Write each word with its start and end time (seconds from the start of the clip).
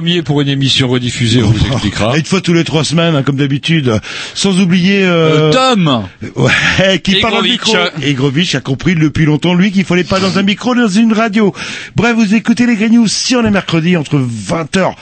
Premier 0.00 0.22
pour 0.22 0.40
une 0.40 0.48
émission 0.48 0.88
rediffusée, 0.88 1.42
on 1.42 1.50
vous 1.50 1.66
expliquera. 1.66 2.16
une 2.16 2.24
fois 2.24 2.40
tous 2.40 2.54
les 2.54 2.64
trois 2.64 2.84
semaines, 2.84 3.14
hein, 3.14 3.22
comme 3.22 3.36
d'habitude. 3.36 4.00
Sans 4.34 4.58
oublier 4.58 5.02
euh, 5.04 5.50
Euh, 5.50 5.52
Tom 5.52 6.04
Ouais, 6.36 6.98
qui 7.00 7.16
parle 7.20 7.34
au 7.34 7.42
micro. 7.42 7.76
Et 8.02 8.14
Grovitch 8.14 8.54
a 8.54 8.60
compris 8.60 8.94
depuis 8.94 9.26
longtemps, 9.26 9.52
lui, 9.52 9.70
qu'il 9.72 9.84
fallait 9.84 10.04
pas 10.04 10.18
dans 10.18 10.38
un 10.38 10.42
micro, 10.42 10.74
dans 10.74 10.88
une 10.88 11.12
radio. 11.12 11.52
Bref, 11.96 12.14
vous 12.16 12.34
écoutez 12.34 12.64
les 12.66 12.76
Grey 12.76 12.88
News 12.88 13.08
si 13.08 13.36
on 13.36 13.44
est 13.44 13.50
mercredi 13.50 13.94
entre 13.98 14.16
20h. 14.18 14.94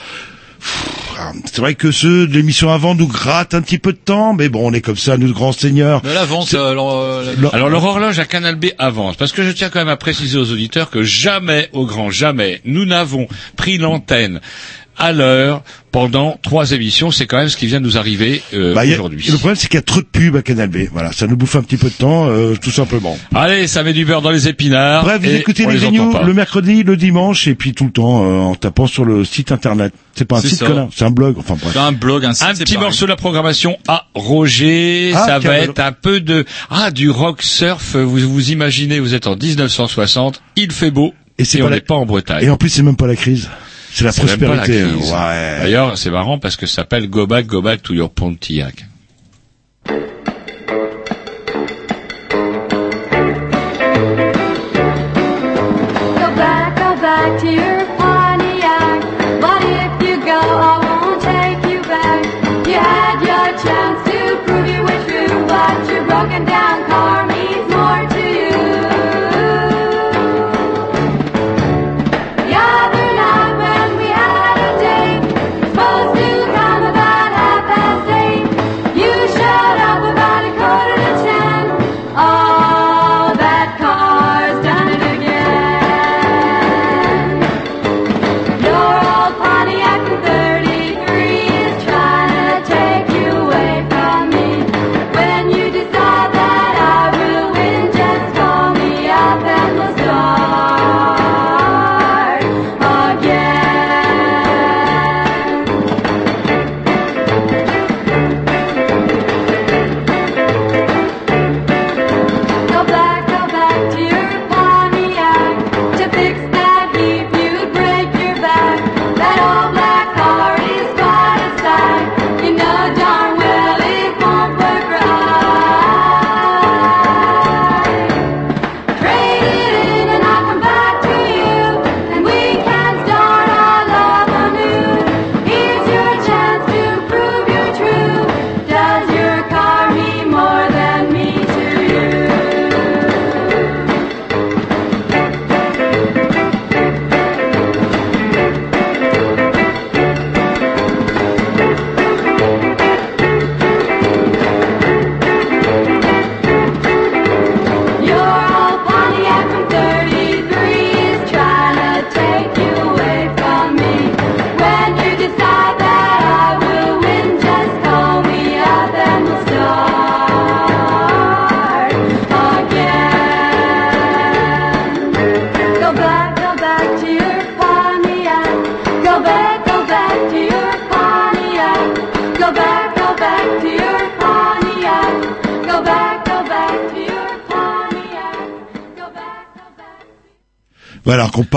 C'est 1.45 1.59
vrai 1.59 1.75
que 1.75 1.91
ceux 1.91 2.27
de 2.27 2.33
l'émission 2.33 2.71
avant 2.71 2.95
nous 2.95 3.07
grattent 3.07 3.53
un 3.53 3.61
petit 3.61 3.77
peu 3.77 3.91
de 3.93 3.97
temps, 3.97 4.33
mais 4.33 4.47
bon, 4.49 4.69
on 4.69 4.73
est 4.73 4.81
comme 4.81 4.95
ça, 4.97 5.17
nous 5.17 5.31
grands 5.33 5.51
seigneurs. 5.51 6.01
Mais 6.03 6.13
là, 6.13 6.23
vente, 6.25 6.53
euh, 6.53 6.73
l'en- 6.73 7.01
euh, 7.01 7.33
Non. 7.39 7.49
Alors 7.49 7.69
leur 7.69 7.83
horloge 7.83 8.19
à 8.19 8.25
Canal 8.25 8.55
B 8.55 8.67
avance, 8.77 9.15
parce 9.17 9.31
que 9.33 9.43
je 9.43 9.51
tiens 9.51 9.69
quand 9.69 9.79
même 9.79 9.89
à 9.89 9.97
préciser 9.97 10.37
aux 10.37 10.51
auditeurs 10.51 10.89
que 10.89 11.03
jamais, 11.03 11.69
au 11.73 11.85
grand 11.85 12.09
jamais, 12.09 12.61
nous 12.65 12.85
n'avons 12.85 13.27
pris 13.57 13.77
l'antenne 13.77 14.39
à 14.99 15.11
l'heure 15.13 15.63
pendant 15.91 16.37
trois 16.43 16.71
émissions. 16.73 17.09
C'est 17.09 17.25
quand 17.25 17.37
même 17.37 17.49
ce 17.49 17.57
qui 17.57 17.65
vient 17.65 17.79
de 17.79 17.85
nous 17.85 17.97
arriver 17.97 18.43
euh, 18.53 18.75
Bah, 18.75 18.83
aujourd'hui. 18.85 19.25
Le 19.27 19.37
problème, 19.37 19.55
c'est 19.55 19.67
qu'il 19.67 19.77
y 19.77 19.79
a 19.79 19.81
trop 19.83 20.01
de 20.01 20.05
pubs 20.05 20.35
à 20.35 20.41
Canal 20.43 20.69
B. 20.69 20.77
Voilà, 20.91 21.11
ça 21.11 21.25
nous 21.25 21.35
bouffe 21.35 21.55
un 21.55 21.63
petit 21.63 21.77
peu 21.77 21.87
de 21.87 21.93
temps, 21.95 22.27
euh, 22.29 22.53
tout 22.61 22.69
simplement. 22.69 23.17
Allez, 23.33 23.65
ça 23.67 23.81
met 23.83 23.93
du 23.93 24.05
beurre 24.05 24.21
dans 24.21 24.29
les 24.31 24.47
épinards. 24.47 25.03
Bref, 25.03 25.21
vous 25.23 25.29
écoutez 25.33 25.65
les 25.65 25.77
les 25.77 25.91
News 25.91 26.13
le 26.23 26.33
mercredi, 26.33 26.83
le 26.83 26.95
dimanche, 26.97 27.47
et 27.47 27.55
puis 27.55 27.73
tout 27.73 27.85
le 27.85 27.91
temps 27.91 28.23
euh, 28.23 28.39
en 28.39 28.55
tapant 28.55 28.85
sur 28.85 29.05
le 29.05 29.25
site 29.25 29.51
internet. 29.51 29.93
C'est 30.15 30.25
pas 30.25 30.37
un 30.37 30.41
site 30.41 30.63
c'est 30.93 31.05
un 31.05 31.11
blog. 31.11 31.37
Enfin 31.39 31.55
bref. 31.59 31.75
Un 31.77 31.93
blog, 31.93 32.25
un 32.25 32.33
site, 32.33 32.45
Un 32.47 32.53
petit 32.53 32.77
morceau 32.77 33.05
de 33.05 33.09
la 33.09 33.15
programmation 33.15 33.77
à 33.87 34.05
Roger, 34.13 35.11
Ah, 35.15 35.25
ça 35.25 35.39
va 35.39 35.51
alors. 35.53 35.63
être 35.63 35.79
un 35.79 35.91
peu 35.93 36.19
de 36.19 36.45
ah 36.69 36.91
du 36.91 37.09
rock 37.09 37.41
surf. 37.41 37.95
Vous 37.95 38.17
vous 38.29 38.51
imaginez, 38.51 38.99
vous 38.99 39.13
êtes 39.13 39.27
en 39.27 39.35
1960, 39.37 40.41
il 40.55 40.71
fait 40.71 40.91
beau 40.91 41.13
Et 41.37 41.45
c'est 41.45 41.61
on 41.61 41.69
la- 41.69 41.75
n'est 41.77 41.81
pas 41.81 41.95
en 41.95 42.05
Bretagne. 42.05 42.43
Et 42.43 42.49
en 42.49 42.57
plus, 42.57 42.69
c'est 42.69 42.83
même 42.83 42.95
pas 42.97 43.07
la 43.07 43.15
crise. 43.15 43.49
C'est 43.91 44.05
la 44.05 44.13
prospérité. 44.13 44.83
Ouais. 44.83 45.59
D'ailleurs, 45.61 45.97
c'est 45.97 46.11
marrant 46.11 46.39
parce 46.39 46.55
que 46.55 46.65
ça 46.65 46.75
s'appelle 46.75 47.09
Go 47.09 47.27
Back, 47.27 47.45
Go 47.47 47.61
Back 47.61 47.81
to 47.83 47.93
Your 47.93 48.09
Pontiac. 48.11 48.85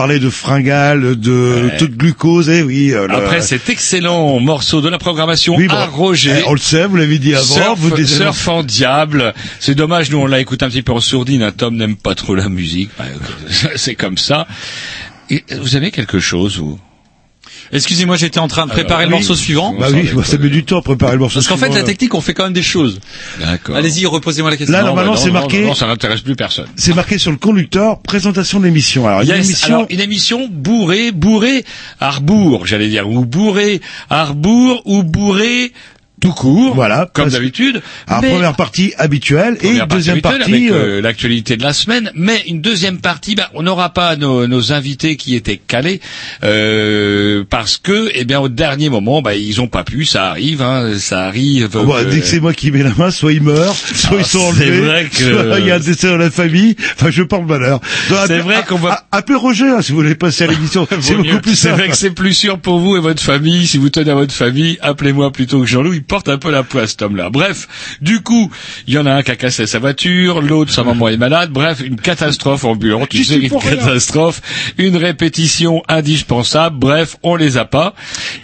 Parlait 0.02 0.18
de 0.18 0.30
fringales, 0.30 1.14
de 1.14 1.62
Ouais. 1.70 1.76
taux 1.76 1.86
de 1.86 1.94
glucose, 1.94 2.48
eh 2.48 2.62
oui. 2.62 2.90
euh, 2.92 3.06
le- 3.06 3.14
Après 3.14 3.40
cet 3.40 3.68
excellent 3.70 4.40
morceau 4.40 4.80
de 4.80 4.88
la 4.88 4.98
programmation 4.98 5.54
oui, 5.54 5.68
à 5.70 5.86
bon, 5.86 5.92
Roger. 5.96 6.38
eh, 6.40 6.42
on 6.48 6.54
le 6.54 6.58
sait, 6.58 6.86
vous 6.86 6.96
l'avez 6.96 7.20
dit 7.20 7.36
avant. 7.36 7.44
Surf, 7.54 7.78
vous 7.78 7.90
désannonce- 7.92 8.34
surf 8.36 8.48
en 8.48 8.62
diable. 8.64 9.32
C'est 9.60 9.76
dommage, 9.76 10.10
nous 10.10 10.18
on 10.18 10.26
l'a 10.26 10.40
écouté 10.40 10.64
un 10.64 10.70
petit 10.70 10.82
peu 10.82 10.90
en 10.92 10.98
sourdine. 10.98 11.44
Un 11.44 11.52
Tom 11.52 11.76
n'aime 11.76 11.94
pas 11.94 12.16
trop 12.16 12.34
la 12.34 12.48
musique. 12.48 12.90
C'est 13.76 13.94
comme 13.94 14.18
ça. 14.18 14.48
Et 15.30 15.44
vous 15.60 15.76
avez 15.76 15.92
quelque 15.92 16.18
chose 16.18 16.58
ou 16.58 16.80
Excusez-moi, 17.72 18.16
j'étais 18.16 18.38
en 18.38 18.48
train 18.48 18.66
de 18.66 18.70
préparer 18.70 19.04
Alors, 19.04 19.10
le 19.12 19.16
morceau 19.16 19.34
suivant. 19.34 19.74
Bah 19.78 19.86
oui, 19.92 20.10
bah, 20.14 20.22
ça 20.24 20.36
met 20.36 20.48
du 20.50 20.64
temps 20.64 20.78
à 20.78 20.82
préparer 20.82 21.12
le 21.12 21.18
morceau. 21.20 21.36
Parce 21.36 21.48
qu'en 21.48 21.56
fait, 21.56 21.66
suivant, 21.66 21.78
la 21.80 21.84
technique, 21.84 22.14
on 22.14 22.20
fait 22.20 22.34
quand 22.34 22.44
même 22.44 22.52
des 22.52 22.62
choses. 22.62 23.00
D'accord. 23.40 23.76
Allez-y, 23.76 24.04
reposez-moi 24.06 24.50
la 24.50 24.56
question. 24.58 24.72
Là, 24.74 24.80
Non, 24.82 24.88
normalement, 24.88 25.14
bah, 25.14 25.20
c'est 25.22 25.30
marqué- 25.30 25.64
Non, 25.64 25.74
ça 25.74 25.86
n'intéresse 25.86 26.20
plus 26.20 26.36
personne. 26.36 26.66
C'est 26.76 26.94
marqué 26.94 27.16
sur 27.18 27.30
le 27.30 27.38
conducteur, 27.38 28.00
présentation 28.00 28.60
de 28.60 28.66
l'émission. 28.66 29.06
Alors, 29.08 29.22
une 29.22 29.30
émission, 29.30 29.74
alors 29.74 29.86
une 29.88 30.00
émission 30.00 30.48
bourrée, 30.50 31.12
bourrée, 31.12 31.64
arbour, 32.00 32.66
j'allais 32.66 32.88
dire, 32.88 33.08
ou 33.08 33.24
bourrée, 33.24 33.80
arbour, 34.10 34.82
ou 34.84 35.02
bourrée, 35.02 35.72
tout 36.22 36.32
court, 36.32 36.74
Voilà, 36.74 37.10
comme 37.12 37.28
d'habitude. 37.28 37.82
alors, 38.06 38.22
mais- 38.22 38.30
première 38.30 38.54
partie 38.54 38.94
habituelle 38.96 39.54
et 39.60 39.66
Première 39.66 39.86
deuxième 39.88 40.14
habituelle 40.18 40.38
partie, 40.38 40.52
avec 40.54 40.70
euh, 40.70 40.74
euh, 40.98 41.00
l'actualité 41.02 41.56
de 41.56 41.62
la 41.64 41.72
semaine, 41.72 42.10
mais 42.14 42.42
une 42.46 42.60
deuxième 42.60 42.98
partie, 42.98 43.34
bah, 43.34 43.50
on 43.54 43.62
n'aura 43.64 43.90
pas 43.90 44.16
nos, 44.16 44.46
nos 44.46 44.72
invités 44.72 45.16
qui 45.16 45.34
étaient 45.34 45.56
calés 45.58 46.00
euh, 46.44 47.44
parce 47.48 47.76
que, 47.76 48.10
eh 48.14 48.24
bien, 48.24 48.40
au 48.40 48.48
dernier 48.48 48.88
moment, 48.88 49.22
bah, 49.22 49.34
ils 49.34 49.60
ont 49.60 49.66
pas 49.66 49.84
pu. 49.84 50.04
Ça 50.04 50.26
arrive, 50.30 50.62
hein, 50.62 50.92
ça 50.98 51.24
arrive. 51.26 51.68
bon, 51.72 51.84
bah, 51.86 51.96
euh, 52.00 52.10
dès 52.10 52.20
que 52.20 52.26
c'est 52.26 52.40
moi 52.40 52.52
qui 52.54 52.70
mets 52.70 52.82
la 52.82 52.94
main, 52.96 53.10
soit 53.10 53.32
ils 53.32 53.42
meurent, 53.42 53.74
soit 53.74 54.10
Ah, 54.18 54.20
ils 54.20 54.24
sont 54.24 54.52
c'est 54.52 54.64
enlevés, 54.64 54.80
vrai 54.80 55.04
que- 55.10 55.16
soit 55.16 55.58
il 55.60 55.66
y 55.66 55.70
a 55.70 55.74
un 55.76 55.80
décès 55.80 56.08
dans 56.08 56.16
la 56.16 56.30
famille. 56.30 56.76
Enfin, 56.94 57.10
je 57.10 57.22
parle 57.22 57.46
malheur. 57.46 57.80
C'est 58.26 58.38
vrai 58.38 58.62
qu'on 58.68 58.76
va- 58.78 58.92
a- 59.10 59.16
Appelez 59.18 59.36
Roger, 59.38 59.68
hein, 59.68 59.82
si 59.82 59.92
vous 59.92 59.98
voulez 59.98 60.14
passer 60.14 60.44
à 60.44 60.46
l'émission. 60.46 60.86
c'est 61.00 61.14
Vaut 61.14 61.22
mieux. 61.22 61.30
beaucoup 61.32 61.42
plus 61.42 61.56
C'est 61.56 61.70
vrai 61.70 61.88
que 61.88 61.96
c'est 61.96 62.10
plus 62.12 62.34
sûr 62.34 62.58
pour 62.58 62.78
vous 62.78 62.96
et 62.96 63.00
votre 63.00 63.22
famille. 63.22 63.66
Si 63.66 63.78
vous 63.78 63.88
tenez 63.90 64.10
à 64.10 64.14
votre 64.14 64.34
famille, 64.34 64.78
appelez-moi 64.82 65.32
plutôt 65.32 65.60
que 65.60 65.66
Jean-Loup. 65.66 66.00
Il 66.12 66.16
porte 66.16 66.28
un 66.28 66.36
peu 66.36 66.50
la 66.50 66.62
poisse, 66.62 66.90
cet 66.90 67.00
homme-là. 67.00 67.30
Bref, 67.30 67.96
du 68.02 68.20
coup, 68.20 68.50
il 68.86 68.92
y 68.92 68.98
en 68.98 69.06
a 69.06 69.12
un 69.14 69.22
qui 69.22 69.30
a 69.30 69.36
cassé 69.36 69.66
sa 69.66 69.78
voiture, 69.78 70.42
l'autre, 70.42 70.70
sa 70.70 70.84
maman 70.84 71.08
est 71.08 71.16
malade. 71.16 71.48
Bref, 71.50 71.80
une 71.82 71.96
catastrophe 71.96 72.64
ambulante. 72.66 73.08
Tu 73.08 73.24
sais, 73.24 73.36
une 73.36 73.48
catastrophe, 73.48 74.42
une 74.76 74.98
répétition 74.98 75.82
indispensable. 75.88 76.76
Bref, 76.78 77.16
on 77.22 77.34
les 77.34 77.56
a 77.56 77.64
pas. 77.64 77.94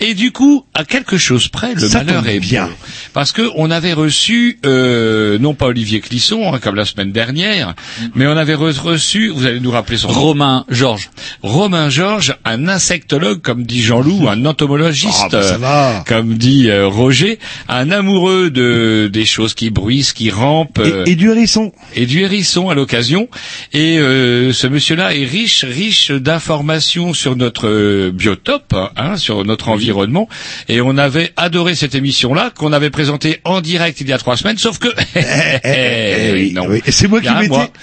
Et 0.00 0.14
du 0.14 0.32
coup, 0.32 0.64
à 0.72 0.84
quelque 0.86 1.18
chose 1.18 1.48
près, 1.48 1.74
le 1.74 1.86
Ça 1.86 2.02
malheur 2.04 2.26
est 2.26 2.40
bien. 2.40 2.70
Parce 3.12 3.32
que 3.32 3.42
on 3.56 3.70
avait 3.70 3.92
reçu, 3.92 4.58
euh, 4.64 5.38
non 5.38 5.52
pas 5.52 5.66
Olivier 5.66 6.00
Clisson, 6.00 6.50
hein, 6.54 6.60
comme 6.62 6.74
la 6.74 6.86
semaine 6.86 7.12
dernière, 7.12 7.74
mais 8.14 8.26
on 8.26 8.36
avait 8.38 8.54
re- 8.54 8.80
reçu, 8.80 9.28
vous 9.28 9.44
allez 9.44 9.60
nous 9.60 9.70
rappeler 9.72 9.98
son 9.98 10.08
nom, 10.08 10.18
Romain, 10.20 10.64
Georges. 10.70 11.10
Romain 11.42 11.90
Georges, 11.90 12.34
un 12.46 12.66
insectologue, 12.66 13.42
comme 13.42 13.64
dit 13.64 13.82
Jean-Loup, 13.82 14.26
un 14.26 14.46
entomologiste, 14.46 15.32
bah, 15.32 15.42
ça 15.42 15.58
va. 15.58 16.02
comme 16.06 16.34
dit 16.38 16.70
euh, 16.70 16.86
Roger, 16.86 17.38
un 17.68 17.90
amoureux 17.90 18.50
de 18.50 19.08
des 19.12 19.24
choses 19.24 19.54
qui 19.54 19.70
bruissent, 19.70 20.12
qui 20.12 20.30
rampent, 20.30 20.78
euh, 20.78 21.04
Et, 21.06 21.12
et 21.12 21.16
du 21.16 21.30
hérisson. 21.30 21.72
et 21.94 22.06
du 22.06 22.20
hérisson 22.22 22.68
à 22.70 22.74
l'occasion. 22.74 23.28
Et 23.72 23.98
euh, 23.98 24.52
ce 24.52 24.66
monsieur-là 24.66 25.14
est 25.14 25.24
riche, 25.24 25.64
riche 25.64 26.10
d'informations 26.10 27.14
sur 27.14 27.36
notre 27.36 27.68
euh, 27.68 28.10
biotope, 28.12 28.74
hein, 28.96 29.16
sur 29.16 29.44
notre 29.44 29.68
environnement. 29.68 30.28
Et 30.68 30.80
on 30.80 30.96
avait 30.98 31.32
adoré 31.36 31.74
cette 31.74 31.94
émission-là, 31.94 32.50
qu'on 32.56 32.72
avait 32.72 32.90
présentée 32.90 33.40
en 33.44 33.60
direct 33.60 34.00
il 34.00 34.08
y 34.08 34.12
a 34.12 34.18
trois 34.18 34.36
semaines, 34.36 34.58
sauf 34.58 34.78
que... 34.78 34.88
Eh 35.64 36.32
oui, 36.32 36.52
non. 36.52 36.66
oui. 36.68 36.80
Et 36.86 36.92
c'est 36.92 37.08
moi 37.08 37.20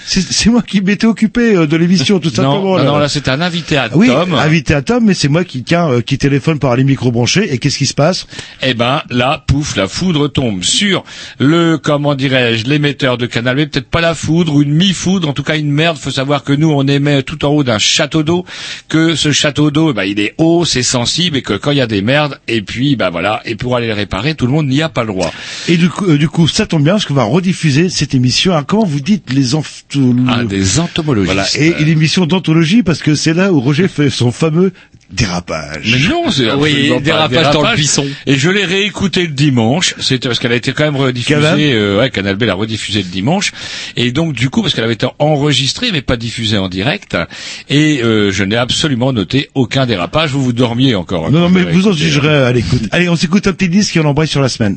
c'est 0.06 0.20
c'est 0.22 0.50
moi 0.50 0.62
qui 0.62 0.80
m'étais 0.80 1.06
occupé 1.06 1.54
euh, 1.56 1.66
de 1.66 1.76
l'émission, 1.76 2.18
tout 2.18 2.28
Non, 2.28 2.34
simplement. 2.34 2.78
non, 2.78 2.84
non, 2.84 2.98
là 2.98 3.08
c'était 3.08 3.30
un 3.30 3.40
invité 3.40 3.76
à 3.76 3.88
oui, 3.94 4.08
Tom. 4.08 4.34
invité 4.34 4.74
à 4.74 4.82
Tom, 4.82 5.04
mais 5.04 5.14
c'est 5.14 5.28
moi 5.28 5.44
qui 5.44 5.62
tiens, 5.62 5.88
euh, 5.90 6.00
qui 6.00 6.18
téléphone 6.18 6.58
par 6.58 6.76
les 6.76 6.84
micros 6.84 7.10
branchés. 7.12 7.52
Et 7.52 7.58
qu'est-ce 7.58 7.78
qui 7.78 7.86
se 7.86 7.94
passe? 7.94 8.26
Eh 8.62 8.74
ben 8.74 9.02
là, 9.10 9.44
pouf, 9.46 9.65
la 9.74 9.88
foudre 9.88 10.28
tombe 10.28 10.62
sur 10.62 11.02
le, 11.38 11.78
comment 11.78 12.14
dirais-je, 12.14 12.64
l'émetteur 12.64 13.18
de 13.18 13.26
canal, 13.26 13.56
mais 13.56 13.66
peut-être 13.66 13.88
pas 13.88 14.00
la 14.00 14.14
foudre 14.14 14.54
ou 14.54 14.62
une 14.62 14.74
mi-foudre, 14.74 15.28
en 15.28 15.32
tout 15.32 15.42
cas 15.42 15.56
une 15.56 15.70
merde. 15.70 15.96
Faut 15.96 16.10
savoir 16.10 16.44
que 16.44 16.52
nous, 16.52 16.70
on 16.70 16.86
émet 16.86 17.22
tout 17.22 17.44
en 17.44 17.48
haut 17.48 17.64
d'un 17.64 17.78
château 17.78 18.22
d'eau, 18.22 18.44
que 18.88 19.14
ce 19.14 19.32
château 19.32 19.70
d'eau, 19.70 19.92
ben, 19.92 20.04
il 20.04 20.20
est 20.20 20.34
haut, 20.38 20.64
c'est 20.64 20.82
sensible, 20.82 21.38
et 21.38 21.42
que 21.42 21.54
quand 21.54 21.70
il 21.70 21.78
y 21.78 21.80
a 21.80 21.86
des 21.86 22.02
merdes, 22.02 22.38
et 22.48 22.62
puis, 22.62 22.96
ben 22.96 23.10
voilà, 23.10 23.40
et 23.44 23.56
pour 23.56 23.76
aller 23.76 23.88
le 23.88 23.94
réparer, 23.94 24.34
tout 24.34 24.46
le 24.46 24.52
monde 24.52 24.68
n'y 24.68 24.82
a 24.82 24.88
pas 24.88 25.02
le 25.02 25.08
droit. 25.08 25.32
Et 25.68 25.76
du 25.76 25.88
coup, 25.88 26.04
euh, 26.06 26.18
du 26.18 26.28
coup, 26.28 26.46
ça 26.48 26.66
tombe 26.66 26.84
bien 26.84 26.94
parce 26.94 27.06
qu'on 27.06 27.14
va 27.14 27.24
rediffuser 27.24 27.88
cette 27.88 28.14
émission. 28.14 28.52
Alors, 28.52 28.66
comment 28.66 28.84
vous 28.84 29.00
dites 29.00 29.32
les 29.32 29.54
enfs... 29.54 29.84
Ah, 30.28 30.44
des 30.44 30.78
entomologistes. 30.78 31.32
Voilà, 31.32 31.46
et 31.56 31.82
une 31.82 31.88
émission 31.88 32.26
d'anthologie 32.26 32.82
parce 32.82 33.00
que 33.00 33.14
c'est 33.14 33.34
là 33.34 33.52
où 33.52 33.60
Roger 33.60 33.88
fait 33.88 34.10
son 34.10 34.30
fameux 34.30 34.72
dérapage. 35.10 35.90
Mais 35.92 36.08
non, 36.08 36.30
c'est 36.30 36.50
Oui, 36.52 36.90
absolument 36.90 36.94
pas 36.94 36.98
un 36.98 37.00
dérapage 37.00 37.50
dans 37.54 37.62
le 37.70 37.76
buisson. 37.76 38.06
Et 38.26 38.36
je 38.36 38.50
l'ai 38.50 38.64
réécouté 38.64 39.22
le 39.22 39.32
dimanche. 39.32 39.94
C'était 40.00 40.28
parce 40.28 40.38
qu'elle 40.40 40.52
a 40.52 40.56
été 40.56 40.72
quand 40.72 40.84
même 40.84 40.96
rediffusée. 40.96 41.36
Même 41.40 41.58
euh, 41.60 41.98
ouais, 42.00 42.10
Canal 42.10 42.36
B 42.36 42.42
l'a 42.44 42.54
rediffusée 42.54 43.02
le 43.02 43.08
dimanche. 43.08 43.52
Et 43.96 44.12
donc 44.12 44.32
du 44.32 44.50
coup, 44.50 44.62
parce 44.62 44.74
qu'elle 44.74 44.84
avait 44.84 44.94
été 44.94 45.06
enregistrée 45.18 45.92
mais 45.92 46.02
pas 46.02 46.16
diffusée 46.16 46.58
en 46.58 46.68
direct. 46.68 47.16
Et 47.68 48.00
euh, 48.02 48.30
je 48.32 48.44
n'ai 48.44 48.56
absolument 48.56 49.12
noté 49.12 49.50
aucun 49.54 49.86
dérapage. 49.86 50.30
Vous 50.32 50.42
vous 50.42 50.52
dormiez 50.52 50.94
encore. 50.94 51.26
hein, 51.26 51.30
Non, 51.32 51.40
non, 51.40 51.48
mais 51.50 51.62
vous 51.64 51.88
en 51.88 51.92
jugerez 51.92 52.28
à 52.44 52.52
l'écoute. 52.52 52.82
Allez, 52.92 53.08
on 53.08 53.16
s'écoute 53.16 53.46
un 53.46 53.52
petit 53.52 53.68
disque 53.68 53.96
et 53.96 54.00
on 54.00 54.04
embraye 54.06 54.28
sur 54.28 54.40
la 54.40 54.48
semaine. 54.48 54.76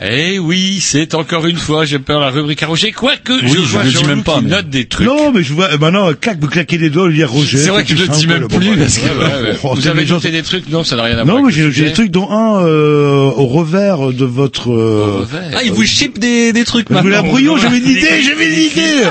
Eh 0.00 0.38
oui, 0.38 0.78
c'est 0.80 1.14
encore 1.14 1.46
une 1.46 1.56
fois, 1.56 1.84
j'ai 1.84 1.98
peur 1.98 2.20
la 2.20 2.30
rubrique 2.30 2.62
à 2.62 2.68
Roger, 2.68 2.92
quoique 2.92 3.32
Oui, 3.32 3.40
je 3.48 3.54
je 3.54 3.58
vois 3.62 3.82
le 3.82 3.88
dis 3.88 3.94
Jean-Loup 3.96 4.06
même 4.08 4.22
pas, 4.22 4.38
qui 4.38 4.44
mais- 4.44 4.50
note 4.50 4.70
des 4.70 4.86
trucs. 4.86 5.06
Non, 5.08 5.32
mais 5.32 5.42
je 5.42 5.52
vois, 5.52 5.72
euh, 5.72 5.78
maintenant, 5.78 6.12
claque, 6.14 6.40
me 6.40 6.46
claquer 6.46 6.78
les 6.78 6.88
doigts, 6.88 7.08
lui 7.08 7.16
dire 7.16 7.28
Roger. 7.30 7.58
C'est 7.58 7.70
vrai 7.70 7.82
que 7.82 7.90
je 7.90 8.02
le 8.02 8.06
tout 8.06 8.12
dis 8.12 8.26
même 8.28 8.46
plus, 8.46 8.76
bah, 8.76 8.82
parce 8.82 8.98
que- 8.98 9.08
Ouais, 9.08 9.24
ouais, 9.24 9.42
ouais. 9.50 9.58
Oh, 9.64 9.74
Vous 9.74 9.88
avez 9.88 10.02
les 10.02 10.06
gens- 10.06 10.14
noté 10.16 10.30
des 10.30 10.42
trucs 10.42 10.68
Non, 10.68 10.84
ça 10.84 10.94
n'a 10.94 11.02
rien 11.02 11.18
à 11.18 11.24
voir. 11.24 11.36
Non, 11.38 11.46
mais 11.46 11.52
j'ai 11.52 11.68
des 11.70 11.92
trucs 11.92 12.12
dont 12.12 12.30
un 12.30 12.64
euh, 12.64 13.24
au 13.24 13.46
revers 13.46 14.12
de 14.12 14.24
votre. 14.24 14.70
euh, 14.70 15.16
Au 15.16 15.20
revers. 15.22 15.50
Ah, 15.56 15.62
il 15.64 15.72
vous 15.72 15.84
ship 15.84 16.18
des, 16.20 16.52
des 16.52 16.64
trucs 16.64 16.90
maintenant. 16.90 17.10
la 17.10 17.22
brouillon, 17.22 17.56
j'avais 17.56 17.78
une 17.78 17.88
idée, 17.90 18.22
j'avais 18.22 18.46
une 18.46 18.60
idée. 18.70 19.02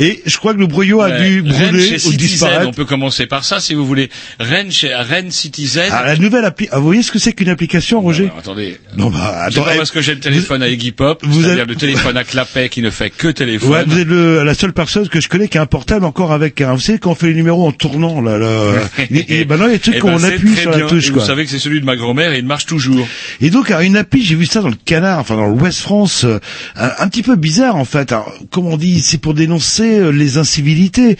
Et 0.00 0.22
je 0.26 0.36
crois 0.36 0.52
que 0.52 0.58
le 0.58 0.66
brouillon 0.66 1.00
a 1.00 1.12
dû 1.12 1.40
brûler 1.40 1.94
ou 1.94 1.98
Citizen, 1.98 2.16
disparaître. 2.18 2.68
on 2.68 2.72
peut 2.72 2.84
commencer 2.84 3.24
par 3.26 3.44
ça 3.44 3.58
si 3.60 3.72
vous 3.72 3.86
voulez. 3.86 4.10
Rennes 4.38 4.70
chez 4.70 4.94
Rennes 4.94 5.30
Citizen. 5.30 5.88
Ah, 5.90 6.04
la 6.06 6.16
nouvelle 6.16 6.44
appli. 6.44 6.68
Ah, 6.72 6.78
vous 6.78 6.84
voyez 6.84 7.02
ce 7.02 7.10
que 7.10 7.18
c'est 7.18 7.32
qu'une 7.32 7.48
application, 7.48 8.02
Roger 8.02 8.24
Alors, 8.24 8.38
attendez. 8.38 8.78
Non, 8.98 9.08
bah, 9.08 9.48
parce 9.54 9.90
que 9.90 10.02
j'ai 10.02 10.12
le 10.14 10.20
téléphone 10.30 10.62
à 10.62 10.68
Iggy 10.68 10.92
Pop, 10.92 11.22
vous 11.24 11.42
c'est-à-dire 11.42 11.62
êtes- 11.64 11.68
le 11.68 11.74
téléphone 11.76 12.16
à 12.16 12.24
clapet 12.24 12.68
qui 12.68 12.82
ne 12.82 12.90
fait 12.90 13.10
que 13.10 13.28
téléphone. 13.28 13.70
Ouais, 13.70 13.84
vous 13.86 13.98
êtes 13.98 14.06
le, 14.06 14.42
la 14.44 14.54
seule 14.54 14.72
personne 14.72 15.08
que 15.08 15.20
je 15.20 15.28
connais 15.28 15.48
qui 15.48 15.58
a 15.58 15.62
un 15.62 15.66
portable 15.66 16.04
encore 16.04 16.32
avec 16.32 16.60
un. 16.60 16.74
Vous 16.74 16.80
savez 16.80 16.98
quand 16.98 17.10
on 17.12 17.14
fait 17.14 17.28
les 17.28 17.34
numéros 17.34 17.66
en 17.66 17.72
tournant 17.72 18.20
là, 18.20 18.38
là 18.38 18.72
il, 19.10 19.24
il- 19.28 19.46
maintenant 19.48 19.66
il 19.66 19.72
y 19.72 19.74
a 19.74 19.76
des 19.76 19.80
trucs 19.80 19.94
Eh 19.96 20.00
qu'on 20.00 20.12
ben, 20.12 20.18
c'est 20.18 20.34
appuie 20.34 20.56
sur 20.56 20.70
la 20.70 20.80
touche 20.86 21.08
Et 21.08 21.12
quoi. 21.12 21.22
Vous 21.22 21.26
savez 21.28 21.44
que 21.44 21.50
c'est 21.50 21.58
celui 21.58 21.80
de 21.80 21.84
ma 21.86 21.96
grand-mère 21.96 22.32
et 22.32 22.38
il 22.38 22.46
marche 22.46 22.66
toujours. 22.66 23.06
Et 23.40 23.50
donc 23.50 23.70
alors, 23.70 23.82
une 23.82 23.96
appli, 23.96 24.22
j'ai 24.24 24.34
vu 24.34 24.46
ça 24.46 24.60
dans 24.60 24.68
le 24.68 24.76
Canard, 24.84 25.18
enfin 25.20 25.36
dans 25.36 25.46
l'Ouest 25.46 25.80
France, 25.80 26.24
euh, 26.24 26.38
un, 26.76 26.90
un 26.98 27.08
petit 27.08 27.22
peu 27.22 27.36
bizarre 27.36 27.76
en 27.76 27.84
fait. 27.84 28.12
Alors, 28.12 28.32
comme 28.50 28.66
on 28.66 28.76
dit, 28.76 29.00
c'est 29.00 29.18
pour 29.18 29.34
dénoncer 29.34 29.98
euh, 29.98 30.10
les 30.10 30.38
incivilités. 30.38 31.16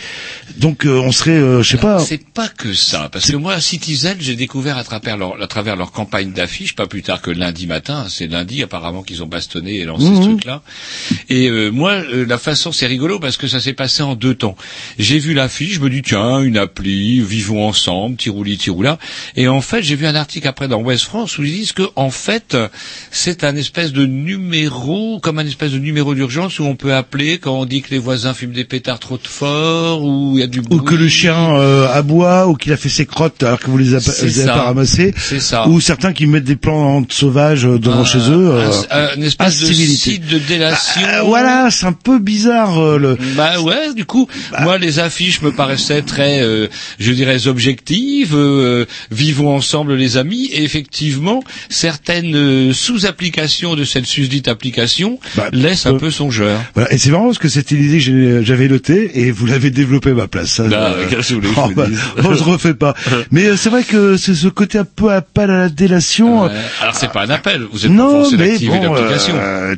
Donc 0.58 0.86
euh, 0.86 0.98
on 1.00 1.12
serait, 1.12 1.30
euh, 1.32 1.62
je 1.62 1.70
sais 1.70 1.76
pas. 1.76 1.98
C'est 2.00 2.24
pas 2.32 2.48
que 2.48 2.72
ça, 2.74 3.08
parce 3.12 3.30
que 3.30 3.36
moi, 3.36 3.60
Citizen, 3.60 4.16
j'ai 4.20 4.34
découvert 4.36 4.78
à 4.78 4.84
travers 4.84 5.16
leur, 5.16 5.40
à 5.42 5.46
travers 5.46 5.76
leur 5.76 5.92
campagne 5.92 6.32
d'affiches, 6.32 6.74
pas 6.74 6.86
plus 6.86 7.02
tard 7.02 7.20
que 7.20 7.30
lundi 7.30 7.66
matin. 7.66 8.06
C'est 8.08 8.26
lundi 8.26 8.62
apparemment 8.62 8.95
qu'ils 9.02 9.22
ont 9.22 9.26
bastonné 9.26 9.76
et 9.76 9.84
lancé 9.84 10.06
Mhm. 10.06 10.16
ce 10.16 10.28
truc-là. 10.28 10.62
Et 11.28 11.48
euh, 11.48 11.70
moi, 11.70 11.92
euh, 11.92 12.24
la 12.26 12.38
façon, 12.38 12.72
c'est 12.72 12.86
rigolo 12.86 13.18
parce 13.18 13.36
que 13.36 13.46
ça 13.48 13.60
s'est 13.60 13.72
passé 13.72 14.02
en 14.02 14.14
deux 14.14 14.34
temps. 14.34 14.56
J'ai 14.98 15.18
vu 15.18 15.34
l'affiche, 15.34 15.74
je 15.74 15.80
me 15.80 15.90
dis 15.90 16.02
tiens, 16.02 16.40
une 16.40 16.56
appli, 16.56 17.20
vivons 17.20 17.66
ensemble, 17.66 18.16
tirouli 18.16 18.56
tiroula. 18.58 18.98
Et 19.36 19.48
en 19.48 19.60
fait, 19.60 19.82
j'ai 19.82 19.96
vu 19.96 20.06
un 20.06 20.14
article 20.14 20.46
après 20.48 20.68
dans 20.68 20.80
West 20.80 21.04
France 21.04 21.38
où 21.38 21.44
ils 21.44 21.52
disent 21.52 21.72
que 21.72 21.82
en 21.96 22.10
fait, 22.10 22.56
c'est 23.10 23.44
un 23.44 23.56
espèce 23.56 23.92
de 23.92 24.06
numéro, 24.06 25.18
comme 25.20 25.38
un 25.38 25.46
espèce 25.46 25.72
de 25.72 25.78
numéro 25.78 26.14
d'urgence 26.14 26.58
où 26.58 26.64
on 26.64 26.76
peut 26.76 26.94
appeler 26.94 27.38
quand 27.38 27.58
on 27.58 27.64
dit 27.66 27.82
que 27.82 27.90
les 27.90 27.98
voisins 27.98 28.32
fument 28.34 28.52
des 28.52 28.64
pétards 28.64 28.98
trop 29.00 29.18
fort 29.22 30.02
ou 30.02 30.32
il 30.34 30.40
y 30.40 30.42
a 30.42 30.46
du 30.46 30.60
bruit. 30.60 30.78
Ou 30.78 30.82
que 30.82 30.94
le 30.94 31.08
chien 31.08 31.56
euh, 31.56 31.88
aboie, 31.92 32.46
ou 32.48 32.54
qu'il 32.54 32.72
a 32.72 32.76
fait 32.76 32.88
ses 32.88 33.06
crottes 33.06 33.42
alors 33.42 33.58
que 33.60 33.70
vous 33.70 33.78
les 33.78 33.94
avez, 33.94 34.44
pas- 34.46 34.54
ramassées, 34.64 35.14
C'est 35.16 35.40
ça. 35.40 35.68
ou 35.68 35.80
certains 35.80 36.12
qui 36.12 36.26
mettent 36.26 36.44
des 36.44 36.56
plantes 36.56 37.12
sauvages 37.12 37.66
euh, 37.66 37.78
devant 37.78 38.00
Un- 38.00 38.04
chez 38.04 38.18
eux. 38.30 38.50
Euh, 38.92 39.08
un, 39.08 39.12
un- 39.12 39.16
une 39.16 39.24
espèce 39.24 39.60
de 39.60 39.66
site 39.72 40.26
de 40.28 40.38
délation. 40.38 41.02
euh, 41.06 41.22
voilà, 41.22 41.68
c'est 41.70 41.86
un 41.86 41.92
peu 41.92 42.18
bizarre. 42.18 42.78
euh, 42.78 42.98
le... 42.98 43.18
Bah 43.36 43.60
ouais, 43.60 43.94
du 43.94 44.04
coup, 44.04 44.28
moi 44.60 44.78
les 44.78 44.98
affiches 44.98 45.42
me 45.42 45.52
paraissaient 45.52 46.02
très, 46.02 46.40
euh, 46.42 46.68
je 46.98 47.12
dirais, 47.12 47.46
objectives. 47.46 48.34
euh, 48.34 48.84
vivons 49.10 49.54
ensemble 49.54 49.94
les 49.94 50.16
amis. 50.16 50.46
Et 50.52 50.62
effectivement, 50.64 51.42
certaines 51.68 52.72
sous-applications 52.72 53.74
de 53.74 53.84
cette 53.84 54.06
susdite 54.06 54.48
application 54.48 55.18
Bah, 55.36 55.48
laissent 55.52 55.86
un 55.86 55.94
peu 55.94 56.10
songeur. 56.10 56.60
Voilà. 56.74 56.92
Et 56.92 56.98
c'est 56.98 57.10
marrant 57.10 57.26
parce 57.26 57.38
que 57.38 57.48
c'était 57.48 57.74
idée 57.74 57.98
que 57.98 58.42
j'avais 58.42 58.68
notée 58.68 59.10
et 59.20 59.30
vous 59.30 59.46
l'avez 59.46 59.70
développée 59.70 60.10
à 60.10 60.14
ma 60.14 60.28
place. 60.28 60.50
Ça, 60.50 60.64
Bah, 60.64 60.92
voulez 60.94 61.16
que 61.16 61.22
je 61.22 61.36
oh, 61.36 61.40
vous 61.68 61.74
bah, 61.74 61.86
dise 61.86 61.98
bon, 62.22 62.34
je 62.34 62.42
refais 62.42 62.74
pas. 62.74 62.94
Mais 63.30 63.56
c'est 63.56 63.70
vrai 63.70 63.82
que 63.84 64.16
c'est 64.16 64.34
ce 64.34 64.48
côté 64.48 64.78
un 64.78 64.84
peu 64.84 65.10
appel 65.12 65.50
à 65.50 65.58
la 65.58 65.68
délation. 65.68 66.44
Alors 66.80 66.94
c'est 66.94 67.10
pas 67.12 67.22
un 67.24 67.30
appel, 67.30 67.62
vous 67.72 67.84
êtes 67.86 67.90
pas 67.90 67.96
Non, 67.96 68.30
mais 68.32 68.58
bon, 68.58 68.75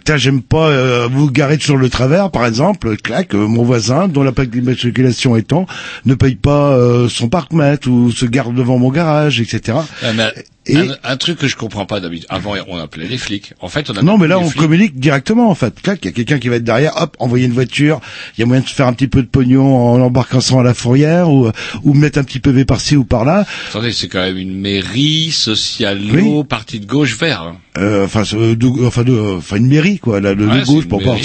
tiens, 0.05 0.17
j'aime 0.17 0.43
pas 0.43 0.69
euh, 0.69 1.09
vous 1.11 1.31
garer 1.31 1.59
sur 1.59 1.77
le 1.77 1.89
travers, 1.89 2.31
par 2.31 2.47
exemple, 2.47 2.97
clac, 2.97 3.35
euh, 3.35 3.47
mon 3.47 3.63
voisin, 3.65 4.09
dont 4.09 4.23
la 4.23 4.33
plaque 4.33 4.51
d'immatriculation 4.51 5.37
étant, 5.37 5.67
ne 6.05 6.15
paye 6.15 6.37
pas 6.37 6.73
euh, 6.73 7.09
son 7.09 7.29
parc-mètre 7.29 7.89
ou 7.89 8.11
se 8.13 8.27
garde 8.27 8.55
devant 8.55 8.79
mon 8.79 8.91
garage, 8.91 9.41
etc. 9.41 9.79
Ah, 10.03 10.13
mais 10.15 10.33
Et- 10.67 10.77
un, 10.77 10.87
un 11.05 11.17
truc 11.17 11.39
que 11.39 11.49
je 11.49 11.57
comprends 11.57 11.87
pas 11.87 12.01
d'habitude. 12.01 12.27
Avant, 12.29 12.55
on 12.69 12.77
appelait 12.79 13.07
les 13.07 13.17
flics. 13.19 13.55
En 13.61 13.69
fait, 13.69 13.89
on 13.91 13.97
a 13.97 14.03
Non, 14.03 14.19
mais 14.19 14.27
là, 14.29 14.39
on 14.39 14.45
flics. 14.49 14.61
communique 14.61 15.01
directement, 15.01 15.49
en 15.51 15.55
fait. 15.55 15.81
Clac, 15.81 15.99
il 16.03 16.07
y 16.07 16.09
a 16.09 16.13
quelqu'un 16.13 16.39
qui 16.39 16.49
va 16.49 16.57
être 16.57 16.65
derrière, 16.65 16.93
hop, 17.01 17.17
envoyer 17.21 17.47
une 17.47 17.53
voiture, 17.53 18.01
il 18.37 18.41
y 18.41 18.43
a 18.43 18.47
moyen 18.47 18.63
de 18.63 18.69
se 18.69 18.75
faire 18.75 18.87
un 18.87 18.93
petit 18.93 19.09
peu 19.09 19.23
de 19.23 19.29
pognon 19.29 19.77
en 19.77 20.01
embarquant 20.01 20.41
ça 20.41 20.61
à 20.61 20.63
la 20.63 20.75
fourrière, 20.75 21.31
ou, 21.31 21.51
ou 21.85 21.95
mettre 21.95 22.19
un 22.19 22.25
petit 22.25 22.39
PV 22.41 22.65
par-ci 22.65 22.97
ou 22.97 23.05
par-là. 23.05 23.47
Attendez, 23.71 23.93
c'est 23.93 24.09
quand 24.09 24.21
même 24.21 24.37
une 24.37 24.55
mairie 24.59 25.31
sociale, 25.31 26.01
Oui. 26.13 26.45
parti 26.49 26.81
de 26.81 26.87
gauche 26.87 27.17
vert. 27.19 27.43
hein. 27.43 27.57
Euh, 27.79 28.05
enfin, 28.05 28.25
ce- 28.25 28.55
de- 28.55 28.87
enfin, 28.87 29.05
de, 29.05 29.37
enfin, 29.39 29.57
une 29.57 29.69
mairie, 29.69 29.99
quoi, 29.99 30.21
là, 30.21 30.35
de, 30.35 30.45
de 30.45 30.49
Ouais, 30.51 30.63
gauche 30.65 30.87
pour 30.89 31.03
pas. 31.03 31.17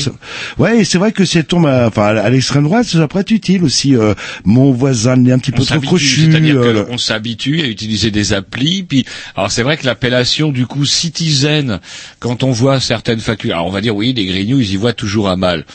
Ouais, 0.57 0.79
et 0.79 0.83
c'est 0.85 0.97
vrai 0.97 1.11
que 1.11 1.25
si 1.25 1.37
elle 1.39 1.45
tombe, 1.45 1.65
à, 1.65 1.87
enfin, 1.87 2.15
à 2.15 2.29
l'extrême 2.29 2.63
droite, 2.63 2.85
ça 2.85 3.07
pourrait 3.07 3.21
être 3.21 3.31
utile 3.31 3.63
aussi. 3.63 3.95
euh, 3.95 4.13
mon 4.45 4.71
voisin 4.71 5.23
est 5.25 5.31
un 5.31 5.39
petit 5.39 5.51
on 5.53 5.57
peu 5.57 5.65
trop 5.65 5.79
crochu. 5.79 6.31
c'est-à-dire 6.31 6.57
euh, 6.57 6.83
qu'on 6.83 6.97
s'habitue 6.97 7.61
à 7.61 7.67
utiliser 7.67 8.11
des 8.11 8.33
applis. 8.33 8.83
Puis, 8.83 9.05
alors 9.35 9.51
c'est 9.51 9.63
vrai 9.63 9.77
que 9.77 9.85
l'appellation 9.85 10.51
du 10.51 10.65
coup 10.67 10.85
citizen, 10.85 11.79
quand 12.19 12.43
on 12.43 12.51
voit 12.51 12.79
certaines 12.79 13.19
facultés, 13.19 13.53
alors 13.53 13.67
on 13.67 13.71
va 13.71 13.81
dire 13.81 13.95
oui, 13.95 14.13
les 14.13 14.25
grignoux, 14.25 14.59
ils 14.59 14.71
y 14.73 14.75
voient 14.77 14.93
toujours 14.93 15.29
à 15.29 15.35
mal. 15.35 15.65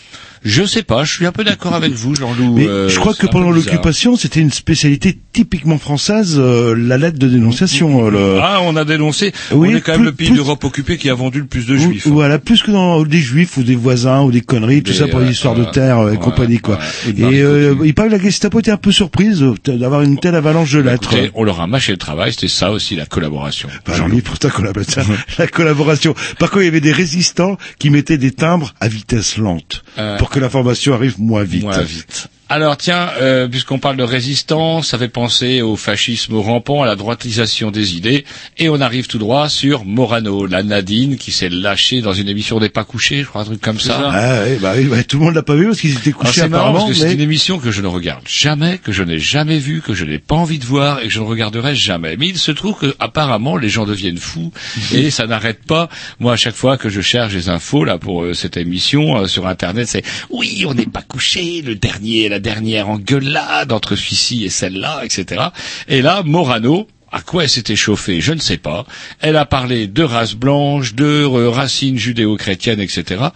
Je 0.45 0.65
sais 0.65 0.83
pas, 0.83 1.05
je 1.05 1.13
suis 1.13 1.27
un 1.27 1.33
peu 1.33 1.45
d'accord 1.45 1.75
avec 1.75 1.93
vous, 1.93 2.15
Jean-Loup. 2.15 2.55
Mais 2.57 2.67
euh, 2.67 2.89
je 2.89 2.99
crois 2.99 3.15
que 3.15 3.27
pendant 3.27 3.51
l'occupation, 3.51 4.17
c'était 4.17 4.41
une 4.41 4.53
spécialité 4.53 5.19
typiquement 5.33 5.79
française, 5.79 6.37
euh, 6.39 6.75
la 6.77 6.99
lettre 6.99 7.19
de 7.19 7.29
dénonciation. 7.29 8.07
euh, 8.07 8.11
le- 8.11 8.39
Ah, 8.41 8.61
on 8.63 8.77
a 8.77 8.85
dénoncé. 8.85 9.33
Oui, 9.53 9.71
on 9.73 9.77
est 9.77 9.81
quand 9.81 9.93
même 9.93 10.05
le 10.05 10.13
pays 10.13 10.29
plus- 10.29 10.37
d'Europe 10.37 10.65
occupée 10.65 10.97
qui 10.97 11.11
a 11.11 11.15
vendu 11.15 11.41
le 11.41 11.47
plus 11.47 11.67
de 11.67 11.75
Ou- 11.77 11.79
juifs. 11.79 12.07
hein. 12.07 12.11
Voilà, 12.13 12.39
plus 12.39 12.63
que 12.63 12.71
dans 12.71 13.03
des 13.05 13.19
juifs 13.21 13.57
ou 13.57 13.63
des 13.63 13.77
voisins 13.77 14.23
ou 14.23 14.31
des 14.31 14.41
conneries, 14.41 14.83
tout 14.83 14.93
ça 14.93 15.07
pour 15.09 15.21
euh, 15.21 15.25
les 15.25 15.33
histoires 15.33 15.55
de 15.55 15.63
euh, 15.63 15.71
terre 15.71 16.09
et 16.13 16.17
compagnie 16.17 16.59
quoi. 16.59 16.79
et 17.07 17.23
euh, 17.43 17.75
il 17.85 17.95
paraît 17.95 18.09
que 18.09 18.15
la 18.15 18.21
Gestapo 18.23 18.61
était 18.61 18.71
un 18.71 18.77
peu 18.77 18.93
surprise 18.93 19.45
d'avoir 19.67 20.03
une 20.03 20.19
telle 20.19 20.35
avalanche 20.35 20.73
de 20.73 20.81
lettres. 20.81 21.13
Écoutez, 21.15 21.31
on 21.35 21.45
leur 21.45 21.61
a 21.61 21.67
mâché 21.67 21.93
le 21.93 21.99
travail, 21.99 22.33
c'était 22.33 22.49
ça 22.49 22.71
aussi 22.71 22.97
la 22.97 23.07
collaboration. 23.07 23.69
Bah 23.87 23.95
Jean-Loup. 23.95 24.17
oui, 24.17 24.23
pour 24.23 24.39
appelle 24.67 24.85
ça 24.85 25.03
la 25.39 25.47
collaboration. 25.47 26.15
Par 26.39 26.51
contre, 26.51 26.63
il 26.63 26.67
y 26.67 26.69
avait 26.69 26.81
des 26.81 26.93
résistants 26.93 27.57
qui 27.79 27.91
mettaient 27.91 28.19
des 28.19 28.33
timbres 28.33 28.75
à 28.81 28.89
vitesse 28.89 29.37
lente 29.39 29.83
Euh, 29.99 30.17
pour 30.19 30.28
que 30.31 30.39
l'information 30.41 30.95
arrive 30.95 31.21
moins 31.21 31.45
vite. 31.45 31.65
Moins 31.65 31.83
vite. 31.83 32.29
Alors 32.51 32.79
tiens, 32.79 33.11
euh, 33.21 33.47
puisqu'on 33.47 33.79
parle 33.79 33.99
de 33.99 34.03
résistance, 34.03 34.89
ça 34.89 34.99
fait 34.99 35.09
penser 35.09 35.61
au 35.61 35.77
fascisme 35.77 36.35
rampant, 36.37 36.83
à 36.83 36.87
la 36.87 36.97
droitisation 36.97 37.71
des 37.71 37.95
idées, 37.95 38.25
et 38.57 38.71
on 38.71 38.81
arrive 38.81 39.07
tout 39.07 39.19
droit 39.19 39.51
sur 39.51 39.85
Morano, 39.85 40.47
la 40.47 40.63
Nadine 40.63 41.19
qui 41.19 41.31
s'est 41.31 41.51
lâchée 41.51 42.01
dans 42.01 42.15
une 42.15 42.27
émission 42.27 42.59
des 42.59 42.71
pas 42.71 42.85
couchés, 42.85 43.21
je 43.21 43.27
crois 43.27 43.43
un 43.43 43.45
truc 43.45 43.61
comme 43.61 43.79
ça. 43.79 44.11
Ah, 44.15 44.45
ouais, 44.45 44.59
bah, 44.63 44.73
oui, 44.79 44.85
bah, 44.85 45.05
tout 45.05 45.19
le 45.19 45.27
monde 45.27 45.35
l'a 45.35 45.43
pas 45.43 45.57
vu 45.57 45.67
parce 45.67 45.81
qu'ils 45.81 45.93
étaient 45.93 46.09
Alors, 46.09 46.21
couchés 46.21 46.49
marrant 46.49 46.69
apparemment. 46.71 46.87
parce 46.87 46.99
que 46.99 47.07
c'est 47.07 47.13
une 47.13 47.21
émission 47.21 47.59
que 47.59 47.71
je 47.71 47.83
ne 47.83 47.87
regarde 47.87 48.23
jamais, 48.27 48.79
que 48.79 48.93
je 48.93 49.03
n'ai 49.03 49.19
jamais 49.19 49.59
vue, 49.59 49.83
que 49.83 49.93
je 49.93 50.07
n'ai 50.07 50.19
pas 50.19 50.37
envie 50.37 50.59
de 50.59 50.65
voir 50.65 51.01
et 51.01 51.05
que 51.05 51.11
je 51.11 51.21
ne 51.21 51.27
regarderai 51.27 51.77
jamais. 51.77 52.17
Mais 52.17 52.29
il 52.29 52.39
se 52.39 52.53
trouve 52.53 52.79
que 52.79 52.95
apparemment 52.99 53.59
les 53.59 53.69
gens 53.69 53.85
deviennent 53.85 54.17
fous 54.17 54.53
et 54.95 55.11
ça 55.11 55.27
n'arrête 55.27 55.65
pas. 55.65 55.91
Moi, 56.19 56.33
à 56.33 56.37
chaque 56.37 56.57
fois 56.57 56.79
que 56.79 56.89
je 56.89 57.03
cherche 57.03 57.35
des 57.35 57.51
infos 57.51 57.85
là 57.85 57.99
pour 57.99 58.25
euh, 58.25 58.33
cette 58.33 58.57
émission 58.57 59.19
euh, 59.19 59.27
sur 59.27 59.47
Internet, 59.47 59.87
c'est 59.87 60.03
oui, 60.31 60.65
on 60.67 60.73
n'est 60.73 60.87
pas 60.87 61.03
couché, 61.03 61.61
le 61.61 61.75
dernier, 61.75 62.31
la 62.31 62.38
dernière 62.39 62.89
engueulade 62.89 63.73
entre 63.73 63.97
celui-ci 63.97 64.45
et 64.45 64.51
celle-là, 64.51 65.03
etc. 65.05 65.43
Et 65.89 66.03
là, 66.03 66.23
Morano. 66.25 66.87
À 67.11 67.23
quoi 67.23 67.45
elle 67.45 67.49
s'était 67.49 67.75
chauffée, 67.75 68.21
je 68.21 68.35
ne 68.35 68.39
sais 68.39 68.59
pas. 68.59 68.85
Elle 69.21 69.37
a 69.37 69.47
parlé 69.47 69.87
de 69.87 70.03
race 70.03 70.35
blanche, 70.35 70.95
de 70.95 71.25
racines 71.25 71.97
judéo-chrétiennes, 71.97 72.81
etc. 72.81 73.29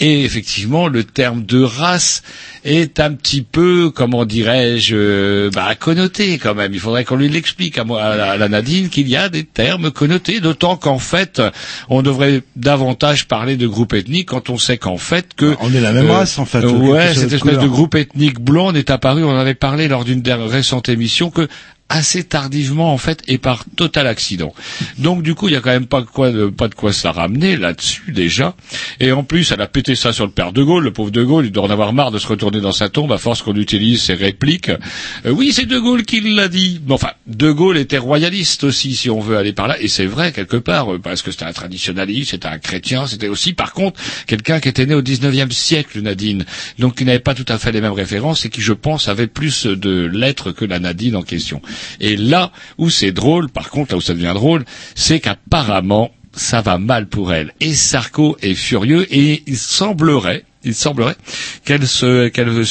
Et 0.00 0.24
effectivement, 0.24 0.86
le 0.88 1.04
terme 1.04 1.44
de 1.44 1.62
race 1.62 2.22
est 2.64 3.00
un 3.00 3.12
petit 3.12 3.42
peu, 3.42 3.90
comment 3.90 4.24
dirais-je, 4.24 4.94
euh, 4.96 5.50
bah, 5.52 5.74
connoté 5.74 6.38
quand 6.38 6.54
même. 6.54 6.72
Il 6.72 6.80
faudrait 6.80 7.04
qu'on 7.04 7.16
lui 7.16 7.28
l'explique 7.28 7.78
à, 7.78 7.84
moi, 7.84 8.02
à, 8.02 8.36
la, 8.36 8.48
Nadine 8.48 8.88
qu'il 8.88 9.08
y 9.08 9.16
a 9.16 9.28
des 9.28 9.44
termes 9.44 9.90
connotés, 9.90 10.40
d'autant 10.40 10.76
qu'en 10.76 10.98
fait, 10.98 11.42
on 11.88 12.02
devrait 12.02 12.42
davantage 12.56 13.26
parler 13.26 13.56
de 13.56 13.66
groupe 13.66 13.92
ethnique 13.92 14.28
quand 14.28 14.50
on 14.50 14.58
sait 14.58 14.78
qu'en 14.78 14.98
fait 14.98 15.34
que 15.34 15.56
On 15.60 15.72
est 15.72 15.80
la 15.80 15.92
même 15.92 16.06
euh, 16.06 16.12
race, 16.12 16.38
en 16.38 16.44
fait. 16.44 16.62
euh, 16.64 16.70
ouais, 16.70 17.14
cette 17.14 17.32
espèce 17.32 17.40
couleur. 17.40 17.62
de 17.62 17.68
groupe 17.68 17.94
ethnique 17.94 18.40
blond 18.40 18.72
est 18.74 18.90
apparu. 18.90 19.24
On 19.24 19.30
en 19.30 19.38
avait 19.38 19.54
parlé 19.54 19.88
lors 19.88 20.04
d'une 20.04 20.22
récente 20.28 20.88
émission 20.88 21.30
que 21.30 21.48
assez 21.88 22.24
tardivement 22.24 22.92
en 22.92 22.98
fait 22.98 23.22
et 23.28 23.38
par 23.38 23.64
total 23.76 24.06
accident. 24.06 24.54
Donc 24.98 25.22
du 25.22 25.34
coup 25.34 25.48
il 25.48 25.54
y 25.54 25.56
a 25.56 25.60
quand 25.60 25.70
même 25.70 25.86
pas 25.86 26.00
de 26.02 26.06
quoi 26.06 26.30
pas 26.56 26.68
de 26.68 26.74
quoi 26.74 26.92
se 26.92 27.06
la 27.06 27.12
ramener 27.12 27.56
là-dessus 27.56 28.12
déjà. 28.12 28.54
Et 29.00 29.12
en 29.12 29.24
plus 29.24 29.52
elle 29.52 29.60
a 29.62 29.66
pété 29.66 29.94
ça 29.94 30.12
sur 30.12 30.26
le 30.26 30.32
père 30.32 30.52
de 30.52 30.62
Gaulle, 30.62 30.84
le 30.84 30.92
pauvre 30.92 31.10
de 31.10 31.22
Gaulle, 31.22 31.46
il 31.46 31.52
doit 31.52 31.64
en 31.64 31.70
avoir 31.70 31.92
marre 31.92 32.10
de 32.10 32.18
se 32.18 32.26
retourner 32.26 32.60
dans 32.60 32.72
sa 32.72 32.88
tombe 32.88 33.12
à 33.12 33.18
force 33.18 33.42
qu'on 33.42 33.56
utilise 33.56 34.02
ses 34.02 34.14
répliques. 34.14 34.68
Euh, 34.68 35.30
oui 35.30 35.52
c'est 35.52 35.66
de 35.66 35.78
Gaulle 35.78 36.02
qui 36.02 36.20
l'a 36.20 36.48
dit. 36.48 36.80
Bon, 36.82 36.94
enfin 36.94 37.12
de 37.26 37.50
Gaulle 37.50 37.78
était 37.78 37.98
royaliste 37.98 38.64
aussi 38.64 38.94
si 38.94 39.08
on 39.08 39.20
veut 39.20 39.38
aller 39.38 39.52
par 39.52 39.68
là 39.68 39.80
et 39.80 39.88
c'est 39.88 40.06
vrai 40.06 40.32
quelque 40.32 40.56
part 40.56 40.92
euh, 40.92 40.98
parce 40.98 41.22
que 41.22 41.30
c'était 41.30 41.46
un 41.46 41.52
traditionnaliste, 41.52 42.32
c'était 42.32 42.48
un 42.48 42.58
chrétien, 42.58 43.06
c'était 43.06 43.28
aussi 43.28 43.54
par 43.54 43.72
contre 43.72 43.98
quelqu'un 44.26 44.60
qui 44.60 44.68
était 44.68 44.84
né 44.84 44.94
au 44.94 45.02
19e 45.02 45.50
siècle 45.52 46.00
Nadine, 46.02 46.44
donc 46.78 46.96
qui 46.96 47.04
n'avait 47.04 47.18
pas 47.18 47.34
tout 47.34 47.46
à 47.48 47.58
fait 47.58 47.72
les 47.72 47.80
mêmes 47.80 47.92
références 47.92 48.44
et 48.44 48.50
qui 48.50 48.60
je 48.60 48.72
pense 48.74 49.08
avait 49.08 49.26
plus 49.26 49.66
de 49.66 50.06
lettres 50.06 50.52
que 50.52 50.64
la 50.64 50.78
Nadine 50.78 51.16
en 51.16 51.22
question. 51.22 51.62
Et 52.00 52.16
là 52.16 52.52
où 52.78 52.90
c'est 52.90 53.12
drôle, 53.12 53.48
par 53.48 53.70
contre, 53.70 53.92
là 53.92 53.98
où 53.98 54.00
ça 54.00 54.14
devient 54.14 54.32
drôle, 54.34 54.64
c'est 54.94 55.20
qu'apparemment, 55.20 56.10
ça 56.32 56.60
va 56.60 56.78
mal 56.78 57.06
pour 57.08 57.32
elle. 57.32 57.52
Et 57.60 57.74
Sarko 57.74 58.36
est 58.42 58.54
furieux 58.54 59.06
et 59.10 59.42
il 59.46 59.56
semblerait, 59.56 60.44
il 60.64 60.74
semblerait 60.74 61.16
qu'elle 61.64 61.86
se, 61.86 62.28
qu'elle 62.28 62.64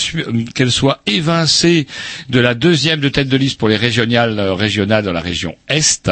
qu'elle 0.54 0.72
soit 0.72 1.02
évincée 1.06 1.88
de 2.30 2.40
la 2.40 2.54
deuxième 2.54 3.00
de 3.00 3.10
tête 3.10 3.30
de 3.30 3.38
liste 3.38 3.60
pour 3.60 3.68
les 3.70 3.78
régionales, 3.78 4.40
euh, 4.40 4.54
régionales 4.54 5.04
dans 5.04 5.14
la 5.14 5.22
région 5.22 5.56
Est. 5.68 6.10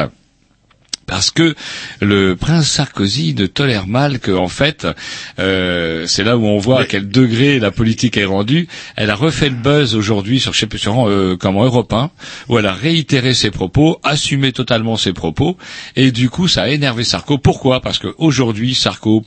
Parce 1.06 1.30
que 1.30 1.56
le 2.02 2.36
prince 2.36 2.68
Sarkozy 2.68 3.36
ne 3.36 3.46
tolère 3.46 3.88
mal 3.88 4.20
que, 4.20 4.32
en 4.32 4.48
fait, 4.48 4.88
euh, 5.40 6.08
c'est 6.08 6.24
là 6.24 6.38
où 6.38 6.46
on 6.46 6.58
voit 6.58 6.82
à 6.82 6.86
quel 6.86 7.08
degré 7.08 7.60
la 7.60 7.72
politique 7.72 8.18
est 8.18 8.26
rendue. 8.26 8.68
Elle 8.96 9.12
a 9.12 9.16
refait 9.16 9.50
le 9.50 9.56
buzz 9.56 9.96
aujourd'hui 9.96 10.40
sur, 10.40 10.54
je 10.54 10.60
sais 10.60 10.66
plus, 10.66 10.80
sur 10.80 11.08
euh, 11.08 11.38
comment 11.40 11.64
Europe 11.64 11.94
1, 11.94 12.10
où 12.50 12.58
elle 12.58 12.66
a 12.66 12.74
réitéré 12.74 13.34
ses 13.34 13.52
propos, 13.52 14.00
assumé 14.04 14.52
totalement 14.52 14.98
ses 14.98 15.14
propos, 15.14 15.58
et 15.96 16.12
du 16.12 16.30
coup, 16.30 16.48
ça 16.48 16.64
a 16.64 16.70
énervé 16.70 17.04
Sarko. 17.04 17.38
Pourquoi? 17.38 17.82
Parce 17.82 18.00
que 18.00 18.14
aujourd'hui, 18.18 18.74
Sarko, 18.74 19.24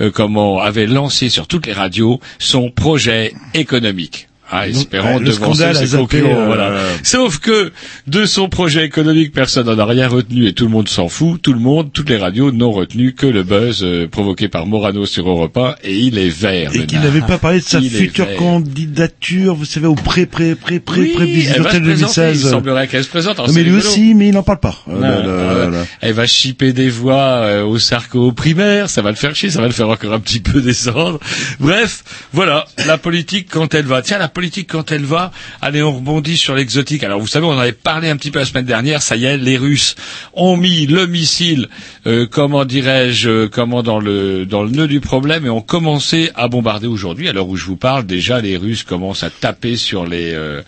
euh, 0.00 0.10
comment 0.10 0.60
avait 0.60 0.86
lancé 0.86 1.28
sur 1.28 1.46
toutes 1.46 1.66
les 1.66 1.72
radios 1.72 2.20
son 2.38 2.70
projet 2.70 3.32
économique. 3.54 4.28
Ah, 4.50 4.66
Donc, 4.66 4.76
espérons 4.76 5.18
le 5.18 5.26
devancer 5.26 5.74
ses 5.74 5.96
concurrents, 5.96 6.40
euh, 6.42 6.46
voilà. 6.46 6.72
Sauf 7.02 7.38
que 7.38 7.72
de 8.06 8.24
son 8.26 8.48
projet 8.48 8.84
économique, 8.84 9.32
personne 9.32 9.66
n'en 9.66 9.78
a 9.78 9.84
rien 9.84 10.06
retenu 10.08 10.46
et 10.46 10.52
tout 10.52 10.64
le 10.64 10.70
monde 10.70 10.88
s'en 10.88 11.08
fout. 11.08 11.40
Tout 11.42 11.52
le 11.52 11.58
monde, 11.58 11.90
toutes 11.92 12.08
les 12.10 12.16
radios 12.16 12.52
n'ont 12.52 12.70
retenu 12.72 13.12
que 13.14 13.26
le 13.26 13.42
buzz 13.42 13.80
euh, 13.82 14.06
provoqué 14.06 14.48
par 14.48 14.66
Morano 14.66 15.04
sur 15.06 15.28
Europe 15.28 15.56
1 15.56 15.74
et 15.84 15.96
il 15.98 16.18
est 16.18 16.28
vert. 16.28 16.70
Et 16.74 16.86
qu'il 16.86 17.00
n'avait 17.00 17.20
pas 17.20 17.38
parlé 17.38 17.58
de 17.60 17.64
sa 17.64 17.78
Il 17.80 17.90
future 17.90 18.26
candidature, 18.36 19.54
vous 19.54 19.64
savez, 19.64 19.86
au 19.86 19.94
pré, 19.94 20.26
pré, 20.26 20.54
pré, 20.54 20.78
pré, 20.80 21.00
Oui, 21.00 21.12
pré 21.14 21.26
présenter, 21.26 21.80
2016. 21.80 22.42
Il 22.44 22.48
semblerait 22.48 22.86
qu'elle 22.88 23.04
se 23.04 23.08
présente. 23.08 23.38
Alors, 23.38 23.48
Non, 23.48 23.54
mais 23.54 23.62
lui 23.64 23.76
aussi, 23.76 24.14
mais 24.14 24.28
il 24.28 24.34
n'en 24.34 24.42
parle 24.42 24.60
pas. 24.60 24.76
Euh, 24.88 24.92
Non, 24.92 25.00
le- 25.22 25.28
euh, 25.28 25.70
le- 25.70 25.76
Elle 26.00 26.12
va 26.12 26.26
chipper 26.26 26.72
des 26.72 26.88
voix 26.88 27.16
euh, 27.42 27.64
au 27.64 27.78
Sarko 27.78 28.32
primaire, 28.32 28.88
ça 28.90 29.02
va 29.02 29.10
le 29.10 29.16
faire 29.16 29.34
chier, 29.34 29.50
ça 29.50 29.60
va 29.60 29.66
le 29.66 29.72
faire 29.72 29.88
encore 29.88 30.12
un 30.12 30.20
petit 30.20 30.40
peu 30.40 30.60
descendre. 30.60 31.18
Bref, 31.60 32.04
voilà, 32.32 32.66
la 32.86 32.98
politique 32.98 33.48
quand 33.50 33.74
elle 33.74 33.86
va. 33.86 34.02
Tiens, 34.02 34.18
la 34.18 34.28
politique 34.36 34.68
quand 34.70 34.92
elle 34.92 35.06
va, 35.06 35.32
allez, 35.62 35.82
on 35.82 35.96
rebondit 35.96 36.36
sur 36.36 36.54
l'exotique. 36.54 37.02
Alors 37.04 37.18
vous 37.20 37.26
savez, 37.26 37.46
on 37.46 37.52
en 37.52 37.58
avait 37.58 37.72
parlé 37.72 38.10
un 38.10 38.18
petit 38.18 38.30
peu 38.30 38.38
la 38.38 38.44
semaine 38.44 38.66
dernière, 38.66 39.00
ça 39.00 39.16
y 39.16 39.24
est, 39.24 39.38
les 39.38 39.56
Russes 39.56 39.94
ont 40.34 40.58
mis 40.58 40.86
le 40.86 41.06
missile, 41.06 41.68
euh, 42.06 42.26
comment 42.30 42.66
dirais-je, 42.66 43.30
euh, 43.30 43.48
comment 43.50 43.82
dans 43.82 43.98
le 43.98 44.44
dans 44.44 44.62
le 44.62 44.68
nœud 44.68 44.88
du 44.88 45.00
problème 45.00 45.46
et 45.46 45.48
ont 45.48 45.62
commencé 45.62 46.30
à 46.34 46.48
bombarder 46.48 46.86
aujourd'hui. 46.86 47.32
L'heure 47.32 47.48
où 47.48 47.56
je 47.56 47.64
vous 47.64 47.78
parle, 47.78 48.04
déjà 48.04 48.42
les 48.42 48.58
Russes 48.58 48.82
commencent 48.82 49.22
à 49.22 49.30
taper 49.30 49.74
sur 49.76 50.04
les 50.04 50.34
euh, 50.34 50.60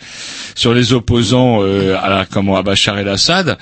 sur 0.55 0.73
les 0.73 0.91
opposants 0.91 1.61
à 1.61 2.25
comment 2.25 2.55
à 2.57 2.63
Bachar 2.63 2.97
el-Assad. 2.97 3.55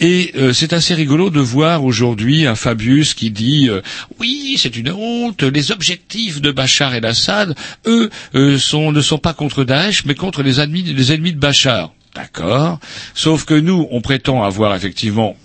Et 0.00 0.32
c'est 0.52 0.72
assez 0.72 0.94
rigolo 0.94 1.30
de 1.30 1.38
voir 1.38 1.84
aujourd'hui 1.84 2.44
un 2.46 2.56
Fabius 2.56 3.14
qui 3.14 3.30
dit 3.30 3.70
oui 4.18 4.56
c'est 4.58 4.76
une 4.76 4.90
honte, 4.90 5.44
les 5.44 5.70
objectifs 5.70 6.40
de 6.40 6.50
Bachar 6.50 6.92
el-Assad, 6.94 7.54
eux, 7.86 8.10
sont, 8.58 8.90
ne 8.90 9.00
sont 9.00 9.18
pas 9.18 9.32
contre 9.44 9.64
Daesh 9.64 10.06
mais 10.06 10.14
contre 10.14 10.42
les 10.42 10.58
ennemis, 10.58 10.82
les 10.82 11.12
ennemis 11.12 11.34
de 11.34 11.38
Bachar. 11.38 11.90
D'accord. 12.14 12.78
Sauf 13.12 13.44
que 13.44 13.52
nous, 13.52 13.86
on 13.90 14.00
prétend 14.00 14.42
avoir 14.42 14.74
effectivement 14.74 15.36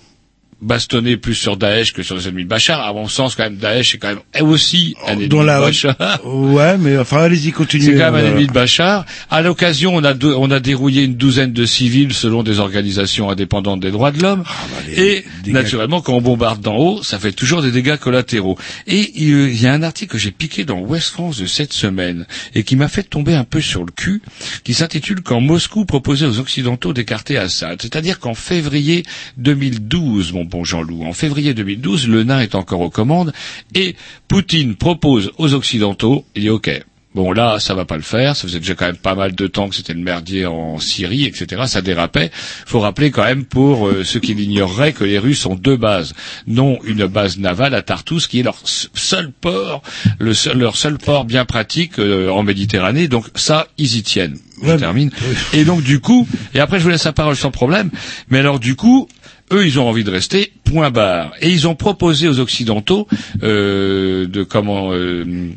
bastonné 0.61 1.17
plus 1.17 1.35
sur 1.35 1.57
Daesh 1.57 1.93
que 1.93 2.03
sur 2.03 2.15
les 2.15 2.27
ennemis 2.27 2.43
de 2.43 2.49
Bachar. 2.49 2.81
À 2.81 2.93
mon 2.93 3.07
sens, 3.07 3.35
quand 3.35 3.43
même, 3.43 3.57
Daesh 3.57 3.95
est 3.95 3.97
quand 3.97 4.09
même 4.09 4.19
elle 4.33 4.43
aussi 4.43 4.95
un 5.07 5.13
ennemi 5.13 5.27
dans 5.29 5.41
de 5.41 5.47
la, 5.47 5.59
Bachar. 5.59 5.95
ouais, 6.25 6.77
mais 6.77 6.97
enfin, 6.97 7.21
allez-y, 7.23 7.51
continuez. 7.51 7.85
C'est 7.85 7.97
quand 7.97 8.11
même 8.11 8.15
un 8.15 8.27
ennemi 8.27 8.47
de 8.47 8.51
Bachar. 8.51 9.05
À 9.29 9.41
l'occasion, 9.41 9.95
on 9.95 10.03
a, 10.03 10.13
on 10.23 10.51
a 10.51 10.59
dérouillé 10.59 11.03
une 11.03 11.15
douzaine 11.15 11.53
de 11.53 11.65
civils 11.65 12.13
selon 12.13 12.43
des 12.43 12.59
organisations 12.59 13.29
indépendantes 13.29 13.79
des 13.79 13.91
droits 13.91 14.11
de 14.11 14.21
l'homme. 14.21 14.43
Ah, 14.45 14.51
bah, 14.71 14.93
et 15.01 15.23
dégâts- 15.43 15.53
naturellement, 15.53 16.01
quand 16.01 16.13
on 16.13 16.21
bombarde 16.21 16.61
d'en 16.61 16.75
haut, 16.75 17.03
ça 17.03 17.19
fait 17.19 17.31
toujours 17.31 17.61
des 17.61 17.71
dégâts 17.71 17.97
collatéraux. 17.97 18.57
Et 18.87 19.11
il 19.15 19.29
il 19.49 19.61
y 19.61 19.67
a 19.67 19.73
un 19.73 19.83
article 19.83 20.13
que 20.13 20.17
j'ai 20.17 20.31
piqué 20.31 20.65
dans 20.65 20.79
West 20.79 21.09
France 21.09 21.37
de 21.37 21.45
cette 21.45 21.73
semaine 21.73 22.25
et 22.55 22.63
qui 22.63 22.75
m'a 22.75 22.87
fait 22.87 23.03
tomber 23.03 23.35
un 23.35 23.43
peu 23.43 23.61
sur 23.61 23.83
le 23.83 23.91
cul, 23.91 24.21
qui 24.63 24.73
s'intitule 24.73 25.21
Quand 25.21 25.41
Moscou 25.41 25.85
proposait 25.85 26.25
aux 26.25 26.39
Occidentaux 26.39 26.93
d'écarter 26.93 27.37
Assad. 27.37 27.81
C'est-à-dire 27.81 28.19
qu'en 28.19 28.33
février 28.33 29.03
2012, 29.37 30.33
mon 30.33 30.45
bon 30.49 30.63
Jean-Loup, 30.63 31.03
en 31.05 31.13
février 31.13 31.53
2012, 31.53 32.07
le 32.07 32.23
nain 32.23 32.39
est 32.41 32.55
encore 32.55 32.81
aux 32.81 32.89
commandes 32.89 33.31
et 33.75 33.95
Poutine 34.27 34.75
propose 34.75 35.31
aux 35.37 35.53
Occidentaux, 35.53 36.25
il 36.35 36.41
dit 36.43 36.49
OK, 36.49 36.69
Bon 37.15 37.31
là, 37.31 37.57
ça 37.59 37.73
va 37.73 37.85
pas 37.85 37.95
le 37.95 38.03
faire. 38.03 38.35
Ça 38.35 38.43
faisait 38.43 38.59
déjà 38.59 38.75
quand 38.75 38.85
même 38.85 38.95
pas 38.95 39.15
mal 39.15 39.33
de 39.33 39.47
temps 39.47 39.67
que 39.67 39.73
c'était 39.75 39.95
le 39.95 39.99
merdier 39.99 40.45
en 40.45 40.77
Syrie, 40.77 41.25
etc. 41.25 41.63
Ça 41.65 41.81
dérapait. 41.81 42.29
Faut 42.67 42.79
rappeler 42.79 43.09
quand 43.09 43.23
même 43.23 43.45
pour 43.45 43.87
euh, 43.87 44.03
ceux 44.03 44.19
qui 44.19 44.35
l'ignoreraient 44.35 44.93
que 44.93 45.03
les 45.03 45.17
Russes 45.17 45.47
ont 45.47 45.55
deux 45.55 45.75
bases, 45.75 46.13
non 46.45 46.77
une 46.83 47.07
base 47.07 47.39
navale 47.39 47.73
à 47.73 47.81
Tartous 47.81 48.27
qui 48.29 48.41
est 48.41 48.43
leur 48.43 48.57
seul 48.63 49.31
port, 49.31 49.81
le 50.19 50.35
seul- 50.35 50.59
leur 50.59 50.77
seul 50.77 50.99
port 50.99 51.25
bien 51.25 51.45
pratique 51.45 51.97
euh, 51.97 52.29
en 52.29 52.43
Méditerranée. 52.43 53.07
Donc 53.07 53.25
ça, 53.33 53.67
ils 53.79 53.97
y 53.97 54.03
tiennent. 54.03 54.37
Je 54.61 54.67
Ouais, 54.67 54.77
termine. 54.77 55.09
Et 55.53 55.65
donc 55.65 55.81
du 55.81 55.99
coup, 56.01 56.27
et 56.53 56.59
après 56.59 56.77
je 56.77 56.83
vous 56.83 56.89
laisse 56.91 57.05
la 57.05 57.11
parole 57.13 57.35
sans 57.35 57.49
problème. 57.49 57.89
Mais 58.29 58.37
alors 58.37 58.59
du 58.59 58.75
coup, 58.75 59.07
eux, 59.51 59.65
ils 59.65 59.79
ont 59.79 59.87
envie 59.87 60.03
de 60.03 60.11
rester, 60.11 60.51
point 60.63 60.91
barre. 60.91 61.31
Et 61.41 61.49
ils 61.49 61.67
ont 61.67 61.75
proposé 61.75 62.27
aux 62.27 62.39
Occidentaux 62.39 63.07
euh, 63.43 64.27
de 64.27 64.43
comment 64.43 64.91
euh, 64.93 65.49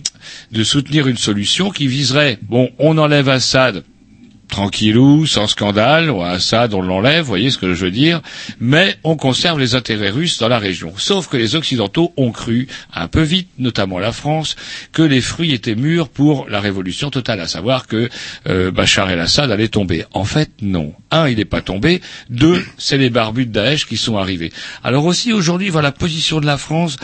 de 0.51 0.65
soutenir 0.65 1.07
une 1.07 1.17
solution 1.17 1.71
qui 1.71 1.87
viserait, 1.87 2.39
bon, 2.43 2.71
on 2.79 2.99
enlève 2.99 3.29
Assad 3.29 3.85
tranquillou, 4.53 5.27
sans 5.27 5.47
scandale, 5.47 6.11
ou 6.11 6.23
Assad 6.23 6.75
on 6.75 6.83
l'enlève, 6.83 7.23
vous 7.23 7.29
voyez 7.29 7.51
ce 7.51 7.57
que 7.57 7.73
je 7.73 7.87
veux 7.87 7.91
dire, 7.91 8.21
mais 8.61 8.97
on 9.03 9.17
conserve 9.17 9.59
les 9.59 9.75
intérêts 9.75 10.11
russes 10.11 10.39
dans 10.39 10.49
la 10.49 10.59
région. 10.59 10.93
Sauf 10.99 11.27
que 11.27 11.39
les 11.39 11.57
Occidentaux 11.57 12.13
ont 12.19 12.33
cru, 12.33 12.69
un 12.93 13.09
peu 13.09 13.23
vite, 13.23 13.49
notamment 13.59 13.99
la 13.99 14.13
France, 14.13 14.55
que 14.93 15.01
les 15.01 15.23
fruits 15.23 15.53
étaient 15.55 15.75
mûrs 15.75 16.11
pour 16.11 16.49
la 16.51 16.61
révolution 16.61 17.11
totale, 17.11 17.41
à 17.41 17.49
savoir 17.49 17.87
que 17.87 18.11
euh, 18.47 18.71
Bachar 18.71 19.11
el-Assad 19.11 19.51
allait 19.51 19.69
tomber. 19.69 20.05
En 20.13 20.25
fait, 20.25 20.51
non. 20.61 20.93
Un, 21.11 21.29
il 21.29 21.39
n'est 21.39 21.47
pas 21.47 21.63
tombé. 21.63 22.03
Deux, 22.29 22.63
c'est 22.77 22.99
les 22.99 23.09
barbus 23.09 23.47
de 23.47 23.53
Daesh 23.53 23.87
qui 23.87 23.97
sont 23.97 24.19
arrivés. 24.19 24.53
Alors 24.85 25.07
aussi, 25.07 25.33
aujourd'hui, 25.33 25.71
voilà 25.71 25.89
la 25.89 25.93
position 25.93 26.41
de 26.41 26.47
la 26.47 26.59
France. 26.59 26.97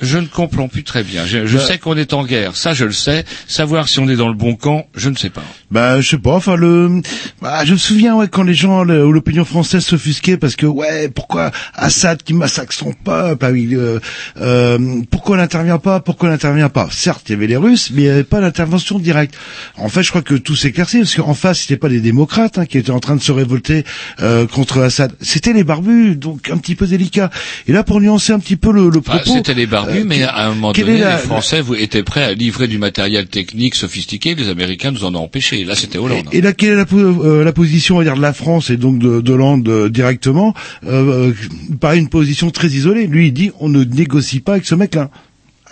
Je 0.00 0.18
ne 0.18 0.26
comprends 0.26 0.66
plus 0.68 0.82
très 0.82 1.02
bien. 1.04 1.24
Je, 1.24 1.46
je 1.46 1.56
Bah- 1.56 1.64
sais 1.64 1.78
qu'on 1.78 1.96
est 1.96 2.12
en 2.12 2.24
guerre, 2.24 2.56
ça 2.56 2.74
je 2.74 2.84
le 2.84 2.92
sais. 2.92 3.24
Savoir 3.46 3.88
si 3.88 4.00
on 4.00 4.08
est 4.08 4.16
dans 4.16 4.28
le 4.28 4.34
bon 4.34 4.54
camp, 4.56 4.86
je 4.96 5.08
ne 5.08 5.16
sais 5.16 5.30
pas. 5.30 5.42
Bah, 5.70 6.00
je 6.00 6.10
sais 6.10 6.18
pas. 6.18 6.32
Enfin, 6.34 6.56
le, 6.56 7.00
bah, 7.40 7.64
je 7.64 7.72
me 7.72 7.78
souviens 7.78 8.16
ouais 8.16 8.26
quand 8.28 8.42
les 8.42 8.54
gens, 8.54 8.82
le- 8.82 9.06
ou 9.06 9.12
l'opinion 9.12 9.44
française 9.44 9.84
s'offusquait 9.84 10.36
parce 10.36 10.56
que 10.56 10.66
ouais, 10.66 11.08
pourquoi 11.08 11.52
Assad 11.74 12.22
qui 12.22 12.34
massacre 12.34 12.72
son 12.72 12.92
peuple, 12.92 13.44
ah 13.46 13.50
oui, 13.52 13.68
euh, 13.72 14.00
euh, 14.40 15.00
pourquoi 15.10 15.36
n'intervient 15.36 15.78
pas, 15.78 16.00
pourquoi 16.00 16.28
n'intervient 16.28 16.68
pas? 16.68 16.88
Certes, 16.90 17.22
il 17.28 17.32
y 17.32 17.34
avait 17.36 17.46
les 17.46 17.56
Russes, 17.56 17.90
mais 17.92 18.02
il 18.02 18.04
n'y 18.06 18.10
avait 18.10 18.24
pas 18.24 18.40
d'intervention 18.40 18.98
directe. 18.98 19.34
En 19.76 19.88
fait, 19.88 20.02
je 20.02 20.10
crois 20.10 20.22
que 20.22 20.34
tout 20.34 20.56
s'éclaircit 20.56 20.98
parce 20.98 21.14
qu'en 21.14 21.34
face, 21.34 21.60
c'était 21.60 21.76
pas 21.76 21.88
des 21.88 22.00
démocrates 22.00 22.58
hein, 22.58 22.66
qui 22.66 22.78
étaient 22.78 22.90
en 22.90 23.00
train 23.00 23.16
de 23.16 23.22
se 23.22 23.32
révolter 23.32 23.84
euh, 24.20 24.46
contre 24.46 24.80
Assad. 24.82 25.12
C'était 25.20 25.52
les 25.52 25.64
barbus, 25.64 26.16
donc 26.16 26.50
un 26.50 26.58
petit 26.58 26.74
peu 26.74 26.86
délicat. 26.86 27.30
Et 27.68 27.72
là, 27.72 27.84
pour 27.84 28.00
nuancer 28.00 28.32
un 28.32 28.38
petit 28.40 28.56
peu 28.56 28.72
le, 28.72 28.88
le 28.90 28.98
Enfin, 28.98 29.18
propos, 29.18 29.34
C'était 29.34 29.54
les 29.54 29.66
barbus, 29.66 29.83
euh, 29.88 30.04
mais 30.06 30.22
à 30.22 30.46
un 30.46 30.54
moment 30.54 30.72
donné, 30.72 30.98
la- 30.98 31.16
les 31.16 31.22
Français 31.22 31.60
vous, 31.60 31.74
étaient 31.74 32.02
prêts 32.02 32.24
à 32.24 32.32
livrer 32.34 32.66
du 32.68 32.78
matériel 32.78 33.26
technique 33.26 33.74
sophistiqué. 33.74 34.34
Les 34.34 34.48
Américains 34.48 34.90
nous 34.90 35.04
en 35.04 35.14
ont 35.14 35.22
empêché. 35.24 35.64
Là, 35.64 35.74
c'était 35.74 35.98
Hollande. 35.98 36.28
Et 36.32 36.40
là, 36.40 36.52
quelle 36.52 36.70
est 36.70 36.76
la, 36.76 36.86
euh, 36.92 37.44
la 37.44 37.52
position, 37.52 37.96
on 37.96 37.98
va 37.98 38.04
dire, 38.04 38.16
de 38.16 38.22
la 38.22 38.32
France 38.32 38.70
et 38.70 38.76
donc 38.76 38.98
de, 38.98 39.20
de 39.20 39.32
Hollande 39.32 39.68
euh, 39.68 39.88
directement 39.88 40.54
euh, 40.86 41.32
Par 41.80 41.92
une 41.94 42.08
position 42.08 42.50
très 42.50 42.68
isolée. 42.68 43.06
Lui, 43.06 43.28
il 43.28 43.32
dit, 43.32 43.50
on 43.60 43.68
ne 43.68 43.84
négocie 43.84 44.40
pas 44.40 44.52
avec 44.52 44.64
ce 44.66 44.74
mec-là. 44.74 45.10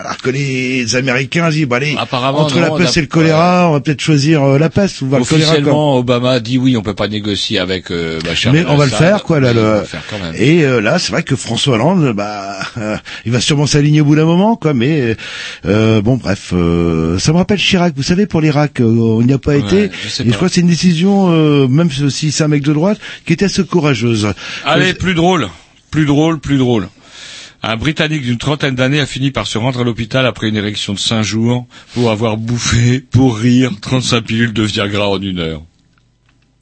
Alors 0.04 0.16
que 0.18 0.30
les 0.30 0.96
Américains 0.96 1.48
disent, 1.50 1.66
bah 1.66 1.76
allez, 1.76 1.94
Apparemment, 1.98 2.40
entre 2.40 2.56
non, 2.56 2.62
la 2.62 2.70
peste 2.84 2.96
a- 2.96 3.00
et 3.00 3.02
le 3.02 3.06
choléra, 3.08 3.68
on 3.68 3.72
va 3.72 3.80
peut-être 3.80 4.00
choisir 4.00 4.42
euh, 4.42 4.58
la 4.58 4.68
peste 4.68 5.00
ou 5.02 5.08
va 5.08 5.18
le 5.18 5.24
choléra. 5.24 5.52
Officiellement, 5.52 5.96
Obama 5.98 6.40
dit 6.40 6.58
oui, 6.58 6.76
on 6.76 6.82
peut 6.82 6.94
pas 6.94 7.08
négocier 7.08 7.58
avec 7.58 7.90
euh, 7.90 8.18
Bachar 8.24 8.52
Mais 8.52 8.64
on 8.66 8.76
va 8.76 8.84
le 8.86 8.90
faire, 8.90 9.22
quoi, 9.22 9.38
là, 9.40 9.52
le- 9.52 9.82
faire 9.84 10.02
quand 10.10 10.18
même. 10.18 10.34
Et 10.36 10.64
euh, 10.64 10.80
là, 10.80 10.98
c'est 10.98 11.12
vrai 11.12 11.22
que 11.22 11.36
François 11.36 11.74
Hollande, 11.74 12.12
bah, 12.14 12.58
euh, 12.78 12.96
il 13.24 13.32
va 13.32 13.40
sûrement 13.40 13.66
s'aligner 13.66 14.00
au 14.00 14.04
bout 14.04 14.16
d'un 14.16 14.24
moment, 14.24 14.56
quoi. 14.56 14.74
Mais 14.74 15.16
euh, 15.66 16.02
bon, 16.02 16.16
bref, 16.16 16.50
euh, 16.52 17.18
ça 17.18 17.32
me 17.32 17.36
rappelle 17.38 17.58
Chirac. 17.58 17.92
Vous 17.96 18.02
savez, 18.02 18.26
pour 18.26 18.40
l'Irak, 18.40 18.80
euh, 18.80 18.84
on 18.84 19.22
n'y 19.22 19.32
a 19.32 19.38
pas 19.38 19.52
Ouais, 19.52 19.60
été. 19.60 19.90
je 20.04 20.08
sais 20.08 20.24
et 20.24 20.28
je 20.30 20.34
crois 20.34 20.48
que 20.48 20.54
c'est 20.54 20.60
une 20.62 20.66
décision, 20.66 21.30
euh, 21.32 21.68
même 21.68 21.90
si 21.90 22.32
c'est 22.32 22.42
un 22.44 22.48
mec 22.48 22.62
de 22.62 22.72
droite, 22.72 22.98
qui 23.26 23.32
était 23.34 23.44
assez 23.44 23.62
courageuse. 23.64 24.28
Allez, 24.64 24.94
plus 24.94 25.14
drôle, 25.14 25.48
plus 25.90 26.06
drôle, 26.06 26.38
plus 26.40 26.58
drôle. 26.58 26.88
Un 27.64 27.76
Britannique 27.76 28.22
d'une 28.22 28.38
trentaine 28.38 28.74
d'années 28.74 28.98
a 28.98 29.06
fini 29.06 29.30
par 29.30 29.46
se 29.46 29.56
rendre 29.56 29.80
à 29.80 29.84
l'hôpital 29.84 30.26
après 30.26 30.48
une 30.48 30.56
érection 30.56 30.94
de 30.94 30.98
cinq 30.98 31.22
jours 31.22 31.66
pour 31.94 32.10
avoir 32.10 32.36
bouffé, 32.36 32.98
pour 32.98 33.36
rire, 33.36 33.70
35 33.80 34.20
pilules 34.22 34.52
de 34.52 34.64
Viagra 34.64 35.08
en 35.08 35.22
une 35.22 35.38
heure. 35.38 35.62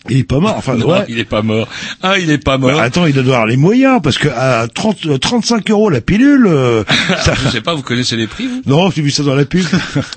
Il 0.09 0.19
est 0.19 0.25
pas 0.25 0.41
mort. 0.41 0.55
Enfin, 0.57 0.77
Non, 0.77 0.89
ouais. 0.89 1.05
il 1.09 1.19
est 1.19 1.25
pas 1.25 1.43
mort. 1.43 1.69
Ah, 2.03 2.19
il 2.19 2.31
est 2.31 2.43
pas 2.43 2.57
mort. 2.59 2.73
Bah, 2.73 2.83
attends, 2.83 3.07
il 3.07 3.13
doit 3.13 3.23
avoir 3.23 3.47
les 3.47 3.57
moyens 3.57 4.01
parce 4.03 4.17
que 4.19 4.29
à 4.29 4.67
30, 4.73 5.07
euh, 5.07 5.19
35 5.19 5.71
euros 5.71 5.91
la 5.91 6.01
pilule, 6.01 6.47
euh, 6.47 6.85
ça... 7.23 7.35
Je 7.35 7.51
sais 7.51 7.61
pas, 7.61 7.75
vous 7.75 7.83
connaissez 7.83 8.17
les 8.17 8.27
prix, 8.27 8.47
vous? 8.47 8.63
Non, 8.67 8.91
j'ai 8.91 9.03
vu 9.03 9.11
ça 9.11 9.23
dans 9.23 9.35
la 9.35 9.45
pub. 9.45 9.65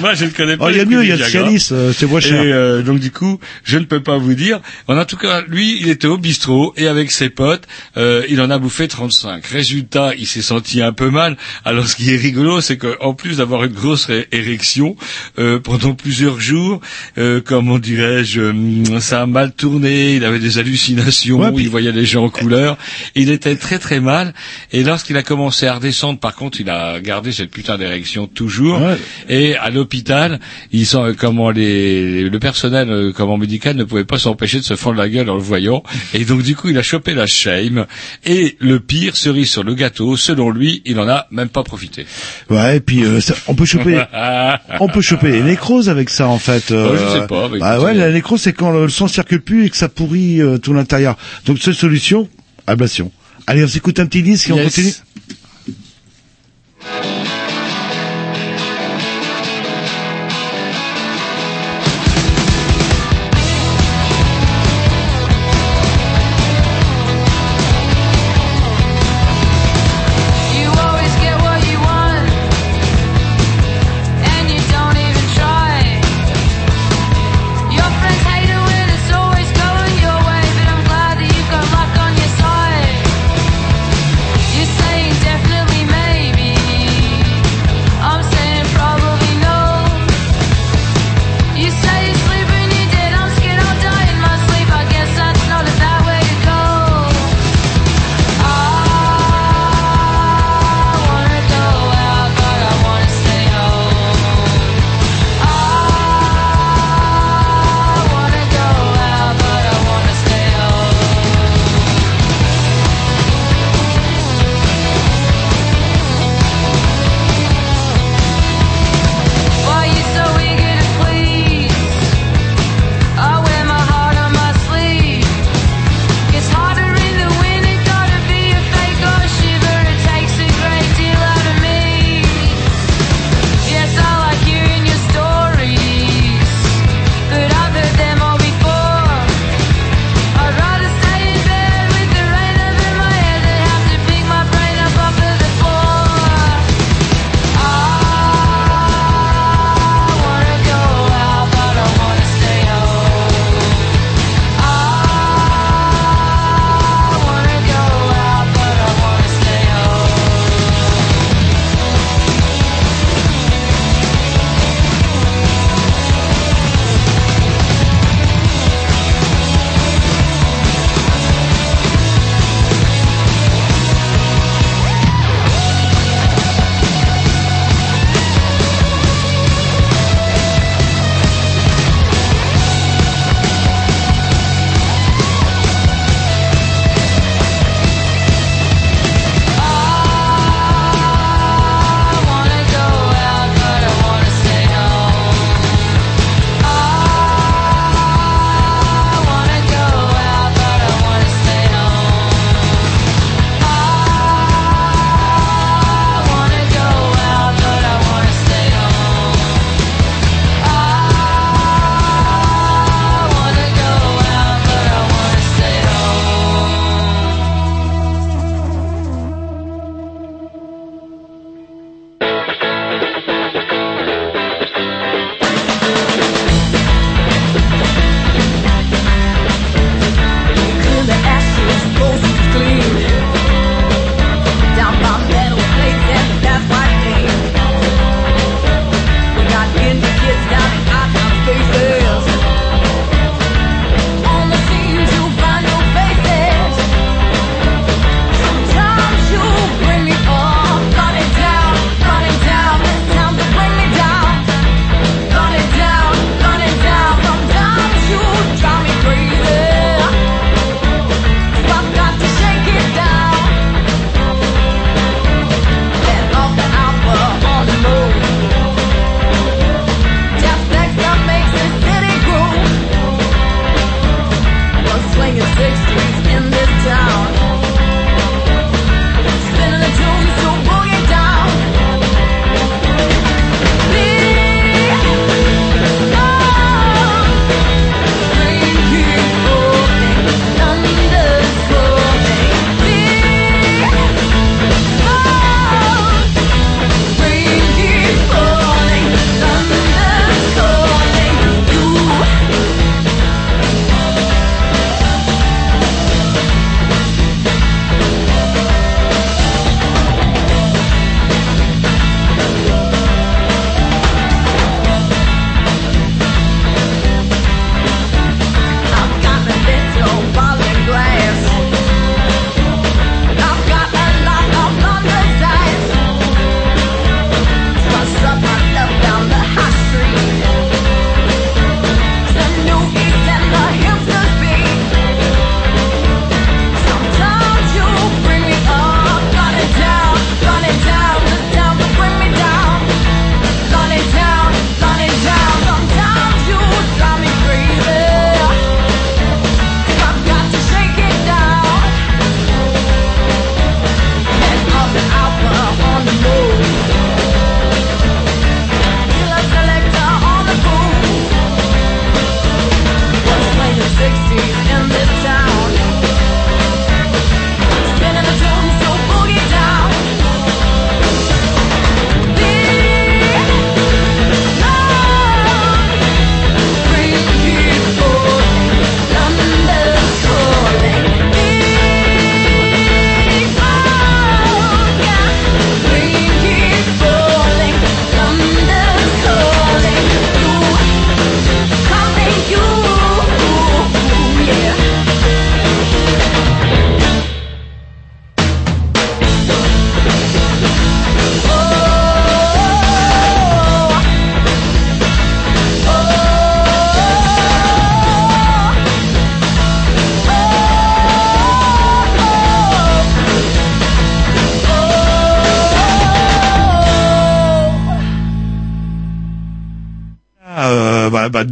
Moi, 0.00 0.14
je 0.14 0.24
ne 0.26 0.30
connais 0.30 0.56
pas 0.56 0.66
Oh, 0.66 0.70
il 0.70 0.76
y 0.76 0.80
a 0.80 0.84
mieux, 0.84 1.02
il 1.02 1.08
y 1.08 1.12
a 1.12 1.16
le. 1.16 1.24
Cialis, 1.24 1.68
euh, 1.72 1.92
c'est 1.92 2.06
moins 2.06 2.20
Et 2.20 2.32
euh, 2.32 2.82
donc 2.82 3.00
du 3.00 3.10
coup, 3.10 3.38
je 3.64 3.78
ne 3.78 3.84
peux 3.84 4.02
pas 4.02 4.18
vous 4.18 4.34
dire. 4.34 4.60
En 4.88 5.04
tout 5.04 5.16
cas, 5.16 5.42
lui, 5.48 5.78
il 5.80 5.88
était 5.88 6.06
au 6.06 6.16
bistrot 6.16 6.72
et 6.76 6.86
avec 6.86 7.10
ses 7.10 7.28
potes, 7.28 7.64
euh, 7.96 8.22
il 8.28 8.40
en 8.40 8.50
a 8.50 8.58
bouffé 8.58 8.88
35. 8.88 9.44
Résultat, 9.46 10.12
il 10.16 10.26
s'est 10.26 10.42
senti 10.42 10.80
un 10.82 10.92
peu 10.92 11.10
mal. 11.10 11.36
Alors 11.64 11.86
ce 11.86 11.96
qui 11.96 12.12
est 12.12 12.16
rigolo, 12.16 12.60
c'est 12.60 12.76
qu'en 12.78 13.14
plus 13.14 13.38
d'avoir 13.38 13.64
une 13.64 13.72
grosse 13.72 14.10
érection 14.32 14.96
euh, 15.38 15.58
pendant 15.58 15.94
plusieurs 15.94 16.40
jours, 16.40 16.80
euh, 17.18 17.40
comment 17.64 17.78
dirais-je, 17.78 18.40
hum, 18.42 19.00
ça 19.00 19.22
a 19.22 19.26
mal 19.26 19.52
tourné. 19.52 20.16
Il 20.16 20.24
avait 20.24 20.38
des 20.38 20.58
hallucinations, 20.58 21.38
Ouais, 21.38 21.50
puis- 21.52 21.64
il 21.64 21.70
voyait 21.70 21.92
les 21.92 22.04
gens 22.04 22.24
en 22.24 22.28
couleur. 22.28 22.76
Il 23.14 23.30
était 23.30 23.56
très 23.56 23.78
très 23.78 24.00
mal. 24.00 24.34
Et 24.72 24.84
lorsqu'il 24.84 25.16
a 25.16 25.22
commencé 25.22 25.66
à 25.66 25.74
redescendre, 25.74 26.18
par 26.20 26.34
contre, 26.34 26.60
il 26.60 26.68
a 26.68 27.00
gardé 27.00 27.32
cette 27.32 27.50
putain 27.50 27.78
d'érection 27.78 28.26
toujours. 28.26 28.80
Ouais. 28.82 28.96
Et 29.30 29.56
à 29.56 29.70
l'hôpital, 29.70 30.40
ils 30.72 30.84
sont 30.86 31.14
comment 31.18 31.50
les 31.50 32.24
le 32.28 32.38
personnel 32.38 32.90
euh, 32.90 33.12
comment 33.16 33.38
médical 33.38 33.76
ne 33.76 33.84
pouvait 33.84 34.04
pas 34.04 34.18
s'empêcher 34.18 34.58
de 34.58 34.64
se 34.64 34.76
fendre 34.76 34.98
la 34.98 35.08
gueule 35.08 35.30
en 35.30 35.34
le 35.36 35.40
voyant. 35.42 35.82
Et 36.12 36.24
donc 36.26 36.42
du 36.42 36.54
coup, 36.54 36.68
il 36.68 36.76
a 36.78 36.82
chopé 36.82 37.14
la 37.14 37.26
shame. 37.26 37.86
Et 38.26 38.56
le 38.60 38.78
pire, 38.78 39.16
cerise 39.16 39.48
sur 39.50 39.62
le 39.64 39.74
gâteau, 39.74 40.16
selon 40.16 40.50
lui, 40.50 40.82
il 40.84 40.98
en 41.00 41.08
a 41.08 41.26
même 41.30 41.48
pas 41.48 41.62
profité. 41.62 42.04
Ouais, 42.50 42.76
et 42.76 42.80
puis 42.80 43.04
euh, 43.04 43.20
ça- 43.20 43.34
on 43.48 43.54
peut 43.54 43.64
choper, 43.64 44.02
on 44.80 44.88
peut 44.88 45.00
choper 45.00 45.30
les 45.32 45.42
nécroses 45.42 45.88
avec 45.88 46.10
ça 46.10 46.28
en 46.28 46.38
fait. 46.38 46.70
euh, 46.70 46.92
Ouais, 46.92 46.98
je 46.98 47.20
sais 47.20 47.26
pas, 47.26 47.48
bah 47.60 47.74
écoutez, 47.76 47.86
ouais, 47.86 47.94
la 47.94 48.10
nécrose 48.10 48.42
c'est 48.42 48.52
quand 48.52 48.70
le, 48.70 48.88
sang 48.88 49.08
circule 49.08 49.40
plus 49.40 49.66
et 49.66 49.70
que 49.70 49.76
ça 49.76 49.88
pourrit 49.88 50.40
euh, 50.40 50.58
tout 50.58 50.72
l'intérieur. 50.72 51.16
Donc 51.46 51.58
seule 51.58 51.74
solution, 51.74 52.28
ablation. 52.66 53.10
Allez, 53.46 53.64
on 53.64 53.68
s'écoute 53.68 54.00
un 54.00 54.06
petit 54.06 54.22
disque 54.22 54.48
et 54.48 54.52
on 54.52 54.62
continue. 54.62 54.92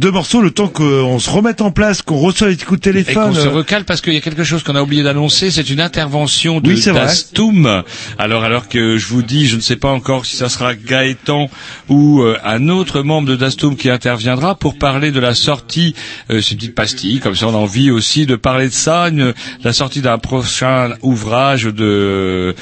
Deux 0.03 0.11
morceaux 0.11 0.41
le 0.41 0.51
temps 0.51 0.67
qu'on 0.67 1.17
se 1.17 1.29
remette 1.29 1.61
en 1.61 1.71
place, 1.71 2.01
qu'on 2.01 2.17
reçoive 2.17 2.49
les 2.49 2.57
coups 2.57 2.81
de 2.81 2.89
Et 2.89 2.91
téléphone. 2.91 3.29
qu'on 3.29 3.33
se 3.35 3.47
euh, 3.47 3.51
recale 3.51 3.85
parce 3.85 4.01
qu'il 4.01 4.13
y 4.13 4.17
a 4.17 4.19
quelque 4.19 4.43
chose 4.43 4.61
qu'on 4.61 4.75
a 4.75 4.81
oublié 4.81 5.01
d'annoncer, 5.01 5.49
c'est 5.49 5.69
une 5.69 5.79
intervention 5.79 6.59
de 6.59 6.73
Oui, 6.73 6.83
d'Astoum. 6.83 7.83
Alors 8.17 8.43
alors 8.43 8.67
que 8.67 8.97
je 8.97 9.07
vous 9.07 9.21
dis, 9.23 9.47
je 9.47 9.55
ne 9.55 9.61
sais 9.61 9.77
pas 9.77 9.87
encore 9.91 10.25
si 10.25 10.35
ça 10.35 10.49
sera 10.49 10.75
Gaëtan 10.75 11.49
ou 11.87 12.21
euh, 12.21 12.37
un 12.43 12.67
autre 12.67 13.01
membre 13.01 13.29
de 13.29 13.37
Dastoum 13.37 13.77
qui 13.77 13.89
interviendra 13.89 14.55
pour 14.55 14.77
parler 14.77 15.11
de 15.11 15.21
la 15.21 15.33
sortie, 15.35 15.95
euh, 16.31 16.41
c'est 16.41 16.51
une 16.51 16.57
petite 16.57 16.75
pastille, 16.75 17.21
comme 17.21 17.35
ça 17.35 17.47
on 17.47 17.53
a 17.53 17.57
envie 17.57 17.89
aussi 17.89 18.25
de 18.25 18.35
parler 18.35 18.67
de 18.67 18.73
ça, 18.73 19.03
une- 19.07 19.33
la 19.63 19.71
sortie 19.71 20.01
d'un 20.01 20.17
prochain 20.17 20.95
ouvrage 21.01 21.63
de, 21.63 22.53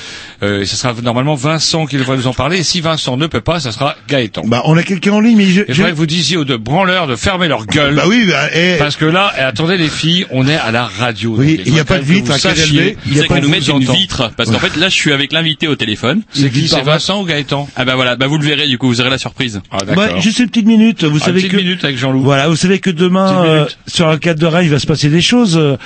euh, 0.43 0.65
ça 0.65 0.75
sera 0.75 0.93
normalement 1.01 1.35
Vincent 1.35 1.85
qui 1.85 1.97
devrait 1.97 2.17
nous 2.17 2.27
en 2.27 2.33
parler, 2.33 2.59
et 2.59 2.63
si 2.63 2.81
Vincent 2.81 3.17
ne 3.17 3.27
peut 3.27 3.41
pas, 3.41 3.59
ça 3.59 3.71
sera 3.71 3.95
Gaëtan. 4.07 4.43
Bah, 4.45 4.61
on 4.65 4.75
a 4.77 4.83
quelqu'un 4.83 5.13
en 5.13 5.19
ligne, 5.19 5.37
mais 5.37 5.45
je, 5.45 5.61
Et 5.61 5.65
je 5.73 5.83
que 5.83 5.91
vous 5.91 6.05
disiez 6.05 6.37
aux 6.37 6.45
deux 6.45 6.57
branleurs 6.57 7.07
de 7.07 7.15
fermer 7.15 7.47
leur 7.47 7.65
gueule. 7.65 7.95
bah 7.95 8.03
oui, 8.07 8.25
bah, 8.27 8.47
eh, 8.53 8.77
Parce 8.77 8.95
que 8.95 9.05
là, 9.05 9.33
et 9.37 9.41
attendez 9.41 9.77
les 9.77 9.89
filles, 9.89 10.25
on 10.31 10.47
est 10.47 10.55
à 10.55 10.71
la 10.71 10.85
radio. 10.85 11.35
Oui, 11.37 11.61
il 11.65 11.75
y 11.75 11.79
a 11.79 11.85
pas 11.85 11.99
de 11.99 12.03
vitre 12.03 12.31
à 12.31 12.51
élevé. 12.51 12.97
Il 13.05 13.15
y 13.15 13.21
a 13.21 13.25
pas 13.25 13.35
de 13.35 13.41
nous 13.41 13.49
mette 13.49 13.63
vous 13.63 13.79
une 13.79 13.91
vitre, 13.91 14.31
parce 14.35 14.49
qu'en 14.49 14.59
fait 14.59 14.75
là 14.77 14.89
je 14.89 14.95
suis 14.95 15.13
avec 15.13 15.31
l'invité 15.31 15.67
au 15.67 15.75
téléphone. 15.75 16.21
C'est 16.33 16.49
qui 16.49 16.67
C'est. 16.67 16.81
Vincent 16.81 17.21
ou 17.21 17.25
Gaëtan 17.25 17.69
Ah 17.75 17.85
bah 17.85 17.95
voilà, 17.95 18.15
bah 18.15 18.27
vous 18.27 18.37
le 18.37 18.45
verrez 18.45 18.67
du 18.67 18.77
coup, 18.77 18.87
vous 18.87 19.01
aurez 19.01 19.09
la 19.09 19.17
surprise. 19.17 19.61
Ah 19.71 19.77
d'accord. 19.85 20.15
ouais, 20.15 20.21
juste 20.21 20.39
une 20.39 20.47
petite 20.47 20.65
minute. 20.67 21.03
Vous 21.03 21.19
Ah, 21.21 21.25
savez 21.25 21.41
petite 21.41 21.51
que 21.51 21.57
minute 21.57 21.83
avec 21.83 21.97
Jean-Loup. 21.97 22.21
Voilà, 22.21 22.47
vous 22.47 22.55
savez 22.55 22.79
que 22.79 22.89
demain 22.89 23.45
euh, 23.45 23.65
sur 23.87 24.07
un 24.09 24.17
cadre 24.17 24.39
de 24.39 24.45
Rennes, 24.47 24.65
il 24.65 24.71
va 24.71 24.79
se 24.79 24.87
passer 24.87 25.09
des 25.09 25.21
choses. 25.21 25.57
euh, 25.57 25.77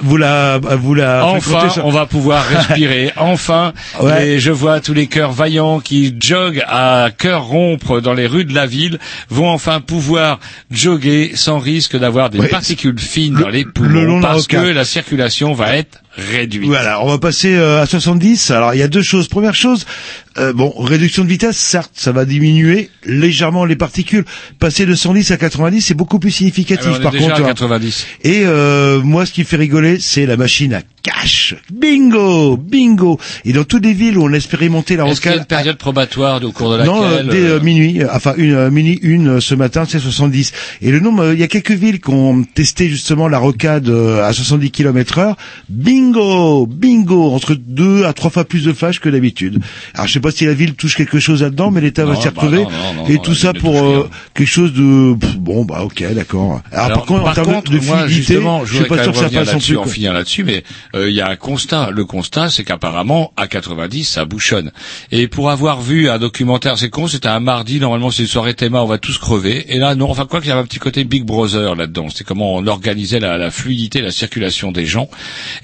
vous 0.00 0.16
la, 0.16 0.58
vous 0.58 0.94
la. 0.94 1.24
Enfin, 1.26 1.68
on 1.84 1.90
va 1.90 2.06
pouvoir 2.06 2.44
respirer. 2.46 3.12
Enfin, 3.16 3.72
Ouais. 4.00 4.28
et 4.28 4.38
je 4.40 4.50
vois 4.50 4.80
tous 4.80 4.94
les 4.94 5.06
cœurs 5.06 5.32
vaillants 5.32 5.80
qui 5.80 6.14
joguent 6.20 6.62
à 6.66 7.10
cœur 7.16 7.44
rompre 7.44 8.00
dans 8.00 8.14
les 8.14 8.26
rues 8.26 8.44
de 8.44 8.54
la 8.54 8.66
ville 8.66 8.98
vont 9.28 9.48
enfin 9.48 9.80
pouvoir 9.80 10.38
jogger 10.70 11.32
sans 11.34 11.58
risque 11.58 11.96
d'avoir 11.98 12.30
des 12.30 12.38
Ouais. 12.38 12.48
particules 12.48 12.98
fines 12.98 13.34
Le- 13.34 13.40
dans 13.42 13.48
les 13.48 13.64
le 13.64 13.72
poumons 13.72 14.20
la 14.20 14.28
parce 14.28 14.46
que 14.46 14.56
la 14.56 14.84
circulation 14.84 15.52
va 15.52 15.76
être 15.76 15.98
réduite. 16.16 16.66
Voilà, 16.68 17.02
on 17.02 17.08
va 17.08 17.18
passer 17.18 17.54
euh, 17.54 17.80
à 17.82 17.86
70. 17.86 18.50
Alors 18.50 18.74
il 18.74 18.78
y 18.78 18.82
a 18.82 18.88
deux 18.88 19.02
choses. 19.02 19.28
Première 19.28 19.54
chose, 19.54 19.86
euh, 20.38 20.52
bon, 20.52 20.70
réduction 20.78 21.24
de 21.24 21.28
vitesse, 21.28 21.56
certes, 21.56 21.92
ça 21.94 22.12
va 22.12 22.24
diminuer 22.26 22.90
légèrement 23.04 23.64
les 23.64 23.76
particules. 23.76 24.24
Passer 24.58 24.84
de 24.86 24.94
110 24.94 25.30
à 25.30 25.36
90, 25.38 25.80
c'est 25.80 25.94
beaucoup 25.94 26.18
plus 26.18 26.30
Ah, 26.34 26.36
significatif. 26.38 26.86
mais 26.86 26.92
on 26.96 27.00
est 27.00 27.02
par 27.02 27.12
déjà 27.12 27.24
contre, 27.28 27.36
à 27.40 27.44
hein. 27.44 27.48
90. 27.48 28.06
Et 28.24 28.42
euh, 28.44 29.00
moi, 29.02 29.24
ce 29.26 29.32
qui 29.32 29.40
me 29.40 29.46
fait 29.46 29.56
rigoler, 29.56 29.98
c'est 30.00 30.26
la 30.26 30.36
machine 30.36 30.74
à 30.74 30.82
Bingo, 31.72 32.56
bingo. 32.56 33.18
Et 33.44 33.52
dans 33.52 33.64
toutes 33.64 33.84
les 33.84 33.92
villes 33.92 34.18
où 34.18 34.24
on 34.24 34.32
a 34.32 34.36
expérimenté 34.36 34.96
la 34.96 35.04
a 35.04 35.34
une 35.34 35.44
période 35.44 35.76
probatoire 35.76 36.42
au 36.42 36.52
cours 36.52 36.72
de 36.72 36.76
laquelle 36.76 36.92
non, 36.92 37.04
euh, 37.04 37.22
dès 37.22 37.38
euh, 37.42 37.56
euh, 37.56 37.60
minuit, 37.60 38.02
euh, 38.02 38.08
enfin 38.12 38.34
une 38.36 38.54
euh, 38.54 38.70
mini 38.70 38.98
une 39.02 39.28
euh, 39.36 39.40
ce 39.40 39.54
matin, 39.54 39.84
c'est 39.88 39.98
70. 39.98 40.52
Et 40.80 40.90
le 40.90 41.00
nombre, 41.00 41.32
il 41.32 41.38
y 41.38 41.42
a 41.42 41.48
quelques 41.48 41.72
villes 41.72 42.00
qui 42.00 42.10
ont 42.10 42.44
testé 42.44 42.88
justement 42.88 43.28
la 43.28 43.38
rocade 43.38 43.88
euh, 43.88 44.24
à 44.24 44.32
70 44.32 44.70
km 44.70 45.18
heure. 45.18 45.36
Bingo, 45.68 46.66
bingo, 46.66 47.32
entre 47.32 47.54
deux 47.54 48.04
à 48.04 48.12
trois 48.12 48.30
fois 48.30 48.44
plus 48.44 48.64
de 48.64 48.72
flash 48.72 49.00
que 49.00 49.08
d'habitude. 49.08 49.60
Alors 49.94 50.06
je 50.06 50.12
sais 50.12 50.20
pas 50.20 50.30
si 50.30 50.44
la 50.44 50.54
ville 50.54 50.74
touche 50.74 50.96
quelque 50.96 51.18
chose 51.18 51.42
là-dedans, 51.42 51.70
mais 51.70 51.80
l'État 51.80 52.04
va 52.04 52.16
s'y 52.16 52.24
bah 52.24 52.30
retrouver. 52.34 52.62
non, 52.64 52.70
non, 52.70 52.94
non, 53.02 53.06
et 53.06 53.18
tout 53.18 53.34
ça 53.34 53.52
pour 53.52 53.76
euh, 53.76 54.08
quelque 54.34 54.46
chose 54.48 54.72
de 54.72 55.14
pff, 55.14 55.36
bon 55.38 55.64
bah 55.64 55.82
ok 55.84 56.04
d'accord. 56.14 56.60
Alors, 56.72 56.84
Alors, 56.86 56.98
par 56.98 57.06
contre 57.06 57.24
en 57.26 57.32
termes 57.32 57.62
de 57.62 57.84
moi, 57.86 58.04
fluidité, 58.06 58.40
je 58.64 58.74
suis 58.74 58.84
pas 58.84 59.02
sûr 59.02 59.12
que 59.12 59.18
ça 59.18 59.28
passe 59.30 59.64
plus. 59.64 59.76
en 59.76 59.82
quoi. 59.82 59.92
finir 59.92 60.12
là-dessus, 60.12 60.44
mais 60.44 60.62
y 61.14 61.20
a 61.20 61.28
un 61.28 61.36
constat. 61.36 61.90
Le 61.90 62.04
constat, 62.04 62.50
c'est 62.50 62.64
qu'apparemment, 62.64 63.32
à 63.36 63.46
90, 63.46 64.04
ça 64.04 64.24
bouchonne. 64.24 64.72
Et 65.10 65.28
pour 65.28 65.50
avoir 65.50 65.80
vu 65.80 66.08
un 66.08 66.18
documentaire, 66.18 66.78
c'est 66.78 66.90
con, 66.90 67.06
c'était 67.06 67.28
un 67.28 67.40
mardi, 67.40 67.80
normalement 67.80 68.10
c'est 68.10 68.22
une 68.22 68.28
soirée 68.28 68.54
théma, 68.54 68.80
on 68.82 68.86
va 68.86 68.98
tous 68.98 69.18
crever. 69.18 69.74
Et 69.74 69.78
là, 69.78 69.94
non, 69.94 70.10
enfin 70.10 70.26
quoi 70.26 70.40
qu'il 70.40 70.48
y 70.48 70.52
avait 70.52 70.60
un 70.60 70.66
petit 70.66 70.78
côté 70.78 71.04
Big 71.04 71.24
Brother 71.24 71.74
là-dedans. 71.74 72.08
C'est 72.14 72.24
comment 72.24 72.54
on 72.54 72.66
organisait 72.66 73.20
la, 73.20 73.50
fluidité, 73.50 74.00
la 74.00 74.10
circulation 74.10 74.72
des 74.72 74.86
gens. 74.86 75.08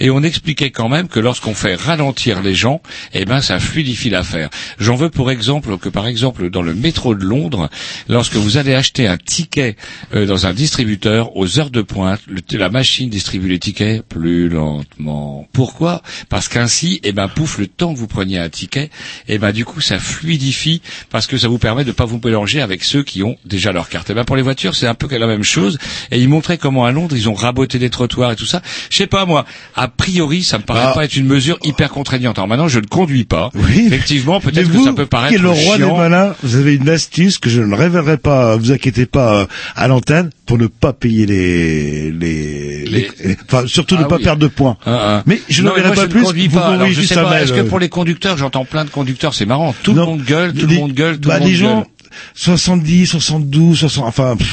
Et 0.01 0.11
on 0.11 0.23
expliquait 0.23 0.71
quand 0.71 0.89
même 0.89 1.09
que 1.09 1.21
lorsqu'on 1.21 1.55
fait 1.55 1.75
ralentir 1.75 2.43
les 2.43 2.55
gens, 2.55 2.81
eh 3.15 3.25
ben 3.25 3.41
ça 3.41 3.59
fluidifie 3.61 4.11
l'affaire. 4.11 4.51
J'en 4.79 4.97
veux 4.97 5.11
pour 5.11 5.31
exemple 5.31 5.79
que 5.79 5.89
par 5.89 6.07
exemple 6.07 6.51
dans 6.51 6.63
le 6.63 6.75
métro 6.75 7.15
de 7.15 7.25
Londres, 7.25 7.69
lorsque 8.09 8.37
vous 8.37 8.57
allez 8.57 8.75
acheter 8.75 9.07
un 9.07 9.17
ticket 9.17 9.77
euh, 10.15 10.27
dans 10.27 10.47
un 10.47 10.53
distributeur 10.53 11.37
aux 11.37 11.59
heures 11.59 11.71
de 11.71 11.83
pointe, 11.83 12.21
la 12.53 12.71
machine 12.71 13.09
distribue 13.09 13.49
les 13.49 13.59
tickets 13.59 14.03
plus 14.03 14.49
lentement. 14.49 15.38
Pourquoi? 15.53 16.03
Parce 16.29 16.49
qu'ainsi, 16.49 17.01
eh 17.05 17.13
ben 17.13 17.29
pouf, 17.29 17.59
le 17.59 17.67
temps 17.67 17.93
que 17.93 17.99
vous 17.99 18.07
preniez 18.07 18.39
un 18.39 18.49
ticket, 18.49 18.91
eh 19.29 19.39
ben 19.39 19.53
du 19.53 19.65
coup 19.65 19.81
ça 19.81 19.99
fluidifie 19.99 20.83
parce 21.11 21.27
que 21.27 21.37
ça 21.39 21.49
vous 21.49 21.59
permet 21.59 21.85
de 21.85 21.93
pas 21.93 22.05
vous 22.05 22.21
mélanger 22.25 22.61
avec 22.61 22.85
ceux 22.85 23.03
qui 23.03 23.23
ont 23.23 23.37
déjà 23.45 23.73
leur 23.73 23.89
carte. 23.89 24.09
Eh 24.11 24.15
ben 24.15 24.25
pour 24.25 24.37
les 24.37 24.43
voitures, 24.43 24.75
c'est 24.75 24.87
un 24.87 24.95
peu 24.95 25.07
la 25.17 25.27
même 25.27 25.43
chose. 25.45 25.79
Et 26.11 26.19
ils 26.21 26.29
montraient 26.29 26.59
comment 26.59 26.85
à 26.85 26.93
Londres 26.93 27.17
ils 27.17 27.29
ont 27.29 27.35
raboté 27.35 27.79
les 27.79 27.91
trottoirs 27.91 28.33
et 28.33 28.37
tout 28.37 28.47
ça. 28.47 28.63
Je 28.91 28.97
sais 28.97 29.07
pas 29.07 29.25
moi. 29.25 29.45
A 29.75 29.89
priori, 29.89 30.43
ça 30.43 30.59
me 30.59 30.63
paraît 30.65 30.85
Ah. 30.87 30.93
pas 30.95 31.05
être 31.05 31.17
une 31.17 31.27
mesure 31.27 31.59
hyper 31.65 31.91
contraignante. 31.91 32.39
Alors 32.39 32.49
maintenant, 32.49 32.69
je 32.69 32.79
ne 32.81 32.87
conduis 32.87 33.25
pas. 33.25 33.51
Oui. 33.55 33.85
Effectivement, 33.87 34.41
peut-être 34.41 34.71
que 34.71 34.85
ça 34.85 34.93
peut 34.93 35.07
paraître 35.07 35.31
qui 35.31 35.39
est 35.39 35.43
le 35.43 35.51
roi 35.51 35.77
chiant. 35.77 35.93
des 35.95 35.99
malins, 35.99 36.35
vous 36.43 36.57
avez 36.57 36.75
une 36.77 36.89
astuce 36.89 37.39
que 37.39 37.51
je 37.51 37.61
ne 37.63 37.75
révélerai 37.75 38.19
pas, 38.19 38.57
vous 38.57 38.73
inquiétez 38.73 39.07
pas, 39.07 39.41
euh, 39.43 39.47
à 39.77 39.89
l'antenne, 39.89 40.31
pour 40.47 40.59
ne 40.59 40.67
pas 40.67 40.93
payer 40.93 41.27
les, 41.27 42.11
les, 42.11 42.85
Les- 42.85 43.11
les- 43.25 43.37
enfin, 43.49 43.67
surtout 43.67 43.97
ne 43.97 44.03
Ah 44.05 44.09
pas 44.09 44.17
oui. 44.17 44.23
perdre 44.23 44.41
de 44.43 44.47
points. 44.49 44.77
Hein. 44.87 45.23
Mais 45.29 45.41
je 45.49 45.63
n'en 45.63 45.75
dirai 45.75 45.93
pas 45.95 46.07
plus, 46.09 46.21
Ne 46.21 46.25
conduis 46.27 46.49
vous 46.49 46.59
pas. 46.59 46.69
Alors, 46.73 46.89
je 46.89 47.03
sais 47.03 47.15
pas. 47.15 47.41
Est-ce 47.43 47.53
que 47.53 47.61
euh, 47.61 47.65
pour 47.65 47.79
les 47.79 47.89
conducteurs, 47.89 48.37
j'entends 48.39 48.65
plein 48.65 48.85
de 48.85 48.91
conducteurs, 48.91 49.35
c'est 49.35 49.47
marrant. 49.47 49.75
Tout 49.85 49.93
le 49.95 50.05
monde 50.05 50.23
gueule, 50.25 50.53
tout 50.55 50.67
les- 50.67 50.75
le 50.77 50.81
monde 50.81 50.93
gueule, 50.93 51.21
tout 51.21 51.29
bah, 51.29 51.35
le 51.35 51.41
monde 51.43 51.49
les 51.51 51.55
gens, 51.55 51.77
gueule. 51.81 51.87
70, 52.35 53.07
72, 53.07 53.79
60, 53.79 54.05
enfin, 54.07 54.37
pff, 54.37 54.49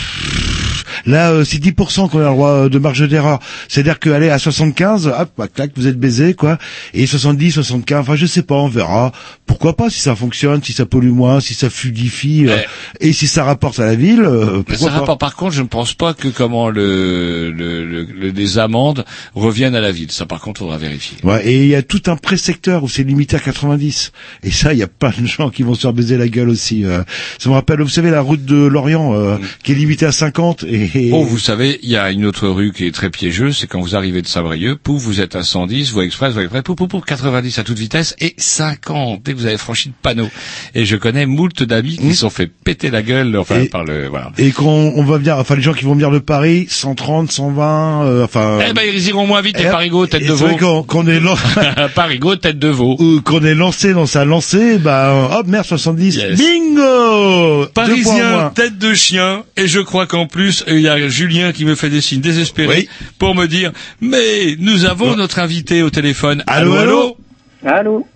là, 1.05 1.31
euh, 1.31 1.43
c'est 1.43 1.57
10% 1.57 2.09
qu'on 2.09 2.19
a 2.19 2.23
le 2.23 2.27
droit 2.29 2.49
euh, 2.51 2.69
de 2.69 2.79
marge 2.79 3.07
d'erreur. 3.07 3.39
C'est-à-dire 3.67 3.99
que, 3.99 4.09
allez, 4.09 4.29
à 4.29 4.39
75, 4.39 5.07
hop, 5.07 5.29
bah, 5.37 5.47
clac, 5.47 5.71
vous 5.75 5.87
êtes 5.87 5.99
baisé, 5.99 6.33
quoi. 6.33 6.57
Et 6.93 7.05
70, 7.05 7.51
75, 7.51 7.99
enfin, 8.01 8.15
je 8.15 8.25
sais 8.25 8.41
pas, 8.43 8.55
on 8.55 8.67
verra. 8.67 9.11
Pourquoi 9.45 9.75
pas, 9.75 9.89
si 9.89 9.99
ça 9.99 10.15
fonctionne, 10.15 10.63
si 10.63 10.73
ça 10.73 10.85
pollue 10.85 11.11
moins, 11.11 11.39
si 11.39 11.53
ça 11.53 11.69
fluidifie, 11.69 12.45
euh, 12.47 12.57
et 12.99 13.13
si 13.13 13.27
ça 13.27 13.43
rapporte 13.43 13.79
à 13.79 13.85
la 13.85 13.95
ville, 13.95 14.21
euh, 14.21 14.61
pourquoi 14.63 14.77
ça 14.77 14.85
pas. 14.87 14.99
rapporte, 14.99 15.19
par 15.19 15.35
contre, 15.35 15.53
je 15.53 15.61
ne 15.61 15.67
pense 15.67 15.93
pas 15.93 16.13
que 16.13 16.27
comment 16.27 16.69
le, 16.69 17.51
le, 17.51 17.85
le- 17.85 18.03
le- 18.03 18.29
les 18.29 18.57
amendes 18.57 19.05
reviennent 19.33 19.75
à 19.75 19.81
la 19.81 19.91
ville. 19.91 20.11
Ça, 20.11 20.25
par 20.25 20.39
contre, 20.41 20.59
faudra 20.59 20.77
vérifier. 20.77 21.17
Ouais, 21.23 21.45
et 21.47 21.63
il 21.63 21.67
y 21.67 21.75
a 21.75 21.81
tout 21.83 22.01
un 22.07 22.15
pré-secteur 22.15 22.83
où 22.83 22.89
c'est 22.89 23.03
limité 23.03 23.35
à 23.35 23.39
90. 23.39 24.11
Et 24.43 24.51
ça, 24.51 24.73
il 24.73 24.79
y 24.79 24.83
a 24.83 24.87
plein 24.87 25.13
de 25.17 25.25
gens 25.27 25.49
qui 25.49 25.63
vont 25.63 25.73
se 25.75 25.81
faire 25.81 25.93
baiser 25.93 26.17
la 26.17 26.27
gueule 26.27 26.49
aussi. 26.49 26.85
euh. 26.85 27.03
Ça 27.39 27.49
me 27.49 27.53
rappelle, 27.55 27.81
vous 27.81 27.87
savez, 27.89 28.09
la 28.11 28.21
route 28.21 28.43
de 28.45 28.55
Lorient, 28.55 29.13
euh, 29.15 29.37
qui 29.63 29.71
est 29.73 29.75
limitée 29.75 30.05
à 30.05 30.11
50. 30.11 30.63
Et, 30.63 30.84
et- 30.93 31.11
Oh, 31.13 31.23
vous 31.23 31.39
savez, 31.39 31.79
il 31.83 31.89
y 31.89 31.95
a 31.97 32.11
une 32.11 32.25
autre 32.25 32.47
rue 32.47 32.71
qui 32.73 32.85
est 32.85 32.91
très 32.93 33.09
piégeuse, 33.09 33.57
c'est 33.59 33.67
quand 33.67 33.79
vous 33.81 33.95
arrivez 33.95 34.21
de 34.21 34.27
Sabrieux, 34.27 34.75
pouf, 34.75 35.01
vous 35.01 35.21
êtes 35.21 35.35
à 35.35 35.43
110, 35.43 35.91
voie 35.91 36.03
express, 36.05 36.33
voie 36.33 36.43
express, 36.43 36.63
pouf, 36.63 36.75
pouf, 36.75 36.87
pouf, 36.89 37.03
90 37.05 37.59
à 37.59 37.63
toute 37.63 37.77
vitesse 37.77 38.15
et 38.19 38.33
50 38.37 39.21
dès 39.23 39.33
que 39.33 39.37
vous 39.37 39.45
avez 39.45 39.57
franchi 39.57 39.89
le 39.89 39.93
panneau. 40.01 40.29
Et 40.73 40.85
je 40.85 40.95
connais 40.97 41.25
moult 41.25 41.63
d'amis 41.63 41.97
qui 41.97 42.05
Mm. 42.07 42.11
se 42.13 42.19
sont 42.19 42.29
fait 42.29 42.47
péter 42.47 42.89
la 42.91 43.01
gueule, 43.01 43.35
enfin, 43.37 43.61
Et- 43.61 43.69
par 43.69 43.83
le, 43.83 44.07
voilà. 44.07 44.31
Et 44.37 44.51
quand 44.51 44.65
on 44.65 45.03
va 45.03 45.17
venir, 45.17 45.37
enfin 45.37 45.55
les 45.55 45.61
gens 45.61 45.73
qui 45.73 45.85
vont 45.85 45.93
venir 45.93 46.11
de 46.11 46.19
Paris, 46.19 46.67
130, 46.69 47.31
120, 47.31 48.03
euh, 48.05 48.23
enfin. 48.25 48.59
Eh 48.69 48.73
ben, 48.73 48.83
ils 48.93 49.07
iront 49.07 49.25
moins 49.27 49.41
vite, 49.41 49.55
et 49.57 49.61
les 49.61 49.65
hop, 49.67 49.71
parigots, 49.71 50.07
tête 50.07 50.21
de 50.23 50.27
c'est 50.27 50.33
vrai 50.43 50.51
veau. 50.53 50.57
Quand, 50.57 50.83
quand 50.83 51.05
on 51.05 51.07
est 51.07 51.19
lan- 51.19 51.35
Parigot, 51.95 52.35
tête 52.35 52.59
de 52.59 52.67
veau. 52.67 52.95
ou 52.99 53.21
qu'on 53.21 53.43
est 53.43 53.55
lancé 53.55 53.93
dans 53.93 54.05
sa 54.05 54.25
lancée, 54.25 54.77
bah 54.77 55.29
hop, 55.39 55.47
merde 55.47 55.65
70, 55.65 56.15
Yes. 56.15 56.39
bingo. 56.39 57.65
Parisien, 57.73 58.51
tête 58.55 58.77
de 58.77 58.93
chien, 58.93 59.43
et 59.57 59.67
je 59.67 59.79
crois 59.79 60.05
qu'en 60.07 60.27
plus, 60.27 60.63
il 60.77 60.81
y 60.83 60.87
a 60.89 61.07
Julien 61.07 61.51
qui 61.51 61.65
me 61.65 61.75
fait 61.75 61.89
des 61.89 62.01
signes 62.01 62.21
désespérés 62.21 62.87
Oui. 62.87 62.89
pour 63.19 63.35
me 63.35 63.45
dire, 63.47 63.71
mais 64.01 64.55
nous 64.59 64.85
avons 64.85 65.15
notre 65.15 65.39
invité 65.39 65.81
au 65.83 65.89
téléphone. 65.89 66.43
Allô, 66.47 66.73
allô 66.75 67.17
Allô 67.65 68.07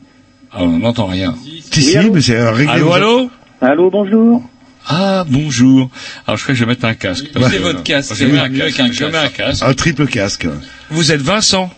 Ah, 0.52 0.64
on 0.64 0.80
n'entend 0.80 1.06
rien. 1.08 1.36
Si, 1.72 1.82
si, 1.82 1.98
allô 1.98 2.14
mais 2.14 2.22
c'est 2.22 2.50
réglé. 2.50 2.72
Allô, 2.72 2.94
allô 2.94 3.30
Allô, 3.62 3.90
bonjour 3.90 4.44
Ah, 4.88 5.26
bonjour. 5.28 5.90
Alors, 6.26 6.38
je 6.38 6.44
crois 6.44 6.54
que 6.54 6.60
je 6.60 6.64
vais 6.66 6.70
mettre 6.70 6.86
un 6.86 6.94
casque. 6.94 7.26
C'est 7.34 7.58
votre 7.60 7.84
casque, 7.84 8.12
Je 8.14 8.16
c'est 8.20 8.26
mets 8.28 8.40
un 8.40 8.50
mieux 8.50 8.70
casque. 8.72 8.94
Je 8.94 9.06
mets 9.06 9.18
un 9.18 9.28
casque. 9.30 9.64
Un 9.64 9.74
triple 9.74 10.06
casque. 10.08 10.48
Vous 10.92 11.12
êtes 11.12 11.22
Vincent 11.22 11.70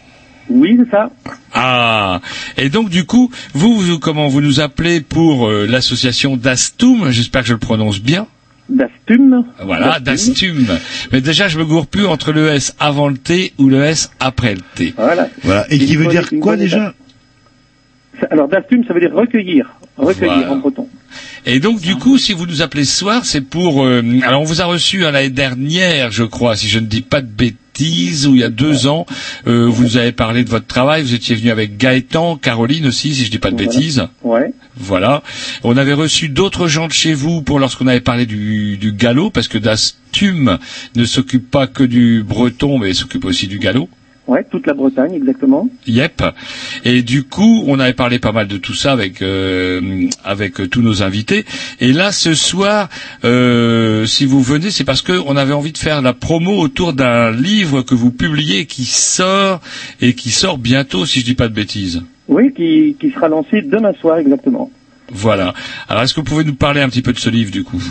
Oui, 0.50 0.78
c'est 0.84 0.92
ça. 0.92 1.10
Ah, 1.54 2.22
et 2.58 2.70
donc 2.70 2.90
du 2.90 3.06
coup, 3.06 3.32
vous, 3.54 3.80
vous 3.80 4.00
comment 4.00 4.28
vous 4.28 4.42
nous 4.42 4.60
appelez 4.60 5.02
pour 5.02 5.48
euh, 5.50 5.66
l'association 5.68 6.38
Dastum 6.38 7.10
J'espère 7.12 7.42
que 7.42 7.48
je 7.50 7.54
le 7.54 7.60
prononce 7.60 8.00
bien. 8.00 8.28
Dastum. 8.72 9.46
Voilà, 9.64 10.00
Dastum. 10.00 10.66
Mais 11.12 11.22
déjà, 11.22 11.48
je 11.48 11.58
me 11.60 11.66
gourre 11.66 11.88
plus 11.88 12.06
entre 12.06 12.32
le 12.32 12.48
S 12.50 12.76
avant 12.80 13.10
le 13.10 13.18
T 13.18 13.54
ou 13.58 13.70
le 13.70 13.84
S 13.84 14.12
après 14.20 14.54
le 14.56 14.62
T. 14.76 14.94
Voilà. 14.98 15.30
Voilà. 15.44 15.66
Et 15.72 15.78
qui 15.78 15.96
veut 15.96 16.08
dire 16.08 16.30
quoi 16.42 16.56
déjà 16.58 16.94
Alors, 18.30 18.48
Dastum, 18.48 18.84
ça 18.88 18.94
veut 18.94 19.00
dire 19.02 19.14
recueillir. 19.14 19.70
Recueillir 19.98 20.36
Voilà. 20.38 20.52
en 20.54 20.56
breton. 20.58 20.88
Et 21.46 21.60
donc 21.60 21.82
du 21.82 21.96
coup, 21.96 22.18
si 22.18 22.34
vous 22.34 22.46
nous 22.46 22.62
appelez 22.62 22.86
ce 22.86 22.96
soir, 22.98 23.26
c'est 23.26 23.42
pour. 23.42 23.84
euh, 23.84 24.02
alors, 24.24 24.42
on 24.42 24.46
vous 24.46 24.62
a 24.62 24.66
reçu 24.66 25.06
à 25.06 25.12
l'année 25.12 25.30
dernière, 25.30 26.12
je 26.12 26.24
crois, 26.24 26.56
si 26.56 26.68
je 26.68 26.80
ne 26.80 26.86
dis 26.86 27.02
pas 27.02 27.22
de 27.22 27.28
bêtises. 27.28 27.58
Bêtises, 27.74 28.28
où 28.28 28.36
il 28.36 28.42
y 28.42 28.44
a 28.44 28.50
deux 28.50 28.88
ans, 28.88 29.06
euh, 29.48 29.66
vous 29.68 29.84
nous 29.84 29.98
avez 29.98 30.12
parlé 30.12 30.44
de 30.44 30.50
votre 30.50 30.66
travail. 30.68 31.04
Vous 31.04 31.14
étiez 31.14 31.36
venu 31.36 31.50
avec 31.52 31.78
Gaëtan, 31.78 32.36
Caroline 32.38 32.86
aussi, 32.88 33.14
si 33.16 33.26
je 33.26 33.32
dis 33.32 33.40
pas 33.40 33.52
de 33.52 33.56
Voilà. 33.56 33.72
bêtises. 33.72 34.08
Ouais. 34.24 34.54
Voilà. 34.78 35.24
On 35.64 35.78
avait 35.78 35.94
reçu 35.94 36.30
d'autres 36.30 36.68
gens 36.68 36.88
de 36.88 36.94
chez 36.94 37.14
vous 37.14 37.42
pour 37.42 37.60
lorsqu'on 37.60 37.88
avait 37.88 38.02
parlé 38.02 38.26
du, 38.26 38.78
du 38.78 38.92
galop, 38.92 39.30
parce 39.30 39.48
que 39.48 39.58
Dastum 39.58 40.58
ne 40.96 41.06
s'occupe 41.06 41.50
pas 41.50 41.68
que 41.68 41.84
du 41.84 42.24
breton, 42.24 42.78
mais 42.78 42.94
s'occupe 42.94 43.26
aussi 43.26 43.48
du 43.48 43.60
galop. 43.60 43.90
Ouais, 44.32 44.46
toute 44.50 44.66
la 44.66 44.74
Bretagne, 44.74 45.14
exactement. 45.14 45.68
Yep. 45.88 46.24
Et 46.86 47.02
du 47.02 47.24
coup, 47.24 47.66
on 47.68 47.82
avait 47.82 47.92
parlé 47.92 48.18
pas 48.18 48.32
mal 48.32 48.48
de 48.48 48.56
tout 48.56 48.74
ça 48.74 48.94
avec 48.94 49.22
euh, 49.22 50.08
avec 50.24 50.62
euh, 50.62 50.70
tous 50.70 50.82
nos 50.82 51.04
invités. 51.04 51.44
Et 51.82 51.92
là, 51.92 52.14
ce 52.14 52.34
soir, 52.34 52.88
euh, 53.26 54.06
si 54.06 54.26
vous 54.26 54.42
venez, 54.42 54.72
c'est 54.72 54.86
parce 54.86 55.02
que 55.02 55.12
on 55.26 55.36
avait 55.36 55.52
envie 55.52 55.74
de 55.74 55.78
faire 55.78 56.02
la 56.02 56.14
promo 56.14 56.62
autour 56.62 56.94
d'un 56.94 57.30
livre 57.30 57.82
que 57.82 57.94
vous 57.94 58.10
publiez 58.10 58.68
qui 58.68 58.86
sort 58.86 59.60
et 60.00 60.14
qui 60.14 60.30
sort 60.30 60.58
bientôt, 60.58 61.06
si 61.06 61.20
je 61.20 61.26
dis 61.26 61.36
pas 61.36 61.50
de 61.50 61.54
bêtises. 61.54 62.02
Oui, 62.30 62.54
qui, 62.54 62.96
qui 63.02 63.12
sera 63.12 63.28
lancé 63.28 63.62
demain 63.62 63.92
soir, 64.00 64.18
exactement. 64.20 64.72
Voilà. 65.12 65.54
Alors, 65.90 66.04
est-ce 66.04 66.14
que 66.14 66.22
vous 66.22 66.26
pouvez 66.26 66.46
nous 66.46 66.56
parler 66.56 66.80
un 66.80 66.88
petit 66.88 67.02
peu 67.02 67.12
de 67.12 67.20
ce 67.20 67.30
livre, 67.30 67.52
du 67.52 67.66
coup 67.66 67.84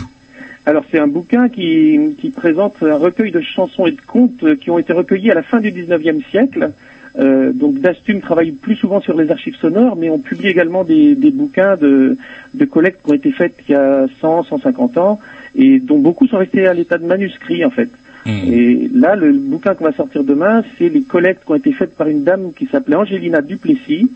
Alors 0.65 0.83
c'est 0.91 0.99
un 0.99 1.07
bouquin 1.07 1.49
qui, 1.49 2.15
qui 2.19 2.29
présente 2.29 2.75
un 2.83 2.97
recueil 2.97 3.31
de 3.31 3.41
chansons 3.41 3.87
et 3.87 3.91
de 3.91 4.01
contes 4.01 4.55
qui 4.59 4.69
ont 4.69 4.77
été 4.77 4.93
recueillis 4.93 5.31
à 5.31 5.35
la 5.35 5.43
fin 5.43 5.59
du 5.59 5.71
19e 5.71 6.23
siècle. 6.29 6.71
Euh, 7.19 7.51
donc 7.51 7.79
Dastum 7.79 8.21
travaille 8.21 8.51
plus 8.51 8.75
souvent 8.75 9.01
sur 9.01 9.17
les 9.17 9.31
archives 9.31 9.55
sonores, 9.55 9.95
mais 9.95 10.09
on 10.09 10.19
publie 10.19 10.47
également 10.47 10.83
des, 10.83 11.15
des 11.15 11.31
bouquins 11.31 11.75
de, 11.75 12.17
de 12.53 12.65
collectes 12.65 13.03
qui 13.03 13.11
ont 13.11 13.15
été 13.15 13.31
faites 13.31 13.55
il 13.67 13.71
y 13.71 13.75
a 13.75 14.05
100, 14.21 14.43
150 14.43 14.97
ans, 14.97 15.19
et 15.55 15.79
dont 15.79 15.99
beaucoup 15.99 16.27
sont 16.27 16.37
restés 16.37 16.67
à 16.67 16.73
l'état 16.73 16.97
de 16.97 17.05
manuscrits 17.05 17.65
en 17.65 17.71
fait. 17.71 17.89
Et 18.27 18.87
là, 18.93 19.15
le 19.15 19.33
bouquin 19.33 19.73
qu'on 19.73 19.85
va 19.85 19.93
sortir 19.93 20.23
demain, 20.23 20.63
c'est 20.77 20.89
les 20.89 21.01
collectes 21.01 21.43
qui 21.43 21.51
ont 21.51 21.55
été 21.55 21.73
faites 21.73 21.95
par 21.95 22.07
une 22.07 22.23
dame 22.23 22.51
qui 22.55 22.67
s'appelait 22.67 22.95
Angélina 22.95 23.41
Duplessis 23.41 24.11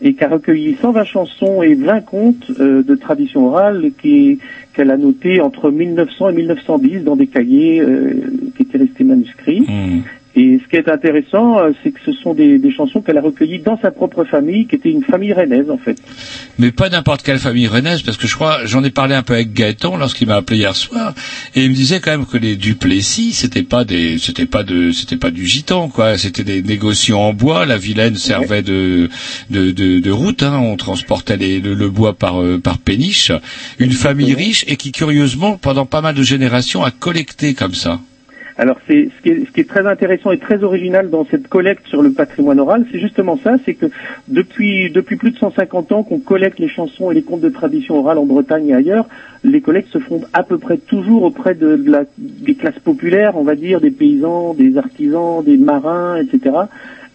et 0.00 0.14
qui 0.14 0.24
a 0.24 0.28
recueilli 0.28 0.76
120 0.80 1.04
chansons 1.04 1.62
et 1.62 1.74
20 1.74 2.00
contes 2.02 2.50
euh, 2.60 2.82
de 2.82 2.94
tradition 2.94 3.46
orale 3.46 3.90
qu'elle 3.98 4.90
a 4.90 4.96
noté 4.96 5.40
entre 5.40 5.70
1900 5.70 6.30
et 6.30 6.32
1910 6.34 7.04
dans 7.04 7.16
des 7.16 7.26
cahiers 7.26 7.80
euh, 7.80 8.12
qui 8.56 8.62
étaient 8.62 8.78
restés 8.78 9.04
manuscrits. 9.04 9.66
Et 10.40 10.60
ce 10.62 10.68
qui 10.70 10.76
est 10.76 10.88
intéressant, 10.88 11.58
euh, 11.58 11.72
c'est 11.82 11.90
que 11.90 11.98
ce 12.06 12.12
sont 12.12 12.32
des, 12.32 12.58
des 12.60 12.70
chansons 12.70 13.00
qu'elle 13.02 13.18
a 13.18 13.20
recueillies 13.20 13.58
dans 13.58 13.76
sa 13.80 13.90
propre 13.90 14.22
famille, 14.24 14.66
qui 14.68 14.76
était 14.76 14.90
une 14.90 15.02
famille 15.02 15.32
rennaise 15.32 15.68
en 15.68 15.78
fait. 15.78 15.96
Mais 16.60 16.70
pas 16.70 16.88
n'importe 16.88 17.22
quelle 17.22 17.40
famille 17.40 17.66
rennaise, 17.66 18.02
parce 18.02 18.16
que 18.16 18.28
je 18.28 18.34
crois, 18.36 18.60
j'en 18.64 18.84
ai 18.84 18.90
parlé 18.90 19.16
un 19.16 19.22
peu 19.24 19.32
avec 19.34 19.52
Gaëtan 19.52 19.96
lorsqu'il 19.96 20.28
m'a 20.28 20.36
appelé 20.36 20.58
hier 20.60 20.76
soir, 20.76 21.12
et 21.56 21.64
il 21.64 21.70
me 21.70 21.74
disait 21.74 21.98
quand 21.98 22.12
même 22.12 22.24
que 22.26 22.38
les 22.38 22.54
Duplessis, 22.54 23.32
c'était 23.32 23.64
pas 23.64 23.84
des, 23.84 24.18
c'était 24.18 24.46
pas 24.46 24.62
de, 24.62 24.92
c'était 24.92 25.16
pas 25.16 25.30
du 25.32 25.44
gitan, 25.46 25.88
quoi. 25.88 26.16
C'était 26.16 26.44
des 26.44 26.62
négociants 26.62 27.18
en 27.20 27.32
bois. 27.32 27.66
La 27.66 27.76
Vilaine 27.78 28.14
servait 28.14 28.62
de, 28.62 29.08
de, 29.50 29.72
de, 29.72 29.98
de 29.98 30.10
route. 30.10 30.44
Hein. 30.44 30.58
On 30.62 30.76
transportait 30.76 31.36
les- 31.36 31.58
le, 31.60 31.74
le 31.74 31.90
bois 31.90 32.14
par, 32.14 32.40
euh, 32.40 32.58
par 32.60 32.78
péniche. 32.78 33.32
Une 33.80 33.90
famille 33.92 34.34
riche 34.34 34.64
et 34.68 34.76
qui, 34.76 34.92
curieusement, 34.92 35.56
pendant 35.56 35.86
pas 35.86 36.00
mal 36.00 36.14
de 36.14 36.22
générations, 36.22 36.84
a 36.84 36.90
collecté 36.92 37.54
comme 37.54 37.74
ça. 37.74 38.00
Alors 38.58 38.76
c'est 38.88 39.08
ce 39.16 39.22
qui, 39.22 39.28
est, 39.28 39.46
ce 39.46 39.52
qui 39.52 39.60
est 39.60 39.68
très 39.68 39.86
intéressant 39.86 40.32
et 40.32 40.38
très 40.38 40.64
original 40.64 41.10
dans 41.10 41.24
cette 41.24 41.46
collecte 41.46 41.86
sur 41.86 42.02
le 42.02 42.10
patrimoine 42.10 42.58
oral, 42.58 42.84
c'est 42.90 42.98
justement 42.98 43.38
ça, 43.42 43.54
c'est 43.64 43.74
que 43.74 43.86
depuis 44.26 44.90
depuis 44.90 45.16
plus 45.16 45.30
de 45.30 45.38
150 45.38 45.92
ans 45.92 46.02
qu'on 46.02 46.18
collecte 46.18 46.58
les 46.58 46.68
chansons 46.68 47.12
et 47.12 47.14
les 47.14 47.22
contes 47.22 47.40
de 47.40 47.50
tradition 47.50 47.96
orale 48.00 48.18
en 48.18 48.26
Bretagne 48.26 48.70
et 48.70 48.74
ailleurs, 48.74 49.06
les 49.44 49.60
collectes 49.60 49.92
se 49.92 50.00
font 50.00 50.22
à 50.32 50.42
peu 50.42 50.58
près 50.58 50.76
toujours 50.76 51.22
auprès 51.22 51.54
de, 51.54 51.80
la, 51.86 52.02
des 52.18 52.56
classes 52.56 52.80
populaires, 52.80 53.36
on 53.36 53.44
va 53.44 53.54
dire 53.54 53.80
des 53.80 53.92
paysans, 53.92 54.54
des 54.54 54.76
artisans, 54.76 55.44
des 55.44 55.56
marins, 55.56 56.16
etc. 56.16 56.56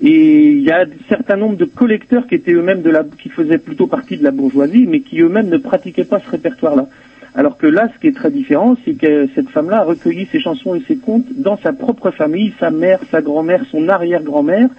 Et 0.01 0.51
il 0.51 0.61
y 0.61 0.71
a 0.71 0.83
un 0.83 0.85
certain 1.09 1.35
nombre 1.35 1.57
de 1.57 1.65
collecteurs 1.65 2.25
qui 2.25 2.35
étaient 2.35 2.53
eux-mêmes 2.53 2.83
de 2.83 2.89
la, 2.89 3.03
qui 3.03 3.27
faisaient 3.27 3.57
plutôt 3.57 3.87
partie 3.87 4.15
de 4.15 4.23
la 4.23 4.31
bourgeoisie, 4.31 4.87
mais 4.87 5.01
qui 5.01 5.19
eux-mêmes 5.19 5.49
ne 5.49 5.57
pratiquaient 5.57 6.05
pas 6.05 6.19
ce 6.19 6.29
répertoire-là. 6.29 6.87
Alors 7.35 7.57
que 7.57 7.65
là, 7.65 7.89
ce 7.93 7.99
qui 7.99 8.07
est 8.07 8.15
très 8.15 8.29
différent, 8.29 8.75
c'est 8.85 8.93
que 8.93 9.27
cette 9.33 9.49
femme-là 9.49 9.79
a 9.79 9.83
recueilli 9.83 10.27
ses 10.31 10.39
chansons 10.39 10.75
et 10.75 10.83
ses 10.87 10.97
contes 10.97 11.25
dans 11.35 11.57
sa 11.57 11.73
propre 11.73 12.11
famille, 12.11 12.53
sa 12.59 12.69
mère, 12.69 12.99
sa 13.09 13.21
grand-mère, 13.21 13.65
son 13.71 13.89
arrière-grand-mère. 13.89 14.69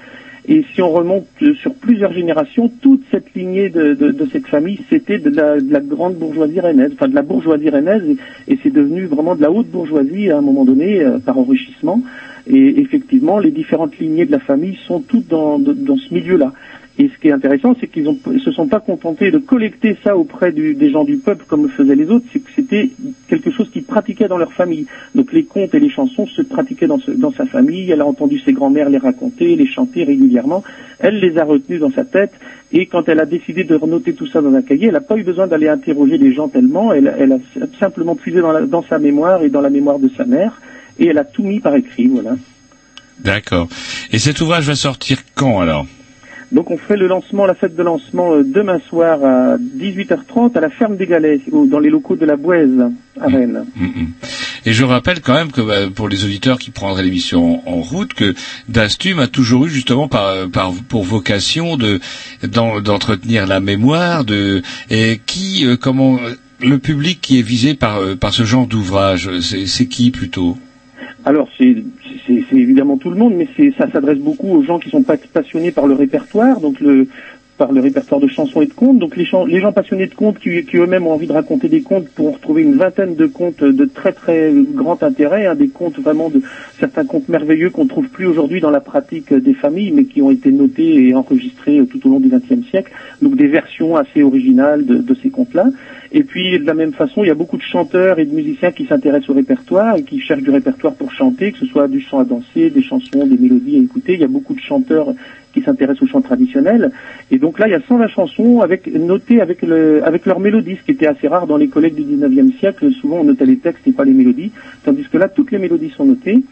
Et 0.46 0.64
si 0.74 0.82
on 0.82 0.92
remonte 0.92 1.26
euh, 1.42 1.54
sur 1.54 1.74
plusieurs 1.74 2.12
générations, 2.12 2.70
toute 2.82 3.02
cette 3.10 3.34
lignée 3.34 3.70
de, 3.70 4.14
cette 4.30 4.46
famille, 4.46 4.78
c'était 4.90 5.18
de 5.18 5.30
la, 5.30 5.58
de 5.58 5.72
la 5.72 5.80
grande 5.80 6.16
bourgeoisie 6.16 6.60
rennaise, 6.60 6.92
enfin 6.92 7.08
de 7.08 7.14
la 7.14 7.22
bourgeoisie 7.22 7.70
rennaise, 7.70 8.02
et, 8.46 8.58
c'est 8.62 8.72
devenu 8.72 9.06
vraiment 9.06 9.34
de 9.34 9.40
la 9.40 9.50
haute 9.50 9.68
bourgeoisie 9.68 10.30
à 10.30 10.36
un 10.36 10.42
moment 10.42 10.64
donné, 10.64 11.00
euh, 11.00 11.18
par 11.18 11.38
enrichissement. 11.38 12.02
Et 12.46 12.78
effectivement, 12.80 13.38
les 13.38 13.52
différentes 13.52 13.98
lignées 13.98 14.26
de 14.26 14.32
la 14.32 14.38
famille 14.38 14.78
sont 14.86 15.00
toutes 15.00 15.28
dans 15.28 15.58
ce 15.58 16.12
milieu-là. 16.12 16.52
Et 16.96 17.08
ce 17.08 17.18
qui 17.20 17.26
est 17.26 17.32
intéressant, 17.32 17.74
c'est 17.80 17.88
qu'ils 17.88 18.06
ils 18.32 18.40
se 18.40 18.52
sont 18.52 18.68
pas 18.68 18.78
contentés 18.78 19.32
de 19.32 19.38
collecter 19.38 19.96
ça 20.04 20.16
auprès 20.16 20.52
du- 20.52 20.74
des 20.74 20.90
gens 20.92 21.02
du 21.02 21.16
peuple 21.16 21.44
comme 21.48 21.64
le 21.64 21.68
faisaient 21.68 21.96
les 21.96 22.08
autres, 22.08 22.24
c'est 22.32 22.38
que 22.38 22.50
c'était 22.54 22.90
quelque 23.28 23.50
chose 23.50 23.68
qu'ils 23.70 23.82
pratiquaient 23.82 24.28
dans 24.28 24.38
leur 24.38 24.52
famille. 24.52 24.86
Donc 25.12 25.32
les 25.32 25.42
contes 25.42 25.74
et 25.74 25.80
les 25.80 25.90
chansons 25.90 26.26
se 26.28 26.42
pratiquaient 26.42 26.86
dans, 26.86 27.00
sa 27.32 27.46
famille, 27.46 27.90
elle 27.90 28.00
a 28.00 28.06
entendu 28.06 28.38
ses 28.38 28.52
grands-mères 28.52 28.90
les 28.90 28.98
raconter, 28.98 29.56
les 29.56 29.66
chanter 29.66 30.04
régulièrement, 30.04 30.62
elle 31.00 31.18
les 31.18 31.36
a 31.36 31.44
retenues 31.44 31.78
dans 31.80 31.90
sa 31.90 32.04
tête, 32.04 32.30
et 32.72 32.86
quand 32.86 33.08
elle 33.08 33.18
a 33.18 33.26
décidé 33.26 33.64
de 33.64 33.74
renoter 33.74 34.14
tout 34.14 34.28
ça 34.28 34.40
dans 34.40 34.54
un 34.54 34.62
cahier, 34.62 34.86
elle 34.86 34.92
n'a 34.92 35.00
pas 35.00 35.16
eu 35.16 35.24
besoin 35.24 35.48
d'aller 35.48 35.66
interroger 35.68 36.16
les 36.16 36.32
gens 36.32 36.46
tellement, 36.48 36.92
elle, 36.92 37.12
elle 37.18 37.32
a 37.32 37.38
simplement 37.80 38.14
puisé 38.14 38.40
dans, 38.40 38.52
la- 38.52 38.66
dans 38.66 38.84
sa 38.84 39.00
mémoire 39.00 39.42
et 39.42 39.48
dans 39.48 39.60
la 39.60 39.70
mémoire 39.70 39.98
de 39.98 40.10
sa 40.16 40.24
mère, 40.26 40.60
et 41.00 41.06
elle 41.08 41.18
a 41.18 41.24
tout 41.24 41.42
mis 41.42 41.58
par 41.58 41.74
écrit, 41.74 42.06
voilà. 42.06 42.36
D'accord. 43.18 43.66
Et 44.12 44.18
cet 44.20 44.40
ouvrage 44.40 44.66
va 44.68 44.76
sortir 44.76 45.18
quand 45.34 45.58
alors? 45.60 45.86
Donc 46.52 46.70
on 46.70 46.76
fait 46.76 46.96
le 46.96 47.06
lancement, 47.08 47.46
la 47.46 47.54
fête 47.54 47.74
de 47.76 47.82
lancement 47.82 48.32
euh, 48.34 48.42
demain 48.44 48.78
soir 48.88 49.24
à 49.24 49.56
18h30 49.58 50.56
à 50.56 50.60
la 50.60 50.70
ferme 50.70 50.96
des 50.96 51.06
Galets, 51.06 51.40
dans 51.52 51.78
les 51.78 51.90
locaux 51.90 52.16
de 52.16 52.24
la 52.26 52.36
Bouèze 52.36 52.80
à 53.20 53.26
Rennes. 53.26 53.64
Et 54.66 54.72
je 54.72 54.84
rappelle 54.84 55.20
quand 55.20 55.34
même 55.34 55.52
que 55.52 55.60
bah, 55.60 55.90
pour 55.94 56.08
les 56.08 56.24
auditeurs 56.24 56.58
qui 56.58 56.70
prendraient 56.70 57.02
l'émission 57.02 57.60
en, 57.68 57.80
route, 57.80 58.14
que 58.14 58.34
Dastum 58.68 59.18
a 59.20 59.26
toujours 59.26 59.66
eu 59.66 59.70
justement 59.70 60.08
par, 60.08 60.48
par 60.50 60.72
pour 60.88 61.04
vocation 61.04 61.76
de 61.76 62.00
d'en- 62.44 62.80
d'entretenir 62.80 63.46
la 63.46 63.60
mémoire 63.60 64.24
de 64.24 64.62
et 64.90 65.20
qui 65.26 65.66
euh, 65.66 65.76
comment 65.76 66.16
euh, 66.16 66.34
le 66.60 66.78
public 66.78 67.18
qui 67.20 67.38
est 67.38 67.42
visé 67.42 67.74
par 67.74 67.98
euh, 67.98 68.14
par 68.16 68.32
ce 68.32 68.44
genre 68.44 68.66
d'ouvrage, 68.66 69.30
c'est 69.40 69.86
qui 69.86 70.10
plutôt? 70.10 70.56
Alors 71.26 71.48
c'est 71.56 71.74
évidemment 72.52 72.98
tout 72.98 73.10
le 73.10 73.16
monde, 73.16 73.34
mais 73.34 73.48
ça 73.78 73.90
s'adresse 73.90 74.18
beaucoup 74.18 74.48
aux 74.48 74.62
gens 74.62 74.78
qui 74.78 74.90
sont 74.90 75.02
pas 75.02 75.16
passionnés 75.16 75.70
par 75.70 75.86
le 75.86 75.94
répertoire, 75.94 76.60
donc 76.60 76.80
le 76.80 77.08
par 77.56 77.72
le 77.72 77.80
répertoire 77.80 78.20
de 78.20 78.26
chansons 78.26 78.62
et 78.62 78.66
de 78.66 78.72
contes. 78.72 78.98
Donc 78.98 79.16
les, 79.16 79.24
gens 79.24 79.72
passionnés 79.72 80.06
de 80.06 80.14
contes 80.14 80.38
qui, 80.38 80.64
eux-mêmes 80.74 81.06
ont 81.06 81.12
envie 81.12 81.26
de 81.26 81.32
raconter 81.32 81.68
des 81.68 81.82
contes 81.82 82.08
pourront 82.08 82.32
retrouver 82.32 82.62
une 82.62 82.76
vingtaine 82.76 83.14
de 83.14 83.26
contes 83.26 83.62
de 83.62 83.84
très 83.84 84.12
très 84.12 84.52
grand 84.52 85.02
intérêt, 85.02 85.46
hein, 85.46 85.54
des 85.54 85.68
contes 85.68 85.98
vraiment 85.98 86.30
de 86.30 86.42
certains 86.78 87.04
contes 87.04 87.28
merveilleux 87.28 87.70
qu'on 87.70 87.86
trouve 87.86 88.08
plus 88.08 88.26
aujourd'hui 88.26 88.60
dans 88.60 88.70
la 88.70 88.80
pratique 88.80 89.32
des 89.32 89.54
familles, 89.54 89.92
mais 89.92 90.04
qui 90.04 90.22
ont 90.22 90.30
été 90.30 90.50
notés 90.50 91.08
et 91.08 91.14
enregistrés 91.14 91.80
tout 91.86 92.06
au 92.06 92.10
long 92.10 92.20
du 92.20 92.28
XXe 92.28 92.68
siècle. 92.68 92.92
Donc 93.22 93.36
des 93.36 93.46
versions 93.46 93.96
assez 93.96 94.22
originales 94.22 94.84
de 94.84 95.14
ces 95.22 95.30
contes-là. 95.30 95.66
Et 96.16 96.22
puis 96.22 96.60
de 96.60 96.64
la 96.64 96.74
même 96.74 96.92
façon, 96.92 97.24
il 97.24 97.26
y 97.26 97.30
a 97.30 97.34
beaucoup 97.34 97.56
de 97.56 97.62
chanteurs 97.62 98.20
et 98.20 98.24
de 98.24 98.32
musiciens 98.32 98.70
qui 98.70 98.86
s'intéressent 98.86 99.30
au 99.30 99.34
répertoire 99.34 99.96
et 99.96 100.04
qui 100.04 100.20
cherchent 100.20 100.44
du 100.44 100.50
répertoire 100.50 100.94
pour 100.94 101.10
chanter, 101.12 101.50
que 101.50 101.58
ce 101.58 101.66
soit 101.66 101.88
du 101.88 102.00
chant 102.00 102.20
à 102.20 102.24
danser, 102.24 102.70
des 102.70 102.82
chansons, 102.82 103.26
des 103.26 103.36
mélodies 103.36 103.78
à 103.78 103.82
écouter. 103.82 104.14
Il 104.14 104.20
y 104.20 104.24
a 104.24 104.28
beaucoup 104.28 104.54
de 104.54 104.60
chanteurs 104.60 105.08
qui 105.54 105.62
s'intéressent 105.62 106.02
au 106.02 106.06
chant 106.06 106.20
traditionnel. 106.20 106.90
Et 107.30 107.38
donc 107.38 107.58
là, 107.58 107.68
il 107.68 107.70
y 107.70 107.74
a 107.74 107.80
120 107.80 108.08
chansons 108.08 108.60
avec, 108.60 108.92
notées 108.92 109.40
avec, 109.40 109.62
le, 109.62 110.04
avec 110.04 110.26
leur 110.26 110.40
mélodie, 110.40 110.76
ce 110.76 110.84
qui 110.84 110.90
était 110.90 111.06
assez 111.06 111.28
rare 111.28 111.46
dans 111.46 111.56
les 111.56 111.68
collègues 111.68 111.94
du 111.94 112.02
19e 112.02 112.58
siècle. 112.58 112.90
Souvent, 113.00 113.20
on 113.20 113.24
notait 113.24 113.46
les 113.46 113.58
textes 113.58 113.86
et 113.86 113.92
pas 113.92 114.04
les 114.04 114.12
mélodies. 114.12 114.50
Tandis 114.84 115.04
que 115.04 115.16
là, 115.16 115.28
toutes 115.28 115.52
les 115.52 115.58
mélodies 115.58 115.90
sont 115.90 116.04
notées. 116.04 116.42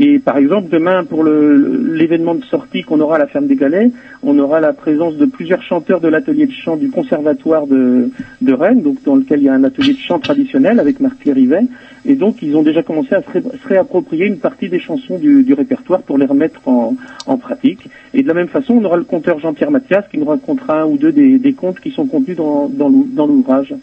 Et 0.00 0.20
par 0.20 0.36
exemple, 0.36 0.68
demain, 0.70 1.04
pour 1.04 1.24
l'événement 1.24 2.36
de 2.36 2.44
sortie 2.44 2.82
qu'on 2.82 3.00
aura 3.00 3.16
à 3.16 3.18
la 3.18 3.26
ferme 3.26 3.48
des 3.48 3.56
Galets, 3.56 3.90
on 4.22 4.38
aura 4.38 4.60
la 4.60 4.72
présence 4.72 5.16
de 5.16 5.26
plusieurs 5.26 5.62
chanteurs 5.62 6.00
de 6.00 6.06
l'atelier 6.06 6.46
de 6.46 6.52
chant 6.52 6.76
du 6.76 6.88
conservatoire 6.88 7.66
de, 7.66 8.10
de 8.40 8.52
Rennes, 8.52 8.82
donc 8.82 9.02
dans 9.04 9.16
lequel 9.16 9.40
il 9.40 9.46
y 9.46 9.48
a 9.48 9.54
un 9.54 9.64
atelier 9.64 9.94
de 9.94 9.98
chant 9.98 10.20
traditionnel 10.20 10.78
avec 10.78 11.00
Marc-Pierre 11.00 11.34
Rivet. 11.34 11.64
Et 12.04 12.14
donc, 12.14 12.36
ils 12.42 12.54
ont 12.56 12.62
déjà 12.62 12.82
commencé 12.82 13.14
à 13.14 13.22
se, 13.22 13.30
ré- 13.30 13.42
se 13.42 13.68
réapproprier 13.68 14.26
une 14.26 14.38
partie 14.38 14.68
des 14.68 14.80
chansons 14.80 15.18
du, 15.18 15.42
du 15.42 15.54
répertoire 15.54 16.02
pour 16.02 16.18
les 16.18 16.26
remettre 16.26 16.66
en, 16.66 16.96
en 17.26 17.36
pratique. 17.38 17.88
Et 18.14 18.22
de 18.22 18.28
la 18.28 18.34
même 18.34 18.48
façon, 18.48 18.74
on 18.74 18.84
aura 18.84 18.96
le 18.96 19.04
conteur 19.04 19.38
Jean-Pierre 19.40 19.70
Mathias 19.70 20.04
qui 20.10 20.18
nous 20.18 20.26
racontera 20.26 20.82
un 20.82 20.86
ou 20.86 20.96
deux 20.96 21.12
des, 21.12 21.38
des 21.38 21.52
contes 21.52 21.80
qui 21.80 21.90
sont 21.90 22.06
contenus 22.06 22.36
dans, 22.36 22.68
dans 22.68 22.88
l'ou- 22.88 23.08
dans 23.12 23.26
l'ouvrage. 23.26 23.74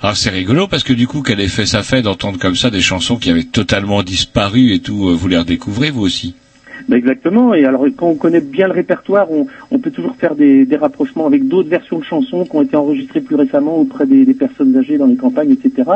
Alors 0.00 0.16
c'est 0.16 0.30
rigolo 0.30 0.68
parce 0.68 0.84
que 0.84 0.92
du 0.92 1.06
coup 1.06 1.22
quel 1.22 1.40
effet 1.40 1.66
ça 1.66 1.82
fait 1.82 2.02
d'entendre 2.02 2.38
comme 2.38 2.54
ça 2.54 2.70
des 2.70 2.80
chansons 2.80 3.16
qui 3.16 3.30
avaient 3.30 3.42
totalement 3.44 4.02
disparu 4.02 4.72
et 4.72 4.78
tout, 4.78 5.08
euh, 5.08 5.14
vous 5.14 5.28
les 5.28 5.38
redécouvrez 5.38 5.90
vous 5.90 6.02
aussi 6.02 6.34
Ben 6.88 6.96
exactement. 6.96 7.54
Et 7.54 7.64
alors, 7.64 7.84
quand 7.96 8.08
on 8.08 8.14
connaît 8.16 8.40
bien 8.40 8.66
le 8.66 8.72
répertoire, 8.74 9.30
on, 9.30 9.46
on 9.70 9.78
peut 9.78 9.90
toujours 9.92 10.16
faire 10.16 10.34
des, 10.34 10.66
des 10.66 10.76
rapprochements 10.76 11.26
avec 11.26 11.46
d'autres 11.46 11.68
versions 11.68 11.98
de 12.00 12.04
chansons 12.04 12.44
qui 12.44 12.56
ont 12.56 12.62
été 12.62 12.76
enregistrées 12.76 13.20
plus 13.20 13.36
récemment 13.36 13.76
auprès 13.76 14.06
des, 14.06 14.24
des 14.24 14.34
personnes 14.34 14.76
âgées 14.76 14.98
dans 14.98 15.06
les 15.06 15.16
campagnes, 15.16 15.52
etc. 15.52 15.88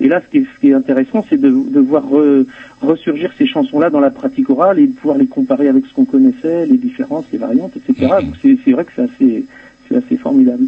Et 0.00 0.08
là, 0.08 0.20
ce 0.24 0.30
qui 0.30 0.38
est, 0.38 0.46
ce 0.54 0.60
qui 0.60 0.68
est 0.70 0.74
intéressant, 0.74 1.24
c'est 1.28 1.40
de, 1.40 1.48
de 1.48 1.80
voir 1.80 2.04
re- 2.06 2.46
ressurgir 2.80 3.32
ces 3.36 3.46
chansons-là 3.46 3.90
dans 3.90 4.00
la 4.00 4.10
pratique 4.10 4.48
orale 4.50 4.78
et 4.78 4.86
de 4.86 4.92
pouvoir 4.92 5.18
les 5.18 5.26
comparer 5.26 5.68
avec 5.68 5.86
ce 5.86 5.94
qu'on 5.94 6.04
connaissait, 6.04 6.66
les 6.66 6.76
différences, 6.76 7.24
les 7.32 7.38
variantes, 7.38 7.72
etc. 7.76 8.06
Donc 8.22 8.34
c'est 8.42 8.70
vrai 8.72 8.84
que 8.84 8.92
c'est 8.94 9.02
assez, 9.02 9.44
c'est 9.88 9.96
assez 9.96 10.16
formidable. 10.16 10.64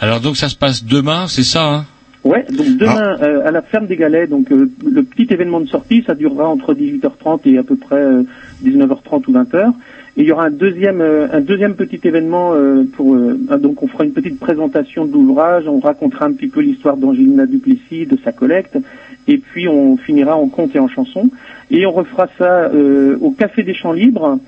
Alors 0.00 0.20
donc 0.20 0.36
ça 0.36 0.48
se 0.48 0.56
passe 0.56 0.84
demain, 0.84 1.26
c'est 1.28 1.42
ça 1.44 1.64
hein? 1.68 1.84
Ouais, 2.24 2.44
donc 2.56 2.76
demain 2.78 3.16
euh, 3.20 3.44
à 3.44 3.50
la 3.50 3.62
ferme 3.62 3.88
des 3.88 3.96
Galets, 3.96 4.28
donc 4.28 4.52
euh, 4.52 4.70
le 4.88 5.02
petit 5.02 5.26
événement 5.34 5.60
de 5.60 5.66
sortie, 5.66 6.04
ça 6.06 6.14
durera 6.14 6.48
entre 6.48 6.72
18h30 6.72 7.40
et 7.46 7.58
à 7.58 7.64
peu 7.64 7.74
près 7.74 7.96
euh, 7.96 8.22
19h30 8.64 9.24
ou 9.28 9.32
20h. 9.32 9.72
Et 10.16 10.22
il 10.22 10.28
y 10.28 10.32
aura 10.32 10.44
un 10.44 10.50
deuxième 10.50 11.00
euh, 11.00 11.26
un 11.32 11.40
deuxième 11.40 11.74
petit 11.74 12.00
événement 12.04 12.52
euh, 12.54 12.84
pour 12.84 13.14
euh, 13.14 13.38
ah, 13.50 13.56
donc 13.56 13.82
on 13.82 13.88
fera 13.88 14.04
une 14.04 14.12
petite 14.12 14.38
présentation 14.38 15.06
de 15.06 15.12
l'ouvrage, 15.12 15.64
on 15.66 15.80
racontera 15.80 16.26
un 16.26 16.32
petit 16.32 16.48
peu 16.48 16.60
l'histoire 16.60 16.96
d'Angelina 16.98 17.46
Duplessis, 17.46 18.06
de 18.06 18.18
sa 18.22 18.32
collecte, 18.32 18.78
et 19.26 19.38
puis 19.38 19.68
on 19.68 19.96
finira 19.96 20.36
en 20.36 20.48
conte 20.48 20.76
et 20.76 20.78
en 20.78 20.88
chanson. 20.88 21.30
Et 21.70 21.86
on 21.86 21.92
refera 21.92 22.28
ça 22.36 22.70
euh, 22.74 23.16
au 23.22 23.30
Café 23.30 23.62
des 23.62 23.74
Champs 23.74 23.92
Libres 23.92 24.38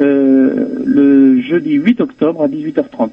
euh, 0.00 0.82
le 0.84 1.40
jeudi 1.42 1.74
8 1.74 2.00
octobre 2.00 2.42
à 2.42 2.48
18h30. 2.48 3.10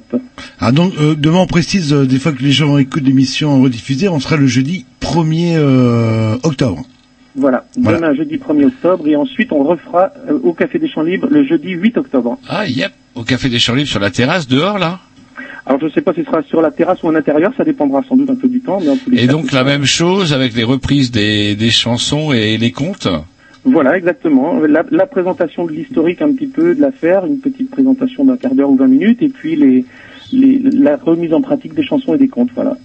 Ah 0.58 0.72
donc 0.72 0.92
euh, 0.98 1.14
demain 1.14 1.40
on 1.40 1.46
précise 1.46 1.92
des 1.92 2.18
fois 2.18 2.32
que 2.32 2.42
les 2.42 2.52
gens 2.52 2.78
écoutent 2.78 3.04
l'émission 3.04 3.60
rediffusée, 3.60 4.08
on 4.08 4.18
sera 4.18 4.36
le 4.36 4.46
jeudi 4.46 4.86
1er 5.00 5.56
euh, 5.56 6.36
octobre. 6.42 6.82
Voilà, 7.40 7.64
Voilà. 7.78 7.98
demain 7.98 8.14
jeudi 8.14 8.36
1er 8.36 8.66
octobre 8.66 9.08
et 9.08 9.16
ensuite 9.16 9.50
on 9.52 9.64
refera 9.64 10.12
euh, 10.28 10.38
au 10.42 10.52
Café 10.52 10.78
des 10.78 10.88
Champs 10.88 11.02
Libres 11.02 11.28
le 11.30 11.44
jeudi 11.44 11.70
8 11.70 11.96
octobre. 11.98 12.38
Ah, 12.48 12.66
yep, 12.66 12.92
au 13.14 13.22
Café 13.22 13.48
des 13.48 13.58
Champs 13.58 13.74
Libres 13.74 13.88
sur 13.88 14.00
la 14.00 14.10
terrasse 14.10 14.46
dehors 14.46 14.78
là. 14.78 15.00
Alors 15.66 15.80
je 15.80 15.86
ne 15.86 15.90
sais 15.90 16.00
pas 16.00 16.12
si 16.12 16.20
ce 16.20 16.26
sera 16.26 16.42
sur 16.42 16.60
la 16.62 16.70
terrasse 16.70 17.02
ou 17.02 17.06
en 17.08 17.14
intérieur, 17.14 17.52
ça 17.56 17.64
dépendra 17.64 18.02
sans 18.08 18.16
doute 18.16 18.30
un 18.30 18.34
peu 18.34 18.48
du 18.48 18.60
temps. 18.60 18.78
Mais 18.82 18.88
en 18.90 18.96
tous 18.96 19.10
les 19.10 19.22
Et 19.22 19.26
cas, 19.26 19.32
donc 19.32 19.52
la 19.52 19.64
même 19.64 19.84
chose 19.84 20.32
avec 20.32 20.54
les 20.54 20.64
reprises 20.64 21.10
des, 21.10 21.54
des 21.54 21.70
chansons 21.70 22.32
et 22.32 22.58
les 22.58 22.72
contes. 22.72 23.08
Voilà, 23.64 23.96
exactement. 23.96 24.58
La, 24.60 24.84
la 24.90 25.06
présentation 25.06 25.66
de 25.66 25.72
l'historique 25.72 26.22
un 26.22 26.32
petit 26.32 26.46
peu 26.46 26.74
de 26.74 26.80
l'affaire, 26.80 27.26
une 27.26 27.38
petite 27.40 27.70
présentation 27.70 28.24
d'un 28.24 28.36
quart 28.38 28.54
d'heure 28.54 28.70
ou 28.70 28.76
20 28.76 28.86
minutes, 28.86 29.22
et 29.22 29.28
puis 29.28 29.54
les, 29.54 29.84
les, 30.32 30.58
la 30.72 30.96
remise 30.96 31.32
en 31.34 31.42
pratique 31.42 31.74
des 31.74 31.84
chansons 31.84 32.14
et 32.14 32.18
des 32.18 32.28
contes. 32.28 32.48
Voilà. 32.54 32.76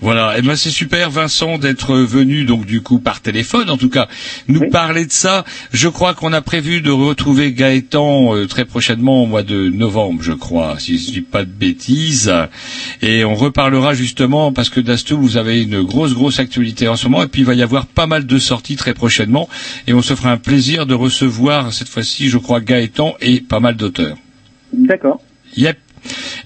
Voilà, 0.00 0.36
et 0.36 0.42
ben 0.42 0.56
c'est 0.56 0.70
super 0.70 1.08
Vincent 1.08 1.56
d'être 1.56 1.96
venu 1.96 2.44
donc 2.44 2.66
du 2.66 2.82
coup 2.82 2.98
par 2.98 3.20
téléphone 3.20 3.70
en 3.70 3.76
tout 3.76 3.88
cas 3.88 4.08
nous 4.48 4.68
parler 4.68 5.06
de 5.06 5.12
ça. 5.12 5.44
Je 5.72 5.88
crois 5.88 6.14
qu'on 6.14 6.32
a 6.32 6.40
prévu 6.40 6.80
de 6.80 6.90
retrouver 6.90 7.52
Gaëtan 7.52 8.34
euh, 8.34 8.46
très 8.46 8.64
prochainement 8.64 9.22
au 9.22 9.26
mois 9.26 9.42
de 9.42 9.68
novembre, 9.68 10.22
je 10.22 10.32
crois, 10.32 10.78
si 10.78 10.98
je 10.98 11.12
dis 11.12 11.20
pas 11.20 11.44
de 11.44 11.50
bêtises. 11.50 12.32
Et 13.02 13.24
on 13.24 13.34
reparlera 13.34 13.94
justement 13.94 14.52
parce 14.52 14.68
que 14.68 14.80
d'Astou 14.80 15.18
vous 15.18 15.36
avez 15.36 15.62
une 15.62 15.82
grosse 15.82 16.12
grosse 16.12 16.40
actualité 16.40 16.88
en 16.88 16.96
ce 16.96 17.08
moment 17.08 17.22
et 17.22 17.28
puis 17.28 17.42
il 17.42 17.46
va 17.46 17.54
y 17.54 17.62
avoir 17.62 17.86
pas 17.86 18.06
mal 18.06 18.26
de 18.26 18.38
sorties 18.38 18.76
très 18.76 18.94
prochainement 18.94 19.48
et 19.86 19.94
on 19.94 20.02
se 20.02 20.14
fera 20.14 20.32
un 20.32 20.38
plaisir 20.38 20.86
de 20.86 20.94
recevoir 20.94 21.72
cette 21.72 21.88
fois-ci, 21.88 22.28
je 22.28 22.38
crois 22.38 22.60
Gaëtan 22.60 23.14
et 23.20 23.40
pas 23.40 23.60
mal 23.60 23.76
d'auteurs. 23.76 24.16
D'accord. 24.72 25.20
Yep. 25.56 25.78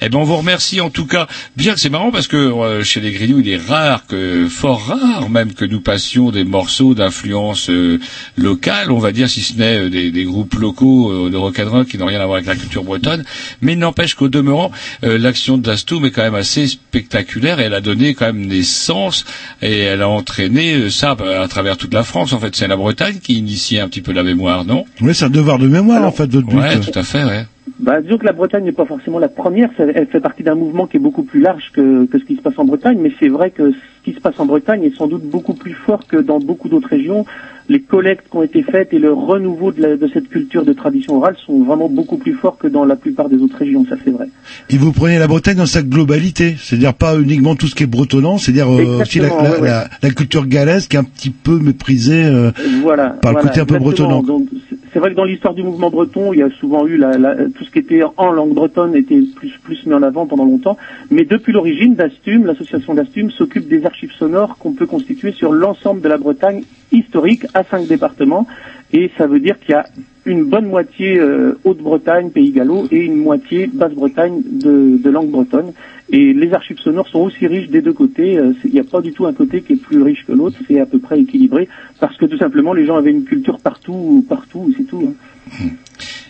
Eh 0.00 0.09
ben 0.09 0.18
on 0.18 0.24
vous 0.24 0.36
remercie 0.36 0.80
en 0.80 0.90
tout 0.90 1.06
cas. 1.06 1.26
Bien, 1.56 1.74
c'est 1.76 1.90
marrant 1.90 2.11
parce 2.11 2.26
que 2.26 2.36
euh, 2.36 2.84
chez 2.84 3.00
les 3.00 3.12
Grignoux, 3.12 3.40
il 3.40 3.48
est 3.48 3.56
rare 3.56 4.06
que, 4.06 4.48
fort 4.48 4.86
rare 4.86 5.28
même, 5.30 5.52
que 5.52 5.64
nous 5.64 5.80
passions 5.80 6.30
des 6.30 6.44
morceaux 6.44 6.94
d'influence 6.94 7.70
euh, 7.70 7.98
locale, 8.36 8.90
on 8.92 8.98
va 8.98 9.12
dire, 9.12 9.28
si 9.28 9.40
ce 9.40 9.54
n'est 9.54 9.78
euh, 9.78 9.90
des, 9.90 10.11
des 10.11 10.24
groupes 10.24 10.54
locaux 10.54 11.11
euh, 11.11 11.30
de 11.30 11.36
rock'n'roll 11.36 11.86
qui 11.86 11.98
n'ont 11.98 12.06
rien 12.06 12.20
à 12.20 12.26
voir 12.26 12.36
avec 12.36 12.46
la 12.48 12.56
culture 12.56 12.84
bretonne. 12.84 13.24
Mais 13.61 13.72
il 13.72 13.78
n'empêche 13.78 14.14
qu'au 14.14 14.28
demeurant, 14.28 14.70
euh, 15.04 15.18
l'action 15.18 15.59
de 15.59 15.62
Dastoum 15.62 16.04
est 16.04 16.11
quand 16.11 16.22
même 16.22 16.34
assez 16.34 16.66
spectaculaire 16.68 17.61
et 17.61 17.64
elle 17.64 17.74
a 17.74 17.80
donné 17.80 18.14
quand 18.14 18.26
même 18.26 18.46
naissance 18.46 19.24
et 19.62 19.78
elle 19.80 20.02
a 20.02 20.09
entraîné 20.09 20.74
euh, 20.74 20.90
ça 20.90 21.14
bah, 21.14 21.42
à 21.42 21.48
travers 21.48 21.76
toute 21.76 21.94
la 21.94 22.04
France. 22.04 22.32
En 22.32 22.38
fait, 22.38 22.54
c'est 22.56 22.68
la 22.68 22.76
Bretagne 22.76 23.18
qui 23.22 23.34
initiait 23.38 23.80
un 23.80 23.88
petit 23.88 24.02
peu 24.02 24.12
la 24.12 24.22
mémoire, 24.22 24.64
non? 24.64 24.84
Oui, 25.00 25.14
c'est 25.14 25.24
un 25.24 25.30
devoir 25.30 25.59
de 25.59 25.68
mémoire 25.68 26.04
en 26.04 26.12
fait 26.12 26.30
votre 26.30 26.46
but. 26.46 26.56
Ouais, 26.59 26.78
tout 26.80 26.96
à 26.98 27.02
fait, 27.02 27.24
ouais. 27.24 27.46
Bah, 27.80 28.00
disons 28.02 28.18
que 28.18 28.26
la 28.26 28.32
Bretagne 28.32 28.64
n'est 28.64 28.72
pas 28.72 28.86
forcément 28.86 29.20
la 29.20 29.28
première, 29.28 29.70
ça- 29.76 29.84
elle 29.94 30.08
fait 30.08 30.18
partie 30.20 30.42
d'un 30.42 30.56
mouvement 30.56 30.86
qui 30.88 30.96
est 30.96 31.00
beaucoup 31.00 31.22
plus 31.22 31.40
large 31.40 31.70
que, 31.72 32.06
que 32.06 32.18
ce 32.18 32.24
qui 32.24 32.34
se 32.34 32.40
passe 32.42 32.58
en 32.58 32.64
Bretagne, 32.64 32.98
mais 33.00 33.12
c'est 33.20 33.28
vrai 33.28 33.50
que 33.52 33.70
ce 33.70 33.76
qui 34.04 34.14
se 34.14 34.20
passe 34.20 34.38
en 34.40 34.46
Bretagne 34.46 34.82
est 34.82 34.96
sans 34.96 35.06
doute 35.06 35.22
beaucoup 35.22 35.54
plus 35.54 35.74
fort 35.74 36.06
que 36.08 36.16
dans 36.16 36.40
beaucoup 36.40 36.68
d'autres 36.68 36.88
régions. 36.88 37.24
Les 37.68 37.80
collectes 37.80 38.24
qui 38.30 38.36
ont 38.36 38.42
été 38.42 38.62
faites 38.62 38.92
et 38.94 38.98
le 38.98 39.12
renouveau 39.12 39.70
de, 39.72 39.82
la- 39.82 39.96
de 39.96 40.08
cette 40.12 40.28
culture 40.28 40.64
de 40.64 40.72
tradition 40.72 41.18
orale 41.18 41.36
sont 41.46 41.62
vraiment 41.62 41.88
beaucoup 41.88 42.16
plus 42.16 42.32
forts 42.32 42.58
que 42.58 42.66
dans 42.66 42.84
la 42.84 42.96
plupart 42.96 43.28
des 43.28 43.36
autres 43.36 43.58
régions, 43.58 43.84
ça 43.88 43.94
c'est 44.04 44.10
vrai. 44.10 44.26
Et 44.70 44.76
vous 44.76 44.90
prenez 44.90 45.18
la 45.20 45.28
Bretagne 45.28 45.58
dans 45.58 45.66
sa 45.66 45.82
globalité, 45.82 46.56
c'est-à-dire 46.58 46.94
pas 46.94 47.16
uniquement 47.20 47.54
tout 47.54 47.68
ce 47.68 47.74
qui 47.76 47.84
est 47.84 47.86
bretonnant, 47.86 48.38
c'est-à-dire 48.38 48.68
euh, 48.72 49.02
aussi 49.02 49.20
la, 49.20 49.28
ouais, 49.60 50.10
culture 50.16 50.46
galaise 50.46 50.88
qui 50.88 50.96
est 50.96 51.00
un 51.00 51.04
petit 51.04 51.30
peu 51.30 51.58
méprisée 51.60 52.24
euh, 52.24 52.50
Voilà. 52.82 53.10
par 53.10 53.32
le 53.32 53.36
voilà, 53.38 53.48
côté 53.50 53.60
un 53.60 53.66
peu 53.66 53.78
bretonnant. 53.78 54.22
Donc, 54.22 54.48
c'est- 54.93 54.99
vrai 54.99 55.11
que 55.11 55.16
dans 55.16 55.24
l'histoire 55.24 55.55
du 55.55 55.62
mouvement 55.62 55.91
breton, 55.91 56.32
il 56.32 56.41
y 56.41 56.43
a 56.43 56.51
souvent 56.51 56.86
eu 56.86 56.97
la, 56.97 57.16
la- 57.18 57.36
tout 57.47 57.64
ce 57.64 57.70
qui 57.70 57.78
était 57.78 58.03
en 58.16 58.30
langue 58.32 58.55
bretonne 58.55 58.95
était 58.97 59.20
plus 59.36 59.53
plus 59.62 59.84
mis 59.86 59.95
en 59.95 60.03
avant 60.03 60.26
pendant 60.26 60.45
longtemps. 60.45 60.76
Mais 61.11 61.24
depuis 61.24 61.53
l'origine, 61.53 61.95
d'Astum, 61.95 62.47
l'association 62.47 62.95
d'Astum 62.95 63.30
s'occupe 63.30 63.68
des 63.68 63.84
archives 63.86 64.12
sonores 64.12 64.57
qu'on 64.59 64.72
peut 64.72 64.86
constituer 64.86 65.32
sur 65.32 65.53
l'ensemble 65.53 66.01
de 66.01 66.09
la 66.09 66.18
Bretagne 66.18 66.62
historique 66.93 67.47
à 67.55 67.64
cinq 67.64 67.86
départements. 67.86 68.47
Et 68.93 69.11
ça 69.18 69.26
veut 69.26 69.41
dire 69.41 69.59
qu'il 69.61 69.72
y 69.72 69.74
a 69.74 69.84
une 70.24 70.45
bonne 70.45 70.66
moitié 70.66 71.18
euh, 71.18 71.59
Haute-Bretagne, 71.64 72.30
Pays 72.30 72.53
Gallo, 72.53 72.86
et 72.91 73.05
une 73.05 73.16
moitié 73.16 73.66
Basse-Bretagne 73.66 74.41
de, 74.51 74.97
de 75.03 75.11
langue 75.11 75.30
bretonne. 75.30 75.72
Et 76.11 76.32
les 76.32 76.52
archives 76.54 76.78
sonores 76.78 77.09
sont 77.09 77.20
aussi 77.20 77.46
riches 77.46 77.68
des 77.68 77.82
deux 77.82 77.92
côtés. 77.92 78.38
Euh, 78.38 78.52
Il 78.64 78.72
n'y 78.72 78.80
a 78.80 78.84
pas 78.84 79.00
du 79.02 79.12
tout 79.12 79.26
un 79.26 79.32
côté 79.34 79.61
qui 79.62 79.74
est 79.74 79.76
plus 79.76 80.02
riche 80.02 80.24
que 80.26 80.32
l'autre. 80.32 80.56
C'est 80.66 80.80
à 80.80 80.86
peu 80.86 80.98
près 80.98 81.20
équilibré 81.20 81.68
parce 82.00 82.16
que 82.16 82.24
tout 82.26 82.38
simplement 82.38 82.72
les 82.72 82.86
gens 82.86 82.96
avaient 82.96 83.11
une 83.11 83.24
culture 83.24 83.59
partout, 83.59 84.24
partout, 84.28 84.72
c'est 84.76 84.84
tout. 84.84 85.12
hein. 85.52 85.66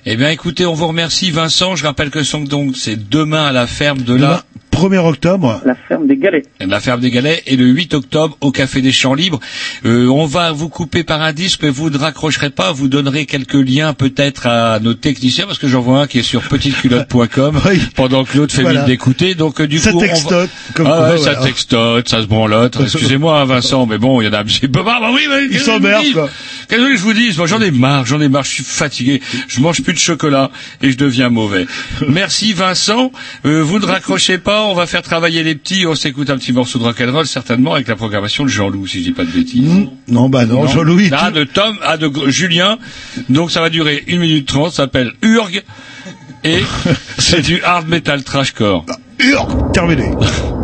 Eh 0.06 0.16
bien, 0.16 0.30
écoutez, 0.30 0.64
on 0.66 0.74
vous 0.74 0.88
remercie, 0.88 1.30
Vincent. 1.30 1.76
Je 1.76 1.84
rappelle 1.84 2.10
que 2.10 2.22
son- 2.22 2.40
donc 2.40 2.76
c'est 2.76 3.08
demain 3.08 3.44
à 3.46 3.52
la 3.52 3.66
ferme 3.66 4.02
de 4.02 4.14
la 4.14 4.42
1er 4.70 4.98
octobre. 4.98 5.60
La 5.66 5.74
ferme 5.74 6.06
des 6.06 6.16
Galets. 6.16 6.44
La 6.60 6.78
ferme 6.80 7.00
des 7.00 7.10
Galets 7.10 7.42
et 7.46 7.56
le 7.56 7.64
8 7.66 7.94
octobre 7.94 8.36
au 8.40 8.52
Café 8.52 8.80
des 8.80 8.92
Champs 8.92 9.14
Libres. 9.14 9.40
Euh, 9.84 10.06
on 10.08 10.24
va 10.26 10.52
vous 10.52 10.68
couper 10.68 11.02
par 11.02 11.20
un 11.20 11.32
disque, 11.32 11.60
mais 11.62 11.70
vous 11.70 11.90
ne 11.90 11.98
raccrocherez 11.98 12.50
pas. 12.50 12.70
Vous 12.72 12.86
donnerez 12.88 13.26
quelques 13.26 13.54
liens 13.54 13.92
peut-être 13.92 14.46
à 14.46 14.78
nos 14.78 14.94
techniciens 14.94 15.46
parce 15.46 15.58
que 15.58 15.66
j'en 15.68 15.80
vois 15.80 16.02
un 16.02 16.06
qui 16.06 16.20
est 16.20 16.22
sur 16.22 16.42
petiteculotte.com 16.42 17.60
pendant 17.96 18.24
que 18.24 18.38
l'autre 18.38 18.54
fait 18.54 18.62
Voilà. 18.62 18.80
mine 18.80 18.86
d'écouter. 18.88 19.34
Donc 19.34 19.60
euh, 19.60 19.66
du 19.66 19.78
Ça 19.78 19.90
coup, 19.90 19.98
on 19.98 20.00
va- 20.00 20.08
textote, 20.08 20.50
comme 20.74 20.86
ah 20.86 20.90
quoi, 20.96 21.10
ouais, 21.12 21.18
ça 21.18 21.34
textote, 21.36 22.08
ça 22.08 22.22
se 22.22 22.26
branlote. 22.26 22.78
Excusez-moi, 22.80 23.40
hein, 23.40 23.44
Vincent, 23.46 23.84
mais 23.86 23.98
bon, 23.98 24.20
il 24.20 24.26
y 24.26 24.28
en 24.28 24.32
a 24.32 24.38
un 24.40 24.44
petit 24.44 24.68
peu 24.68 24.82
marre. 24.82 25.00
Bah 25.00 25.10
oui, 25.12 25.22
mais 25.28 25.44
Il 25.44 25.50
qu'est-ce 25.50 25.64
que 25.64 25.64
je 25.66 25.70
vous 25.70 25.76
s'emmerde, 25.82 26.04
dise 26.04 26.12
quoi. 26.14 26.30
Qu'est-ce 26.68 26.80
que 26.82 26.96
je 26.96 27.02
vous 27.02 27.12
dis 27.14 27.34
Moi, 27.36 27.46
j'en 27.46 27.60
ai 27.60 27.70
marre, 27.70 28.06
j'en 28.06 28.20
ai 28.20 28.28
marre. 28.28 28.44
Je 28.44 28.50
suis 28.52 28.64
fatigué. 28.64 29.20
Je 29.48 29.57
mange 29.60 29.82
plus 29.82 29.92
de 29.92 29.98
chocolat 29.98 30.50
et 30.82 30.90
je 30.90 30.96
deviens 30.96 31.28
mauvais. 31.28 31.66
Merci, 32.06 32.52
Vincent. 32.52 33.12
Euh, 33.44 33.62
vous 33.62 33.78
ne 33.78 33.86
raccrochez 33.86 34.38
pas. 34.38 34.64
On 34.64 34.74
va 34.74 34.86
faire 34.86 35.02
travailler 35.02 35.42
les 35.42 35.54
petits. 35.54 35.86
On 35.86 35.94
s'écoute 35.94 36.30
un 36.30 36.38
petit 36.38 36.52
morceau 36.52 36.78
de 36.78 36.84
rock'n'roll 36.84 37.26
certainement 37.26 37.74
avec 37.74 37.88
la 37.88 37.96
programmation 37.96 38.44
de 38.44 38.48
Jean-Loup, 38.48 38.86
si 38.86 38.98
je 38.98 39.04
dis 39.04 39.12
pas 39.12 39.24
de 39.24 39.30
bêtises. 39.30 39.88
Non, 40.08 40.28
bah 40.28 40.46
non, 40.46 40.66
Jean-Louis. 40.66 41.10
Ah, 41.12 41.30
de 41.30 41.44
Tom, 41.44 41.76
ah, 41.82 41.96
de 41.96 42.10
Julien. 42.28 42.78
Donc 43.28 43.50
ça 43.50 43.60
va 43.60 43.70
durer 43.70 44.04
1 44.08 44.18
minute 44.18 44.46
30, 44.46 44.70
ça 44.70 44.84
s'appelle 44.84 45.12
Urg. 45.22 45.62
Et 46.44 46.62
c'est 47.18 47.42
du 47.42 47.62
hard 47.62 47.88
metal 47.88 48.22
trashcore. 48.22 48.86
Urg 49.18 49.72
Terminé. 49.72 50.10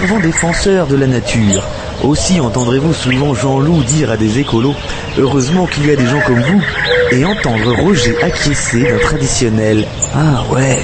fervents 0.00 0.20
défenseurs 0.20 0.86
de 0.88 0.94
la 0.94 1.06
nature. 1.06 1.64
Aussi 2.02 2.38
entendrez-vous 2.38 2.92
souvent 2.92 3.34
Jean-Loup 3.34 3.82
dire 3.84 4.10
à 4.10 4.18
des 4.18 4.38
écolos 4.38 4.74
Heureusement 5.16 5.66
qu'il 5.66 5.86
y 5.86 5.90
a 5.90 5.96
des 5.96 6.04
gens 6.04 6.20
comme 6.26 6.42
vous 6.42 6.62
et 7.12 7.24
entendre 7.24 7.74
Roger 7.80 8.14
acquiescer 8.22 8.82
d'un 8.82 8.98
traditionnel 8.98 9.86
Ah 10.14 10.44
ouais. 10.52 10.78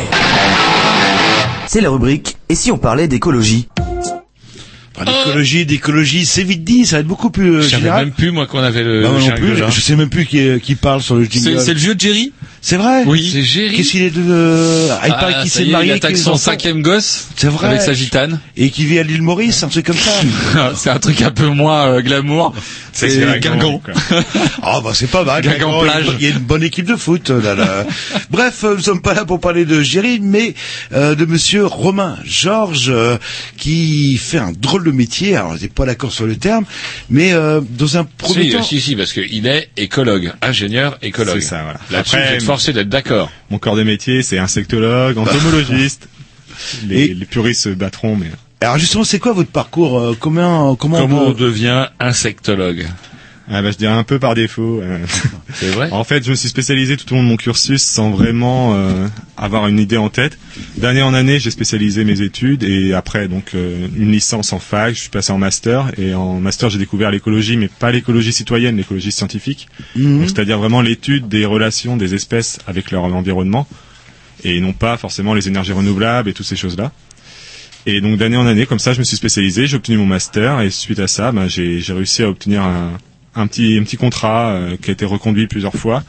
C'est 1.67 1.83
la 1.83 1.91
rubrique 1.91 2.39
Et 2.49 2.55
si 2.55 2.73
on 2.73 2.79
parlait 2.79 3.07
d'écologie? 3.07 3.69
D'écologie, 5.05 5.67
d'écologie, 5.67 6.25
c'est 6.25 6.45
vite 6.45 6.65
dit, 6.65 6.87
ça 6.87 6.97
va 6.97 7.01
être 7.01 7.07
beaucoup 7.07 7.31
plus 7.31 7.57
euh, 7.57 7.63
Je 7.63 7.69
savais 7.69 7.91
même 7.91 8.13
plus 8.13 8.31
moi 8.31 8.47
qu'on 8.47 8.61
avait 8.61 8.85
le. 8.85 9.03
Bah, 9.03 9.09
non 9.09 9.35
plus, 9.35 9.57
je 9.57 9.81
sais 9.81 9.97
même 9.97 10.11
plus 10.11 10.27
qui, 10.27 10.61
qui 10.61 10.75
parle 10.75 11.03
sur 11.03 11.17
le 11.17 11.25
jingle. 11.25 11.59
C'est 11.59 11.65
c'est 11.65 11.75
le 11.75 11.81
vieux 11.81 11.95
Jerry? 11.99 12.33
C'est 12.65 12.77
vrai 12.77 13.03
Oui. 13.07 13.29
C'est 13.33 13.43
Géry. 13.43 13.77
Qu'est-ce 13.77 13.91
qu'il 13.91 14.03
est 14.03 14.11
de... 14.11 14.23
euh, 14.25 14.89
ah, 15.03 15.09
il 15.09 15.15
paraît 15.15 15.43
qu'il 15.43 15.51
s'est 15.51 15.65
marié 15.67 15.89
il 15.89 15.91
avec 15.91 16.05
attaque 16.05 16.17
son 16.17 16.31
enfants. 16.31 16.39
cinquième 16.39 16.81
gosse 16.81 17.27
C'est 17.37 17.49
vrai. 17.49 17.67
avec 17.67 17.81
sa 17.83 17.93
gitane. 17.93 18.39
Et 18.57 18.71
qui 18.71 18.85
vit 18.85 19.01
à 19.01 19.03
l'île 19.03 19.21
Maurice, 19.23 19.65
un 19.65 19.69
truc 19.69 19.87
comme 19.87 19.97
ça. 19.97 20.73
c'est 20.77 20.91
un 20.91 20.99
truc 21.01 21.21
un 21.23 21.33
peu 21.33 21.47
moins 21.49 21.89
euh, 21.89 22.01
glamour. 22.03 22.55
C'est 22.93 23.41
Guingamp. 23.41 23.83
Ah 24.63 24.81
bah 24.85 24.93
c'est 24.95 25.11
pas 25.11 25.25
mal. 25.25 25.43
Guingamp 25.43 25.81
plage. 25.83 26.07
Il 26.21 26.25
y 26.25 26.31
a 26.31 26.35
une 26.35 26.39
bonne 26.39 26.63
équipe 26.63 26.87
de 26.87 26.95
foot. 26.95 27.31
Là, 27.31 27.55
là. 27.57 27.85
Bref, 28.31 28.63
euh, 28.63 28.77
nous 28.77 28.83
sommes 28.83 29.03
pas 29.03 29.15
là 29.15 29.25
pour 29.25 29.41
parler 29.41 29.65
de 29.65 29.81
Géry, 29.83 30.21
mais 30.23 30.55
euh, 30.93 31.17
de 31.17 31.25
Monsieur 31.25 31.67
Romain 31.67 32.17
Georges, 32.25 32.91
euh, 32.91 33.19
qui 33.57 34.17
fait 34.19 34.39
un 34.39 34.53
drôle 34.53 34.85
de 34.85 34.93
métier. 34.93 35.35
Alors, 35.37 35.57
j'ai 35.57 35.69
pas 35.69 35.85
d'accord 35.85 36.13
sur 36.13 36.27
le 36.27 36.37
terme, 36.37 36.65
mais 37.11 37.33
euh, 37.33 37.61
dans 37.71 37.97
un 37.97 38.05
premier 38.05 38.45
Si, 38.45 38.51
temps, 38.51 38.63
si, 38.63 38.81
si, 38.81 38.95
parce 38.95 39.13
qu'il 39.13 39.47
est 39.49 39.69
écologue, 39.77 40.33
ingénieur 40.43 40.97
écologue. 41.03 41.41
C'est 41.41 41.49
ça, 41.49 41.63
voilà. 41.65 41.81
Après, 42.01 42.39
forcé 42.53 42.73
d'être 42.73 42.89
d'accord. 42.89 43.31
Mon 43.51 43.59
corps 43.59 43.77
de 43.77 43.83
métier, 43.83 44.23
c'est 44.23 44.39
insectologue, 44.39 45.17
entomologiste. 45.19 46.09
Les, 46.87 47.01
Et- 47.05 47.15
les 47.15 47.25
puristes 47.27 47.63
se 47.63 47.69
battront, 47.71 48.15
mais 48.15 48.27
alors 48.61 48.79
justement, 48.79 49.03
c'est 49.05 49.19
quoi 49.19 49.33
votre 49.33 49.51
parcours 49.51 49.99
euh, 49.99 50.15
Comment, 50.21 50.77
comment, 50.77 50.99
Comment 50.99 51.23
on 51.27 51.33
devient 51.33 51.89
insectologue? 51.99 52.87
Ah 53.55 53.61
bah, 53.61 53.71
je 53.71 53.77
dirais 53.77 53.93
un 53.93 54.03
peu 54.03 54.19
par 54.19 54.35
défaut. 54.35 54.81
euh. 54.83 54.99
C'est 55.53 55.69
vrai 55.73 55.91
En 55.93 56.05
fait, 56.05 56.25
je 56.25 56.31
me 56.31 56.35
suis 56.35 56.49
spécialisé 56.49 56.97
tout 56.97 57.13
au 57.13 57.17
long 57.17 57.23
de 57.23 57.29
mon 57.29 57.37
cursus 57.37 57.83
sans 57.83 58.11
vraiment 58.11 58.75
euh, 58.75 59.07
avoir 59.37 59.67
une 59.67 59.79
idée 59.79 59.99
en 59.99 60.09
tête. 60.09 60.39
D'année 60.79 61.03
en 61.03 61.13
année, 61.13 61.39
j'ai 61.39 61.51
spécialisé 61.51 62.05
mes 62.05 62.23
études 62.23 62.63
et 62.63 62.95
après 62.95 63.29
donc 63.29 63.51
euh, 63.55 63.89
une 63.95 64.11
licence 64.11 64.55
en 64.55 64.59
fac, 64.59 64.95
je 64.95 65.01
suis 65.01 65.11
passé 65.11 65.33
en 65.33 65.39
master 65.39 65.93
et 65.99 66.15
en 66.15 66.41
master 66.41 66.71
j'ai 66.71 66.79
découvert 66.79 67.11
l'écologie, 67.11 67.59
mais 67.59 67.69
pas 67.69 67.93
l'écologie 67.93 68.33
citoyenne, 68.33 68.79
l'écologie 68.79 69.13
scientifique. 69.13 69.69
Mhm. 69.97 70.23
C'est-à-dire 70.27 70.59
vraiment 70.59 70.81
l'étude 70.81 71.29
des 71.29 71.45
relations 71.45 71.99
des 71.99 72.15
espèces 72.15 72.59
avec 72.67 72.91
leur 72.91 73.05
environnement 73.05 73.69
et 74.45 74.61
non 74.61 74.73
pas 74.73 74.97
forcément 74.97 75.35
les 75.35 75.49
énergies 75.49 75.73
renouvelables 75.73 76.31
et 76.31 76.33
toutes 76.33 76.47
ces 76.47 76.57
choses-là. 76.57 76.91
Et 77.85 78.01
donc 78.01 78.17
d'année 78.17 78.39
en 78.39 78.47
année, 78.47 78.65
comme 78.65 78.79
ça, 78.79 78.95
je 78.95 79.01
me 79.01 79.05
suis 79.05 79.17
spécialisé, 79.19 79.67
j'ai 79.67 79.77
obtenu 79.77 79.99
mon 79.99 80.07
master 80.07 80.63
et 80.63 80.71
suite 80.71 81.01
à 81.01 81.07
ça, 81.09 81.33
ben, 81.33 81.49
j'ai 81.49 81.81
j'ai 81.81 81.93
réussi 81.93 82.23
à 82.23 82.31
obtenir 82.31 82.63
un, 82.63 82.93
un 83.35 83.47
petit 83.47 83.79
un 83.79 83.83
petit 83.85 83.97
contrat 83.97 84.51
euh, 84.51 84.77
qui 84.77 84.91
a 84.91 84.93
été 84.93 85.05
reconduit 85.05 85.47
plusieurs 85.47 85.75
fois 85.75 86.03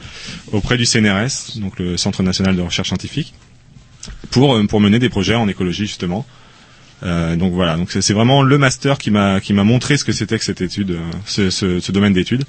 auprès 0.52 0.76
du 0.76 0.84
CNRS, 0.86 1.56
donc 1.60 1.78
le 1.78 1.96
Centre 1.96 2.22
national 2.22 2.56
de 2.56 2.60
recherche 2.62 2.88
scientifique, 2.88 3.34
pour 4.30 4.54
euh, 4.56 4.66
pour 4.66 4.80
mener 4.80 4.98
des 4.98 5.08
projets 5.08 5.34
en 5.34 5.48
écologie 5.48 5.86
justement. 5.86 6.26
Euh, 7.02 7.36
donc 7.36 7.52
voilà, 7.52 7.76
donc 7.76 7.90
c'est 7.90 8.12
vraiment 8.14 8.42
le 8.42 8.56
master 8.58 8.98
qui 8.98 9.10
m'a 9.10 9.40
qui 9.40 9.52
m'a 9.52 9.64
montré 9.64 9.96
ce 9.96 10.04
que 10.04 10.12
c'était 10.12 10.38
que 10.38 10.44
cette 10.44 10.60
étude, 10.62 10.92
euh, 10.92 11.00
ce, 11.26 11.50
ce, 11.50 11.80
ce 11.80 11.92
domaine 11.92 12.12
d'études. 12.12 12.44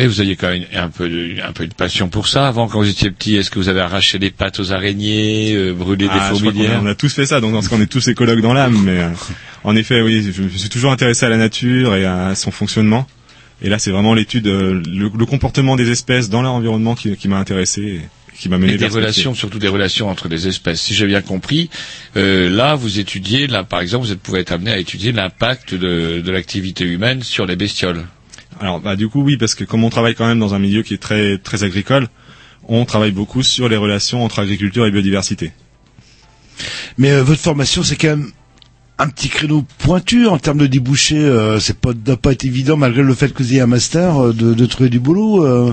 Et 0.00 0.06
vous 0.06 0.20
aviez 0.20 0.36
quand 0.36 0.48
même 0.50 0.64
un 0.76 0.88
peu, 0.90 1.08
de, 1.08 1.42
un 1.42 1.50
peu 1.52 1.66
de 1.66 1.74
passion 1.74 2.08
pour 2.08 2.28
ça 2.28 2.46
avant, 2.46 2.68
quand 2.68 2.78
vous 2.78 2.88
étiez 2.88 3.10
petit. 3.10 3.34
Est-ce 3.34 3.50
que 3.50 3.58
vous 3.58 3.68
avez 3.68 3.80
arraché 3.80 4.20
des 4.20 4.30
pattes 4.30 4.60
aux 4.60 4.72
araignées, 4.72 5.52
euh, 5.56 5.72
brûlé 5.72 6.06
Ah, 6.08 6.14
des 6.14 6.20
je 6.20 6.24
crois 6.24 6.28
qu'on 6.28 6.36
a- 6.36 6.52
fourmilières 6.52 6.80
on 6.84 6.86
a 6.86 6.94
tous 6.94 7.12
fait 7.12 7.26
ça, 7.26 7.40
donc 7.40 7.52
parce 7.52 7.66
qu'on 7.66 7.80
est 7.82 7.86
tous 7.90 8.06
écologues 8.06 8.40
dans 8.40 8.52
l'âme. 8.54 8.80
Mais 8.84 9.00
euh, 9.00 9.08
en 9.64 9.74
effet, 9.74 10.00
oui, 10.00 10.30
je 10.32 10.42
me 10.42 10.48
suis 10.50 10.68
toujours 10.68 10.92
intéressé 10.92 11.26
à 11.26 11.28
la 11.28 11.36
nature 11.36 11.96
et 11.96 12.04
à 12.04 12.36
son 12.36 12.52
fonctionnement. 12.52 13.08
Et 13.62 13.68
là, 13.68 13.78
c'est 13.78 13.90
vraiment 13.90 14.14
l'étude, 14.14 14.46
euh, 14.46 14.82
le, 14.86 15.10
le 15.16 15.26
comportement 15.26 15.76
des 15.76 15.90
espèces 15.90 16.28
dans 16.30 16.42
leur 16.42 16.52
environnement 16.52 16.94
qui, 16.94 17.16
qui 17.16 17.28
m'a 17.28 17.38
intéressé 17.38 17.80
et 17.82 18.00
qui 18.38 18.48
m'a 18.48 18.58
mené 18.58 18.74
Et 18.74 18.78
des 18.78 18.86
relations, 18.86 19.34
surtout 19.34 19.58
des 19.58 19.68
relations 19.68 20.08
entre 20.08 20.28
les 20.28 20.46
espèces. 20.46 20.80
Si 20.80 20.94
j'ai 20.94 21.06
bien 21.06 21.22
compris, 21.22 21.70
euh, 22.16 22.48
là, 22.48 22.76
vous 22.76 23.00
étudiez, 23.00 23.48
là, 23.48 23.64
par 23.64 23.80
exemple, 23.80 24.06
vous 24.06 24.12
êtes, 24.12 24.20
pouvez 24.20 24.40
être 24.40 24.52
amené 24.52 24.70
à 24.70 24.78
étudier 24.78 25.10
l'impact 25.10 25.74
de, 25.74 26.20
de 26.20 26.30
l'activité 26.30 26.84
humaine 26.84 27.22
sur 27.22 27.46
les 27.46 27.56
bestioles. 27.56 28.06
Alors, 28.60 28.80
bah, 28.80 28.94
du 28.96 29.08
coup, 29.08 29.22
oui, 29.22 29.36
parce 29.36 29.54
que 29.54 29.64
comme 29.64 29.82
on 29.84 29.90
travaille 29.90 30.14
quand 30.14 30.26
même 30.26 30.38
dans 30.38 30.54
un 30.54 30.58
milieu 30.60 30.82
qui 30.82 30.94
est 30.94 30.98
très 30.98 31.38
très 31.38 31.64
agricole, 31.64 32.08
on 32.68 32.84
travaille 32.84 33.12
beaucoup 33.12 33.42
sur 33.42 33.68
les 33.68 33.76
relations 33.76 34.24
entre 34.24 34.40
agriculture 34.40 34.86
et 34.86 34.90
biodiversité. 34.90 35.52
Mais 36.96 37.10
euh, 37.10 37.22
votre 37.22 37.40
formation, 37.40 37.82
c'est 37.82 37.96
quand 37.96 38.08
même 38.08 38.30
un 39.00 39.08
petit 39.08 39.28
créneau 39.28 39.64
pointu 39.78 40.26
en 40.26 40.38
termes 40.38 40.58
de 40.58 40.66
débouchés. 40.66 41.18
Euh, 41.18 41.60
c'est 41.60 41.78
pas 41.78 41.92
doit 41.92 42.16
pas 42.16 42.32
être 42.32 42.44
évident 42.44 42.76
malgré 42.76 43.02
le 43.02 43.14
fait 43.14 43.32
que 43.32 43.42
vous 43.42 43.52
ayez 43.52 43.60
un 43.60 43.66
master 43.66 44.18
euh, 44.18 44.32
de, 44.32 44.54
de 44.54 44.66
trouver 44.66 44.88
du 44.90 44.98
boulot. 44.98 45.46
euh. 45.46 45.72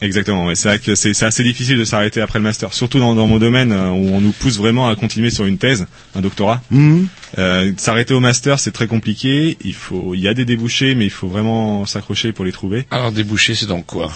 Exactement. 0.00 0.46
ouais. 0.46 0.54
C'est 0.54 0.68
vrai 0.68 0.78
que 0.78 0.94
c'est 0.94 1.12
c'est 1.14 1.26
assez 1.26 1.42
difficile 1.44 1.78
de 1.78 1.84
s'arrêter 1.84 2.20
après 2.20 2.38
le 2.38 2.44
master, 2.44 2.72
surtout 2.72 2.98
dans, 2.98 3.14
dans 3.14 3.26
mon 3.26 3.38
domaine 3.38 3.72
euh, 3.72 3.90
où 3.90 4.08
on 4.14 4.20
nous 4.20 4.32
pousse 4.32 4.56
vraiment 4.58 4.88
à 4.88 4.96
continuer 4.96 5.30
sur 5.30 5.44
une 5.44 5.58
thèse, 5.58 5.86
un 6.14 6.20
doctorat. 6.20 6.62
Mhm. 6.70 7.08
Euh, 7.38 7.72
s'arrêter 7.76 8.14
au 8.14 8.20
master, 8.20 8.58
c'est 8.58 8.70
très 8.72 8.86
compliqué. 8.86 9.56
Il 9.62 9.74
faut, 9.74 10.14
il 10.14 10.20
y 10.20 10.28
a 10.28 10.34
des 10.34 10.44
débouchés, 10.44 10.94
mais 10.94 11.04
il 11.04 11.10
faut 11.10 11.28
vraiment 11.28 11.84
s'accrocher 11.86 12.32
pour 12.32 12.44
les 12.44 12.52
trouver. 12.52 12.86
Alors, 12.90 13.12
déboucher, 13.12 13.54
c'est 13.54 13.66
donc 13.66 13.84
quoi? 13.86 14.10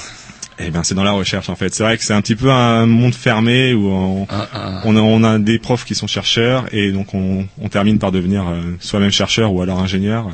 Eh 0.62 0.70
ben, 0.70 0.82
c'est 0.82 0.94
dans 0.94 1.04
la 1.04 1.12
recherche 1.12 1.48
en 1.48 1.56
fait. 1.56 1.74
C'est 1.74 1.82
vrai 1.82 1.96
que 1.96 2.04
c'est 2.04 2.12
un 2.12 2.20
petit 2.20 2.36
peu 2.36 2.50
un 2.50 2.86
monde 2.86 3.14
fermé 3.14 3.72
où 3.72 3.88
on, 3.88 4.26
Ah, 4.28 4.48
ah. 4.52 4.82
on, 4.84 4.96
a, 4.96 5.00
on 5.00 5.24
a 5.24 5.38
des 5.38 5.58
profs 5.58 5.84
qui 5.84 5.94
sont 5.94 6.06
chercheurs 6.06 6.66
et 6.72 6.92
donc 6.92 7.14
on, 7.14 7.46
on 7.60 7.68
termine 7.68 7.98
par 7.98 8.12
devenir 8.12 8.46
euh, 8.48 8.60
soi-même 8.80 9.10
chercheur 9.10 9.52
ou 9.52 9.62
alors 9.62 9.80
ingénieur. 9.80 10.30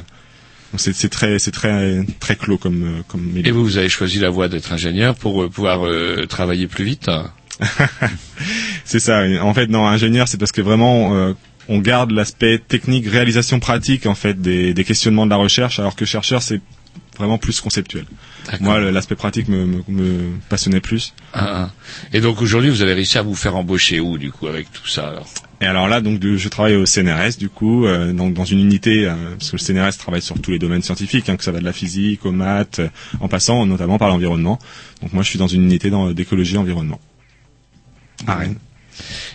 C'est 0.77 1.09
très, 1.09 1.39
c'est 1.39 1.53
très, 1.53 2.05
très 2.21 2.37
clos 2.37 2.59
comme, 2.59 2.83
euh, 2.83 3.03
comme 3.09 3.23
milieu. 3.23 3.49
Et 3.49 3.51
vous, 3.51 3.65
vous 3.65 3.79
avez 3.79 3.89
choisi 3.89 4.19
la 4.19 4.29
voie 4.31 4.49
d'être 4.49 4.73
ingénieur 4.73 5.15
pour 5.15 5.43
euh, 5.43 5.49
pouvoir 5.49 5.87
euh, 5.87 6.27
travailler 6.27 6.67
plus 6.67 6.85
vite 6.85 7.09
C'est 8.85 9.01
ça. 9.01 9.23
En 9.43 9.55
fait, 9.55 9.69
non, 9.69 9.87
ingénieur, 9.87 10.29
c'est 10.29 10.39
parce 10.39 10.53
que 10.53 10.61
vraiment, 10.61 11.15
euh, 11.17 11.33
on 11.69 11.79
garde 11.79 12.11
l'aspect 12.11 12.59
technique, 12.59 13.07
réalisation 13.09 13.59
pratique, 13.59 14.07
en 14.07 14.15
fait, 14.15 14.41
des, 14.41 14.75
des 14.75 14.85
questionnements 14.85 15.25
de 15.25 15.31
la 15.31 15.37
recherche, 15.37 15.79
alors 15.79 15.97
que 15.97 16.05
chercheur, 16.05 16.43
c'est 16.43 16.61
vraiment 17.17 17.39
plus 17.39 17.61
conceptuel. 17.61 18.05
Moi, 18.61 18.81
l'aspect 18.91 19.17
pratique 19.17 19.49
me, 19.49 19.65
me, 19.67 19.83
me 19.89 20.31
passionnait 20.49 20.81
plus. 20.81 21.15
Ah, 21.33 21.67
ah. 21.67 21.71
Et 22.13 22.21
donc 22.21 22.41
aujourd'hui, 22.43 22.71
vous 22.71 22.83
avez 22.83 22.95
réussi 22.95 23.19
à 23.19 23.23
vous 23.23 23.35
faire 23.35 23.57
embaucher 23.57 24.01
où, 24.01 24.19
du 24.19 24.31
coup, 24.31 24.47
avec 24.47 24.73
tout 24.73 24.87
ça 24.87 25.09
alors? 25.09 25.27
Et 25.61 25.65
alors 25.65 25.89
là, 25.89 26.01
donc, 26.01 26.23
je 26.23 26.49
travaille 26.49 26.77
au 26.77 26.85
CNRS, 26.85 27.39
du 27.39 27.49
coup, 27.49 27.87
euh, 27.87 28.13
dans 28.13 28.45
une 28.45 28.61
unité, 28.61 29.07
euh, 29.07 29.15
parce 29.39 29.51
que 29.51 29.57
le 29.57 29.63
CNRS 29.63 29.97
travaille 29.99 30.21
sur 30.21 30.39
tous 30.41 30.51
les 30.51 30.59
domaines 30.59 30.83
scientifiques, 30.83 31.29
hein, 31.31 31.37
que 31.37 31.45
ça 31.45 31.51
va 31.51 31.61
de 31.61 31.65
la 31.65 31.73
physique 31.73 32.27
aux 32.27 32.33
maths, 32.33 32.81
euh, 32.81 32.89
en 33.21 33.29
passant 33.29 33.65
notamment 33.65 33.97
par 33.99 34.09
l'environnement. 34.09 34.59
Donc 35.03 35.15
moi, 35.15 35.23
je 35.23 35.31
suis 35.31 35.39
dans 35.39 35.47
une 35.47 35.63
unité 35.63 35.91
d'écologie 36.15 36.59
environnement. 36.59 37.01
À 38.27 38.37
Rennes. 38.37 38.57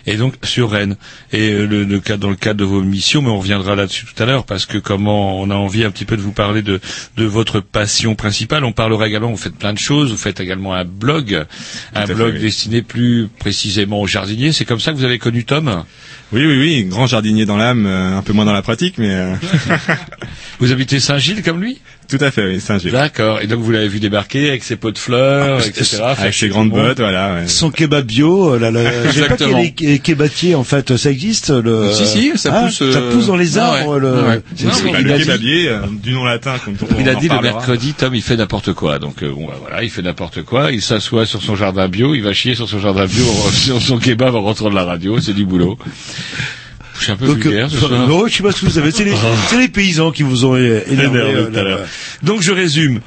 Et 0.06 0.16
donc 0.16 0.34
sur 0.42 0.70
Rennes 0.70 0.96
et 1.32 1.50
euh, 1.50 1.66
le, 1.66 1.84
le 1.84 2.00
cas 2.00 2.16
dans 2.16 2.30
le 2.30 2.36
cadre 2.36 2.60
de 2.60 2.64
vos 2.64 2.82
missions, 2.82 3.22
mais 3.22 3.28
on 3.30 3.38
reviendra 3.38 3.76
là-dessus 3.76 4.06
tout 4.06 4.22
à 4.22 4.26
l'heure 4.26 4.44
parce 4.44 4.66
que 4.66 4.78
comment 4.78 5.40
on 5.40 5.50
a 5.50 5.54
envie 5.54 5.84
un 5.84 5.90
petit 5.90 6.04
peu 6.04 6.16
de 6.16 6.22
vous 6.22 6.32
parler 6.32 6.62
de 6.62 6.80
de 7.16 7.24
votre 7.24 7.60
passion 7.60 8.14
principale. 8.14 8.64
On 8.64 8.72
parlera 8.72 9.06
également, 9.06 9.30
vous 9.30 9.36
faites 9.36 9.56
plein 9.56 9.72
de 9.72 9.78
choses, 9.78 10.10
vous 10.10 10.16
faites 10.16 10.40
également 10.40 10.74
un 10.74 10.84
blog, 10.84 11.44
un 11.94 12.06
fait, 12.06 12.14
blog 12.14 12.34
oui. 12.34 12.40
destiné 12.40 12.82
plus 12.82 13.28
précisément 13.38 14.00
aux 14.00 14.06
jardiniers. 14.06 14.52
C'est 14.52 14.64
comme 14.64 14.80
ça 14.80 14.92
que 14.92 14.96
vous 14.96 15.04
avez 15.04 15.18
connu 15.18 15.44
Tom? 15.44 15.84
Oui, 16.32 16.46
oui, 16.46 16.58
oui, 16.58 16.84
grand 16.84 17.06
jardinier 17.06 17.44
dans 17.44 17.56
l'âme, 17.58 17.84
euh, 17.86 18.16
un 18.16 18.22
peu 18.22 18.32
moins 18.32 18.44
dans 18.46 18.52
la 18.54 18.62
pratique, 18.62 18.96
mais 18.98 19.10
euh, 19.10 19.34
Vous 20.60 20.70
habitez 20.72 21.00
Saint-Gilles 21.00 21.42
comme 21.42 21.60
lui? 21.60 21.78
Tout 22.08 22.18
à 22.20 22.30
fait, 22.30 22.44
oui, 22.46 22.60
Saint-Gilles. 22.60 22.92
D'accord. 22.92 23.40
Et 23.40 23.46
donc 23.46 23.60
vous 23.60 23.70
l'avez 23.72 23.88
vu 23.88 23.98
débarquer 23.98 24.48
avec 24.50 24.62
ses 24.64 24.76
pots 24.76 24.90
de 24.90 24.98
fleurs, 24.98 25.60
Ah, 25.62 25.66
etc. 25.66 26.02
Avec 26.18 26.34
ses 26.34 26.48
grandes 26.48 26.70
bottes, 26.70 27.00
voilà. 27.00 27.34
ouais. 27.34 27.48
Son 27.48 27.70
kebab 27.70 28.04
bio, 28.06 28.54
euh, 28.54 28.58
là, 28.58 28.70
là, 28.70 28.80
je 29.06 29.12
sais 29.12 29.20
pas 29.26 29.34
Exactement. 29.34 29.58
est 29.58 29.98
kebatier 30.02 30.54
en 30.54 30.62
fait, 30.64 30.96
ça 30.96 31.10
existe 31.10 31.50
le. 31.50 31.90
Si, 31.92 32.06
si, 32.06 32.32
ça 32.36 32.50
Ah, 32.54 32.64
pousse, 32.66 32.82
euh, 32.82 32.92
Ça 32.92 33.00
pousse 33.00 33.26
dans 33.26 33.36
les 33.36 33.56
ah 33.58 33.72
ouais. 33.72 33.78
arbres. 33.80 33.98
Le... 33.98 34.14
Ah 34.14 34.28
ouais. 34.28 34.42
Non, 34.62 34.92
Bah, 34.92 35.00
le 35.00 35.12
a 35.12 35.16
dit- 35.18 35.24
kebabier, 35.24 35.68
euh, 35.68 35.80
du 36.02 36.12
nom 36.12 36.24
latin, 36.24 36.54
comme 36.64 36.74
on 36.82 37.00
Il 37.00 37.08
a 37.08 37.14
dit 37.14 37.28
le 37.28 37.40
mercredi, 37.40 37.94
Tom, 37.94 38.14
il 38.14 38.22
fait 38.22 38.36
n'importe 38.36 38.72
quoi. 38.74 38.98
Donc 38.98 39.22
euh, 39.22 39.30
bon, 39.32 39.46
bah, 39.46 39.56
voilà, 39.60 39.82
il 39.82 39.90
fait 39.90 40.02
n'importe 40.02 40.42
quoi. 40.42 40.70
Il 40.70 40.82
s'assoit 40.82 41.24
sur 41.26 41.42
son 41.42 41.56
jardin 41.56 41.88
bio, 41.88 42.14
il 42.14 42.22
va 42.22 42.32
chier 42.34 42.54
sur 42.54 42.68
son 42.68 42.78
jardin 42.78 43.06
bio, 43.06 43.24
sur 43.52 43.80
son 43.80 43.98
kebab 43.98 44.34
en 44.34 44.42
rentrant 44.42 44.70
de 44.70 44.74
la 44.74 44.84
radio. 44.84 45.18
C'est 45.20 45.34
du 45.34 45.46
boulot. 45.46 45.78
Je 46.98 47.04
suis 47.04 47.12
un 47.12 47.16
peu 47.16 47.26
Donc, 47.26 47.38
vulgaire 47.38 47.68
ce 47.70 47.76
euh, 47.76 47.78
soir. 47.80 48.06
non, 48.06 48.26
je 48.28 48.36
sais 48.36 48.42
pas 48.42 48.52
ce 48.52 48.60
que 48.60 48.66
vous 48.66 48.78
avez. 48.78 48.90
C'est 48.92 49.04
les, 49.04 49.14
c'est 49.48 49.58
les 49.58 49.68
paysans 49.68 50.10
qui 50.12 50.22
vous 50.22 50.44
ont 50.44 50.56
énervé. 50.56 51.20
Euh, 51.20 51.46
tout 51.50 51.58
à. 51.58 52.26
Donc 52.26 52.42
je 52.42 52.52
résume. 52.52 53.00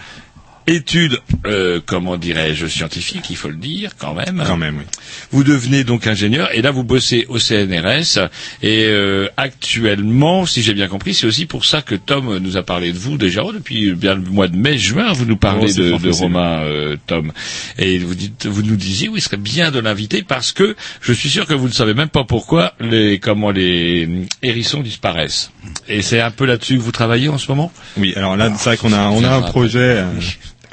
Études, 0.68 1.20
euh, 1.46 1.80
comment 1.86 2.18
dirais-je, 2.18 2.66
scientifiques, 2.68 3.30
il 3.30 3.36
faut 3.36 3.50
le 3.50 3.56
dire 3.56 3.92
quand 3.98 4.14
même. 4.14 4.44
Quand 4.46 4.58
même, 4.58 4.78
oui. 4.78 4.84
Vous 5.32 5.44
devenez 5.44 5.84
donc 5.84 6.08
ingénieur 6.08 6.50
et 6.54 6.62
là 6.62 6.72
vous 6.72 6.84
bossez 6.84 7.26
au 7.30 7.40
CNRS 7.40 8.30
et 8.62 8.86
euh, 8.86 9.28
actuellement, 9.38 10.46
si 10.46 10.64
j'ai 10.64 10.74
bien 10.74 10.88
compris, 10.88 11.14
c'est 11.14 11.28
aussi 11.28 11.46
pour 11.46 11.66
ça 11.66 11.82
que 11.82 11.96
Tom 11.96 12.38
nous 12.38 12.58
a 12.58 12.64
parlé 12.64 12.92
de 12.92 12.98
vous 12.98 13.18
déjà 13.18 13.44
oh, 13.44 13.52
depuis 13.52 13.94
bien 13.94 14.16
le 14.16 14.22
mois 14.22 14.48
de 14.48 14.56
mai-juin. 14.56 15.14
Vous 15.14 15.26
nous 15.26 15.38
parlez 15.38 15.56
Oh, 15.66 15.68
de, 15.68 15.98
de. 15.98 16.12
Romain 16.12 16.60
euh, 16.64 16.96
Tom 17.08 17.32
et 17.78 17.98
vous 17.98 18.16
dites, 18.16 18.46
vous 18.46 18.62
nous 18.62 18.76
disiez 18.76 19.10
oui, 19.10 19.20
il 19.20 19.22
serait 19.22 19.38
bien 19.38 19.72
de 19.72 19.80
l'inviter 19.80 20.24
parce 20.24 20.52
que 20.52 20.76
je 21.02 21.14
suis 21.14 21.30
sûr 21.30 21.46
que 21.46 21.54
vous 21.54 21.68
ne 21.68 21.74
savez 21.74 21.94
même 21.94 22.10
pas 22.10 22.24
pourquoi 22.24 22.74
les 22.80 23.20
comment 23.20 23.52
les 23.52 24.06
hum, 24.06 24.26
hérissons 24.42 24.82
disparaissent. 24.82 25.52
Et 25.88 26.02
c'est 26.02 26.22
un 26.22 26.32
peu 26.32 26.46
là-dessus 26.46 26.78
que 26.78 26.82
vous 26.82 26.92
travaillez 26.92 27.30
en 27.30 27.38
ce 27.38 27.52
moment? 27.52 27.72
Oui, 27.98 28.14
alors 28.16 28.36
là, 28.38 28.52
c'est 28.58 28.70
vrai 28.70 28.78
qu'on 28.78 28.94
a, 28.94 29.08
on 29.10 29.24
a 29.24 29.30
un 29.30 29.42
projet. 29.42 30.04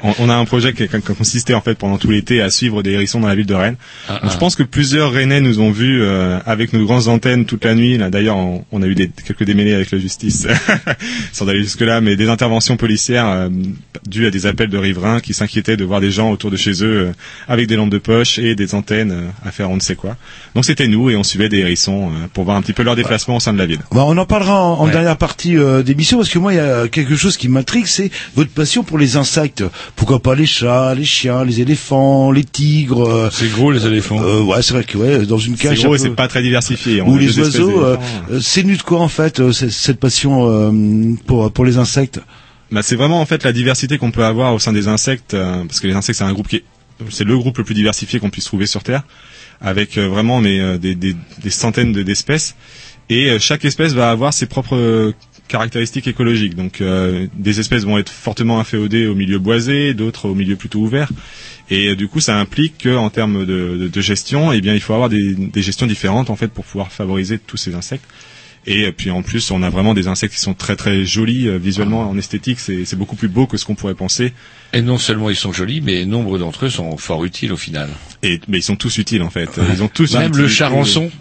On- 0.03 0.13
On 0.19 0.29
a 0.29 0.35
un 0.35 0.45
projet 0.45 0.73
qui, 0.73 0.87
qui 0.87 1.01
consistait 1.17 1.53
en 1.53 1.61
fait 1.61 1.75
pendant 1.75 1.97
tout 1.97 2.09
l'été 2.11 2.41
à 2.41 2.49
suivre 2.49 2.83
des 2.83 2.91
hérissons 2.91 3.19
dans 3.19 3.27
la 3.27 3.35
ville 3.35 3.45
de 3.45 3.53
Rennes. 3.53 3.75
Ah, 4.07 4.19
Donc, 4.21 4.31
je 4.31 4.35
ah. 4.35 4.39
pense 4.39 4.55
que 4.55 4.63
plusieurs 4.63 5.11
Rennais 5.11 5.41
nous 5.41 5.59
ont 5.59 5.71
vus 5.71 6.01
euh, 6.01 6.39
avec 6.45 6.73
nos 6.73 6.85
grandes 6.85 7.07
antennes 7.07 7.45
toute 7.45 7.65
la 7.65 7.73
nuit. 7.75 7.97
Là, 7.97 8.09
d'ailleurs, 8.09 8.37
on, 8.37 8.63
on 8.71 8.81
a 8.81 8.87
eu 8.87 8.95
des, 8.95 9.09
quelques 9.09 9.43
démêlés 9.43 9.73
avec 9.73 9.91
la 9.91 9.97
justice, 9.99 10.47
sans 11.31 11.47
aller 11.47 11.61
jusque 11.63 11.81
là, 11.81 12.01
mais 12.01 12.15
des 12.15 12.29
interventions 12.29 12.77
policières 12.77 13.27
euh, 13.27 13.49
dues 14.07 14.27
à 14.27 14.31
des 14.31 14.45
appels 14.45 14.69
de 14.69 14.77
riverains 14.77 15.19
qui 15.19 15.33
s'inquiétaient 15.33 15.77
de 15.77 15.83
voir 15.85 16.01
des 16.01 16.11
gens 16.11 16.31
autour 16.31 16.51
de 16.51 16.57
chez 16.57 16.83
eux 16.83 17.07
euh, 17.07 17.11
avec 17.47 17.67
des 17.67 17.75
lampes 17.75 17.89
de 17.89 17.97
poche 17.97 18.39
et 18.39 18.55
des 18.55 18.75
antennes 18.75 19.11
euh, 19.11 19.47
à 19.47 19.51
faire 19.51 19.69
on 19.71 19.75
ne 19.75 19.81
sait 19.81 19.95
quoi. 19.95 20.15
Donc 20.55 20.65
c'était 20.65 20.87
nous 20.87 21.09
et 21.09 21.15
on 21.15 21.23
suivait 21.23 21.49
des 21.49 21.59
hérissons 21.59 22.09
euh, 22.09 22.27
pour 22.33 22.43
voir 22.43 22.57
un 22.57 22.61
petit 22.61 22.73
peu 22.73 22.83
leur 22.83 22.95
déplacement 22.95 23.37
au 23.37 23.39
sein 23.39 23.53
de 23.53 23.57
la 23.57 23.65
ville. 23.65 23.79
Bah, 23.91 24.03
on 24.05 24.17
en 24.17 24.25
parlera 24.25 24.61
en, 24.61 24.79
en 24.79 24.85
Ouais. 24.85 24.91
dernière 24.91 25.17
partie 25.17 25.57
euh, 25.57 25.81
d'émission 25.83 26.17
parce 26.17 26.29
que 26.29 26.39
moi 26.39 26.53
il 26.53 26.57
y 26.57 26.59
a 26.59 26.87
quelque 26.87 27.15
chose 27.15 27.37
qui 27.37 27.47
m'intrigue, 27.47 27.85
c'est 27.87 28.11
votre 28.35 28.51
passion 28.51 28.83
pour 28.83 28.97
les 28.97 29.15
insectes. 29.17 29.63
Pourquoi 29.95 30.19
pas 30.19 30.35
les 30.35 30.45
chats, 30.45 30.93
les 30.95 31.05
chiens, 31.05 31.45
les 31.45 31.61
éléphants, 31.61 32.31
les 32.31 32.43
tigres. 32.43 33.07
euh, 33.07 33.29
C'est 33.31 33.49
gros 33.51 33.71
les 33.71 33.85
éléphants. 33.85 34.21
euh, 34.21 34.41
ouais, 34.41 34.61
c'est 34.61 34.73
vrai 34.73 34.83
que 34.83 34.97
ouais, 34.97 35.25
dans 35.25 35.37
une 35.37 35.55
C'est 35.55 35.69
cage. 35.69 35.83
gros 35.83 35.93
un 35.93 35.95
et 35.95 35.99
c'est 35.99 36.09
pas 36.09 36.27
très 36.27 36.41
diversifié. 36.41 37.01
Ou 37.01 37.17
les 37.17 37.39
oiseaux. 37.39 37.83
euh, 37.83 37.97
c'est 38.41 38.63
nu 38.63 38.75
de 38.75 38.81
quoi 38.81 38.99
en 38.99 39.07
fait 39.07 39.51
c'est- 39.51 39.69
cette 39.69 39.99
passion 39.99 40.73
pour 41.25 41.51
pour 41.51 41.63
les 41.65 41.77
insectes. 41.77 42.19
Bah, 42.71 42.81
c'est 42.81 42.95
vraiment 42.95 43.21
en 43.21 43.25
fait 43.25 43.43
la 43.43 43.53
diversité 43.53 43.97
qu'on 43.97 44.11
peut 44.11 44.25
avoir 44.25 44.53
au 44.53 44.59
sein 44.59 44.73
des 44.73 44.87
insectes, 44.87 45.35
parce 45.67 45.79
que 45.79 45.87
les 45.87 45.93
insectes 45.93 46.17
c'est 46.17 46.25
un 46.25 46.33
groupe 46.33 46.47
qui 46.47 46.57
est, 46.57 46.63
c'est 47.09 47.23
le 47.23 47.37
groupe 47.37 47.57
le 47.59 47.63
plus 47.63 47.75
diversifié 47.75 48.19
qu'on 48.19 48.31
puisse 48.31 48.45
trouver 48.45 48.65
sur 48.65 48.81
Terre, 48.83 49.03
avec 49.61 49.97
vraiment 49.97 50.41
mais, 50.41 50.79
des, 50.79 50.95
des, 50.95 51.15
des 51.43 51.49
centaines 51.51 51.91
de- 51.93 52.01
d'espèces, 52.03 52.55
et 53.09 53.37
chaque 53.39 53.63
espèce 53.63 53.93
va 53.93 54.09
avoir 54.09 54.33
ses 54.33 54.47
propres 54.47 55.13
caractéristiques 55.47 56.07
écologiques. 56.07 56.55
Donc 56.55 56.81
euh, 56.81 57.27
des 57.35 57.59
espèces 57.59 57.83
vont 57.83 57.97
être 57.97 58.11
fortement 58.11 58.59
inféodées 58.59 59.07
au 59.07 59.15
milieu 59.15 59.39
boisé, 59.39 59.93
d'autres 59.93 60.29
au 60.29 60.35
milieu 60.35 60.55
plutôt 60.55 60.79
ouvert, 60.79 61.09
et 61.69 61.89
euh, 61.89 61.95
du 61.95 62.07
coup 62.07 62.19
ça 62.19 62.37
implique 62.39 62.83
qu'en 62.83 63.09
termes 63.09 63.45
de, 63.45 63.77
de, 63.77 63.87
de 63.87 64.01
gestion, 64.01 64.51
eh 64.51 64.61
bien 64.61 64.73
il 64.73 64.81
faut 64.81 64.93
avoir 64.93 65.09
des, 65.09 65.35
des 65.35 65.61
gestions 65.61 65.87
différentes 65.87 66.29
en 66.29 66.35
fait 66.35 66.47
pour 66.47 66.65
pouvoir 66.65 66.91
favoriser 66.91 67.37
tous 67.39 67.57
ces 67.57 67.75
insectes. 67.75 68.05
Et 68.65 68.85
euh, 68.85 68.91
puis 68.91 69.11
en 69.11 69.21
plus, 69.21 69.51
on 69.51 69.61
a 69.61 69.69
vraiment 69.69 69.93
des 69.93 70.07
insectes 70.07 70.33
qui 70.33 70.39
sont 70.39 70.53
très 70.53 70.75
très 70.75 71.05
jolis 71.05 71.47
euh, 71.47 71.57
visuellement 71.57 72.09
en 72.09 72.17
esthétique. 72.17 72.59
C'est 72.59 72.85
c'est 72.85 72.95
beaucoup 72.95 73.15
plus 73.15 73.27
beau 73.27 73.45
que 73.45 73.57
ce 73.57 73.65
qu'on 73.65 73.75
pourrait 73.75 73.95
penser. 73.95 74.33
Et 74.73 74.81
non 74.81 74.97
seulement 74.97 75.29
ils 75.29 75.35
sont 75.35 75.51
jolis, 75.51 75.81
mais 75.81 76.05
nombre 76.05 76.37
d'entre 76.39 76.65
eux 76.65 76.69
sont 76.69 76.97
fort 76.97 77.25
utiles 77.25 77.51
au 77.51 77.57
final. 77.57 77.89
Et 78.25 78.39
mais 78.47 78.59
ils 78.59 78.63
sont 78.63 78.77
tous 78.77 78.97
utiles 78.99 79.21
en 79.21 79.29
fait. 79.29 79.49
Ils 79.75 79.83
ont 79.83 79.89
tous 79.89 80.15
Même 80.15 80.35
le 80.37 80.47
charançon. 80.47 81.11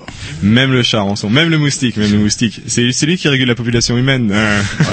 même 0.41 0.73
le 0.73 0.83
charançon, 0.85 1.29
même 1.29 1.51
le 1.51 1.59
moustique, 1.59 1.97
même 1.97 2.13
le 2.13 2.19
moustique. 2.19 2.61
C'est 2.69 2.93
c'est 2.93 3.07
lui 3.07 3.17
qui 3.17 3.29
régule 3.29 3.49
la 3.49 3.57
population 3.57 3.99
humaine. 3.99 4.31
Euh, 4.33 4.63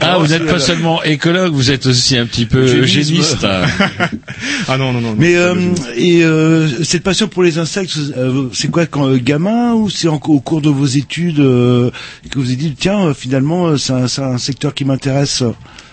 Ah, 0.00 0.18
vous 0.20 0.28
n'êtes 0.28 0.46
pas 0.46 0.58
seulement 0.60 1.02
écologue, 1.02 1.52
vous 1.52 1.70
êtes 1.70 1.86
aussi 1.86 2.16
un 2.16 2.26
petit 2.26 2.46
peu 2.46 2.60
Eugénisme. 2.62 3.14
eugéniste. 3.14 3.44
ah 4.68 4.78
non 4.78 4.92
non 4.92 5.00
non. 5.00 5.14
Mais 5.18 5.36
euh, 5.36 5.54
et 5.96 6.22
euh, 6.24 6.68
cette 6.84 7.02
passion 7.02 7.26
pour 7.28 7.42
les 7.42 7.58
insectes, 7.58 7.96
euh, 8.16 8.48
c'est 8.52 8.70
quoi 8.70 8.86
quand 8.86 9.08
euh, 9.08 9.18
gamin 9.18 9.74
ou 9.74 9.90
c'est 9.90 10.08
au 10.08 10.18
cours 10.18 10.60
de 10.60 10.68
vos 10.70 10.86
études 10.86 11.40
euh, 11.40 11.90
que 12.30 12.38
vous 12.38 12.46
avez 12.46 12.56
dit 12.56 12.74
tiens 12.78 13.12
finalement 13.14 13.76
c'est 13.76 13.92
un, 13.92 14.06
c'est 14.08 14.22
un 14.22 14.38
secteur 14.38 14.72
qui 14.74 14.84
m'intéresse? 14.84 15.42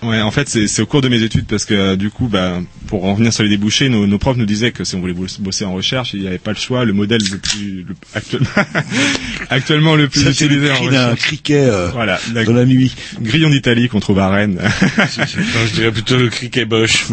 Ouais, 0.04 0.22
en 0.22 0.32
fait, 0.32 0.50
c'est 0.50 0.82
au 0.82 0.86
cours 0.86 1.02
de 1.02 1.08
mes 1.10 1.22
études 1.24 1.46
parce 1.48 1.66
que 1.66 1.74
euh, 1.74 1.96
du 1.96 2.10
coup, 2.10 2.28
bah, 2.28 2.62
pour 2.88 3.06
en 3.06 3.14
revenir 3.14 3.32
sur 3.32 3.44
les 3.44 3.50
débouchés, 3.50 3.90
nos, 3.90 4.06
nos 4.08 4.18
profs 4.18 4.38
nous 4.38 4.46
disaient 4.46 4.72
que 4.72 4.84
si 4.84 4.96
on 4.96 5.00
voulait 5.00 5.14
bos- 5.14 5.40
bosser 5.40 5.66
en 5.66 5.74
recherche, 5.74 6.14
il 6.14 6.22
n'y 6.22 6.28
avait 6.28 6.38
pas 6.38 6.52
le 6.52 6.58
choix. 6.58 6.84
Le 6.86 6.94
modèle 6.94 7.22
le 7.32 7.38
plus 7.38 7.84
le- 7.88 7.96
actuellement, 8.14 8.50
actuellement 9.50 9.96
le 9.96 10.08
plus 10.10 10.22
Ça 10.24 10.34
c'est 10.34 10.48
le 10.48 10.56
utilisé 10.56 10.72
en 10.72 10.80
recherche. 10.84 11.20
criquet 11.22 11.64
euh, 11.66 11.90
Voilà, 11.92 12.20
la 12.34 12.44
dans 12.44 12.54
la 12.54 12.66
nuit. 12.66 12.94
grillon 13.22 13.50
d'Italie 13.50 13.88
qu'on 13.90 14.00
trouve 14.00 14.20
à 14.20 14.30
Rennes. 14.30 14.60
Non, 14.62 15.66
je 15.68 15.74
dirais 15.74 15.92
plutôt 15.92 16.18
le 16.18 16.30
criquet 16.30 16.66
bosch. 16.66 17.06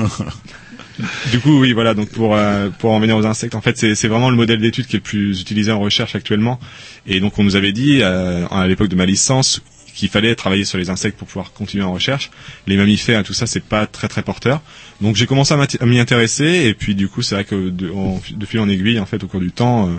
Du 1.32 1.38
coup, 1.38 1.60
oui, 1.60 1.72
voilà. 1.72 1.94
Donc 1.94 2.10
pour 2.10 2.36
euh, 2.36 2.68
pour 2.78 2.90
en 2.92 3.00
venir 3.00 3.16
aux 3.16 3.24
insectes, 3.24 3.54
en 3.54 3.60
fait, 3.62 3.78
c'est 3.78 3.94
c'est 3.94 4.08
vraiment 4.08 4.28
le 4.30 4.36
modèle 4.36 4.60
d'étude 4.60 4.86
qui 4.86 4.96
est 4.96 4.98
le 4.98 5.02
plus 5.02 5.40
utilisé 5.40 5.72
en 5.72 5.80
recherche 5.80 6.14
actuellement. 6.14 6.60
Et 7.06 7.20
donc 7.20 7.38
on 7.38 7.44
nous 7.44 7.56
avait 7.56 7.72
dit 7.72 8.00
euh, 8.02 8.46
à 8.50 8.66
l'époque 8.66 8.88
de 8.88 8.96
ma 8.96 9.06
licence 9.06 9.62
qu'il 9.94 10.08
fallait 10.08 10.34
travailler 10.34 10.64
sur 10.64 10.78
les 10.78 10.90
insectes 10.90 11.18
pour 11.18 11.28
pouvoir 11.28 11.52
continuer 11.52 11.84
en 11.84 11.92
recherche. 11.92 12.30
Les 12.66 12.76
mammifères, 12.76 13.22
tout 13.22 13.32
ça, 13.32 13.46
c'est 13.46 13.62
pas 13.62 13.86
très 13.86 14.08
très 14.08 14.22
porteur. 14.22 14.60
Donc 15.00 15.16
j'ai 15.16 15.26
commencé 15.26 15.54
à 15.54 15.86
m'y 15.86 15.98
intéresser 15.98 16.64
et 16.66 16.74
puis 16.74 16.94
du 16.94 17.08
coup, 17.08 17.22
c'est 17.22 17.34
vrai 17.34 17.44
que 17.44 17.68
de, 17.70 17.90
en- 17.90 18.20
en 18.58 18.68
aiguille, 18.68 18.98
en 19.00 19.06
fait, 19.06 19.22
au 19.24 19.26
cours 19.26 19.40
du 19.40 19.52
temps, 19.52 19.88
euh, 19.88 19.98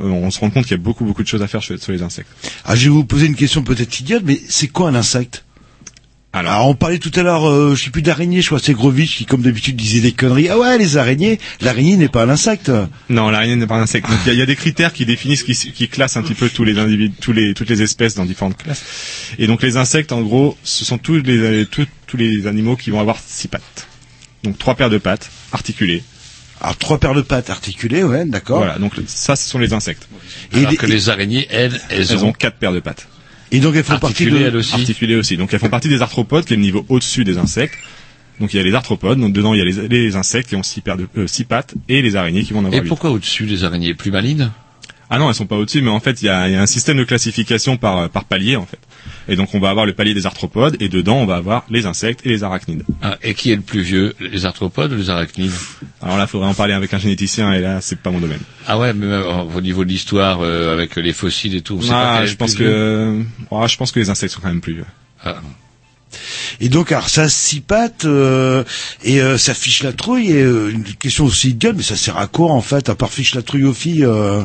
on 0.00 0.30
se 0.30 0.38
rend 0.40 0.50
compte 0.50 0.64
qu'il 0.64 0.72
y 0.76 0.80
a 0.80 0.82
beaucoup 0.82 1.04
beaucoup 1.04 1.22
de 1.22 1.28
choses 1.28 1.42
à 1.42 1.48
faire 1.48 1.62
sur 1.62 1.74
les 1.92 2.02
insectes. 2.02 2.28
Ah, 2.64 2.76
je 2.76 2.84
vais 2.84 2.90
vous 2.90 3.04
poser 3.04 3.26
une 3.26 3.34
question 3.34 3.62
peut-être 3.62 4.00
idiote, 4.00 4.22
mais 4.24 4.38
c'est 4.48 4.68
quoi 4.68 4.88
un 4.90 4.94
insecte? 4.94 5.44
Alors, 6.34 6.68
on 6.68 6.74
parlait 6.74 6.98
tout 6.98 7.10
à 7.16 7.22
l'heure, 7.22 7.48
euh, 7.48 7.74
je 7.74 7.84
sais 7.84 7.90
plus 7.90 8.02
d'araignée, 8.02 8.42
je 8.42 8.46
crois 8.48 8.58
que 8.58 8.64
c'est 8.66 8.74
Grovitch 8.74 9.16
qui, 9.16 9.24
comme 9.24 9.40
d'habitude, 9.40 9.76
disait 9.76 10.00
des 10.00 10.12
conneries. 10.12 10.48
Ah 10.50 10.58
ouais, 10.58 10.76
les 10.78 10.96
araignées, 10.98 11.40
l'araignée 11.62 11.96
n'est 11.96 12.08
pas 12.10 12.22
un 12.24 12.28
insecte. 12.28 12.70
Non, 13.08 13.30
l'araignée 13.30 13.56
n'est 13.56 13.66
pas 13.66 13.76
un 13.76 13.82
insecte. 13.82 14.08
Donc, 14.08 14.18
il 14.24 14.28
y, 14.28 14.30
a- 14.30 14.34
il 14.34 14.38
y 14.38 14.42
a 14.42 14.46
des 14.46 14.54
critères 14.54 14.92
qui 14.92 15.06
définissent, 15.06 15.42
qui, 15.42 15.54
qui 15.54 15.88
classent 15.88 16.16
un 16.18 16.22
petit 16.22 16.34
peu 16.34 16.48
tous 16.50 16.64
les 16.64 16.78
individus, 16.78 17.12
tous 17.18 17.32
les, 17.32 17.54
toutes 17.54 17.70
les 17.70 17.80
espèces 17.82 18.14
dans 18.14 18.26
différentes 18.26 18.58
classes. 18.58 18.84
Et 19.38 19.46
donc 19.46 19.62
les 19.62 19.78
insectes, 19.78 20.12
en 20.12 20.20
gros, 20.20 20.56
ce 20.64 20.84
sont 20.84 20.98
tous 20.98 21.16
les, 21.16 21.64
tous, 21.66 21.86
tous 22.06 22.16
les 22.18 22.46
animaux 22.46 22.76
qui 22.76 22.90
vont 22.90 23.00
avoir 23.00 23.16
six 23.26 23.48
pattes. 23.48 23.86
Donc 24.44 24.58
trois 24.58 24.74
paires 24.74 24.90
de 24.90 24.98
pattes 24.98 25.30
articulées. 25.52 26.02
Alors 26.60 26.76
trois 26.76 26.98
paires 26.98 27.14
de 27.14 27.22
pattes 27.22 27.48
articulées, 27.50 28.02
ouais, 28.04 28.26
d'accord. 28.26 28.58
Voilà. 28.58 28.78
Donc 28.78 28.92
ça, 29.06 29.34
ce 29.34 29.48
sont 29.48 29.58
les 29.58 29.72
insectes. 29.72 30.06
Alors 30.54 30.74
que 30.76 30.86
les 30.86 31.08
araignées, 31.08 31.46
elles, 31.50 31.80
elles, 31.88 32.06
Elles 32.12 32.24
ont 32.24 32.32
quatre 32.32 32.56
paires 32.58 32.72
de 32.72 32.80
pattes. 32.80 33.08
Et 33.50 33.60
donc 33.60 33.74
elles 33.76 33.84
font 33.84 33.98
partie 33.98 34.26
de... 34.26 34.36
Elles 34.36 34.56
aussi. 34.56 34.74
Articulées 34.74 35.16
aussi. 35.16 35.36
Donc 35.36 35.52
elles 35.52 35.60
font 35.60 35.68
partie 35.68 35.88
des 35.88 36.02
arthropodes, 36.02 36.44
qui 36.44 36.52
est 36.52 36.56
le 36.56 36.62
niveau 36.62 36.84
au-dessus 36.88 37.24
des 37.24 37.38
insectes. 37.38 37.74
Donc 38.40 38.54
il 38.54 38.56
y 38.56 38.60
a 38.60 38.62
les 38.62 38.74
arthropodes, 38.74 39.18
donc 39.18 39.32
dedans 39.32 39.52
il 39.54 39.58
y 39.58 39.60
a 39.60 39.64
les, 39.64 39.88
les 39.88 40.16
insectes 40.16 40.48
qui 40.50 40.56
ont 40.56 40.62
six 40.62 40.80
paires 40.80 40.96
de 40.96 41.08
euh, 41.16 41.26
six 41.26 41.44
pattes 41.44 41.74
et 41.88 42.02
les 42.02 42.14
araignées 42.14 42.44
qui 42.44 42.52
vont 42.52 42.60
en 42.60 42.66
avoir 42.66 42.78
Et 42.78 42.82
huit. 42.82 42.88
pourquoi 42.88 43.10
au-dessus 43.10 43.46
des 43.46 43.64
araignées? 43.64 43.94
Plus 43.94 44.10
malines? 44.12 44.52
Ah 45.10 45.18
non, 45.18 45.28
elles 45.28 45.34
sont 45.34 45.46
pas 45.46 45.56
au-dessus, 45.56 45.80
mais 45.80 45.90
en 45.90 46.00
fait, 46.00 46.20
il 46.22 46.26
y 46.26 46.28
a, 46.28 46.48
il 46.48 46.52
y 46.52 46.56
a 46.56 46.60
un 46.62 46.66
système 46.66 46.98
de 46.98 47.04
classification 47.04 47.76
par, 47.78 48.10
par 48.10 48.24
palier, 48.24 48.56
en 48.56 48.66
fait. 48.66 48.78
Et 49.26 49.36
donc, 49.36 49.54
on 49.54 49.60
va 49.60 49.70
avoir 49.70 49.86
le 49.86 49.94
palier 49.94 50.12
des 50.14 50.26
arthropodes, 50.26 50.76
et 50.80 50.88
dedans, 50.88 51.16
on 51.16 51.26
va 51.26 51.36
avoir 51.36 51.64
les 51.70 51.86
insectes 51.86 52.20
et 52.26 52.28
les 52.28 52.42
arachnides. 52.44 52.82
Ah, 53.02 53.16
Et 53.22 53.32
qui 53.34 53.50
est 53.52 53.56
le 53.56 53.62
plus 53.62 53.80
vieux 53.80 54.14
Les 54.20 54.44
arthropodes 54.44 54.92
ou 54.92 54.96
les 54.96 55.08
arachnides? 55.10 55.50
Alors 56.02 56.18
là, 56.18 56.24
il 56.24 56.28
faudrait 56.28 56.48
en 56.48 56.54
parler 56.54 56.74
avec 56.74 56.92
un 56.92 56.98
généticien, 56.98 57.52
et 57.52 57.60
là, 57.60 57.80
c'est 57.80 57.98
pas 58.00 58.10
mon 58.10 58.20
domaine. 58.20 58.40
Ah 58.66 58.78
ouais, 58.78 58.92
mais 58.92 59.06
même 59.06 59.24
au 59.56 59.60
niveau 59.62 59.84
de 59.84 59.88
l'histoire, 59.90 60.40
euh, 60.42 60.72
avec 60.74 60.96
les 60.96 61.12
fossiles 61.14 61.54
et 61.56 61.62
tout, 61.62 61.76
on 61.78 61.82
sait 61.82 61.88
pas 61.88 62.18
Ah, 62.18 62.26
je 62.26 62.34
pense 62.34 62.54
plus 62.54 62.64
vieux. 62.64 62.72
que, 62.74 63.22
ah, 63.50 63.66
je 63.66 63.76
pense 63.76 63.92
que 63.92 64.00
les 64.00 64.10
insectes 64.10 64.34
sont 64.34 64.40
quand 64.40 64.48
même 64.48 64.60
plus 64.60 64.74
vieux. 64.74 64.86
Ah. 65.24 65.36
Et 66.60 66.68
donc, 66.68 66.90
alors 66.92 67.08
ça 67.08 67.22
a 67.24 67.28
six 67.28 67.60
pattes, 67.60 68.04
euh, 68.06 68.64
et 69.04 69.20
euh, 69.20 69.36
ça 69.38 69.54
fiche 69.54 69.82
la 69.82 69.92
trouille, 69.92 70.30
et 70.32 70.42
euh, 70.42 70.70
une 70.70 70.82
question 70.84 71.24
aussi 71.26 71.50
idiote, 71.50 71.76
mais 71.76 71.82
ça 71.82 71.96
sert 71.96 72.16
à 72.16 72.26
quoi 72.26 72.50
en 72.52 72.62
fait, 72.62 72.88
à 72.88 72.94
part 72.94 73.10
fiche 73.10 73.34
la 73.34 73.42
trouille 73.42 73.64
aux 73.64 73.74
filles 73.74 74.04
euh... 74.04 74.42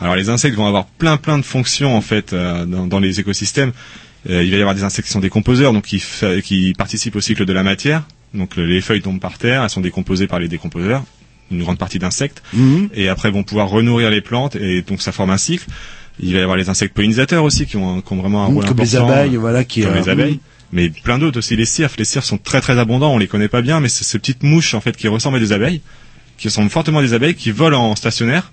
Alors, 0.00 0.16
les 0.16 0.28
insectes 0.30 0.56
vont 0.56 0.66
avoir 0.66 0.86
plein 0.86 1.16
plein 1.16 1.38
de 1.38 1.44
fonctions, 1.44 1.94
en 1.96 2.00
fait, 2.00 2.32
euh, 2.32 2.64
dans, 2.64 2.86
dans 2.86 3.00
les 3.00 3.20
écosystèmes. 3.20 3.72
Euh, 4.28 4.42
il 4.44 4.50
va 4.50 4.56
y 4.56 4.60
avoir 4.60 4.74
des 4.74 4.84
insectes 4.84 5.06
qui 5.06 5.12
sont 5.12 5.20
décomposeurs, 5.20 5.72
donc 5.72 5.84
qui, 5.84 6.02
qui 6.44 6.72
participent 6.76 7.16
au 7.16 7.20
cycle 7.20 7.44
de 7.44 7.52
la 7.52 7.62
matière. 7.62 8.02
Donc, 8.34 8.56
le- 8.56 8.66
les 8.66 8.80
feuilles 8.80 9.02
tombent 9.02 9.20
par 9.20 9.38
terre, 9.38 9.62
elles 9.62 9.70
sont 9.70 9.80
décomposées 9.80 10.26
par 10.26 10.38
les 10.38 10.48
décomposeurs, 10.48 11.04
une 11.50 11.62
grande 11.62 11.78
partie 11.78 11.98
d'insectes. 11.98 12.42
Mhm. 12.52 12.88
et 12.94 13.08
après 13.08 13.30
vont 13.30 13.42
pouvoir 13.42 13.68
renourrir 13.68 14.10
les 14.10 14.20
plantes 14.20 14.56
et 14.56 14.82
donc 14.82 15.02
ça 15.02 15.12
forme 15.12 15.30
un 15.30 15.38
cycle. 15.38 15.66
Il 16.22 16.32
va 16.34 16.38
y 16.40 16.42
avoir 16.42 16.56
les 16.58 16.68
insectes 16.68 16.94
pollinisateurs 16.94 17.44
aussi 17.44 17.64
qui 17.66 17.76
ont, 17.78 18.02
qui 18.02 18.12
ont 18.12 18.16
vraiment 18.16 18.44
un 18.44 18.50
Mmh, 18.50 18.54
rôle 18.54 18.64
comme 18.66 18.78
les 18.78 18.96
important. 18.96 19.14
abeilles, 19.14 19.36
voilà, 19.36 19.64
qui, 19.64 19.82
comme 19.82 19.92
euh, 19.94 20.00
les 20.00 20.08
abeilles. 20.10 20.40
Mais 20.72 20.90
plein 20.90 21.18
d'autres 21.18 21.38
aussi, 21.38 21.56
les 21.56 21.64
cirfes. 21.64 21.96
Les 21.98 22.04
cirfes 22.04 22.24
sont 22.26 22.38
très 22.38 22.60
très 22.60 22.78
abondants, 22.78 23.12
on 23.14 23.18
les 23.18 23.26
connaît 23.26 23.48
pas 23.48 23.62
bien, 23.62 23.80
mais 23.80 23.88
c'est 23.88 24.04
ces 24.04 24.18
petites 24.18 24.42
mouches 24.44 24.74
en 24.74 24.80
fait 24.80 24.96
qui 24.96 25.08
ressemblent 25.08 25.38
à 25.38 25.40
des 25.40 25.52
abeilles, 25.52 25.80
qui 26.38 26.48
ressemblent 26.48 26.70
fortement 26.70 26.98
à 26.98 27.02
des 27.02 27.14
abeilles, 27.14 27.34
qui 27.34 27.50
volent 27.50 27.80
en 27.90 27.96
stationnaire. 27.96 28.52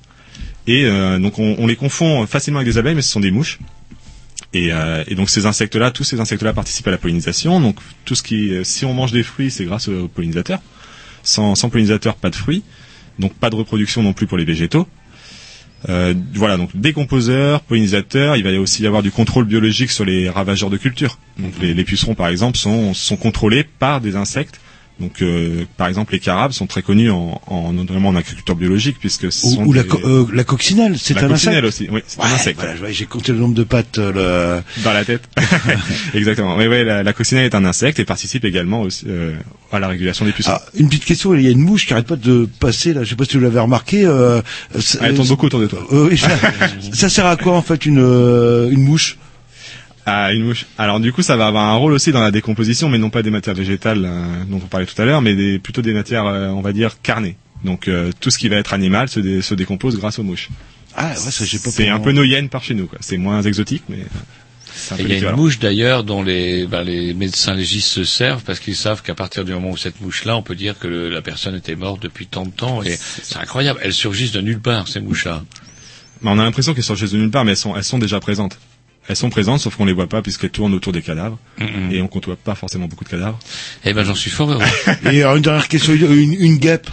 Et 0.68 0.86
euh, 0.86 1.18
donc 1.18 1.40
on, 1.40 1.56
on 1.60 1.68
les 1.68 1.76
confond 1.76 2.26
facilement 2.28 2.60
avec 2.60 2.72
des 2.72 2.78
abeilles, 2.78 2.96
mais 2.96 3.02
ce 3.02 3.12
sont 3.12 3.20
des 3.22 3.32
mouches. 3.32 3.60
Et, 4.54 4.72
euh, 4.72 5.04
et 5.08 5.16
donc 5.16 5.30
ces 5.30 5.46
insectes-là, 5.46 5.92
tous 5.92 6.04
ces 6.04 6.20
insectes-là 6.20 6.54
participent 6.54 6.88
à 6.88 6.92
la 6.92 6.98
pollinisation. 6.98 7.60
Donc 7.60 7.78
tout 8.06 8.16
ce 8.16 8.24
qui, 8.24 8.54
euh, 8.54 8.64
si 8.64 8.86
on 8.86 8.94
mange 8.94 9.12
des 9.12 9.24
fruits, 9.24 9.52
c'est 9.52 9.66
grâce 9.66 9.88
aux 9.88 10.08
pollinisateurs. 10.08 10.60
Sans, 11.24 11.56
sans 11.56 11.70
pollinisateurs, 11.70 12.16
pas 12.16 12.30
de 12.30 12.36
fruits. 12.36 12.64
Donc 13.20 13.34
pas 13.34 13.50
de 13.50 13.56
reproduction 13.56 14.04
non 14.04 14.14
plus 14.14 14.28
pour 14.28 14.38
les 14.38 14.46
végétaux. 14.46 14.88
Euh, 15.90 16.14
voilà, 16.34 16.58
donc 16.58 16.76
décomposeurs, 16.76 17.62
pollinisateurs, 17.62 18.36
il 18.36 18.44
va 18.44 18.52
aussi 18.60 18.84
y 18.84 18.88
avoir 18.88 19.04
du 19.04 19.12
contrôle 19.12 19.46
biologique 19.46 19.92
sur 19.92 20.06
les 20.06 20.30
ravageurs 20.30 20.70
de 20.70 20.78
culture. 20.78 21.20
Donc 21.38 21.54
les, 21.62 21.74
les 21.74 21.84
pucerons 21.84 22.16
par 22.16 22.28
exemple 22.28 22.58
sont, 22.58 22.94
sont 22.94 23.16
contrôlés 23.18 23.64
par 23.64 24.02
des 24.02 24.16
insectes 24.16 24.60
Donc, 25.00 25.22
euh, 25.22 25.66
par 25.78 25.88
exemple, 25.88 26.14
les 26.14 26.20
carabes 26.20 26.54
sont 26.54 26.66
très 26.66 26.82
connus 26.82 27.12
en, 27.12 27.40
en 27.46 27.72
notamment 27.72 28.10
en 28.10 28.16
agriculture 28.16 28.56
biologique 28.56 28.98
puisque 29.00 29.32
ce 29.32 29.46
Ou, 29.46 29.50
sont 29.52 29.64
ou 29.66 29.74
la, 29.74 29.84
des- 29.84 29.88
co- 29.90 30.00
euh, 30.04 30.26
la 30.34 30.44
coccinelle, 30.44 30.96
c'est 31.00 31.14
La 31.14 31.24
un 31.24 31.28
coccinelle 31.28 31.66
insecte. 31.66 31.82
aussi, 31.90 31.90
oui, 31.94 32.02
c'est 32.08 32.20
un 32.22 32.26
insecte. 32.34 32.60
voilà, 32.60 32.92
J'ai 32.92 33.06
compté 33.06 33.32
le 33.32 33.38
nombre 33.38 33.54
de 33.54 33.64
pattes. 33.64 34.00
euh, 34.00 34.64
le... 34.78 34.82
dans 34.84 34.94
la 34.94 35.06
tête. 35.06 35.22
Exactement. 36.14 36.56
Oui, 36.58 36.68
oui, 36.68 36.84
la, 36.84 37.04
la 37.04 37.14
coccinelle 37.14 37.46
est 37.46 37.56
un 37.56 37.66
insecte 37.66 38.00
et 38.00 38.06
participe 38.06 38.44
également 38.46 38.82
aussi, 38.82 39.06
euh, 39.08 39.34
à 39.72 39.80
la 39.80 39.88
régulation 39.88 40.26
des 40.26 40.32
pucerons. 40.32 40.54
Ah, 40.56 40.64
une 40.76 40.88
petite 40.90 41.06
question, 41.06 41.34
il 41.36 41.42
y 41.44 41.48
a 41.48 41.52
une 41.52 41.62
mouche 41.62 41.86
qui 41.86 41.94
arrête 41.94 42.08
pas 42.08 42.16
de 42.16 42.50
passer 42.60 42.94
là. 42.94 43.04
Je 43.04 43.10
sais 43.10 43.16
pas 43.16 43.26
si 43.26 43.38
vous 43.38 43.44
l'avez 43.44 43.60
remarqué. 43.60 44.04
Euh, 44.06 44.42
Elle 45.02 45.14
tourne 45.14 45.28
beaucoup 45.28 45.46
autour 45.46 45.60
de 45.60 45.68
toi. 45.68 45.80
Euh, 45.92 46.08
oui, 46.10 46.18
ça, 46.18 46.30
ça 46.94 47.10
sert 47.10 47.26
à 47.28 47.38
quoi 47.38 47.54
en 47.56 47.62
fait 47.62 47.86
une 47.86 48.00
euh, 48.00 48.70
une 48.72 48.82
mouche? 48.84 49.18
Ah, 50.10 50.32
une 50.32 50.46
mouche. 50.46 50.66
Alors 50.78 51.02
du 51.02 51.12
coup, 51.12 51.22
ça 51.22 51.36
va 51.36 51.48
avoir 51.48 51.66
un 51.66 51.76
rôle 51.76 51.92
aussi 51.92 52.14
dans 52.14 52.22
la 52.22 52.32
décomposition, 52.32 52.88
mais 52.88 52.98
non 52.98 53.10
pas 53.10 53.24
des 53.24 53.30
matières 53.30 53.56
végétales 53.56 54.06
euh, 54.06 54.26
dont 54.48 54.56
on 54.64 54.68
parlait 54.68 54.86
tout 54.86 55.00
à 55.02 55.04
l'heure, 55.06 55.22
mais 55.22 55.36
des, 55.36 55.60
plutôt 55.60 55.82
des 55.82 55.94
matières, 55.94 56.26
euh, 56.26 56.48
on 56.48 56.62
va 56.62 56.72
dire, 56.72 57.02
carnées. 57.02 57.36
Donc 57.66 57.88
euh, 57.90 58.12
tout 58.22 58.30
ce 58.30 58.38
qui 58.38 58.48
va 58.48 58.56
être 58.56 58.74
animal 58.74 59.10
se, 59.10 59.20
dé- 59.20 59.42
se 59.42 59.54
décompose 59.54 59.98
grâce 59.98 60.18
aux 60.18 60.24
mouches. 60.24 60.48
Ah, 60.96 61.10
ouais, 61.10 61.16
ça 61.16 61.44
j'ai 61.44 61.60
pas. 61.60 61.70
C'est 61.72 61.90
un 61.90 62.00
peu 62.00 62.14
nos 62.14 62.24
hyènes 62.24 62.48
par 62.48 62.64
chez 62.64 62.74
nous. 62.74 62.88
quoi. 62.88 63.00
C'est 63.02 63.18
moins 63.18 63.42
exotique, 63.42 63.84
mais 63.90 63.98
euh, 63.98 64.96
il 65.00 65.08
y 65.10 65.14
a 65.26 65.30
une 65.32 65.36
mouche 65.36 65.60
d'ailleurs 65.60 66.04
dont 66.06 66.24
les, 66.24 66.66
ben, 66.68 66.84
les 66.84 67.14
médecins 67.14 67.54
légistes 67.56 67.90
se 67.90 68.04
servent 68.06 68.44
parce 68.44 68.60
qu'ils 68.60 68.76
savent 68.78 69.02
qu'à 69.02 69.16
partir 69.16 69.44
du 69.44 69.52
moment 69.52 69.72
où 69.72 69.78
cette 69.78 70.00
mouche-là, 70.00 70.38
on 70.38 70.42
peut 70.42 70.56
dire 70.56 70.80
que 70.80 70.88
le- 70.88 71.10
la 71.10 71.22
personne 71.22 71.56
était 71.56 71.76
morte 71.76 72.02
depuis 72.02 72.28
tant 72.28 72.46
de 72.46 72.52
temps 72.52 72.82
et 72.82 72.98
c'est 73.24 73.40
incroyable. 73.40 73.80
Elles 73.84 73.92
surgissent 73.94 74.32
de 74.32 74.40
nulle 74.42 74.60
part 74.62 74.88
ces 74.88 75.02
mouches-là. 75.02 75.44
Mais 76.22 76.30
on 76.32 76.40
a 76.40 76.44
l'impression 76.44 76.74
qu'elles 76.74 76.84
chez 76.84 77.12
de 77.12 77.18
nulle 77.18 77.30
part, 77.32 77.44
mais 77.44 77.52
elles 77.52 77.58
sont, 77.58 77.76
elles 77.76 77.84
sont 77.84 78.00
déjà 78.00 78.20
présentes. 78.22 78.58
Elles 79.10 79.16
sont 79.16 79.30
présentes, 79.30 79.60
sauf 79.62 79.76
qu'on 79.76 79.86
les 79.86 79.94
voit 79.94 80.08
pas 80.08 80.22
puisqu'elles 80.22 80.50
tournent 80.50 80.74
autour 80.74 80.92
des 80.94 81.02
cadavres 81.02 81.38
Mhm. 81.60 81.92
et 81.92 82.02
on 82.02 82.08
côtoie 82.08 82.36
pas 82.36 82.56
forcément 82.56 82.88
beaucoup 82.88 83.04
de 83.06 83.10
cadavres. 83.10 83.40
Eh 83.86 83.94
ben 83.94 84.04
j'en 84.04 84.16
suis 84.16 84.30
fort 84.32 84.52
heureux. 84.52 84.64
Et 85.12 85.24
alors, 85.24 85.36
une 85.38 85.44
dernière 85.44 85.68
question, 85.68 85.94
une, 85.94 86.34
une 86.34 86.58
guêpe. 86.58 86.90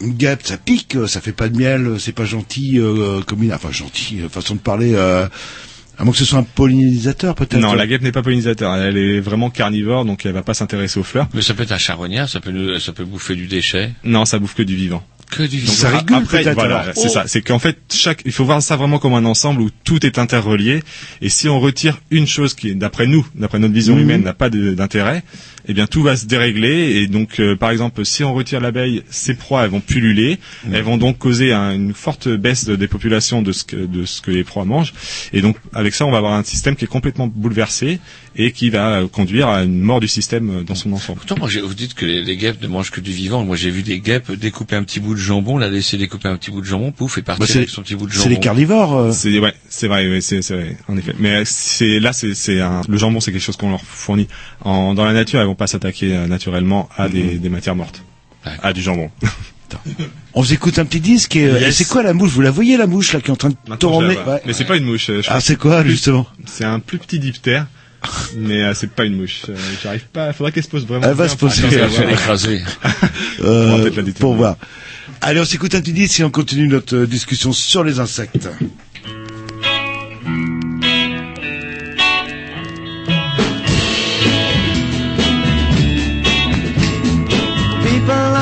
Une 0.00 0.12
guêpe, 0.14 0.40
ça 0.44 0.56
pique, 0.56 0.96
ça 1.06 1.20
fait 1.20 1.32
pas 1.32 1.48
de 1.48 1.56
miel, 1.56 1.96
c'est 1.98 2.12
pas 2.12 2.24
gentil 2.24 2.78
euh, 2.78 3.20
comme 3.22 3.42
une, 3.42 3.52
enfin 3.52 3.70
gentil 3.70 4.20
euh, 4.20 4.28
façon 4.28 4.54
de 4.54 4.60
parler. 4.60 4.92
Euh, 4.94 5.28
à 5.98 6.04
moins 6.04 6.12
que 6.12 6.18
ce 6.18 6.24
soit 6.24 6.38
un 6.38 6.42
pollinisateur 6.42 7.34
peut-être. 7.34 7.60
Non, 7.60 7.74
la 7.74 7.86
guêpe 7.86 8.02
n'est 8.02 8.10
pas 8.12 8.22
pollinisateur. 8.22 8.74
Elle 8.76 8.96
est 8.96 9.20
vraiment 9.20 9.50
carnivore, 9.50 10.04
donc 10.04 10.24
elle 10.26 10.32
va 10.32 10.42
pas 10.42 10.54
s'intéresser 10.54 10.98
aux 10.98 11.04
fleurs. 11.04 11.28
Mais 11.34 11.42
ça 11.42 11.54
peut 11.54 11.62
être 11.62 11.70
un 11.72 11.78
charognard, 11.78 12.28
ça 12.28 12.40
peut, 12.40 12.78
ça 12.80 12.92
peut 12.92 13.04
bouffer 13.04 13.36
du 13.36 13.46
déchet. 13.46 13.92
Non, 14.02 14.24
ça 14.24 14.38
bouffe 14.40 14.54
que 14.54 14.62
du 14.62 14.74
vivant. 14.74 15.04
Que 15.34 15.44
du 15.44 15.66
Ça 15.66 15.88
a- 15.88 15.98
régule 15.98 16.16
après, 16.16 16.42
voilà, 16.52 16.92
c'est 16.94 17.08
ça. 17.08 17.24
C'est 17.26 17.40
qu'en 17.40 17.58
fait, 17.58 17.78
chaque, 17.90 18.20
il 18.26 18.32
faut 18.32 18.44
voir 18.44 18.62
ça 18.62 18.76
vraiment 18.76 18.98
comme 18.98 19.14
un 19.14 19.24
ensemble 19.24 19.62
où 19.62 19.70
tout 19.82 20.04
est 20.04 20.18
interrelié. 20.18 20.82
Et 21.22 21.30
si 21.30 21.48
on 21.48 21.58
retire 21.58 22.00
une 22.10 22.26
chose 22.26 22.52
qui, 22.52 22.74
d'après 22.74 23.06
nous, 23.06 23.26
d'après 23.34 23.58
notre 23.58 23.72
vision 23.72 23.94
Mhm. 23.96 24.00
humaine, 24.02 24.22
n'a 24.24 24.34
pas 24.34 24.50
d'intérêt, 24.50 25.22
eh 25.68 25.74
bien 25.74 25.86
tout 25.86 26.02
va 26.02 26.16
se 26.16 26.26
dérégler. 26.26 26.96
Et 27.02 27.06
donc, 27.06 27.40
euh, 27.40 27.56
par 27.56 27.70
exemple, 27.70 28.04
si 28.04 28.24
on 28.24 28.34
retire 28.34 28.60
l'abeille, 28.60 29.02
ses 29.10 29.34
proies, 29.34 29.64
elles 29.64 29.70
vont 29.70 29.80
pulluler. 29.80 30.38
Elles 30.72 30.82
vont 30.82 30.96
donc 30.98 31.18
causer 31.18 31.52
un- 31.52 31.74
une 31.74 31.94
forte 31.94 32.28
baisse 32.28 32.64
de- 32.64 32.76
des 32.76 32.88
populations 32.88 33.42
de 33.42 33.52
ce 33.52 33.64
que 33.64 33.76
de 33.76 34.04
ce 34.04 34.20
que 34.20 34.30
les 34.30 34.44
proies 34.44 34.64
mangent. 34.64 34.92
Et 35.32 35.40
donc, 35.42 35.56
avec 35.74 35.94
ça, 35.94 36.06
on 36.06 36.10
va 36.10 36.18
avoir 36.18 36.34
un 36.34 36.44
système 36.44 36.76
qui 36.76 36.84
est 36.84 36.88
complètement 36.88 37.26
bouleversé 37.26 37.98
et 38.34 38.52
qui 38.52 38.70
va 38.70 39.02
conduire 39.12 39.48
à 39.48 39.62
une 39.64 39.78
mort 39.80 40.00
du 40.00 40.08
système 40.08 40.50
euh, 40.50 40.62
dans 40.62 40.74
son 40.74 40.92
ensemble. 40.92 41.18
Pourtant, 41.18 41.36
moi, 41.38 41.48
j'ai- 41.48 41.60
vous 41.60 41.74
dites 41.74 41.94
que 41.94 42.06
les, 42.06 42.22
les 42.22 42.36
guêpes 42.36 42.62
ne 42.62 42.68
mangent 42.68 42.90
que 42.90 43.00
du 43.00 43.12
vivant. 43.12 43.44
Moi, 43.44 43.56
j'ai 43.56 43.70
vu 43.70 43.82
des 43.82 44.00
guêpes 44.00 44.32
découper 44.32 44.76
un 44.76 44.84
petit 44.84 45.00
bout 45.00 45.14
de 45.14 45.18
jambon, 45.20 45.58
la 45.58 45.68
laisser 45.68 45.98
découper 45.98 46.28
un 46.28 46.36
petit 46.36 46.50
bout 46.50 46.60
de 46.60 46.66
jambon, 46.66 46.92
pouf, 46.92 47.18
et 47.18 47.22
partir 47.22 47.40
Bah, 47.40 47.46
c'est- 47.52 47.58
avec 47.58 47.68
son 47.68 47.82
petit 47.82 47.94
bout 47.94 48.06
de 48.06 48.12
jambon. 48.12 48.22
C'est 48.24 48.30
les 48.30 48.40
carnivores. 48.40 48.96
euh. 48.96 49.12
C'est 49.12 49.38
ouais, 49.38 49.52
c'est 49.68 49.86
vrai, 49.88 50.08
ouais, 50.08 50.20
c'est 50.22 50.40
vrai, 50.50 50.76
en 50.88 50.96
effet. 50.96 51.14
Mais 51.18 51.30
euh, 51.36 51.42
c'est 51.44 52.00
là, 52.00 52.12
c'est 52.12 52.34
c'est 52.34 52.60
un- 52.60 52.80
le 52.88 52.96
jambon, 52.96 53.20
c'est 53.20 53.32
quelque 53.32 53.42
chose 53.42 53.56
qu'on 53.56 53.70
leur 53.70 53.82
fournit. 53.84 54.28
En, 54.62 54.94
dans 54.94 55.04
la 55.04 55.12
nature, 55.12 55.40
elles 55.40 55.46
vont 55.46 55.51
pas 55.54 55.66
s'attaquer 55.66 56.14
euh, 56.14 56.26
naturellement 56.26 56.88
à 56.96 57.06
Mhm. 57.08 57.12
des, 57.12 57.22
des 57.38 57.48
matières 57.48 57.76
mortes, 57.76 58.02
à 58.62 58.72
du 58.72 58.82
jambon. 58.82 59.10
On 60.34 60.44
s'écoute 60.44 60.78
un 60.78 60.84
petit 60.84 61.00
disque 61.00 61.34
et, 61.36 61.46
euh, 61.46 61.58
Yes. 61.58 61.68
et 61.68 61.72
c'est 61.72 61.84
quoi 61.90 62.02
la 62.02 62.12
mouche? 62.12 62.30
Vous 62.30 62.40
la 62.42 62.50
voyez 62.50 62.76
la 62.76 62.86
mouche 62.86 63.12
là 63.14 63.20
qui 63.20 63.28
est 63.28 63.30
en 63.32 63.36
train 63.36 63.48
de 63.50 63.56
Maintenant, 63.68 63.90
tourner? 63.90 64.16
Ouais. 64.18 64.42
Mais 64.46 64.52
c'est 64.52 64.64
pas 64.66 64.76
une 64.76 64.84
mouche. 64.84 65.08
euh, 65.10 65.22
je 65.22 65.28
Ah 65.30 65.40
c'est 65.40 65.56
quoi 65.56 65.82
justement? 65.84 66.26
C'est 66.46 66.64
un 66.64 66.78
plus 66.78 66.98
petit 66.98 67.18
diptère, 67.18 67.66
mais 68.36 68.60
euh, 68.62 68.74
c'est 68.74 68.90
pas 68.90 69.04
une 69.04 69.16
mouche. 69.16 69.42
Euh, 69.48 69.56
J'arrive 69.82 70.04
pas. 70.12 70.32
Faudrait 70.34 70.52
qu'elle 70.52 70.62
se 70.64 70.68
pose 70.68 70.86
vraiment. 70.86 71.06
Elle 71.06 71.14
va 71.14 71.28
se 71.28 71.36
poser. 71.36 71.62
Elle 71.70 71.88
va. 71.88 72.36
Euh, 73.44 73.78
la 73.78 73.84
déterminer. 73.84 74.12
pour 74.12 74.34
voir. 74.34 74.56
Allez, 75.22 75.40
on 75.40 75.44
s'écoute 75.44 75.74
un 75.74 75.80
petit 75.80 75.92
disque 75.92 76.20
et 76.20 76.24
on 76.24 76.30
continue 76.30 76.68
notre 76.68 77.04
discussion 77.06 77.52
sur 77.52 77.82
les 77.84 77.98
insectes. 78.00 78.48
People 88.04 88.41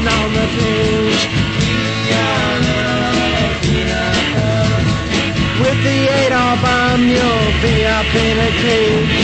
written 0.00 0.18
on 0.20 0.32
the 0.32 0.46
page. 0.56 1.28
With 5.60 5.78
the 5.84 5.98
Adol 6.08 6.62
bomb, 6.62 6.94
um, 6.94 7.08
you'll 7.08 7.52
be 7.60 7.84
up 7.84 8.14
in 8.14 8.38
a 8.38 8.50
cage. 8.62 9.16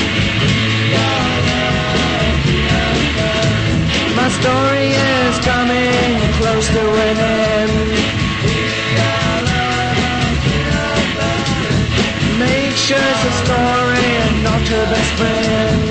My 4.17 4.29
story 4.29 4.89
is 4.93 5.39
coming 5.45 6.21
close 6.39 6.69
to 6.69 6.81
an 6.81 7.17
end. 7.19 7.73
Make 12.39 12.77
sure 12.77 12.99
it's 12.99 13.25
a 13.25 13.35
story 13.45 14.07
and 14.25 14.45
not 14.45 14.69
your 14.69 14.85
best 14.87 15.13
friend. 15.15 15.86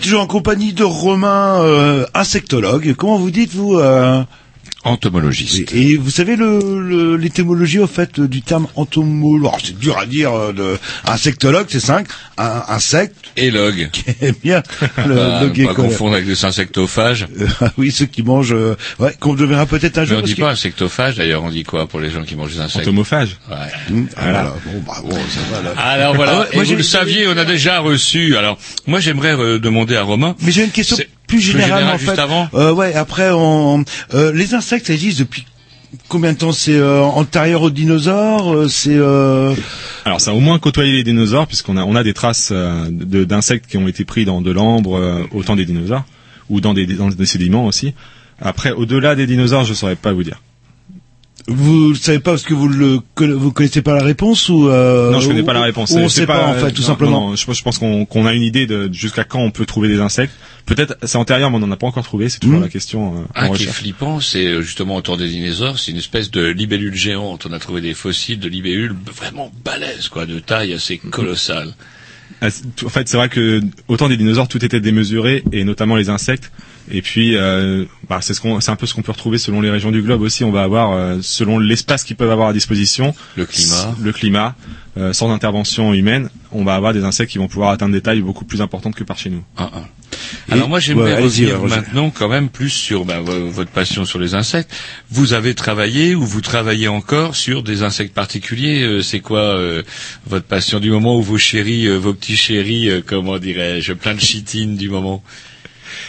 Toujours 0.00 0.20
en 0.20 0.26
compagnie 0.26 0.72
de 0.72 0.84
Romain, 0.84 1.62
euh, 1.62 2.06
insectologue. 2.12 2.94
Comment 2.94 3.18
vous 3.18 3.30
dites, 3.30 3.54
vous 3.54 3.78
euh... 3.78 4.22
Entomologiste. 4.86 5.72
Et, 5.74 5.90
et 5.92 5.96
vous 5.96 6.10
savez 6.10 6.36
le- 6.36 6.80
le- 6.80 7.16
l'étymologie 7.16 7.78
au 7.78 7.86
fait 7.86 8.20
du 8.20 8.42
terme 8.42 8.66
entomologue 8.76 9.46
Alors, 9.48 9.58
C'est 9.64 9.78
dur 9.78 9.98
à 9.98 10.06
dire. 10.06 10.32
euh, 10.32 10.52
De, 10.52 10.78
insectologue, 11.06 11.66
c'est 11.68 11.80
cinq. 11.80 12.06
Un, 12.38 12.62
insecte. 12.68 13.16
Et 13.36 13.50
log. 13.50 13.90
Qui 13.92 14.04
aime 14.22 14.34
bien 14.42 14.62
le, 15.06 15.14
Bah, 15.14 15.42
le 15.54 15.64
pas 15.66 15.74
confondre 15.74 16.14
avec 16.14 16.26
des 16.26 16.44
insectophages. 16.44 17.26
Euh, 17.62 17.68
oui, 17.78 17.90
ceux 17.90 18.06
qui 18.06 18.22
mangent. 18.22 18.52
euh, 18.54 18.76
ouais, 18.98 19.12
qu'on 19.20 19.34
deviendra 19.34 19.66
peut-être 19.66 19.98
un 19.98 20.02
Mais 20.02 20.06
jour. 20.08 20.16
on 20.18 20.20
parce 20.20 20.30
dit 20.30 20.36
que- 20.36 20.40
pas 20.42 20.50
insectophage 20.50 21.16
d'ailleurs, 21.16 21.42
on 21.42 21.50
dit 21.50 21.64
quoi 21.64 21.86
pour 21.86 22.00
les 22.00 22.10
gens 22.10 22.22
qui 22.22 22.34
mangent 22.36 22.52
des 22.54 22.60
insectes 22.60 22.86
Entomophage. 22.86 23.36
Ouais. 23.50 23.56
Ah, 24.16 24.22
voilà. 24.22 24.54
Bon, 24.64 24.82
bah, 24.86 24.94
bon, 25.04 25.16
ça 25.16 25.40
va, 25.56 25.62
là. 25.62 25.74
Alors 25.80 26.14
voilà, 26.14 26.42
Ah 26.42 26.48
et 26.52 26.56
moi, 26.56 26.64
vous 26.64 26.74
le 26.76 26.82
saviez, 26.82 27.26
on 27.28 27.36
a 27.36 27.44
déjà 27.44 27.80
reçu. 27.80 28.36
Alors, 28.36 28.58
moi 28.86 29.00
j'aimerais 29.00 29.34
euh, 29.38 29.58
demander 29.58 29.96
à 29.96 30.02
Romain. 30.02 30.36
Mais 30.42 30.52
j'ai 30.52 30.64
une 30.64 30.70
question 30.70 30.96
plus 31.26 31.40
générale 31.40 31.68
générale 31.80 31.94
en 31.94 31.98
juste 31.98 32.12
fait. 32.14 32.20
avant 32.20 32.48
Euh, 32.54 32.72
ouais, 32.72 32.94
après, 32.94 33.30
on, 33.32 33.84
euh, 34.14 34.32
les 34.32 34.54
insectes 34.54 34.86
ça 34.86 34.92
existe 34.94 35.18
depuis 35.18 35.44
combien 36.08 36.32
de 36.32 36.38
temps? 36.38 36.52
C'est 36.52 36.74
euh, 36.76 37.02
antérieur 37.02 37.62
aux 37.62 37.70
dinosaures 37.70 38.52
euh, 38.54 38.68
C'est 38.68 38.94
euh... 38.96 39.54
Alors 40.04 40.20
ça 40.20 40.30
a 40.30 40.34
au 40.34 40.40
moins 40.40 40.58
côtoyé 40.58 40.92
les 40.92 41.04
dinosaures 41.04 41.46
puisqu'on 41.46 41.76
a 41.76 41.84
on 41.84 41.94
a 41.96 42.02
des 42.04 42.14
traces 42.14 42.50
euh, 42.52 42.86
de- 42.90 43.24
d'insectes 43.24 43.66
qui 43.66 43.76
ont 43.78 43.88
été 43.88 44.04
pris 44.04 44.24
dans 44.24 44.40
de 44.42 44.50
l'ambre 44.50 44.96
euh, 44.96 45.22
au 45.32 45.42
temps 45.42 45.56
des 45.56 45.64
dinosaures 45.64 46.04
ou 46.48 46.60
dans 46.60 46.74
des, 46.74 46.86
dans 46.86 47.08
des 47.08 47.26
sédiments 47.26 47.66
aussi. 47.66 47.94
Après 48.40 48.70
au-delà 48.70 49.14
des 49.14 49.26
dinosaures, 49.26 49.64
je 49.64 49.74
saurais 49.74 49.96
pas 49.96 50.12
vous 50.12 50.22
dire. 50.22 50.40
Vous 51.48 51.90
le 51.90 51.94
savez 51.94 52.18
pas 52.18 52.32
parce 52.32 52.42
que 52.42 52.54
vous 52.54 52.66
le 52.68 53.00
vous 53.18 53.52
connaissez 53.52 53.80
pas 53.82 53.94
la 53.94 54.02
réponse 54.02 54.48
ou 54.48 54.68
euh, 54.68 55.12
non, 55.12 55.20
je 55.20 55.28
connais 55.28 55.44
pas 55.44 55.52
la 55.52 55.62
réponse. 55.62 55.92
on 55.92 56.08
C'est 56.08 56.20
sait 56.22 56.26
pas, 56.26 56.46
en 56.48 56.54
fait, 56.54 56.72
tout 56.72 56.82
non, 56.82 56.86
simplement. 56.86 57.20
non, 57.30 57.36
je, 57.36 57.46
pense- 57.46 57.58
je 57.58 57.62
pense 57.62 57.78
qu'on 57.78 58.04
qu'on 58.04 58.26
a 58.26 58.32
une 58.32 58.42
idée 58.42 58.66
de 58.66 58.88
jusqu'à 58.92 59.22
quand 59.24 59.38
on 59.40 59.50
peut 59.52 59.64
trouver 59.66 59.88
des 59.88 60.00
insectes. 60.00 60.32
Peut-être 60.66 60.96
c'est 61.04 61.18
antérieur, 61.18 61.50
mais 61.50 61.56
on 61.58 61.60
n'en 61.60 61.70
a 61.70 61.76
pas 61.76 61.86
encore 61.86 62.02
trouvé. 62.04 62.28
C'est 62.28 62.40
toujours 62.40 62.56
Mhm. 62.56 62.64
la 62.64 62.68
question 62.68 63.14
euh, 63.14 63.24
Un 63.36 63.46
en 63.48 63.52
qui 63.52 63.62
est 63.62 63.66
flippant, 63.66 64.18
c'est 64.20 64.44
euh, 64.46 64.62
justement 64.62 64.96
autour 64.96 65.16
des 65.16 65.28
dinosaures, 65.28 65.78
c'est 65.78 65.92
une 65.92 65.98
espèce 65.98 66.32
de 66.32 66.44
libellule 66.46 66.94
géante. 66.96 67.46
On 67.48 67.52
a 67.52 67.58
trouvé 67.60 67.80
des 67.80 67.94
fossiles 67.94 68.40
de 68.40 68.48
libellules 68.48 68.96
vraiment 69.14 69.52
balèzes, 69.64 70.08
quoi, 70.08 70.26
de 70.26 70.40
taille 70.40 70.72
assez 70.74 70.98
colossale. 70.98 71.72
Ah, 72.42 72.48
En 72.84 72.88
fait, 72.88 73.06
c'est 73.08 73.16
vrai 73.16 73.28
que 73.28 73.60
autant 73.86 74.08
des 74.08 74.16
dinosaures, 74.16 74.48
tout 74.48 74.64
était 74.64 74.80
démesuré, 74.80 75.44
et 75.52 75.62
notamment 75.62 75.94
les 75.94 76.08
insectes. 76.10 76.50
Et 76.90 77.02
puis, 77.02 77.36
euh, 77.36 77.84
bah, 78.08 78.18
c'est 78.22 78.32
ce 78.34 78.40
qu'on, 78.40 78.60
c'est 78.60 78.70
un 78.70 78.76
peu 78.76 78.86
ce 78.86 78.94
qu'on 78.94 79.02
peut 79.02 79.12
retrouver 79.12 79.38
selon 79.38 79.60
les 79.60 79.70
régions 79.70 79.90
du 79.90 80.02
globe 80.02 80.22
aussi. 80.22 80.44
On 80.44 80.52
va 80.52 80.62
avoir, 80.62 80.92
euh, 80.92 81.18
selon 81.22 81.58
l'espace 81.58 82.04
qu'ils 82.04 82.16
peuvent 82.16 82.30
avoir 82.30 82.48
à 82.48 82.52
disposition, 82.52 83.14
Le 83.36 83.44
climat. 83.46 83.94
le 84.00 84.12
climat, 84.12 84.54
euh, 84.96 85.12
sans 85.12 85.32
intervention 85.32 85.92
humaine, 85.94 86.28
on 86.52 86.62
va 86.64 86.74
avoir 86.76 86.92
des 86.92 87.04
insectes 87.04 87.32
qui 87.32 87.38
vont 87.38 87.48
pouvoir 87.48 87.70
atteindre 87.70 87.92
des 87.92 88.00
tailles 88.00 88.20
beaucoup 88.20 88.44
plus 88.44 88.62
importantes 88.62 88.94
que 88.94 89.04
par 89.04 89.18
chez 89.18 89.30
nous. 89.30 89.42
Un, 89.58 89.64
un. 89.64 89.84
Alors 90.50 90.68
moi 90.68 90.78
j'aimerais 90.80 91.14
ouais, 91.14 91.22
revenir 91.22 91.60
maintenant 91.76 92.10
quand 92.10 92.28
même 92.28 92.48
plus 92.48 92.70
sur 92.70 93.04
ben, 93.04 93.20
vo- 93.20 93.48
votre 93.50 93.70
passion 93.70 94.04
sur 94.04 94.18
les 94.18 94.34
insectes. 94.34 94.70
Vous 95.10 95.32
avez 95.34 95.54
travaillé 95.54 96.14
ou 96.14 96.24
vous 96.24 96.40
travaillez 96.40 96.88
encore 96.88 97.34
sur 97.36 97.62
des 97.62 97.82
insectes 97.82 98.14
particuliers 98.14 98.82
Euh, 98.82 99.02
C'est 99.02 99.20
quoi 99.20 99.40
euh, 99.40 99.82
votre 100.26 100.46
passion 100.46 100.78
du 100.80 100.90
moment 100.90 101.16
où 101.18 101.22
vos 101.22 101.38
chéris, 101.38 101.86
euh, 101.86 101.96
vos 101.98 102.14
petits 102.14 102.36
chéris, 102.36 102.88
euh, 102.88 103.02
comment 103.04 103.38
dirais-je, 103.38 103.92
plein 103.92 104.14
de 104.14 104.20
chitines 104.20 104.76
du 104.76 104.88
moment? 104.88 105.22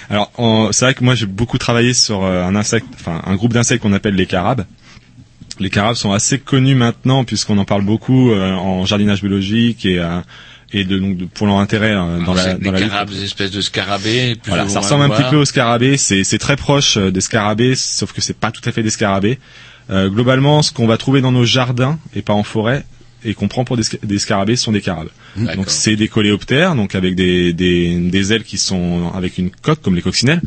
Alors, 0.10 0.32
c'est 0.72 0.86
vrai 0.86 0.94
que 0.94 1.04
moi 1.04 1.16
j'ai 1.16 1.26
beaucoup 1.26 1.58
travaillé 1.58 1.94
sur 1.94 2.24
euh, 2.24 2.44
un 2.46 2.56
insecte, 2.56 2.88
enfin 2.96 3.22
un 3.26 3.36
groupe 3.36 3.54
d'insectes 3.54 3.82
qu'on 3.84 3.94
appelle 3.94 4.16
les 4.16 4.26
carabes. 4.26 4.66
Les 5.60 5.70
carabes 5.70 5.96
sont 5.96 6.12
assez 6.14 6.38
connus 6.40 6.76
maintenant 6.76 7.24
puisqu'on 7.24 7.58
en 7.58 7.66
parle 7.66 7.84
beaucoup 7.84 8.32
euh, 8.32 8.52
en 8.54 8.86
jardinage 8.86 9.22
biologique 9.22 9.86
et 9.86 10.00
euh, 10.00 10.20
et 10.74 10.84
de, 10.84 11.00
donc 11.00 11.16
de- 11.18 11.26
pour 11.26 11.48
leur 11.48 11.58
intérêt 11.60 11.92
euh, 11.94 12.18
dans 12.20 12.34
Alors, 12.34 12.36
la 12.36 12.54
dans 12.56 12.72
des 12.74 12.80
la 12.80 12.88
carabes, 12.90 13.10
des 13.10 13.24
espèces 13.24 13.52
de 13.52 13.62
scarabées. 13.62 14.36
plus 14.36 14.50
Voilà, 14.50 14.68
ça 14.70 14.82
ressemble 14.82 15.04
un 15.06 15.10
petit 15.10 15.24
peu 15.30 15.38
aux 15.38 15.46
scarabées. 15.46 15.98
C'est 15.98 16.24
c'est 16.24 16.38
très 16.38 16.58
proche 16.58 16.98
euh, 16.98 17.10
des 17.12 17.22
scarabées, 17.22 17.76
sauf 17.76 18.12
que 18.14 18.22
c'est 18.22 18.38
pas 18.38 18.52
tout 18.52 18.62
à 18.66 18.72
fait 18.72 18.84
des 18.84 18.90
scarabées. 18.90 19.40
Euh, 19.90 20.10
globalement, 20.10 20.62
ce 20.62 20.74
qu'on 20.74 20.86
va 20.86 20.98
trouver 20.98 21.22
dans 21.22 21.32
nos 21.32 21.46
jardins 21.46 21.98
et 22.14 22.22
pas 22.22 22.34
en 22.34 22.44
forêt 22.44 22.84
et 23.26 23.34
qu'on 23.34 23.48
prend 23.48 23.64
pour 23.66 23.78
des, 23.78 23.84
des 24.04 24.20
scarabées 24.20 24.56
ce 24.56 24.64
sont 24.66 24.72
des 24.72 24.82
carabes. 24.82 25.10
D'accord. 25.36 25.56
Donc 25.56 25.70
c'est 25.70 25.96
des 25.96 26.08
coléoptères, 26.08 26.76
donc 26.76 26.96
avec 26.96 27.16
des, 27.16 27.54
des, 27.54 27.96
des 28.00 28.34
ailes 28.34 28.44
qui 28.44 28.58
sont 28.58 29.12
avec 29.14 29.38
une 29.38 29.50
coque 29.50 29.82
comme 29.82 29.96
les 29.96 30.02
coccinelles 30.02 30.42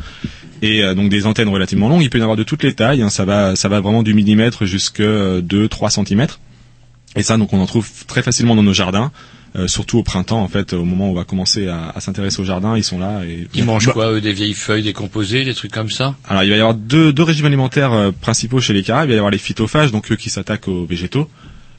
et 0.63 0.83
euh, 0.85 0.95
donc 0.95 1.09
des 1.11 1.27
antennes 1.27 1.49
relativement 1.49 1.89
longues. 1.89 2.03
Il 2.03 2.11
peut 2.11 2.19
y 2.19 2.21
en 2.21 2.25
avoir 2.25 2.37
de 2.37 2.43
toutes 2.45 2.63
les 2.63 2.75
tailles. 2.75 3.03
hein. 3.03 3.11
ça 3.11 3.25
va 3.25 3.57
ça 3.57 3.69
va 3.69 3.81
vraiment 3.81 4.03
du 4.03 4.15
millimètre 4.15 4.67
jusqu'à 4.67 5.03
2-3 5.41 5.91
centimètres. 5.91 6.39
Et 7.17 7.23
ça, 7.25 7.37
donc 7.37 7.53
on 7.53 7.61
en 7.61 7.67
trouve 7.67 7.89
très 8.07 8.23
facilement 8.23 8.55
dans 8.55 8.63
nos 8.63 8.73
jardins. 8.75 9.11
euh, 9.57 9.67
surtout 9.67 9.99
au 9.99 10.05
printemps, 10.05 10.41
en 10.41 10.47
fait, 10.47 10.75
au 10.75 10.85
moment 10.85 11.09
où 11.09 11.11
on 11.11 11.15
va 11.15 11.25
commencer 11.25 11.67
à, 11.67 11.89
à 11.89 11.99
s'intéresser 12.01 12.41
au 12.41 12.45
jardin, 12.45 12.77
ils 12.77 12.85
sont 12.85 13.01
là. 13.01 13.23
Et 13.25 13.49
Ils 13.53 13.65
mangent 13.65 13.87
Bah- 13.89 13.93
quoi 13.95 14.13
eux, 14.13 14.21
Des 14.21 14.33
vieilles 14.33 14.55
feuilles 14.55 14.85
décomposées, 14.85 15.45
des 15.45 15.55
trucs 15.55 15.73
comme 15.73 15.91
ça? 15.91 16.15
Alors 16.29 16.45
il 16.45 16.51
va 16.51 16.57
y 16.57 16.61
avoir 16.61 16.75
deux, 16.77 17.13
deux 17.13 17.25
régimes 17.25 17.47
alimentaires 17.47 17.93
euh, 17.93 18.13
principaux 18.13 18.61
chez 18.61 18.73
les 18.75 18.85
carabes. 18.85 19.07
Il 19.09 19.11
va 19.11 19.15
y 19.15 19.19
avoir 19.19 19.33
les 19.33 19.39
phytophages, 19.39 19.91
donc 19.91 20.13
eux 20.13 20.17
qui 20.17 20.31
s'attaquent 20.31 20.69
aux 20.69 20.87
végétaux. 20.87 21.29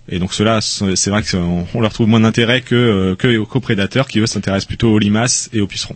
Et 0.09 0.19
donc 0.19 0.33
ceux-là, 0.33 0.61
c'est 0.61 1.09
vrai 1.09 1.23
qu'on 1.23 1.65
on 1.73 1.81
leur 1.81 1.93
trouve 1.93 2.07
moins 2.07 2.19
d'intérêt 2.19 2.61
que, 2.61 2.75
euh, 2.75 3.15
que 3.15 3.37
aux 3.37 3.45
coprédateurs 3.45 4.07
qui 4.07 4.19
eux 4.19 4.27
s'intéressent 4.27 4.67
plutôt 4.67 4.91
aux 4.91 4.99
limaces 4.99 5.49
et 5.53 5.61
aux 5.61 5.67
pucerons. 5.67 5.95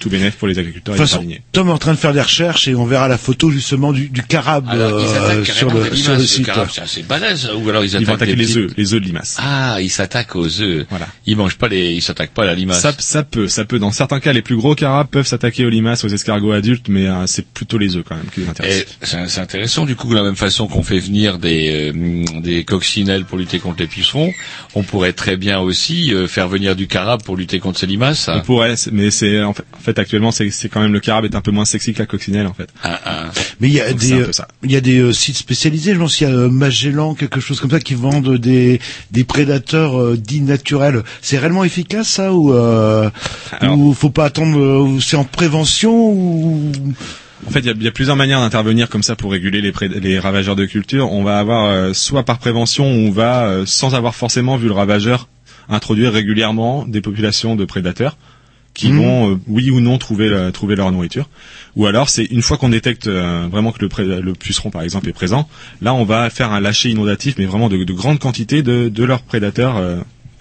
Tout 0.00 0.10
bénéf 0.10 0.34
pour 0.36 0.48
les 0.48 0.58
agriculteurs 0.58 0.94
De 0.94 0.98
toute 1.00 1.08
façon. 1.08 1.24
Tom 1.52 1.68
est 1.68 1.72
en 1.72 1.78
train 1.78 1.92
de 1.92 1.98
faire 1.98 2.12
des 2.12 2.20
recherches 2.22 2.66
et 2.66 2.74
on 2.74 2.84
verra 2.86 3.06
la 3.06 3.18
photo 3.18 3.50
justement 3.50 3.92
du, 3.92 4.08
du 4.08 4.22
carabe 4.22 4.66
Alors 4.68 4.94
euh, 4.94 5.44
sur 5.44 5.70
le 5.70 5.94
sur 5.94 6.14
le 6.16 6.24
site. 6.26 6.50
c'est 6.72 6.80
assez 6.80 7.02
balèze. 7.02 7.50
Ou 7.54 7.68
alors 7.68 7.84
ils 7.84 7.90
Ils 7.90 7.96
attaquent 7.96 8.06
vont 8.08 8.14
attaquer 8.14 8.34
des 8.34 8.42
les 8.42 8.56
œufs, 8.56 8.70
les 8.76 8.94
œufs 8.94 9.00
de 9.00 9.06
limaces. 9.06 9.36
Ah, 9.38 9.76
ils 9.80 9.90
s'attaquent 9.90 10.34
aux 10.34 10.60
œufs. 10.60 10.86
Voilà. 10.90 11.06
Ils 11.26 11.36
mangent 11.36 11.58
pas 11.58 11.68
les, 11.68 11.92
ils 11.92 12.02
s'attaquent 12.02 12.32
pas 12.32 12.42
à 12.42 12.46
la 12.46 12.54
limace. 12.54 12.80
Ça, 12.80 12.92
ça 12.98 13.22
peut, 13.22 13.46
ça 13.46 13.64
peut. 13.64 13.78
Dans 13.78 13.92
certains 13.92 14.20
cas, 14.20 14.32
les 14.32 14.42
plus 14.42 14.56
gros 14.56 14.74
carabes 14.74 15.08
peuvent 15.08 15.26
s'attaquer 15.26 15.64
aux 15.66 15.70
limaces, 15.70 16.02
aux 16.04 16.08
escargots 16.08 16.52
adultes, 16.52 16.88
mais 16.88 17.06
euh, 17.06 17.26
c'est 17.26 17.46
plutôt 17.46 17.78
les 17.78 17.96
œufs 17.96 18.04
quand 18.08 18.16
même 18.16 18.26
qui 18.34 18.40
les 18.40 18.48
intéressent. 18.48 18.96
c'est 19.02 19.28
c'est 19.28 19.40
intéressant 19.40 19.84
du 19.84 19.96
coup 19.96 20.08
de 20.10 20.14
la 20.16 20.22
même 20.22 20.36
façon 20.36 20.66
qu'on 20.66 20.82
fait 20.82 20.98
venir 20.98 21.38
des 21.38 21.92
euh, 21.94 22.40
des 22.40 22.64
coccinelles 22.64 23.24
pour 23.26 23.36
lutter 23.38 23.58
contre 23.58 23.80
les 23.80 23.86
pucerons, 23.86 24.32
on 24.74 24.82
pourrait 24.82 25.12
très 25.12 25.36
bien 25.36 25.60
aussi 25.60 26.12
euh, 26.14 26.26
faire 26.26 26.48
venir 26.48 26.74
du 26.74 26.86
carabe 26.86 27.22
pour 27.22 27.36
lutter 27.36 27.58
contre 27.58 27.78
ces 27.78 27.86
limaces. 27.86 28.28
On 28.32 28.40
pourrait, 28.40 28.74
mais 28.92 29.10
c'est 29.10 29.42
en 29.42 29.52
fait, 29.52 29.64
en 29.76 29.80
fait, 29.80 29.89
actuellement 29.98 30.30
c'est 30.30 30.50
c'est 30.50 30.68
quand 30.68 30.80
même 30.80 30.92
le 30.92 31.00
carabe 31.00 31.24
est 31.24 31.34
un 31.34 31.40
peu 31.40 31.50
moins 31.50 31.64
sexy 31.64 31.92
que 31.92 31.98
la 31.98 32.06
coccinelle 32.06 32.46
en 32.46 32.54
fait. 32.54 32.68
Ah, 32.82 33.00
ah. 33.04 33.30
Mais 33.60 33.68
il 33.68 33.74
y 33.74 33.80
a 33.80 33.90
Donc, 33.90 34.00
des 34.00 34.12
euh, 34.12 34.26
peu 34.26 34.32
ça. 34.32 34.48
il 34.62 34.70
y 34.72 34.76
a 34.76 34.80
des 34.80 34.98
euh, 34.98 35.12
sites 35.12 35.36
spécialisés. 35.36 35.94
Je 35.94 35.98
pense 35.98 36.16
qu'il 36.16 36.28
y 36.28 36.30
a 36.30 36.34
euh, 36.34 36.48
Magellan, 36.48 37.14
quelque 37.14 37.40
chose 37.40 37.60
comme 37.60 37.70
ça, 37.70 37.80
qui 37.80 37.94
vendent 37.94 38.36
des 38.36 38.80
des 39.10 39.24
prédateurs 39.24 40.00
euh, 40.00 40.16
dits 40.16 40.40
naturels. 40.42 41.02
C'est 41.22 41.38
réellement 41.38 41.64
efficace 41.64 42.08
ça 42.08 42.32
ou 42.32 42.52
euh, 42.52 43.10
Alors- 43.60 43.78
ou 43.78 43.92
faut 43.94 44.10
pas 44.10 44.24
attendre 44.26 44.58
euh, 44.58 45.00
C'est 45.00 45.16
en 45.16 45.24
prévention 45.24 45.92
ou 46.12 46.72
En 47.46 47.50
fait, 47.50 47.60
il 47.60 47.66
y 47.66 47.70
a, 47.70 47.74
il 47.74 47.82
y 47.82 47.88
a 47.88 47.92
plusieurs 47.92 48.16
manières 48.16 48.40
d'intervenir 48.40 48.88
comme 48.88 49.02
ça 49.02 49.16
pour 49.16 49.32
réguler 49.32 49.60
les, 49.62 49.72
pré- 49.72 49.88
les 49.88 50.18
ravageurs 50.18 50.56
de 50.56 50.66
culture. 50.66 51.10
On 51.12 51.22
va 51.24 51.38
avoir 51.38 51.64
euh, 51.66 51.92
soit 51.94 52.22
par 52.24 52.38
prévention, 52.38 52.84
on 52.86 53.10
va 53.10 53.44
euh, 53.46 53.64
sans 53.66 53.94
avoir 53.94 54.14
forcément 54.14 54.56
vu 54.56 54.66
le 54.66 54.74
ravageur 54.74 55.28
introduire 55.68 56.12
régulièrement 56.12 56.84
des 56.86 57.00
populations 57.00 57.54
de 57.56 57.64
prédateurs 57.64 58.16
qui 58.74 58.90
Mhm. 58.92 58.98
vont, 58.98 59.30
euh, 59.32 59.36
oui 59.48 59.70
ou 59.70 59.80
non, 59.80 59.98
trouver 59.98 60.28
la- 60.28 60.52
trouver 60.52 60.76
leur 60.76 60.90
nourriture. 60.92 61.28
Ou 61.76 61.86
alors, 61.86 62.08
c'est 62.08 62.24
une 62.24 62.42
fois 62.42 62.56
qu'on 62.56 62.68
détecte 62.68 63.06
euh, 63.08 63.46
vraiment 63.50 63.72
que 63.72 63.84
le, 63.84 64.20
le 64.20 64.32
puceron, 64.34 64.70
par 64.70 64.82
exemple, 64.82 65.08
est 65.08 65.12
présent, 65.12 65.48
là, 65.82 65.92
on 65.94 66.04
va 66.04 66.30
faire 66.30 66.52
un 66.52 66.60
lâcher 66.60 66.88
inondatif, 66.90 67.34
mais 67.38 67.46
vraiment 67.46 67.68
de, 67.68 67.82
de 67.84 67.92
grandes 67.92 68.18
quantités 68.18 68.62
de, 68.62 68.88
de 68.88 69.04
leurs 69.04 69.22
prédateurs 69.22 69.76
euh, 69.76 69.98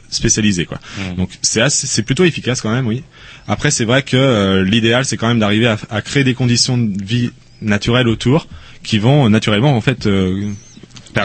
spécialisés, 0.09 0.65
quoi. 0.65 0.79
Mhm. 0.97 1.15
Donc, 1.17 1.29
c'est 1.41 1.61
assez- 1.61 1.87
c'est 1.87 2.03
plutôt 2.03 2.23
efficace 2.23 2.61
quand 2.61 2.71
même, 2.71 2.87
oui. 2.87 3.03
Après, 3.47 3.71
c'est 3.71 3.85
vrai 3.85 4.03
que 4.03 4.17
euh, 4.17 4.63
l'idéal, 4.63 5.05
c'est 5.05 5.17
quand 5.17 5.27
même 5.27 5.39
d'arriver 5.39 5.67
à, 5.67 5.77
à 5.89 6.01
créer 6.01 6.23
des 6.23 6.33
conditions 6.33 6.77
de 6.77 7.03
vie 7.03 7.31
naturelles 7.61 8.07
autour 8.07 8.47
qui 8.83 8.97
vont 8.99 9.25
euh, 9.25 9.29
naturellement, 9.29 9.75
en 9.75 9.81
fait, 9.81 10.07
euh, 10.07 10.49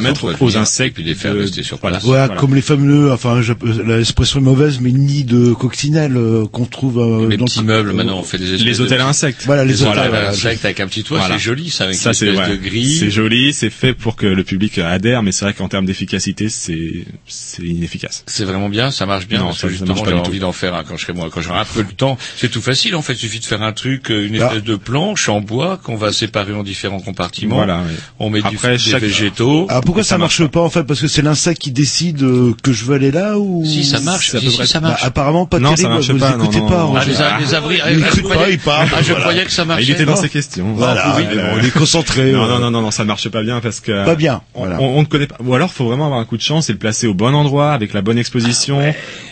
permettre 0.02 0.24
aux 0.40 0.46
venir, 0.46 0.60
insectes 0.60 0.90
et 0.98 1.02
puis 1.02 1.04
les 1.04 1.14
faire 1.14 1.34
de- 1.34 1.40
rester 1.40 1.62
sur 1.62 1.78
place. 1.78 2.02
voilà, 2.02 2.26
Voilà. 2.26 2.40
comme 2.40 2.54
les 2.54 2.62
fameux, 2.62 3.12
enfin 3.12 3.40
je- 3.42 3.52
l'expression 3.82 4.40
est 4.40 4.42
mauvaise, 4.42 4.78
mais 4.80 4.90
nids 4.92 5.24
de 5.24 5.52
coccinelles 5.52 6.16
euh, 6.16 6.46
qu'on 6.46 6.64
trouve 6.66 6.98
euh, 6.98 7.28
Les 7.28 7.36
dans 7.36 7.44
petits 7.46 7.60
le- 7.60 7.64
meubles 7.66 7.92
maintenant 7.92 8.18
on 8.18 8.22
fait 8.22 8.38
des 8.38 8.56
les 8.58 8.74
de 8.74 8.80
hôtels 8.82 9.00
à 9.00 9.08
insectes. 9.08 9.42
Voilà 9.46 9.64
les 9.64 9.72
des 9.74 9.82
hôtels. 9.82 9.92
hôtels 9.92 10.04
à 10.06 10.08
voilà. 10.10 10.28
insectes 10.30 10.64
avec 10.64 10.80
un 10.80 10.86
petit 10.86 11.02
toit, 11.02 11.18
Voilà. 11.18 11.34
c'est 11.34 11.40
joli 11.40 11.70
ça 11.70 11.84
avec 11.84 11.96
Ça 11.96 12.10
une 12.10 12.14
c'est 12.14 12.26
espèce 12.28 12.48
de 12.48 12.52
ouais, 12.54 12.58
grille. 12.58 12.96
c'est 12.96 13.10
joli, 13.10 13.52
c'est 13.52 13.70
fait 13.70 13.94
pour 13.94 14.16
que 14.16 14.26
le 14.26 14.44
public 14.44 14.78
adhère, 14.78 15.22
mais 15.22 15.32
c'est 15.32 15.44
vrai 15.44 15.54
qu'en 15.54 15.68
termes 15.68 15.86
d'efficacité, 15.86 16.48
c'est 16.48 17.04
c'est 17.26 17.62
inefficace. 17.62 18.24
C'est 18.26 18.44
vraiment 18.44 18.68
bien, 18.68 18.90
ça 18.90 19.06
marche 19.06 19.26
bien. 19.28 19.38
Non, 19.40 19.46
parce 19.46 19.62
que 19.62 19.68
justement, 19.68 19.94
j'ai 20.04 20.12
envie 20.12 20.38
d'en 20.40 20.52
faire 20.52 20.74
un 20.74 20.84
quand 20.84 20.96
je 20.96 21.02
serai 21.02 21.12
moi, 21.12 21.28
quand 21.32 21.40
j'aurai 21.40 21.60
un 21.60 21.64
peu 21.64 21.80
le 21.80 21.86
temps. 21.94 22.18
C'est 22.36 22.50
tout 22.50 22.60
facile 22.62 22.94
en 22.96 23.02
fait. 23.02 23.14
Il 23.14 23.18
suffit 23.18 23.40
de 23.40 23.44
faire 23.44 23.62
un 23.62 23.72
truc, 23.72 24.10
euh, 24.10 24.26
une 24.26 24.40
Ah. 24.40 24.46
espèce 24.46 24.64
de 24.64 24.76
planche 24.76 25.28
en 25.28 25.40
bois 25.40 25.78
qu'on 25.82 25.96
va 25.96 26.12
séparer 26.12 26.52
en 26.52 26.62
différents 26.62 27.00
compartiments. 27.00 27.56
Voilà. 27.56 27.82
On 28.18 28.30
met 28.30 28.40
du, 28.42 28.56
des 28.56 28.98
végétaux. 28.98 29.66
Alors 29.84 29.92
pourquoi 29.92 30.02
ça, 30.04 30.16
marche 30.16 30.46
pas 30.46 30.60
en 30.62 30.70
fait? 30.70 30.82
Parce 30.84 31.00
que 31.02 31.08
c'est 31.08 31.20
l'insecte 31.20 31.60
qui 31.60 31.70
décide 31.70 32.22
euh, 32.22 32.54
que 32.62 32.72
je 32.72 32.86
veux 32.86 32.94
aller 32.94 33.10
là 33.10 33.38
ou 33.38 33.62
Si 33.66 33.84
ça 33.84 34.00
marche, 34.00 34.30
si, 34.30 34.50
si, 34.50 34.66
ça 34.66 34.80
Bah, 34.80 34.88
marche. 34.88 35.04
apparemment 35.04 35.44
pas 35.44 35.58
Non, 35.58 35.70
ça 35.70 35.76
terrible. 35.76 35.92
marche 35.94 36.10
vous 36.10 36.18
pas, 36.18 36.36
non, 36.36 36.44
écoutez 36.44 36.60
non, 36.60 36.68
pas. 36.68 36.78
non. 36.78 36.86
Roger. 36.92 37.00
Ah, 37.00 37.10
les, 37.10 37.20
a- 37.22 37.38
les 37.50 37.54
abris. 37.54 37.74
Il 37.76 37.82
ah, 37.84 37.90
écoute 37.92 38.22
croyais- 38.22 38.40
pas, 38.44 38.50
il 38.50 38.58
parle, 38.58 38.88
Ah, 38.94 39.02
je 39.02 39.08
voilà. 39.08 39.20
croyais 39.20 39.44
que 39.44 39.50
ça 39.52 39.62
Ah, 39.62 39.64
marchait. 39.66 39.84
il 39.84 39.90
était 39.90 40.06
dans 40.06 40.14
Non. 40.14 40.20
ses 40.22 40.28
questions. 40.30 40.72
Voilà, 40.74 41.14
Oui, 41.16 41.22
ouais, 41.24 41.28
mais 41.36 41.42
bon, 41.42 41.48
on 41.54 41.62
est 41.62 41.70
concentré. 41.70 42.32
Non, 42.32 42.44
euh. 42.44 42.48
non, 42.48 42.58
non, 42.60 42.70
non, 42.70 42.80
non, 42.80 42.90
ça 42.90 43.04
marche 43.04 43.28
pas 43.28 43.42
bien 43.42 43.60
parce 43.60 43.80
que 43.80 44.06
Pas 44.06 44.14
bien, 44.14 44.40
on, 44.54 44.60
voilà. 44.60 44.80
on, 44.80 44.86
on 44.96 45.00
ne 45.02 45.06
connaît 45.06 45.26
pas. 45.26 45.36
Ou 45.44 45.54
alors, 45.54 45.70
faut 45.70 45.84
vraiment 45.84 46.06
avoir 46.06 46.18
un 46.20 46.24
coup 46.24 46.38
de 46.38 46.42
chance 46.42 46.70
et 46.70 46.72
le 46.72 46.78
placer 46.78 47.06
au 47.06 47.12
bon 47.14 47.34
endroit 47.34 47.72
avec 47.72 47.92
la 47.92 48.00
bonne 48.00 48.16
exposition, 48.18 48.80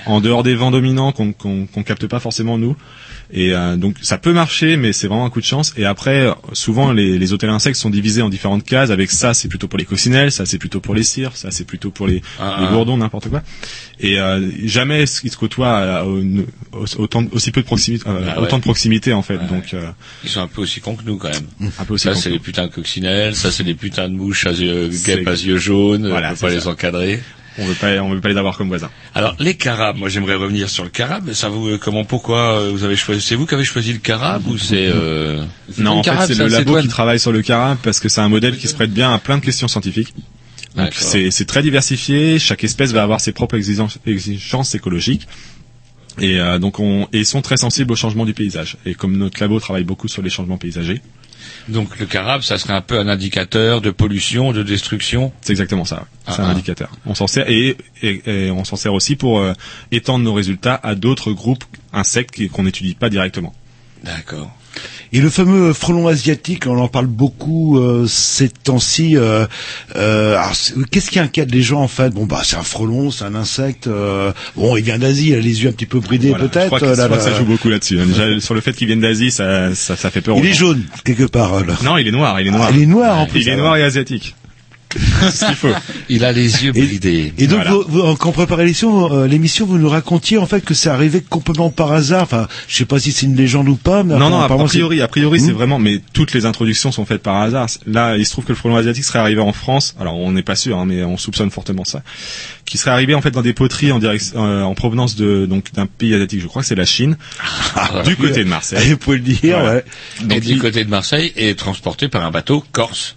en 0.05 0.21
dehors 0.21 0.43
des 0.43 0.55
vents 0.55 0.71
dominants 0.71 1.13
qu'on 1.13 1.33
qu'on 1.33 1.65
qu'on 1.67 1.83
capte 1.83 2.07
pas 2.07 2.21
forcément 2.21 2.59
nous. 2.59 2.77
Et 3.33 3.55
euh, 3.55 3.77
donc 3.77 3.97
ça 4.03 4.19
peut 4.19 4.33
marcher, 4.33 4.77
mais 4.77 4.93
c'est 4.93 5.07
vraiment 5.09 5.25
un 5.25 5.31
coup 5.31 5.41
de 5.41 5.47
chance. 5.47 5.73
Et 5.77 5.85
après, 5.85 6.29
souvent 6.53 6.93
les, 6.93 7.19
les 7.19 7.33
hôtels 7.33 7.51
insectes 7.51 7.77
sont 7.79 7.91
divisés 7.91 8.23
en 8.23 8.29
différentes 8.29 8.65
cases. 8.65 8.91
Avec 8.91 9.11
ça, 9.11 9.33
c'est 9.35 9.49
plutôt 9.49 9.69
pour 9.69 9.79
les 9.79 9.85
coccinelles, 9.87 10.31
ça 10.33 10.45
c'est 10.47 10.59
plutôt 10.59 10.81
pour 10.81 10.95
les 10.95 11.03
cires, 11.03 11.37
ça 11.37 11.51
c'est 11.51 11.65
plutôt 11.65 11.91
pour 11.91 12.07
les, 12.07 12.23
Ah, 12.39 12.59
les 12.61 12.67
ah. 12.69 12.73
bourdons, 12.73 12.97
n'importe 12.97 13.29
quoi. 13.29 13.43
Et 14.01 14.19
euh, 14.21 14.51
jamais 14.65 15.05
ils 15.25 15.31
se 15.31 15.37
côtoient 15.37 16.05
autant 16.99 17.25
aussi 17.33 17.53
peu 17.53 17.61
de 17.61 17.67
proximité, 17.67 18.05
euh, 18.09 18.21
Ah 18.29 18.39
ouais. 18.41 18.47
autant 18.47 18.59
de 18.59 18.63
proximité 18.63 19.13
en 19.13 19.23
fait. 19.23 19.39
Donc 19.49 19.75
euh, 19.75 19.91
Ils 20.25 20.31
sont 20.31 20.41
un 20.41 20.47
peu 20.49 20.63
aussi 20.63 20.81
cons 20.81 20.97
que 20.97 21.05
nous 21.05 21.17
quand 21.17 21.31
même. 21.31 21.71
un 21.79 21.85
peu 21.85 21.95
aussi. 21.95 22.05
Ça 22.05 22.15
c'est 22.15 22.31
les 22.31 22.39
putains 22.39 22.67
de 22.67 22.73
coccinelles, 22.73 23.35
ça 23.35 23.51
c'est 23.51 23.63
les 23.63 23.75
putains 23.75 24.09
de 24.09 24.15
mouches 24.15 24.47
à 24.47 24.53
yeux, 24.53 24.89
guêpes 25.07 25.27
à 25.29 25.33
yeux 25.33 25.57
jaunes, 25.59 26.09
Voilà, 26.09 26.33
on 26.33 26.35
peut 26.35 26.41
pas 26.49 26.51
les 26.51 26.67
encadrer. 26.67 27.21
On 27.59 27.67
veut 27.67 27.75
pas, 27.75 28.01
on 28.01 28.11
veut 28.11 28.21
pas 28.21 28.29
les 28.29 28.37
avoir 28.37 28.57
comme 28.57 28.69
voisins. 28.69 28.91
Alors 29.15 29.37
les 29.39 29.55
carabes, 29.55 29.97
moi 29.97 30.09
j'aimerais 30.09 30.35
revenir 30.35 30.71
sur 30.71 30.85
le 30.85 30.91
carabe. 30.91 31.33
Ça 31.33 31.49
vous, 31.49 31.69
euh, 31.69 31.79
comment, 31.79 32.05
pourquoi 32.05 32.59
euh, 32.59 32.71
vous 32.73 32.85
avez 32.85 32.97
choisi 32.97 33.21
C'est 33.21 33.35
vous 33.35 33.47
qui 33.47 33.55
avez 33.55 33.65
choisi 33.65 33.93
le 33.93 33.99
carabe 33.99 34.47
ou 34.47 34.57
c'est 34.57 34.89
euh... 34.89 35.45
Non, 35.79 35.99
en 35.99 36.03
fait, 36.03 36.29
c'est 36.29 36.35
le 36.35 36.49
labo 36.49 36.81
qui 36.81 36.89
travaille 36.89 37.21
sur 37.21 37.33
le 37.33 37.43
carabe 37.43 37.79
parce 37.83 38.01
que 38.01 38.09
c'est 38.09 38.21
un 38.21 38.29
modèle 38.29 38.57
qui 38.57 38.69
se 38.69 38.75
prête 38.75 38.93
bien 38.93 39.13
à 39.13 39.19
plein 39.19 39.39
de 39.39 39.45
questions 39.45 39.69
scientifiques. 39.69 40.15
Donc 40.77 40.93
c'est 40.93 41.31
c'est 41.31 41.45
très 41.45 41.63
diversifié. 41.63 42.39
Chaque 42.39 42.65
espèce 42.65 42.93
va 42.93 43.03
avoir 43.03 43.21
ses 43.21 43.33
propres 43.33 43.57
exigences, 43.57 43.99
exigences 44.07 44.75
écologiques. 44.75 45.29
Et 46.21 46.41
euh, 46.41 46.59
donc 46.59 46.79
on 46.79 47.05
et 47.13 47.21
ils 47.21 47.27
sont 47.27 47.43
très 47.43 47.57
sensibles 47.59 47.93
au 47.93 47.97
changement 47.97 48.25
du 48.25 48.33
paysage. 48.35 48.79
Et 48.87 48.95
comme 48.95 49.17
notre 49.17 49.41
labo 49.41 49.61
travaille 49.61 49.85
beaucoup 49.85 50.09
sur 50.09 50.23
les 50.23 50.31
changements 50.31 50.59
paysagers, 50.59 51.03
Donc 51.69 51.99
le 51.99 52.07
carabe, 52.07 52.43
ça 52.43 52.59
serait 52.59 52.73
un 52.75 52.81
peu 52.81 52.99
un 52.99 53.09
indicateur 53.09 53.81
de 53.81 53.91
pollution, 53.91 54.53
de 54.53 54.63
destruction. 54.63 55.33
c'est 55.41 55.53
exactement 55.53 55.85
ça. 55.85 56.07
C'est 56.27 56.35
Ah, 56.41 56.43
un 56.43 56.49
ah. 56.49 56.51
indicateur. 56.53 56.91
On 57.07 57.15
s'en 57.15 57.27
sert 57.27 57.49
et, 57.49 57.77
et- 58.03 58.23
et 58.47 58.51
on 58.51 58.65
s'en 58.65 58.77
sert 58.77 58.93
aussi 58.95 59.17
pour 59.17 59.39
euh, 59.41 59.53
étendre 59.91 60.25
nos 60.25 60.35
résultats 60.35 60.79
à 60.83 60.95
d'autres 60.95 61.33
groupes 61.33 61.65
insectes 61.93 62.49
qu'on 62.49 62.63
n'étudie 62.65 62.95
pas 62.95 63.11
directement. 63.11 63.55
D'accord. 64.05 64.51
Et 65.15 65.21
le 65.21 65.29
fameux 65.29 65.73
frelon 65.75 66.09
asiatique, 66.09 66.67
on 66.67 66.79
en 66.79 66.89
parle 66.89 67.07
beaucoup 67.07 67.79
euh, 67.79 68.07
ces 68.09 68.49
temps-ci. 68.49 69.17
Euh, 69.17 69.47
euh, 69.97 70.39
Qu'est-ce 70.91 71.11
qui 71.11 71.19
inquiète 71.19 71.51
les 71.53 71.61
gens 71.63 71.83
en 71.83 71.89
fait? 71.89 72.11
Bon 72.15 72.25
bah 72.25 72.41
c'est 72.45 72.57
un 72.57 72.63
frelon, 72.63 73.11
c'est 73.11 73.25
un 73.25 73.35
insecte. 73.35 73.87
euh, 73.89 74.33
bon, 74.57 74.77
il 74.77 74.83
vient 74.85 74.99
d'Asie, 74.99 75.29
il 75.29 75.35
a 75.35 75.41
les 75.41 75.63
yeux 75.63 75.69
un 75.69 75.73
petit 75.73 75.85
peu 75.87 76.01
bridés 76.01 76.31
Voilà. 76.31 76.45
Je 76.45 76.49
peut-être. 76.49 76.67
crois 76.69 76.81
que, 76.81 76.85
euh, 76.87 76.95
je 76.95 77.01
là, 77.01 77.07
crois 77.07 77.19
que 77.19 77.25
ça 77.25 77.35
joue 77.37 77.45
beaucoup 77.45 77.69
là-dessus. 77.69 78.01
hein. 78.01 78.07
Déjà 78.07 78.41
sur 78.41 78.55
le 78.55 78.61
fait 78.63 78.73
qu'ils 78.73 78.87
viennent 78.87 79.01
d'Asie, 79.01 79.31
ça, 79.31 79.75
ça, 79.75 79.97
ça 79.97 80.11
fait 80.11 80.23
peur. 80.23 80.37
Il 80.39 80.47
est 80.47 80.55
jaune 80.55 80.83
quelque 81.05 81.25
part. 81.25 81.63
là. 81.65 81.75
Non, 81.85 81.99
il 81.99 82.09
est 82.09 82.13
noir. 82.13 82.41
Il 82.41 82.47
est 82.47 82.51
noir. 82.51 82.69
Ah, 82.71 82.75
il 82.75 82.83
est 82.83 82.87
noir 82.87 83.19
en 83.19 83.27
plus. 83.27 83.41
Il 83.43 83.49
est 83.51 83.57
noir 83.57 83.77
et 83.77 83.83
asiatique. 83.83 84.35
C'est 85.23 85.31
ce 85.31 85.45
qu'il 85.47 85.55
faut. 85.55 85.69
Il 86.09 86.25
a 86.25 86.33
les 86.33 86.65
yeux 86.65 86.73
bridés. 86.73 87.33
Et 87.39 87.47
donc, 87.47 87.61
Voilà. 87.61 87.71
vous, 87.73 87.85
vous- 87.89 88.17
quand 88.17 88.31
on 88.31 88.33
préparait 88.33 88.65
l'émission, 88.65 89.13
euh, 89.13 89.27
l'émission, 89.27 89.67
vous 89.67 89.79
nous 89.79 89.89
racontiez 89.89 90.39
en 90.39 90.47
fait 90.47 90.63
que 90.65 90.75
c'est 90.75 90.89
arrivé 90.91 91.21
complètement 91.23 91.71
par 91.71 91.93
hasard. 91.93 92.23
Enfin, 92.23 92.49
je 92.69 92.77
sais 92.77 92.85
pas 92.85 92.99
si 92.99 93.13
c'est 93.13 93.27
une 93.27 93.37
légende 93.37 93.69
ou 93.69 93.77
pas, 93.77 94.03
mais 94.03 94.17
Non, 94.17 94.31
non, 94.31 94.41
a 94.41 94.49
priori, 94.67 95.01
a 95.01 95.09
priori, 95.09 95.41
c'est 95.41 95.53
Hmm. 95.53 95.55
vraiment, 95.55 95.79
mais 95.79 96.01
toutes 96.13 96.33
les 96.35 96.45
introductions 96.47 96.93
sont 96.93 97.05
faites 97.05 97.23
par 97.23 97.37
hasard. 97.37 97.67
Là, 97.87 98.17
il 98.17 98.27
se 98.27 98.33
trouve 98.33 98.45
que 98.45 98.51
le 98.53 98.57
frelon 98.57 98.77
asiatique 98.77 99.05
serait 99.05 99.19
arrivé 99.21 99.41
en 99.41 99.53
France. 99.53 99.95
Alors, 100.01 100.17
on 100.19 100.33
n'est 100.33 100.43
pas 100.43 100.57
sûr, 100.57 100.79
hein, 100.79 100.85
mais 100.87 101.03
on 101.05 101.17
soupçonne 101.17 101.51
fortement 101.51 101.85
ça. 101.85 102.03
Qui 102.65 102.79
serait 102.79 102.91
arrivé 102.91 103.15
en 103.15 103.21
fait 103.21 103.31
dans 103.31 103.43
des 103.43 103.53
poteries 103.53 103.93
en 103.93 103.99
direction, 103.99 104.45
euh, 104.45 104.63
en 104.63 104.75
provenance 104.75 105.17
de 105.17 105.47
donc 105.47 105.73
d'un 105.73 105.87
pays 105.87 106.15
asiatique. 106.15 106.41
Je 106.41 106.47
crois 106.47 106.63
que 106.63 106.69
c'est 106.69 106.75
la 106.75 106.85
Chine, 106.85 107.17
Ah, 107.77 108.03
du 108.05 108.17
côté 108.17 108.45
de 108.45 108.49
Marseille. 108.49 108.91
Vous 108.91 108.97
pouvez 108.97 109.17
le 109.19 109.23
dire, 109.23 109.59
ouais. 109.59 109.85
Et 110.21 110.25
Donc, 110.25 110.41
du 110.41 110.53
il- 110.53 110.59
côté 110.59 110.85
de 110.85 110.91
Marseille 110.91 111.33
est 111.37 111.59
transporté 111.59 112.09
par 112.09 112.25
un 112.25 112.31
bateau 112.31 112.65
corse. 112.73 113.17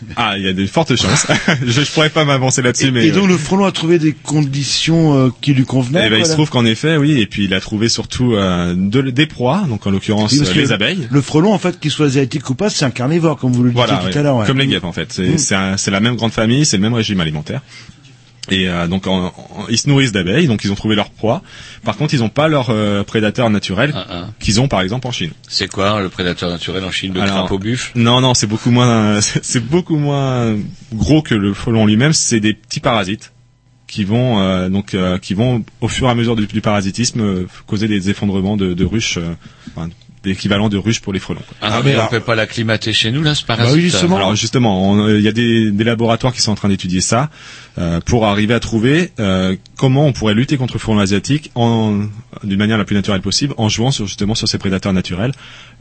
Ah, 0.16 0.34
il 0.38 0.44
y 0.44 0.48
a 0.48 0.52
de 0.52 0.66
fortes 0.66 0.94
chances. 0.96 1.26
je, 1.66 1.82
je 1.82 1.90
pourrais 1.92 2.10
pas 2.10 2.24
m'avancer 2.24 2.62
là-dessus, 2.62 2.90
mais. 2.90 3.06
et 3.06 3.10
donc 3.12 3.28
le 3.28 3.36
frelon 3.36 3.64
a 3.64 3.72
trouvé 3.72 3.98
des 3.98 4.12
conditions 4.12 5.16
euh, 5.26 5.30
qui 5.40 5.52
lui 5.54 5.64
convenaient. 5.64 6.04
eh 6.06 6.10
ben, 6.10 6.18
il 6.20 6.26
se 6.26 6.32
trouve 6.32 6.50
qu'en 6.50 6.64
effet, 6.64 6.96
oui, 6.96 7.20
et 7.20 7.26
puis 7.26 7.44
il 7.44 7.54
a 7.54 7.60
trouvé 7.60 7.88
surtout 7.88 8.34
euh, 8.34 8.74
de- 8.76 9.10
des 9.10 9.26
proies, 9.26 9.64
donc 9.68 9.86
en 9.86 9.90
l'occurrence 9.90 10.32
Oui, 10.32 10.40
euh, 10.46 10.52
les 10.54 10.72
abeilles. 10.72 11.08
Le 11.10 11.20
frelon, 11.20 11.52
en 11.52 11.58
fait, 11.58 11.80
qu'il 11.80 11.90
soit 11.90 12.06
asiatique 12.06 12.48
ou 12.50 12.54
pas, 12.54 12.70
c'est 12.70 12.84
un 12.84 12.90
carnivore, 12.90 13.36
comme 13.38 13.52
vous 13.52 13.62
le 13.62 13.70
disiez 13.70 13.84
Voilà, 13.86 13.98
tout 14.00 14.06
ouais. 14.08 14.16
à 14.18 14.22
l'heure. 14.22 14.36
ouais. 14.36 14.46
comme 14.46 14.58
les 14.58 14.66
guêpes 14.66 14.84
en 14.84 14.92
fait. 14.92 15.12
C'est 15.12 15.26
Mm. 15.36 15.76
c'est 15.78 15.90
la 15.90 16.00
même 16.00 16.16
grande 16.16 16.32
famille, 16.32 16.64
c'est 16.66 16.76
le 16.76 16.82
même 16.82 16.94
régime 16.94 17.20
alimentaire. 17.20 17.62
Et 18.50 18.68
euh, 18.68 18.86
donc 18.86 19.06
en- 19.06 19.26
en- 19.26 19.32
ils 19.68 19.78
se 19.78 19.88
nourrissent 19.88 20.12
d'abeilles, 20.12 20.46
donc 20.46 20.62
ils 20.64 20.70
ont 20.70 20.74
trouvé 20.76 20.94
leur 20.94 21.10
proie. 21.10 21.42
Par 21.84 21.96
contre, 21.96 22.14
ils 22.14 22.20
n'ont 22.20 22.28
pas 22.28 22.48
leur 22.48 22.70
euh, 22.70 23.02
prédateur 23.02 23.50
naturel 23.50 23.92
Ah, 23.94 24.06
ah. 24.08 24.26
qu'ils 24.38 24.60
ont 24.60 24.68
par 24.68 24.80
exemple 24.82 25.06
en 25.08 25.12
Chine. 25.12 25.32
C'est 25.48 25.68
quoi 25.70 26.00
le 26.00 26.08
prédateur 26.08 26.48
naturel 26.50 26.84
en 26.84 26.90
Chine 26.90 27.12
Le 27.14 27.22
Alors, 27.22 27.34
crapaud 27.36 27.58
buffle 27.58 27.92
Non, 27.98 28.20
non, 28.20 28.34
c'est 28.34 28.46
beaucoup 28.46 28.70
moins, 28.70 29.20
c'est 29.20 29.64
beaucoup 29.64 29.96
moins 29.96 30.54
gros 30.94 31.22
que 31.22 31.34
le 31.34 31.54
frelon 31.54 31.86
lui-même. 31.86 32.12
C'est 32.12 32.40
des 32.40 32.54
petits 32.54 32.80
parasites 32.80 33.32
qui 33.88 34.02
vont 34.04 34.40
euh, 34.40 34.68
donc 34.68 34.94
euh, 34.94 35.16
qui 35.18 35.34
vont 35.34 35.64
au 35.80 35.88
fur 35.88 36.08
et 36.08 36.10
à 36.10 36.14
mesure 36.14 36.34
du, 36.36 36.46
du 36.46 36.60
parasitisme 36.60 37.20
euh, 37.20 37.46
causer 37.66 37.86
des 37.88 38.10
effondrements 38.10 38.56
de, 38.56 38.74
de 38.74 38.84
ruches, 38.84 39.16
euh, 39.18 39.32
enfin, 39.76 39.88
d'équivalent 40.26 40.68
de 40.68 40.76
ruches 40.76 41.00
pour 41.00 41.12
les 41.12 41.18
frelons. 41.20 41.40
quoi. 41.46 41.56
Ah, 41.62 41.68
Ah, 41.70 41.80
mais 41.82 41.90
mais 41.90 41.96
on 41.96 41.98
alors- 42.00 42.10
peut 42.10 42.20
pas 42.20 42.34
l'acclimater 42.34 42.92
chez 42.92 43.10
nous 43.10 43.22
là, 43.22 43.34
ce 43.34 43.42
Bah 43.46 43.56
parasite 43.56 43.74
oui, 43.76 43.80
justement. 43.82 44.16
Alors 44.16 44.34
justement, 44.34 44.90
on- 44.90 45.06
euh, 45.06 45.18
il 45.18 45.24
y 45.24 45.28
a 45.28 45.32
des, 45.32 45.70
des 45.70 45.84
laboratoires 45.84 46.32
qui 46.34 46.42
sont 46.42 46.52
en 46.52 46.56
train 46.56 46.68
d'étudier 46.68 47.00
ça 47.00 47.30
euh, 47.78 48.00
pour 48.00 48.26
arriver 48.26 48.52
à 48.54 48.60
trouver 48.60 49.12
euh, 49.20 49.56
comment 49.76 50.06
on 50.06 50.12
pourrait 50.12 50.34
lutter 50.34 50.56
contre 50.58 50.74
le 50.74 50.78
frelon 50.80 50.98
asiatique 50.98 51.50
en 51.54 52.00
d'une 52.42 52.58
manière 52.58 52.76
la 52.78 52.84
plus 52.84 52.96
naturelle 52.96 53.22
possible, 53.22 53.54
en 53.56 53.68
jouant 53.68 53.90
sur, 53.90 54.06
justement 54.06 54.34
sur 54.34 54.46
ces 54.48 54.58
prédateurs 54.58 54.92
naturels. 54.92 55.32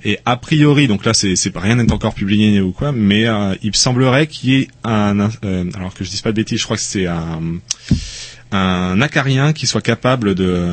Et 0.04 0.20
a 0.26 0.38
priori, 0.38 0.88
donc 0.88 1.04
là, 1.06 1.14
c'est 1.14 1.36
c'est- 1.36 1.56
rien 1.58 1.76
n'est 1.76 1.92
encore 1.92 2.14
publié 2.14 2.62
ou 2.62 2.72
quoi, 2.72 2.92
mais 2.92 3.28
euh, 3.28 3.56
il 3.64 3.76
semblerait 3.76 4.28
qu'il 4.28 4.50
y 4.50 4.56
ait 4.62 4.68
un, 4.84 5.30
euh, 5.44 5.66
alors 5.76 5.94
que 5.94 6.04
je 6.04 6.10
dise 6.10 6.22
pas 6.22 6.32
de 6.32 6.36
bêtises, 6.38 6.60
je 6.60 6.64
crois 6.66 6.78
que 6.78 6.84
c'est 6.84 7.08
un 7.08 7.42
un 8.52 9.02
acarien 9.02 9.54
qui 9.54 9.68
soit 9.68 9.82
capable 9.82 10.36
de 10.36 10.68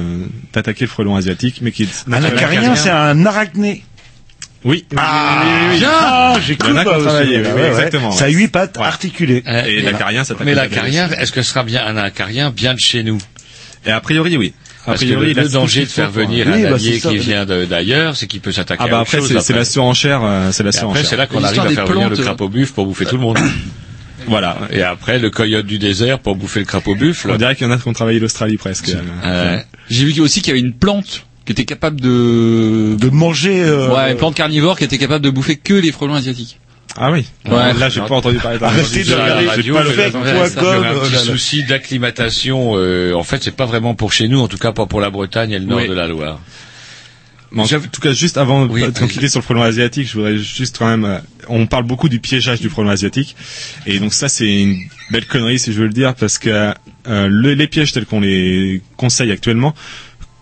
d'attaquer 0.52 0.84
le 0.84 0.90
frelon 0.90 1.16
asiatique, 1.16 1.58
mais 1.62 1.72
qui 1.72 1.84
est 1.84 2.04
Un 2.12 2.22
acarien, 2.24 2.74
c'est 2.76 2.90
un 2.90 3.24
arachné. 3.26 3.82
oui, 4.64 4.84
Ah, 4.96 5.42
oui, 5.44 5.50
oui, 5.50 5.68
oui. 5.72 5.78
bien 5.80 5.88
Ah, 5.92 6.36
j'ai 6.46 6.56
cru 6.56 6.72
travaillé, 6.72 7.38
oui, 7.38 7.44
ouais, 7.46 7.52
ouais. 7.52 7.68
exactement, 7.70 8.12
Ça 8.12 8.26
a 8.26 8.28
huit 8.28 8.48
pattes 8.48 8.76
Ouais. 8.78 8.84
articulées. 8.84 9.42
Euh, 9.48 9.64
Et 9.66 9.78
et 9.78 9.82
l'acarien, 9.82 10.22
ça 10.24 10.34
Mais 10.44 10.54
l'acarien, 10.54 11.08
est-ce 11.10 11.32
que 11.32 11.42
ce 11.42 11.50
sera 11.50 11.64
bien 11.64 11.84
un 11.84 11.96
acarien 11.96 12.50
bien 12.50 12.74
de 12.74 12.78
chez 12.80 13.02
nous? 13.02 13.18
Et 13.86 13.90
a 13.90 14.00
priori, 14.00 14.36
oui. 14.36 14.52
A 14.84 14.86
Parce 14.86 15.00
que 15.00 15.06
priori, 15.06 15.32
le, 15.34 15.42
le 15.42 15.48
danger 15.48 15.82
de 15.82 15.86
faire 15.90 16.10
venir 16.10 16.46
Oui, 16.48 16.66
un 16.66 16.70
bah, 16.70 16.74
allié 16.76 16.98
qui 17.00 17.16
vient 17.18 17.46
de- 17.46 17.64
d'ailleurs, 17.66 18.16
c'est 18.16 18.26
qu'il 18.26 18.40
peut 18.40 18.50
s'attaquer 18.52 18.82
Ah 18.84 18.88
bah 18.88 18.98
à 18.98 19.00
autre 19.02 19.08
après 19.14 19.18
chose. 19.18 19.28
c'est 19.28 19.40
c'est 19.40 19.52
la 19.52 19.64
surenchère, 19.64 20.20
euh, 20.24 20.50
c'est 20.52 20.62
la 20.64 20.68
Et 20.70 20.70
après, 20.70 20.78
surenchère. 20.80 21.06
c'est 21.06 21.16
là 21.16 21.26
qu'on 21.28 21.42
arrive 21.44 21.60
à 21.60 21.68
faire 21.68 21.86
venir 21.86 22.10
le 22.10 22.16
crapaud 22.16 22.48
buffle 22.48 22.72
pour 22.72 22.86
bouffer 22.86 23.04
tout 23.06 23.16
le 23.16 23.22
monde. 23.22 23.38
Voilà. 24.27 24.59
Et 24.70 24.82
après, 24.82 25.19
le 25.19 25.31
coyote 25.31 25.66
du 25.66 25.78
désert 25.78 26.19
pour 26.19 26.36
bouffer 26.36 26.61
le 26.61 26.66
crapaud 26.66 26.94
buffle. 26.94 27.31
On 27.31 27.36
dirait 27.36 27.55
qu'il 27.57 27.66
y 27.66 27.70
en 27.70 27.73
a 27.73 27.78
qui 27.78 27.89
ont 27.89 27.93
travaillé 27.93 28.19
l'Australie 28.20 28.57
presque. 28.57 28.90
Euh, 29.24 29.59
J'ai 29.90 30.05
vu 30.05 30.20
aussi 30.20 30.40
qu'il 30.43 30.55
y 30.55 30.59
avait 30.59 30.66
une 30.66 30.74
plante 30.74 31.27
qui 31.44 31.53
était 31.53 31.65
capable 31.65 32.01
de... 32.01 32.94
De 32.99 33.11
manger. 33.11 33.62
euh, 33.65 33.93
Ouais, 33.94 34.12
une 34.12 34.16
plante 34.16 34.35
carnivore 34.35 34.78
qui 34.78 34.85
était 34.85 34.99
capable 34.99 35.24
de 35.24 35.31
bouffer 35.31 35.57
que 35.57 35.74
les 35.74 35.90
frelons 35.93 36.15
asiatiques. 36.15 36.59
Ah 36.97 37.11
oui. 37.11 37.24
Ouais. 37.47 37.73
Là 37.73 37.89
j'ai 37.89 38.01
pas 38.03 38.15
entendu 38.15 38.36
parler 38.36 38.59
de 38.59 38.65
Arrêtez 38.65 39.03
de 39.05 39.15
regarder 39.15 39.47
radio, 39.49 39.74
pas 39.74 39.85
mais 39.85 39.90
fake 39.93 40.12
dans- 40.12 40.20
point 40.20 40.47
il 40.47 40.53
y 40.53 40.55
com, 40.57 40.65
aurait 40.66 40.89
un 40.89 40.93
euh, 40.93 41.01
petit 41.01 41.12
là, 41.12 41.19
là. 41.19 41.24
souci 41.24 41.62
d'acclimatation. 41.65 42.73
euh, 42.77 43.15
en 43.15 43.23
fait, 43.23 43.43
c'est 43.43 43.57
pas 43.57 43.65
vraiment 43.65 43.94
pour 43.94 44.12
chez 44.12 44.28
nous, 44.28 44.40
en 44.40 44.47
tout 44.49 44.59
cas 44.59 44.73
pas 44.73 44.85
pour 44.86 45.01
la 45.01 45.09
Bretagne 45.09 45.53
et 45.53 45.59
le 45.59 45.65
nord 45.65 45.78
Oui. 45.81 45.89
de 45.89 45.94
la 45.94 46.07
Loire. 46.07 46.39
Mais 47.54 47.62
en 47.62 47.66
tout 47.66 48.00
cas, 48.00 48.12
juste 48.12 48.38
avant 48.38 48.66
Oui, 48.66 48.82
de 48.82 49.06
quitter 49.06 49.28
sur 49.28 49.40
le 49.40 49.44
frelon 49.44 49.62
asiatique, 49.62 50.08
je 50.08 50.14
voudrais 50.14 50.38
juste 50.38 50.78
quand 50.78 50.86
même. 50.88 51.04
euh, 51.04 51.18
On 51.48 51.66
parle 51.66 51.84
beaucoup 51.84 52.08
du 52.08 52.18
piégeage 52.20 52.60
du 52.60 52.68
frelon 52.70 52.88
asiatique, 52.90 53.36
et 53.86 53.98
donc 53.98 54.14
ça 54.14 54.28
c'est 54.28 54.62
une 54.62 54.78
belle 55.10 55.26
connerie 55.26 55.58
si 55.58 55.72
je 55.72 55.78
veux 55.80 55.86
le 55.86 55.92
dire, 55.92 56.14
parce 56.14 56.38
que 56.38 56.50
euh, 56.50 57.28
le- 57.28 57.54
les 57.54 57.66
pièges 57.66 57.92
tels 57.92 58.06
qu'on 58.06 58.20
les 58.20 58.80
conseille 58.96 59.30
actuellement 59.32 59.74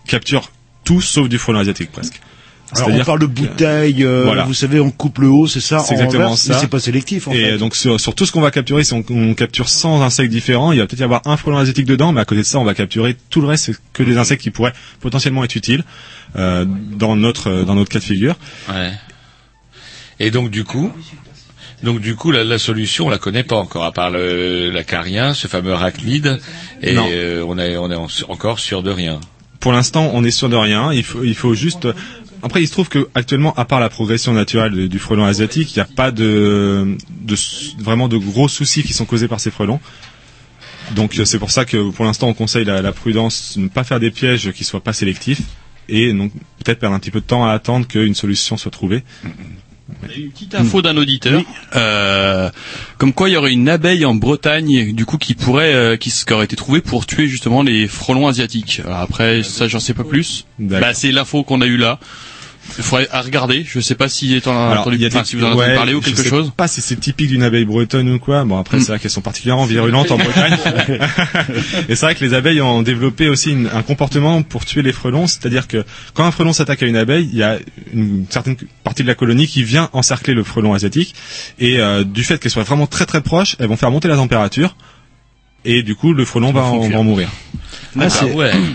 capturent 0.07 0.51
tout 0.83 1.01
sauf 1.01 1.27
du 1.27 1.37
frelon 1.37 1.59
asiatique 1.59 1.91
presque. 1.91 2.21
Alors, 2.73 2.83
on 2.83 2.85
C'est-à-dire 2.91 3.05
parle 3.05 3.19
de 3.19 3.25
bouteilles, 3.25 4.03
euh, 4.03 4.23
Voilà. 4.25 4.43
vous 4.45 4.53
savez, 4.53 4.79
on 4.79 4.91
coupe 4.91 5.19
le 5.19 5.27
haut, 5.27 5.47
c'est 5.47 5.59
ça, 5.59 5.79
C'est 5.79 5.91
en 5.93 5.97
exactement 5.97 6.35
ça. 6.35 6.53
mais 6.53 6.59
c'est 6.61 6.67
pas 6.69 6.79
sélectif, 6.79 7.27
en 7.27 7.31
Et 7.33 7.35
fait. 7.51 7.57
donc 7.57 7.75
sur, 7.75 7.99
sur 7.99 8.15
tout 8.15 8.25
ce 8.25 8.31
qu'on 8.31 8.39
va 8.41 8.51
capturer, 8.51 8.83
si 8.85 8.93
on, 8.93 9.03
on 9.09 9.33
capture 9.33 9.67
100 9.67 10.01
insectes 10.01 10.31
différents, 10.31 10.71
il 10.71 10.79
va 10.79 10.87
peut-être 10.87 11.01
y 11.01 11.03
avoir 11.03 11.21
un 11.25 11.35
frelon 11.37 11.57
asiatique 11.57 11.85
dedans, 11.85 12.13
mais 12.13 12.21
à 12.21 12.25
côté 12.25 12.41
de 12.41 12.45
ça, 12.45 12.59
on 12.59 12.63
va 12.63 12.73
capturer 12.73 13.17
tout 13.29 13.41
le 13.41 13.47
reste, 13.47 13.65
c'est 13.65 13.75
que 13.93 14.03
des 14.03 14.17
insectes 14.17 14.41
qui 14.41 14.51
pourraient 14.51 14.73
potentiellement 15.01 15.43
être 15.43 15.55
utiles 15.55 15.83
euh, 16.37 16.65
dans 16.65 17.15
notre 17.17 17.49
euh, 17.49 17.63
dans 17.65 17.75
notre 17.75 17.89
cas 17.89 17.99
de 17.99 18.03
figure. 18.05 18.35
Ouais. 18.69 18.91
Et 20.19 20.31
donc 20.31 20.49
du 20.49 20.63
coup, 20.63 20.91
donc 21.83 21.99
du 21.99 22.15
coup, 22.15 22.31
la, 22.31 22.43
la 22.43 22.59
solution, 22.59 23.07
on 23.07 23.09
la 23.09 23.17
connaît 23.17 23.43
pas 23.43 23.55
encore, 23.57 23.83
à 23.85 23.91
part 23.91 24.11
le, 24.11 24.69
l'acarien, 24.69 25.33
ce 25.33 25.47
fameux 25.47 25.73
arachnide, 25.73 26.39
et 26.81 26.95
euh, 26.97 27.43
on 27.47 27.57
est 27.57 27.75
on 27.75 27.91
est 27.91 27.95
en- 27.95 28.07
encore 28.29 28.59
sûr 28.59 28.83
de 28.83 28.91
rien. 28.91 29.19
Pour 29.59 29.71
l'instant, 29.73 30.09
on 30.13 30.23
est 30.23 30.31
sûr 30.31 30.47
de 30.49 30.55
rien. 30.55 30.93
Il 30.93 31.03
faut 31.03 31.23
il 31.23 31.35
faut 31.35 31.53
juste 31.53 31.87
après, 32.43 32.61
il 32.61 32.67
se 32.67 32.71
trouve 32.71 32.89
que 32.89 33.07
actuellement, 33.15 33.53
à 33.55 33.65
part 33.65 33.79
la 33.79 33.89
progression 33.89 34.33
naturelle 34.33 34.89
du 34.89 34.99
frelon 34.99 35.25
asiatique, 35.25 35.75
il 35.75 35.79
n'y 35.79 35.83
a 35.83 35.85
pas 35.85 36.11
de, 36.11 36.97
vraiment 37.79 38.07
de 38.07 38.17
gros 38.17 38.47
soucis 38.47 38.83
qui 38.83 38.93
sont 38.93 39.05
causés 39.05 39.27
par 39.27 39.39
ces 39.39 39.51
frelons. 39.51 39.79
Donc 40.95 41.17
euh, 41.17 41.25
c'est 41.25 41.39
pour 41.39 41.51
ça 41.51 41.65
que 41.65 41.91
pour 41.91 42.05
l'instant, 42.05 42.27
on 42.27 42.33
conseille 42.33 42.65
la, 42.65 42.81
la 42.81 42.91
prudence, 42.91 43.55
ne 43.57 43.67
pas 43.67 43.83
faire 43.83 43.99
des 43.99 44.11
pièges 44.11 44.51
qui 44.51 44.63
soient 44.63 44.83
pas 44.83 44.93
sélectifs, 44.93 45.41
et 45.87 46.11
donc 46.13 46.31
peut-être 46.63 46.79
perdre 46.79 46.95
un 46.95 46.99
petit 46.99 47.11
peu 47.11 47.21
de 47.21 47.25
temps 47.25 47.45
à 47.45 47.51
attendre 47.51 47.87
qu'une 47.87 48.15
solution 48.15 48.57
soit 48.57 48.71
trouvée. 48.71 49.03
Une 50.17 50.31
petite 50.31 50.55
info 50.55 50.81
d'un 50.81 50.95
auditeur, 50.97 51.43
euh, 51.75 52.49
comme 52.97 53.13
quoi 53.13 53.29
il 53.29 53.33
y 53.33 53.35
aurait 53.35 53.51
une 53.51 53.69
abeille 53.69 54.05
en 54.05 54.15
Bretagne, 54.15 54.93
du 54.93 55.05
coup 55.05 55.17
qui 55.17 55.35
pourrait, 55.35 55.73
euh, 55.73 55.97
qui, 55.97 56.09
qui 56.09 56.33
aurait 56.33 56.45
été 56.45 56.55
trouvée 56.55 56.81
pour 56.81 57.05
tuer 57.05 57.27
justement 57.27 57.61
les 57.61 57.87
frelons 57.87 58.27
asiatiques. 58.27 58.81
Alors 58.85 58.99
Après, 58.99 59.43
ça 59.43 59.67
j'en 59.67 59.79
sais 59.79 59.93
pas 59.93 60.03
plus. 60.03 60.45
Bah, 60.59 60.93
c'est 60.93 61.11
l'info 61.11 61.43
qu'on 61.43 61.61
a 61.61 61.65
eue 61.65 61.77
là. 61.77 61.99
Il 62.77 62.83
faudrait 62.83 63.07
à 63.11 63.21
regarder. 63.21 63.65
Je 63.67 63.79
sais 63.79 63.95
pas 63.95 64.09
si 64.09 64.33
Alors, 64.45 64.81
entendu, 64.81 64.97
y 64.97 65.05
a 65.05 65.07
enfin, 65.07 65.21
des- 65.21 65.25
si 65.25 65.35
vous 65.35 65.43
en 65.43 65.47
avez 65.51 65.55
ouais, 65.57 65.75
parler 65.75 65.93
ou 65.93 66.01
je 66.01 66.07
quelque 66.07 66.21
sais 66.23 66.29
chose. 66.29 66.51
Pas 66.55 66.67
si 66.67 66.81
c'est 66.81 66.95
typique 66.99 67.27
d'une 67.29 67.43
abeille 67.43 67.65
bretonne 67.65 68.09
ou 68.09 68.19
quoi. 68.19 68.43
Bon 68.45 68.57
après 68.57 68.77
Mm. 68.77 68.79
c'est 68.81 68.87
vrai 68.87 68.99
qu'elles 68.99 69.11
sont 69.11 69.21
particulièrement 69.21 69.65
virulentes 69.65 70.11
en 70.11 70.17
Bretagne. 70.17 70.57
Et 71.89 71.95
c'est 71.95 72.05
vrai 72.05 72.15
que 72.15 72.23
les 72.23 72.33
abeilles 72.33 72.61
ont 72.61 72.81
développé 72.81 73.27
aussi 73.29 73.51
une- 73.51 73.69
un 73.73 73.81
comportement 73.83 74.41
pour 74.41 74.65
tuer 74.65 74.81
les 74.81 74.93
frelons, 74.93 75.27
c'est-à-dire 75.27 75.67
que 75.67 75.83
quand 76.13 76.23
un 76.25 76.31
frelon 76.31 76.53
s'attaque 76.53 76.83
à 76.83 76.85
une 76.85 76.95
abeille, 76.97 77.29
il 77.31 77.37
y 77.37 77.43
a 77.43 77.57
une 77.93 78.25
certaine 78.29 78.55
partie 78.83 79.03
de 79.03 79.07
la 79.07 79.15
colonie 79.15 79.47
qui 79.47 79.63
vient 79.63 79.89
encercler 79.93 80.33
le 80.33 80.43
frelon 80.43 80.73
asiatique 80.73 81.13
et 81.59 81.79
euh, 81.79 82.03
du 82.03 82.23
fait 82.23 82.37
qu'elles 82.39 82.51
soient 82.51 82.63
vraiment 82.63 82.87
très 82.87 83.05
très 83.05 83.21
proches, 83.21 83.55
elles 83.59 83.67
vont 83.67 83.77
faire 83.77 83.91
monter 83.91 84.07
la 84.07 84.15
température 84.15 84.75
et 85.65 85.83
du 85.83 85.95
coup 85.95 86.13
le 86.13 86.25
frelon 86.25 86.51
va 86.51 86.63
en, 86.63 86.79
va 86.79 86.97
en 86.99 87.03
mourir. 87.03 87.29
C'est- 88.09 88.33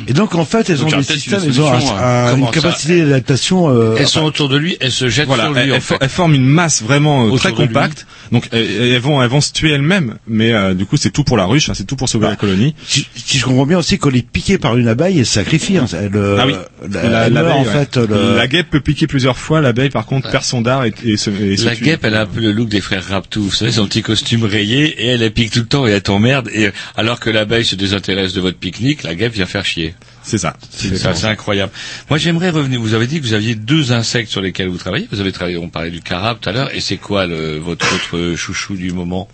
Et 0.08 0.12
donc 0.12 0.34
en 0.34 0.44
fait, 0.44 0.68
elles 0.68 0.76
Donc, 0.78 0.92
ont 0.92 0.96
des 0.98 1.02
systèmes, 1.02 1.40
une 1.42 1.48
elles 1.50 1.60
ont 1.62 1.68
un- 1.72 1.80
solution, 1.80 1.96
un- 1.96 2.26
hein. 2.32 2.36
une 2.36 2.50
capacité 2.50 3.00
d'adaptation. 3.00 3.68
euh, 3.70 3.96
Elles 3.98 4.06
sont 4.08 4.22
autour 4.24 4.48
de 4.50 4.58
lui, 4.58 4.76
elles 4.80 4.92
se 4.92 5.08
jettent 5.08 5.26
Voilà, 5.26 5.44
sur 5.44 5.52
lui 5.54 5.60
elles, 5.60 5.72
en 5.72 5.74
elles 5.76 5.80
fait. 5.80 5.86
for- 5.94 5.98
elles 6.02 6.08
forment 6.10 6.34
une 6.34 6.44
masse 6.46 6.82
vraiment 6.82 7.26
euh, 7.26 7.36
très 7.38 7.52
compacte. 7.52 8.06
Donc 8.32 8.48
elles, 8.52 8.64
elles 8.92 8.98
vont 9.00 9.22
elles 9.22 9.28
vont 9.28 9.40
se 9.40 9.52
tuer 9.52 9.72
elles-mêmes, 9.72 10.16
mais 10.26 10.52
euh, 10.52 10.74
du 10.74 10.86
coup 10.86 10.96
c'est 10.96 11.10
tout 11.10 11.24
pour 11.24 11.36
la 11.36 11.44
ruche, 11.46 11.68
hein, 11.68 11.74
c'est 11.74 11.86
tout 11.86 11.96
pour 11.96 12.08
sauver 12.08 12.26
la 12.28 12.36
colonie. 12.36 12.74
Si, 12.86 13.06
si 13.14 13.38
je 13.38 13.44
comprends 13.44 13.66
bien 13.66 13.78
aussi, 13.78 13.98
elle 14.04 14.16
est 14.16 14.22
piquée 14.26 14.58
par 14.58 14.76
une 14.76 14.88
abeille, 14.88 15.18
elle 15.18 15.26
se 15.26 15.34
sacrifie. 15.34 15.78
hein. 15.78 15.86
Elle, 15.92 16.16
euh, 16.16 16.38
ah 16.40 16.46
oui, 16.46 16.54
la- 16.90 17.02
La- 17.08 17.26
elle 17.26 17.32
meurt, 17.32 17.46
l'abeille, 17.46 17.60
en 17.60 17.64
ouais. 17.64 17.72
fait. 17.86 17.96
le- 17.96 18.36
La 18.36 18.46
guêpe 18.48 18.70
peut 18.70 18.80
piquer 18.80 19.06
plusieurs 19.06 19.38
fois, 19.38 19.60
l'abeille 19.60 19.90
par 19.90 20.06
contre 20.06 20.30
perd 20.30 20.44
son 20.44 20.60
dard 20.62 20.84
et, 20.84 20.92
et 21.04 21.16
se, 21.16 21.30
et 21.30 21.56
se 21.56 21.64
La 21.64 21.76
tue. 21.76 21.84
guêpe, 21.84 22.04
elle 22.04 22.14
a 22.14 22.22
un 22.22 22.26
peu 22.26 22.40
le 22.40 22.52
look 22.52 22.68
des 22.68 22.80
frères 22.80 23.04
Raptou, 23.04 23.42
vous 23.44 23.50
savez, 23.52 23.72
son 23.72 23.86
petit 23.86 24.02
costume 24.02 24.44
rayé, 24.44 24.86
et 25.04 25.06
elle, 25.08 25.22
elle 25.22 25.32
pique 25.32 25.50
tout 25.52 25.60
le 25.60 25.66
temps 25.66 25.86
et 25.86 25.90
elle 25.92 26.02
t'emmerde, 26.02 26.48
et 26.52 26.70
alors 26.96 27.20
que 27.20 27.30
l'abeille 27.30 27.64
se 27.64 27.74
désintéresse 27.76 28.32
de 28.32 28.40
votre 28.40 28.58
pique-nique, 28.58 29.02
la 29.02 29.14
guêpe 29.14 29.32
vient 29.34 29.46
faire 29.46 29.64
chier. 29.64 29.94
C'est 30.28 30.38
ça. 30.38 30.56
C'est 30.70 30.96
ça, 30.96 31.14
c'est 31.14 31.26
incroyable. 31.28 31.70
Moi, 32.10 32.18
j'aimerais 32.18 32.50
revenir, 32.50 32.80
vous 32.80 32.94
avez 32.94 33.06
dit 33.06 33.20
que 33.20 33.24
vous 33.24 33.32
aviez 33.32 33.54
deux 33.54 33.92
insectes 33.92 34.28
sur 34.28 34.40
lesquels 34.40 34.66
vous 34.68 34.76
travaillez, 34.76 35.06
vous 35.12 35.20
avez 35.20 35.30
travaillé, 35.30 35.56
on 35.56 35.68
parlait 35.68 35.92
du 35.92 36.00
carabe 36.00 36.38
tout 36.40 36.48
à 36.48 36.52
l'heure, 36.52 36.74
et 36.74 36.80
c'est 36.80 36.96
quoi 36.96 37.26
le, 37.26 37.58
votre 37.58 37.86
autre 37.94 38.34
chouchou 38.36 38.74
du 38.74 38.90
moment? 38.90 39.28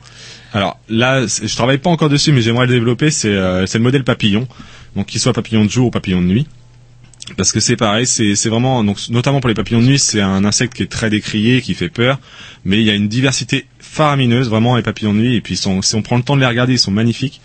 Alors 0.53 0.79
là, 0.91 1.27
je 1.27 1.57
travaille 1.57 1.79
pas 1.79 1.89
encore 1.89 2.11
dessus, 2.11 2.31
mais 2.31 2.43
j'aimerais 2.43 2.67
le 2.67 2.75
développer. 2.75 3.11
C'est 3.11 3.31
euh, 3.33 3.65
le 3.73 3.81
modèle 3.81 4.05
papillon, 4.05 4.47
donc 4.95 5.07
qu'il 5.07 5.19
soit 5.19 5.33
papillon 5.33 5.65
de 5.65 5.71
jour 5.71 5.87
ou 5.87 5.91
papillon 5.91 6.21
de 6.21 6.27
nuit. 6.27 6.47
Parce 7.39 7.53
que 7.53 7.61
c'est 7.61 7.77
pareil, 7.77 8.07
c'est 8.07 8.35
c'est 8.35 8.51
vraiment 8.51 8.85
donc 8.85 8.99
notamment 9.09 9.41
pour 9.41 9.49
les 9.49 9.55
papillons 9.55 9.81
de 9.81 9.87
nuit, 9.87 9.99
c'est 9.99 10.21
un 10.21 10.45
insecte 10.45 10.75
qui 10.75 10.83
est 10.83 10.91
très 10.91 11.09
décrié, 11.09 11.63
qui 11.63 11.73
fait 11.73 11.89
peur, 11.89 12.19
mais 12.67 12.79
il 12.81 12.85
y 12.85 12.91
a 12.91 12.95
une 12.95 13.09
diversité 13.09 13.65
faramineuse 13.79 14.51
vraiment 14.51 14.77
les 14.77 14.83
papillons 14.83 15.15
de 15.15 15.21
nuit. 15.21 15.37
Et 15.37 15.41
puis 15.41 15.57
sont- 15.57 15.81
si 15.81 15.95
on 15.95 16.03
prend 16.03 16.17
le 16.19 16.23
temps 16.23 16.35
de 16.37 16.41
les 16.41 16.47
regarder, 16.47 16.75
ils 16.75 16.79
sont 16.79 16.91
magnifiques. 16.91 17.41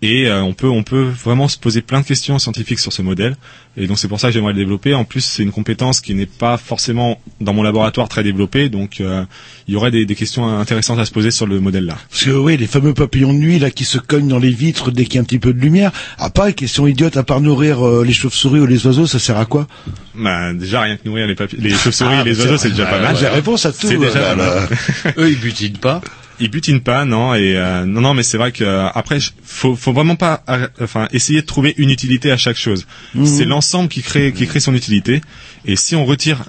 Et 0.00 0.28
euh, 0.28 0.42
on 0.42 0.52
peut 0.54 0.68
on 0.68 0.84
peut 0.84 1.02
vraiment 1.02 1.48
se 1.48 1.58
poser 1.58 1.82
plein 1.82 2.00
de 2.02 2.06
questions 2.06 2.38
scientifiques 2.38 2.78
sur 2.78 2.92
ce 2.92 3.02
modèle. 3.02 3.36
Et 3.76 3.88
donc 3.88 3.98
c'est 3.98 4.06
pour 4.06 4.20
ça 4.20 4.28
que 4.28 4.34
j'aimerais 4.34 4.52
le 4.52 4.58
développer. 4.60 4.94
En 4.94 5.04
plus, 5.04 5.20
c'est 5.22 5.42
une 5.42 5.50
compétence 5.50 6.00
qui 6.00 6.14
n'est 6.14 6.26
pas 6.26 6.56
forcément 6.56 7.20
dans 7.40 7.52
mon 7.52 7.64
laboratoire 7.64 8.08
très 8.08 8.22
développée, 8.22 8.68
donc 8.68 9.00
euh, 9.00 9.24
il 9.66 9.74
y 9.74 9.76
aurait 9.76 9.90
des, 9.90 10.04
des 10.06 10.14
questions 10.14 10.46
intéressantes 10.58 11.00
à 11.00 11.04
se 11.04 11.10
poser 11.10 11.32
sur 11.32 11.46
le 11.48 11.58
modèle-là. 11.60 11.96
Parce 12.10 12.24
que 12.24 12.30
oui, 12.30 12.56
les 12.56 12.68
fameux 12.68 12.94
papillons 12.94 13.32
de 13.32 13.38
nuit 13.38 13.58
là 13.58 13.70
qui 13.72 13.84
se 13.84 13.98
cognent 13.98 14.28
dans 14.28 14.38
les 14.38 14.50
vitres 14.50 14.92
dès 14.92 15.04
qu'il 15.04 15.16
y 15.16 15.18
a 15.18 15.20
un 15.22 15.24
petit 15.24 15.38
peu 15.40 15.52
de 15.52 15.58
lumière. 15.60 15.90
Ah 16.18 16.30
pas, 16.30 16.52
question 16.52 16.86
idiote, 16.86 17.16
à 17.16 17.24
part 17.24 17.40
nourrir 17.40 17.84
euh, 17.84 18.04
les 18.04 18.12
chauves-souris 18.12 18.60
ou 18.60 18.66
les 18.66 18.86
oiseaux, 18.86 19.06
ça 19.08 19.18
sert 19.18 19.36
à 19.36 19.46
quoi? 19.46 19.66
Bah, 20.14 20.52
déjà 20.54 20.80
rien 20.82 20.96
que 20.96 21.06
nourrir 21.08 21.26
les, 21.26 21.36
les 21.58 21.70
chauves-souris 21.74 22.14
Ah, 22.18 22.22
et 22.22 22.24
les 22.30 22.34
bah, 22.36 22.44
oiseaux, 22.44 22.56
c'est- 22.56 22.70
déjà 22.70 22.86
pas 22.86 23.00
mal. 23.00 23.16
j'ai 23.16 23.24
la 23.24 23.32
réponse 23.32 23.66
à 23.66 23.72
tout, 23.72 23.88
C'est 23.88 23.98
déjà 23.98 24.18
euh, 24.18 24.36
pas 24.36 24.36
mal. 24.36 24.68
Eux, 25.18 25.30
ils 25.30 25.38
butinent 25.40 25.78
pas. 25.78 26.00
Ils 26.40 26.50
butinent 26.50 26.80
pas, 26.80 27.04
non. 27.04 27.34
Et 27.34 27.56
euh, 27.56 27.84
non, 27.84 28.00
non, 28.00 28.14
mais 28.14 28.22
c'est 28.22 28.38
vrai 28.38 28.52
que 28.52 28.64
euh, 28.64 28.88
après, 28.88 29.18
faut, 29.42 29.74
faut 29.76 29.92
vraiment 29.92 30.16
pas, 30.16 30.44
enfin, 30.80 31.08
essayer 31.12 31.40
de 31.40 31.46
trouver 31.46 31.74
une 31.78 31.90
utilité 31.90 32.30
à 32.30 32.36
chaque 32.36 32.56
chose. 32.56 32.86
Mhm. 33.14 33.26
C'est 33.26 33.44
l'ensemble 33.44 33.88
qui 33.88 34.02
crée, 34.02 34.32
qui 34.32 34.46
crée 34.46 34.60
son 34.60 34.74
utilité. 34.74 35.20
Et 35.64 35.76
si 35.76 35.96
on 35.96 36.04
retire 36.04 36.44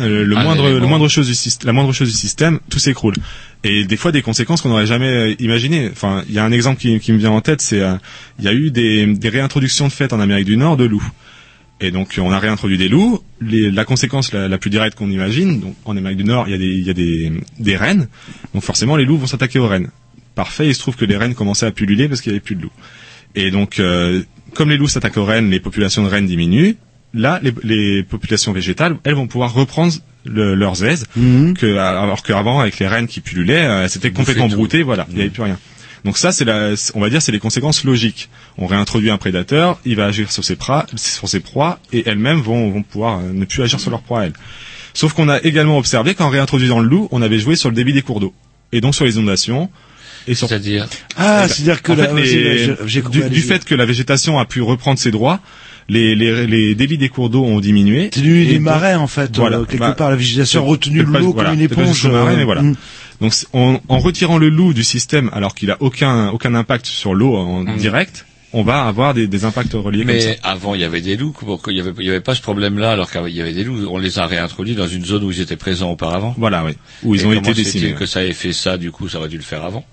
euh, 0.00 0.24
le 0.24 0.36
Un 0.36 0.42
moindre, 0.42 0.68
le 0.68 0.86
moindre 0.86 1.08
chose 1.08 1.26
du 1.26 1.34
système, 1.34 1.66
la 1.66 1.72
moindre 1.72 1.92
chose 1.92 2.08
du 2.10 2.16
système, 2.16 2.60
tout 2.70 2.78
s'écroule. 2.78 3.14
Et 3.64 3.84
des 3.84 3.96
fois, 3.96 4.12
des 4.12 4.22
conséquences 4.22 4.60
qu'on 4.60 4.68
n'aurait 4.68 4.86
jamais 4.86 5.08
euh, 5.08 5.34
imaginées. 5.38 5.88
Enfin, 5.90 6.22
il 6.28 6.34
y 6.34 6.38
a 6.38 6.44
un 6.44 6.52
exemple 6.52 6.80
qui, 6.80 6.98
qui 7.00 7.12
me 7.12 7.18
vient 7.18 7.30
en 7.30 7.40
tête, 7.40 7.60
c'est 7.60 7.80
euh, 7.80 7.96
il 8.38 8.44
y 8.44 8.48
a 8.48 8.52
eu 8.52 8.70
des, 8.70 9.06
des 9.06 9.28
réintroductions 9.28 9.86
de 9.86 9.92
fêtes 9.92 10.12
en 10.12 10.20
Amérique 10.20 10.46
du 10.46 10.56
Nord 10.56 10.76
de 10.76 10.84
loups. 10.84 11.06
Et 11.80 11.90
donc 11.90 12.18
on 12.18 12.30
a 12.32 12.38
réintroduit 12.38 12.78
des 12.78 12.88
loups. 12.88 13.20
Les- 13.40 13.70
la 13.70 13.84
conséquence 13.84 14.32
la, 14.32 14.48
la 14.48 14.58
plus 14.58 14.70
directe 14.70 14.96
qu'on 14.96 15.10
imagine, 15.10 15.60
donc 15.60 15.74
en 15.84 15.96
Amérique 15.96 16.18
du 16.18 16.24
Nord, 16.24 16.48
il 16.48 16.52
y 16.52 16.54
a 16.54 16.58
des, 16.58 16.64
il 16.64 16.86
y 16.86 16.90
a 16.90 16.94
des, 16.94 17.32
des 17.58 17.76
rennes. 17.76 18.08
Donc 18.54 18.62
forcément 18.62 18.96
les 18.96 19.04
loups 19.04 19.18
vont 19.18 19.26
s'attaquer 19.26 19.58
aux 19.58 19.68
rennes. 19.68 19.90
Parfait, 20.34 20.66
il 20.68 20.74
se 20.74 20.80
trouve 20.80 20.96
que 20.96 21.04
les 21.04 21.16
rennes 21.16 21.34
commençaient 21.34 21.66
à 21.66 21.70
pulluler 21.72 22.08
parce 22.08 22.20
qu'il 22.20 22.32
n'y 22.32 22.36
avait 22.36 22.44
plus 22.44 22.54
de 22.56 22.62
loups. 22.62 22.72
Et 23.34 23.50
donc 23.50 23.78
euh, 23.78 24.22
comme 24.54 24.70
les 24.70 24.78
loups 24.78 24.88
s'attaquent 24.88 25.18
aux 25.18 25.24
rennes, 25.26 25.50
les 25.50 25.60
populations 25.60 26.02
de 26.02 26.08
rennes 26.08 26.26
diminuent. 26.26 26.76
Là, 27.14 27.40
les, 27.42 27.52
les 27.62 28.02
populations 28.02 28.52
végétales, 28.52 28.96
elles 29.04 29.14
vont 29.14 29.26
pouvoir 29.26 29.54
reprendre 29.54 29.92
le- 30.24 30.54
leurs 30.54 30.84
aises, 30.84 31.06
que, 31.54 31.76
alors 31.78 32.22
qu'avant 32.22 32.60
avec 32.60 32.78
les 32.78 32.86
rennes 32.86 33.06
qui 33.06 33.20
pullulaient, 33.20 33.64
euh, 33.64 33.88
c'était 33.88 34.10
complètement 34.10 34.48
brouté, 34.56 34.82
voilà, 34.82 35.06
il 35.10 35.14
n'y 35.14 35.20
avait 35.22 35.30
plus 35.30 35.42
rien. 35.42 35.58
Donc 36.06 36.16
ça, 36.16 36.32
c'est 36.32 36.44
la, 36.44 36.70
on 36.94 37.00
va 37.00 37.10
dire, 37.10 37.20
c'est 37.20 37.32
les 37.32 37.38
conséquences 37.40 37.84
logiques. 37.84 38.30
On 38.56 38.66
réintroduit 38.66 39.10
un 39.10 39.18
prédateur, 39.18 39.78
il 39.84 39.96
va 39.96 40.06
agir 40.06 40.30
sur 40.32 40.44
ses, 40.44 40.56
proies, 40.56 40.86
sur 40.96 41.28
ses 41.28 41.40
proies, 41.40 41.78
et 41.92 42.04
elles-mêmes 42.08 42.40
vont, 42.40 42.70
vont 42.70 42.82
pouvoir 42.82 43.18
euh, 43.18 43.32
ne 43.34 43.44
plus 43.44 43.62
agir 43.62 43.80
sur 43.80 43.90
leurs 43.90 44.00
proies 44.02 44.20
à 44.20 44.24
elles. 44.26 44.32
Sauf 44.94 45.12
qu'on 45.12 45.28
a 45.28 45.42
également 45.42 45.76
observé 45.76 46.14
qu'en 46.14 46.30
réintroduisant 46.30 46.78
le 46.78 46.88
loup, 46.88 47.08
on 47.10 47.20
avait 47.20 47.38
joué 47.40 47.56
sur 47.56 47.68
le 47.68 47.74
débit 47.74 47.92
des 47.92 48.02
cours 48.02 48.20
d'eau, 48.20 48.32
et 48.72 48.80
donc 48.80 48.94
sur 48.94 49.04
les 49.04 49.16
inondations. 49.16 49.68
Et 50.28 50.34
sur... 50.34 50.48
C'est-à-dire 50.48 50.86
Ah, 51.16 51.42
Eh 51.44 51.48
ben, 51.48 51.48
c'est-à-dire 51.52 51.82
que 51.82 51.92
la- 51.92 52.06
fait, 52.08 52.14
les- 52.22 52.58
j'ai- 52.58 52.74
j'ai 52.86 53.02
compris, 53.02 53.22
du, 53.24 53.28
du 53.30 53.40
fait 53.42 53.64
que 53.64 53.74
la 53.74 53.84
végétation 53.84 54.38
a 54.38 54.44
pu 54.44 54.62
reprendre 54.62 54.98
ses 54.98 55.10
droits, 55.10 55.40
les, 55.88 56.14
les, 56.16 56.46
les 56.46 56.74
débits 56.74 56.98
des 56.98 57.08
cours 57.08 57.30
d'eau 57.30 57.44
ont 57.44 57.60
diminué. 57.60 58.10
C'est 58.12 58.20
devenu 58.20 58.42
Et 58.42 58.46
des 58.46 58.54
donc- 58.54 58.62
marais 58.62 58.94
en 58.94 59.06
fait. 59.06 59.36
Voilà. 59.36 59.58
euh, 59.58 59.64
quelque 59.64 59.80
Bah, 59.80 59.92
part, 59.92 60.10
la 60.10 60.16
végétation 60.16 60.62
a 60.64 60.66
retenu 60.66 61.02
l'eau 61.02 61.32
voilà, 61.32 61.50
comme 61.50 61.58
une 61.58 61.64
éponge. 61.64 62.06
marais, 62.08 62.34
euh, 62.34 62.36
mais 62.38 62.44
voilà. 62.44 62.62
mm. 62.62 62.74
Donc 63.20 63.32
en, 63.52 63.80
en 63.88 63.98
retirant 63.98 64.38
le 64.38 64.48
loup 64.48 64.74
du 64.74 64.84
système 64.84 65.30
alors 65.32 65.54
qu'il 65.54 65.70
a 65.70 65.76
aucun 65.80 66.28
aucun 66.30 66.54
impact 66.54 66.86
sur 66.86 67.14
l'eau 67.14 67.34
en 67.36 67.64
Mhm. 67.64 67.76
direct, 67.76 68.26
on 68.52 68.62
va 68.62 68.84
avoir 68.84 69.12
des, 69.14 69.26
des 69.26 69.44
impacts 69.44 69.72
reliés 69.74 70.04
comme 70.04 70.18
ça. 70.20 70.28
Mais 70.28 70.38
avant, 70.42 70.74
il 70.74 70.80
y 70.80 70.84
avait 70.84 71.00
des 71.00 71.16
loups. 71.16 71.34
Il 71.68 71.76
y 71.76 71.80
avait, 71.80 71.92
il 71.98 72.06
y 72.06 72.08
avait 72.10 72.20
pas 72.20 72.34
ce 72.34 72.40
problème-là 72.42 72.92
alors 72.92 73.10
qu'il 73.10 73.28
y 73.34 73.40
avait 73.40 73.52
des 73.52 73.64
loups 73.64 73.86
On 73.90 73.98
les 73.98 74.18
a 74.18 74.26
réintroduits 74.26 74.74
dans 74.74 74.86
une 74.88 75.04
zone 75.04 75.24
où 75.24 75.30
ils 75.30 75.40
étaient 75.40 75.56
présents 75.56 75.90
auparavant. 75.90 76.34
Voilà, 76.38 76.64
oui. 76.64 76.72
Où 77.02 77.14
ils 77.14 77.22
Et 77.22 77.26
ont 77.26 77.32
été 77.32 77.52
décimés, 77.54 77.92
que 77.94 78.06
ça 78.06 78.24
ait 78.24 78.32
fait 78.32 78.52
ça, 78.52 78.78
du 78.78 78.90
coup, 78.92 79.08
ça 79.08 79.18
aurait 79.18 79.28
dû 79.28 79.36
le 79.36 79.42
faire 79.42 79.64
avant? 79.64 79.84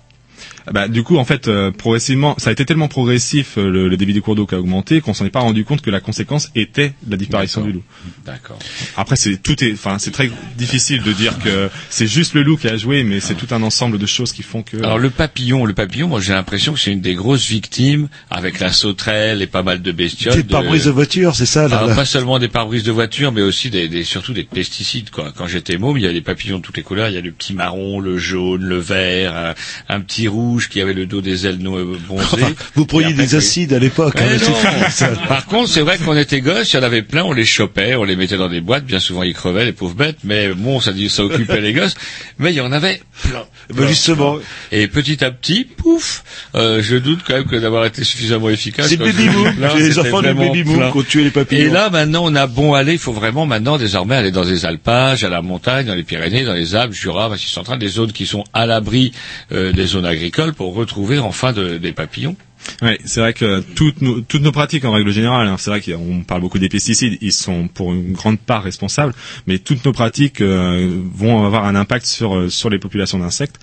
Bah, 0.72 0.88
du 0.88 1.02
coup, 1.02 1.16
en 1.18 1.24
fait, 1.24 1.48
euh, 1.48 1.70
progressivement, 1.70 2.34
ça 2.38 2.50
a 2.50 2.52
été 2.52 2.64
tellement 2.64 2.88
progressif 2.88 3.58
euh, 3.58 3.68
le, 3.70 3.88
le 3.88 3.96
débit 3.96 4.14
des 4.14 4.20
cours 4.20 4.34
d'eau 4.34 4.46
qui 4.46 4.54
a 4.54 4.58
augmenté 4.58 5.00
qu'on 5.00 5.12
s'en 5.14 5.26
est 5.26 5.30
pas 5.30 5.40
rendu 5.40 5.64
compte 5.64 5.82
que 5.82 5.90
la 5.90 6.00
conséquence 6.00 6.50
était 6.54 6.94
la 7.08 7.16
disparition 7.16 7.60
du 7.62 7.72
loup. 7.72 7.82
D'accord. 8.24 8.58
Après, 8.96 9.16
c'est 9.16 9.36
tout 9.42 9.62
est, 9.62 9.72
enfin, 9.72 9.98
c'est 9.98 10.10
très 10.10 10.30
difficile 10.56 11.02
de 11.02 11.12
dire 11.12 11.38
que 11.38 11.68
c'est 11.90 12.06
juste 12.06 12.34
le 12.34 12.42
loup 12.42 12.56
qui 12.56 12.68
a 12.68 12.76
joué, 12.76 13.04
mais 13.04 13.20
c'est 13.20 13.34
tout 13.34 13.48
un 13.54 13.62
ensemble 13.62 13.98
de 13.98 14.06
choses 14.06 14.32
qui 14.32 14.42
font 14.42 14.62
que. 14.62 14.78
Alors 14.78 14.98
le 14.98 15.10
papillon, 15.10 15.64
le 15.66 15.74
papillon, 15.74 16.08
moi 16.08 16.20
j'ai 16.20 16.32
l'impression 16.32 16.72
que 16.72 16.80
c'est 16.80 16.92
une 16.92 17.00
des 17.00 17.14
grosses 17.14 17.46
victimes 17.46 18.08
avec 18.30 18.58
la 18.60 18.72
sauterelle 18.72 19.42
et 19.42 19.46
pas 19.46 19.62
mal 19.62 19.82
de 19.82 19.92
bestioles. 19.92 20.34
Des 20.36 20.44
pare-brises 20.44 20.86
de 20.86 20.90
voiture, 20.90 21.34
c'est 21.34 21.46
ça. 21.46 21.68
là, 21.68 21.76
Alors, 21.76 21.88
là. 21.90 21.94
pas 21.94 22.04
seulement 22.06 22.38
des 22.38 22.48
pare-brises 22.48 22.84
de 22.84 22.92
voiture, 22.92 23.32
mais 23.32 23.42
aussi 23.42 23.68
des, 23.70 23.88
des- 23.88 24.04
surtout 24.04 24.32
des 24.32 24.44
pesticides. 24.44 25.10
Quoi. 25.10 25.32
Quand 25.36 25.46
j'étais 25.46 25.76
môme, 25.76 25.98
il 25.98 26.04
y 26.04 26.06
a 26.06 26.12
des 26.12 26.20
papillons 26.22 26.58
de 26.58 26.62
toutes 26.62 26.76
les 26.76 26.82
couleurs. 26.82 27.08
Il 27.08 27.14
y 27.14 27.18
a 27.18 27.20
le 27.20 27.32
petit 27.32 27.52
marron, 27.54 28.00
le 28.00 28.16
jaune, 28.16 28.62
le 28.64 28.78
vert, 28.78 29.34
un, 29.36 29.54
un 29.94 30.00
petit 30.00 30.26
rouge 30.28 30.53
qui 30.60 30.80
avait 30.80 30.94
le 30.94 31.06
dos 31.06 31.20
des 31.20 31.46
ailes 31.46 31.58
bronzées. 31.58 32.44
Vous 32.74 32.86
preniez 32.86 33.12
après, 33.12 33.24
des 33.24 33.34
acides 33.34 33.72
à 33.72 33.78
l'époque. 33.78 34.16
Hein. 34.18 35.06
Par 35.28 35.46
contre, 35.46 35.68
c'est 35.68 35.80
vrai 35.80 35.98
qu'on 35.98 36.16
était 36.16 36.40
gosses, 36.40 36.72
il 36.72 36.76
y 36.76 36.78
en 36.78 36.82
avait 36.82 37.02
plein, 37.02 37.24
on 37.24 37.32
les 37.32 37.44
chopait, 37.44 37.94
on 37.94 38.04
les 38.04 38.16
mettait 38.16 38.36
dans 38.36 38.48
des 38.48 38.60
boîtes, 38.60 38.84
bien 38.84 39.00
souvent 39.00 39.22
ils 39.22 39.34
crevaient, 39.34 39.64
les 39.64 39.72
pauvres 39.72 39.94
bêtes, 39.94 40.18
mais 40.24 40.48
bon, 40.54 40.80
ça 40.80 40.92
occupait 41.18 41.60
les 41.60 41.72
gosses, 41.72 41.94
mais 42.38 42.52
il 42.52 42.56
y 42.56 42.60
en 42.60 42.72
avait 42.72 43.00
plein. 43.22 43.44
Ben, 43.72 43.86
justement. 43.86 44.38
Et 44.72 44.88
petit 44.88 45.24
à 45.24 45.30
petit, 45.30 45.64
pouf, 45.64 46.22
euh, 46.54 46.82
je 46.82 46.96
doute 46.96 47.20
quand 47.26 47.34
même 47.34 47.46
que 47.46 47.56
d'avoir 47.56 47.86
été 47.86 48.04
suffisamment 48.04 48.50
efficace. 48.50 48.88
C'est 48.88 48.96
baby 48.96 49.28
boom. 49.28 49.52
les 49.78 49.98
enfants 49.98 50.20
vraiment 50.20 50.46
baby 50.46 50.64
boom 50.64 50.90
qui 50.90 50.98
ont 50.98 51.02
tué 51.02 51.24
les 51.24 51.30
papillons. 51.30 51.62
Et 51.62 51.70
là, 51.70 51.90
maintenant, 51.90 52.24
on 52.24 52.34
a 52.34 52.46
bon 52.46 52.74
aller, 52.74 52.92
il 52.92 52.98
faut 52.98 53.12
vraiment 53.12 53.46
maintenant, 53.46 53.78
désormais, 53.78 54.16
aller 54.16 54.30
dans 54.30 54.44
les 54.44 54.66
alpages, 54.66 55.24
à 55.24 55.28
la 55.28 55.42
montagne, 55.42 55.86
dans 55.86 55.94
les 55.94 56.02
Pyrénées, 56.02 56.44
dans 56.44 56.52
les 56.52 56.74
Alpes, 56.74 56.92
Jura, 56.92 57.28
Massif 57.28 57.50
central, 57.50 57.78
des 57.78 57.88
zones 57.88 58.12
qui 58.12 58.26
sont 58.26 58.44
à 58.52 58.66
l'abri 58.66 59.12
euh, 59.52 59.72
des 59.72 59.86
zones 59.86 60.06
agricoles 60.06 60.43
pour 60.52 60.74
retrouver 60.74 61.18
enfin 61.18 61.52
de- 61.52 61.78
des 61.78 61.92
papillons. 61.92 62.36
Ouais, 62.82 62.98
c'est 63.04 63.20
vrai 63.20 63.34
que 63.34 63.60
toutes 63.74 64.00
nos, 64.00 64.20
toutes 64.22 64.40
nos 64.42 64.52
pratiques 64.52 64.84
en 64.86 64.92
règle 64.92 65.10
générale, 65.10 65.46
hein, 65.48 65.56
c'est 65.58 65.68
vrai 65.70 65.82
qu'on 65.82 66.22
parle 66.22 66.40
beaucoup 66.40 66.58
des 66.58 66.70
pesticides, 66.70 67.18
ils 67.20 67.32
sont 67.32 67.68
pour 67.68 67.92
une 67.92 68.12
grande 68.12 68.38
part 68.38 68.62
responsables, 68.62 69.12
mais 69.46 69.58
toutes 69.58 69.84
nos 69.84 69.92
pratiques 69.92 70.40
euh, 70.40 70.98
vont 71.14 71.44
avoir 71.44 71.66
un 71.66 71.74
impact 71.74 72.06
sur 72.06 72.34
euh, 72.36 72.48
sur 72.48 72.70
les 72.70 72.78
populations 72.78 73.18
d'insectes. 73.18 73.56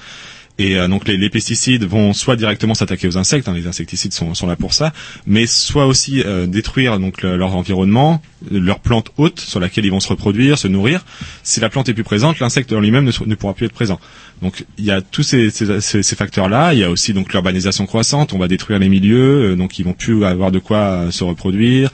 Et 0.62 0.78
euh, 0.78 0.88
donc 0.88 1.08
les, 1.08 1.18
les 1.18 1.30
pesticides 1.30 1.86
vont 1.86 2.14
soit 2.14 2.36
directement 2.36 2.76
s'attaquer 2.76 3.08
aux 3.08 3.18
insectes, 3.18 3.48
hein, 3.48 3.54
les 3.56 3.68
insecticides 3.68 4.14
sont, 4.14 4.34
sont 4.36 4.48
là 4.48 4.56
pour 4.56 4.74
ça, 4.74 4.94
mais 5.26 5.46
soit 5.48 5.86
aussi 5.88 6.22
euh, 6.22 6.46
détruire 6.46 7.00
donc 7.00 7.22
le- 7.24 7.36
leur 7.38 7.56
environnement, 7.56 8.22
leur 8.52 8.80
plante 8.80 9.08
haute 9.18 9.40
sur 9.40 9.60
laquelle 9.60 9.86
ils 9.86 9.92
vont 9.92 10.00
se 10.00 10.10
reproduire, 10.10 10.58
se 10.58 10.68
nourrir. 10.68 11.04
Si 11.44 11.60
la 11.60 11.70
plante 11.70 11.90
est 11.90 11.94
plus 11.94 12.04
présente, 12.04 12.40
l'insecte 12.40 12.72
en 12.74 12.80
lui-même 12.80 13.06
ne, 13.06 13.12
ne 13.26 13.36
pourra 13.36 13.54
plus 13.54 13.66
être 13.68 13.74
présent. 13.82 14.00
Donc 14.42 14.66
il 14.78 14.86
y 14.86 14.92
a 14.92 15.02
tous 15.02 15.24
ces, 15.24 15.50
ces, 15.52 15.82
ces- 15.82 16.04
ces 16.04 16.16
facteurs-là. 16.16 16.74
Il 16.74 16.80
y 16.80 16.84
a 16.84 16.90
aussi 16.90 17.14
donc 17.14 17.32
l'urbanisation 17.34 17.86
croissante. 17.86 18.34
On 18.34 18.40
va 18.40 18.48
détruire 18.48 18.80
les 18.80 18.90
milieux, 18.90 19.52
euh, 19.52 19.56
donc 19.56 19.80
ils 19.80 19.86
vont 19.86 19.94
plus 19.94 20.24
avoir 20.26 20.52
de 20.52 20.60
quoi 20.60 20.78
euh, 20.78 21.12
se 21.12 21.24
reproduire, 21.24 21.92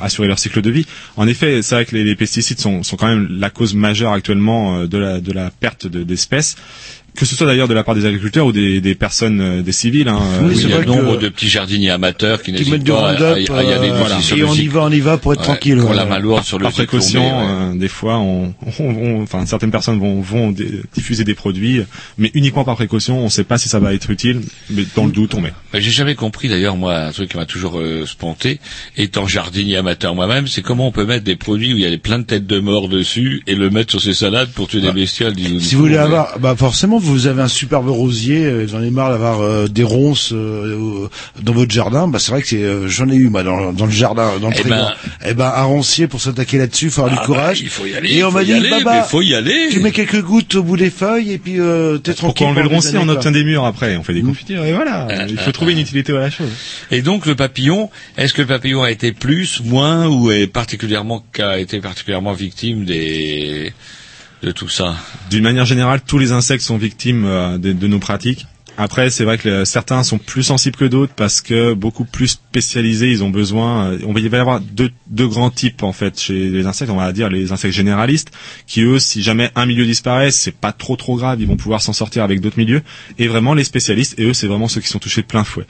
assurer 0.00 0.28
leur 0.28 0.38
cycle 0.38 0.60
de 0.62 0.70
vie. 0.70 0.86
En 1.16 1.26
effet, 1.28 1.62
c'est 1.62 1.74
vrai 1.74 1.84
que 1.84 1.94
les, 1.96 2.04
les 2.04 2.16
pesticides 2.16 2.58
sont, 2.58 2.82
sont 2.82 2.96
quand 2.96 3.08
même 3.08 3.28
la 3.30 3.50
cause 3.50 3.74
majeure 3.74 4.12
actuellement 4.12 4.78
euh, 4.80 4.86
de 4.86 4.98
la, 4.98 5.20
de 5.20 5.32
la 5.32 5.50
perte 5.50 5.86
de- 5.86 6.02
d'espèces. 6.02 6.56
Que 7.16 7.26
ce 7.26 7.34
soit 7.34 7.46
d'ailleurs 7.46 7.68
de 7.68 7.74
la 7.74 7.82
part 7.84 7.94
des 7.94 8.06
agriculteurs 8.06 8.46
ou 8.46 8.52
des, 8.52 8.80
des 8.80 8.94
personnes, 8.94 9.40
euh, 9.40 9.62
des 9.62 9.72
civils. 9.72 10.08
Hein, 10.08 10.20
Oui, 10.42 10.54
euh, 10.54 10.60
il 10.62 10.70
y 10.70 10.72
a 10.72 10.84
nombre 10.84 11.16
de 11.18 11.28
petits 11.28 11.48
jardiniers 11.48 11.90
amateurs 11.90 12.42
qui 12.42 12.52
Qui 12.52 12.70
mettent 12.70 12.84
du 12.84 12.90
pas 12.92 13.10
à, 13.10 13.12
à- 13.12 13.32
Roundup, 13.34 13.50
à 13.50 13.62
y 13.64 13.72
aller 13.72 13.90
euh, 13.90 14.20
sur 14.20 14.36
et 14.36 14.40
le 14.40 14.46
on 14.46 14.54
y 14.54 14.68
va, 14.68 14.80
on 14.82 14.90
y 14.90 15.00
va 15.00 15.18
pour 15.18 15.32
être 15.32 15.40
Ouais, 15.40 15.44
tranquille. 15.46 15.74
Qui 15.76 15.80
ont 15.82 15.90
ouais. 15.90 15.96
la 15.96 16.06
main 16.06 16.18
lourde 16.18 16.44
sur 16.44 16.58
le 16.58 16.64
par 16.64 16.72
précaution, 16.72 17.20
tombé, 17.22 17.34
ouais. 17.44 17.48
euh, 17.74 17.78
des 17.78 17.88
fois, 17.88 18.18
on, 18.18 18.54
on- 18.78 18.84
on- 18.84 19.22
enfin, 19.22 19.44
certaines 19.46 19.70
personnes 19.70 19.98
vont, 19.98 20.20
vont 20.20 20.54
diffuser 20.94 21.24
des 21.24 21.34
produits, 21.34 21.82
mais 22.18 22.30
uniquement 22.34 22.64
par 22.64 22.76
précaution. 22.76 23.18
On 23.20 23.24
ne 23.24 23.28
sait 23.30 23.44
pas 23.44 23.58
si 23.58 23.68
ça 23.68 23.80
va 23.80 23.92
être 23.94 24.10
utile, 24.10 24.40
mais 24.70 24.84
dans 24.96 25.04
le 25.06 25.12
doute, 25.12 25.34
on 25.34 25.40
met. 25.40 25.52
Mais 25.74 25.80
J'ai 25.82 25.90
jamais 25.90 26.14
compris 26.14 26.48
d'ailleurs 26.48 26.76
moi 26.76 26.96
un 26.96 27.12
truc 27.12 27.30
qui 27.30 27.36
m'a 27.36 27.46
toujours 27.46 27.78
euh, 27.80 28.06
sponté, 28.06 28.60
étant 28.96 29.26
jardinier 29.26 29.76
amateur 29.76 30.14
moi-même, 30.14 30.46
c'est 30.46 30.62
comment 30.62 30.86
on 30.88 30.92
peut 30.92 31.04
mettre 31.06 31.24
des 31.24 31.36
produits 31.36 31.74
où 31.74 31.76
il 31.76 31.82
y 31.88 31.92
a 31.92 31.98
plein 31.98 32.18
de 32.20 32.24
têtes 32.24 32.46
de 32.46 32.60
mort 32.60 32.88
dessus 32.88 33.42
et 33.46 33.54
le 33.54 33.68
mettre 33.70 33.90
sur 33.90 34.00
ses 34.00 34.14
salades 34.14 34.50
pour 34.50 34.68
tuer 34.68 34.80
des 34.80 34.92
bestioles. 34.92 35.34
dis- 35.34 35.60
Si 35.60 35.74
vous 35.74 35.82
voulez 35.82 35.96
avoir, 35.96 36.38
bah 36.38 36.54
forcément, 36.56 36.98
vous 37.00 37.26
avez 37.26 37.42
un 37.42 37.48
superbe 37.48 37.88
rosier. 37.88 38.44
euh, 38.44 38.66
J'en 38.68 38.82
ai 38.82 38.90
marre 38.90 39.10
d'avoir 39.10 39.40
euh, 39.40 39.66
des 39.68 39.82
ronces 39.82 40.32
euh, 40.32 41.04
euh, 41.04 41.08
dans 41.42 41.52
votre 41.52 41.72
jardin. 41.72 42.06
Bah 42.08 42.18
c'est 42.18 42.30
vrai 42.32 42.42
que 42.42 42.48
c'est, 42.48 42.62
euh, 42.62 42.86
j'en 42.88 43.08
ai 43.08 43.14
eu 43.16 43.28
moi 43.28 43.42
dans, 43.42 43.72
dans 43.72 43.86
le 43.86 43.90
jardin, 43.92 44.38
dans 44.40 44.48
le 44.48 44.54
Eh 44.56 44.60
frigo. 44.60 44.74
ben- 44.76 44.92
Eh 45.26 45.34
ben, 45.34 45.52
un 45.54 45.64
roncier 45.64 46.06
pour 46.06 46.20
s'attaquer 46.20 46.58
là-dessus, 46.58 46.86
il 46.86 46.90
faut 46.90 47.02
avoir 47.02 47.18
Ah 47.18 47.20
du 47.20 47.26
courage. 47.26 47.58
bah, 47.58 47.64
il 47.64 47.68
faut 47.70 47.86
y 47.86 47.94
aller, 47.94 48.14
Et 48.14 48.24
on 48.24 48.28
faut 48.30 48.34
m'a 48.38 48.44
dit, 48.44 48.52
aller, 48.52 48.70
faut 49.08 49.22
y 49.22 49.34
aller. 49.34 49.68
Tu 49.70 49.80
mets 49.80 49.90
quelques 49.92 50.22
gouttes 50.22 50.54
au 50.54 50.62
bout 50.62 50.76
des 50.76 50.90
feuilles 50.90 51.32
et 51.32 51.38
puis 51.38 51.58
euh, 51.60 51.98
t'es 51.98 52.14
tranquille. 52.14 52.26
Pourquoi 52.26 52.46
enlever 52.48 52.62
le 52.62 52.68
roncier 52.74 52.98
On 52.98 53.08
obtient 53.08 53.32
des 53.32 53.44
murs 53.44 53.64
après, 53.64 53.96
on 53.96 54.02
fait 54.02 54.14
des 54.14 54.22
confitures 54.22 54.64
et 54.64 54.72
voilà. 54.72 55.26
Il 55.28 55.38
faut 55.38 55.52
trouver 55.52 55.72
une 55.72 55.78
utilité 55.80 56.12
à 56.16 56.20
la 56.20 56.30
chose. 56.30 56.48
Et 56.90 57.02
donc 57.02 57.26
le 57.26 57.34
papillon, 57.34 57.90
est-ce 58.18 58.32
que 58.34 58.42
le 58.42 58.48
papillon 58.48 58.82
a 58.82 58.90
été 58.90 59.12
plus, 59.12 59.60
moins 59.64 60.06
ou 60.06 60.30
est 60.30 60.46
particulièrement 60.46 61.24
a 61.38 61.58
été 61.58 61.80
particulièrement 61.80 62.32
victime 62.32 62.84
des 62.84 63.72
de 64.42 64.50
tout 64.52 64.68
ça 64.68 64.96
D'une 65.30 65.42
manière 65.42 65.66
générale, 65.66 66.00
tous 66.06 66.18
les 66.18 66.32
insectes 66.32 66.64
sont 66.64 66.78
victimes 66.78 67.24
euh, 67.24 67.58
de, 67.58 67.72
de 67.72 67.86
nos 67.86 67.98
pratiques. 67.98 68.46
Après, 68.78 69.10
c'est 69.10 69.24
vrai 69.24 69.36
que 69.36 69.64
certains 69.66 70.02
sont 70.04 70.16
plus 70.16 70.42
sensibles 70.42 70.76
que 70.76 70.86
d'autres 70.86 71.12
parce 71.14 71.42
que 71.42 71.74
beaucoup 71.74 72.04
plus 72.06 72.28
spécialisés, 72.28 73.10
ils 73.10 73.22
ont 73.22 73.28
besoin. 73.28 73.90
euh, 73.92 73.98
on 74.06 74.12
va, 74.14 74.20
il 74.20 74.28
va 74.30 74.38
y 74.38 74.40
avoir 74.40 74.60
deux, 74.60 74.90
deux 75.08 75.28
grands 75.28 75.50
types 75.50 75.82
en 75.82 75.92
fait 75.92 76.18
chez 76.18 76.48
les 76.48 76.64
insectes. 76.64 76.90
On 76.90 76.96
va 76.96 77.12
dire 77.12 77.28
les 77.28 77.52
insectes 77.52 77.74
généralistes, 77.74 78.30
qui 78.66 78.80
eux, 78.82 78.98
si 78.98 79.22
jamais 79.22 79.50
un 79.54 79.66
milieu 79.66 79.84
disparaît, 79.84 80.30
c'est 80.30 80.54
pas 80.54 80.72
trop 80.72 80.96
trop 80.96 81.16
grave, 81.16 81.40
ils 81.42 81.46
vont 81.46 81.56
pouvoir 81.56 81.82
s'en 81.82 81.92
sortir 81.92 82.22
avec 82.24 82.40
d'autres 82.40 82.58
milieux. 82.58 82.80
Et 83.18 83.28
vraiment 83.28 83.52
les 83.52 83.64
spécialistes, 83.64 84.18
et 84.18 84.24
eux, 84.24 84.32
c'est 84.32 84.46
vraiment 84.46 84.68
ceux 84.68 84.80
qui 84.80 84.88
sont 84.88 84.98
touchés 84.98 85.20
de 85.20 85.26
plein 85.26 85.44
fouet. 85.44 85.66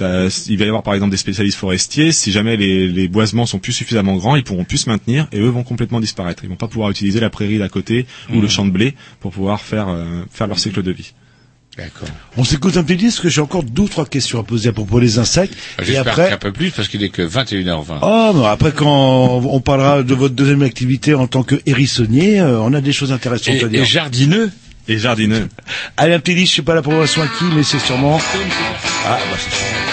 Euh, 0.00 0.30
il 0.48 0.56
va 0.56 0.64
y 0.64 0.68
avoir 0.68 0.82
par 0.82 0.94
exemple 0.94 1.10
des 1.10 1.18
spécialistes 1.18 1.58
forestiers. 1.58 2.12
Si 2.12 2.32
jamais 2.32 2.56
les, 2.56 2.88
les 2.88 3.08
boisements 3.08 3.44
sont 3.46 3.58
plus 3.58 3.72
suffisamment 3.72 4.16
grands, 4.16 4.36
ils 4.36 4.44
pourront 4.44 4.64
plus 4.64 4.78
se 4.78 4.88
maintenir 4.88 5.26
et 5.32 5.38
eux 5.40 5.48
vont 5.48 5.64
complètement 5.64 6.00
disparaître. 6.00 6.44
Ils 6.44 6.48
vont 6.48 6.56
pas 6.56 6.68
pouvoir 6.68 6.90
utiliser 6.90 7.20
la 7.20 7.28
prairie 7.30 7.58
d'à 7.58 7.68
côté 7.68 8.06
ou 8.30 8.36
Mhm. 8.36 8.40
le 8.42 8.48
champ 8.48 8.64
de 8.64 8.70
blé 8.70 8.94
pour 9.20 9.32
pouvoir 9.32 9.60
faire 9.60 9.88
euh, 9.88 10.22
faire 10.30 10.46
leur 10.46 10.58
cycle 10.58 10.82
de 10.82 10.90
vie. 10.92 11.12
D'accord. 11.76 12.08
On 12.36 12.44
s'écoute 12.44 12.76
un 12.76 12.84
petit 12.84 12.96
disque, 12.96 13.16
parce 13.16 13.22
que 13.24 13.28
j'ai 13.30 13.40
encore 13.40 13.64
deux 13.64 13.82
ou 13.82 13.88
trois 13.88 14.06
questions 14.06 14.38
à 14.38 14.44
poser 14.44 14.68
à 14.68 14.72
propos 14.72 15.00
des 15.00 15.18
insectes. 15.18 15.54
et 15.80 15.84
J'espère 15.84 16.06
après, 16.12 16.28
qu'un 16.30 16.36
peu 16.36 16.52
plus 16.52 16.70
parce 16.70 16.86
qu'il 16.86 17.02
est 17.02 17.08
que 17.08 17.22
21h20. 17.22 17.98
Oh, 18.02 18.32
mais 18.36 18.46
après 18.46 18.70
quand 18.72 19.42
on 19.44 19.60
parlera 19.60 20.02
de 20.04 20.14
votre 20.14 20.34
deuxième 20.34 20.62
activité 20.62 21.14
en 21.14 21.26
tant 21.26 21.42
que 21.42 21.56
hérissonnier, 21.66 22.40
euh, 22.40 22.60
on 22.60 22.72
a 22.74 22.80
des 22.80 22.92
choses 22.92 23.10
intéressantes 23.12 23.54
Et- 23.56 23.64
à 23.64 23.68
dire. 23.68 23.82
et 23.82 23.84
jardineux. 23.84 24.50
Et 24.86 24.98
jardineux. 24.98 25.48
Allez, 25.96 26.14
un 26.14 26.20
petit 26.20 26.34
disque, 26.34 26.50
je 26.52 26.56
sais 26.56 26.62
pas 26.62 26.74
la 26.74 26.82
promotion 26.82 27.22
à 27.22 27.26
qui, 27.26 27.44
mais 27.56 27.62
c'est 27.62 27.78
sûrement... 27.80 28.20
Ah, 29.06 29.18
bah 29.30 29.36
c'est 29.38 29.83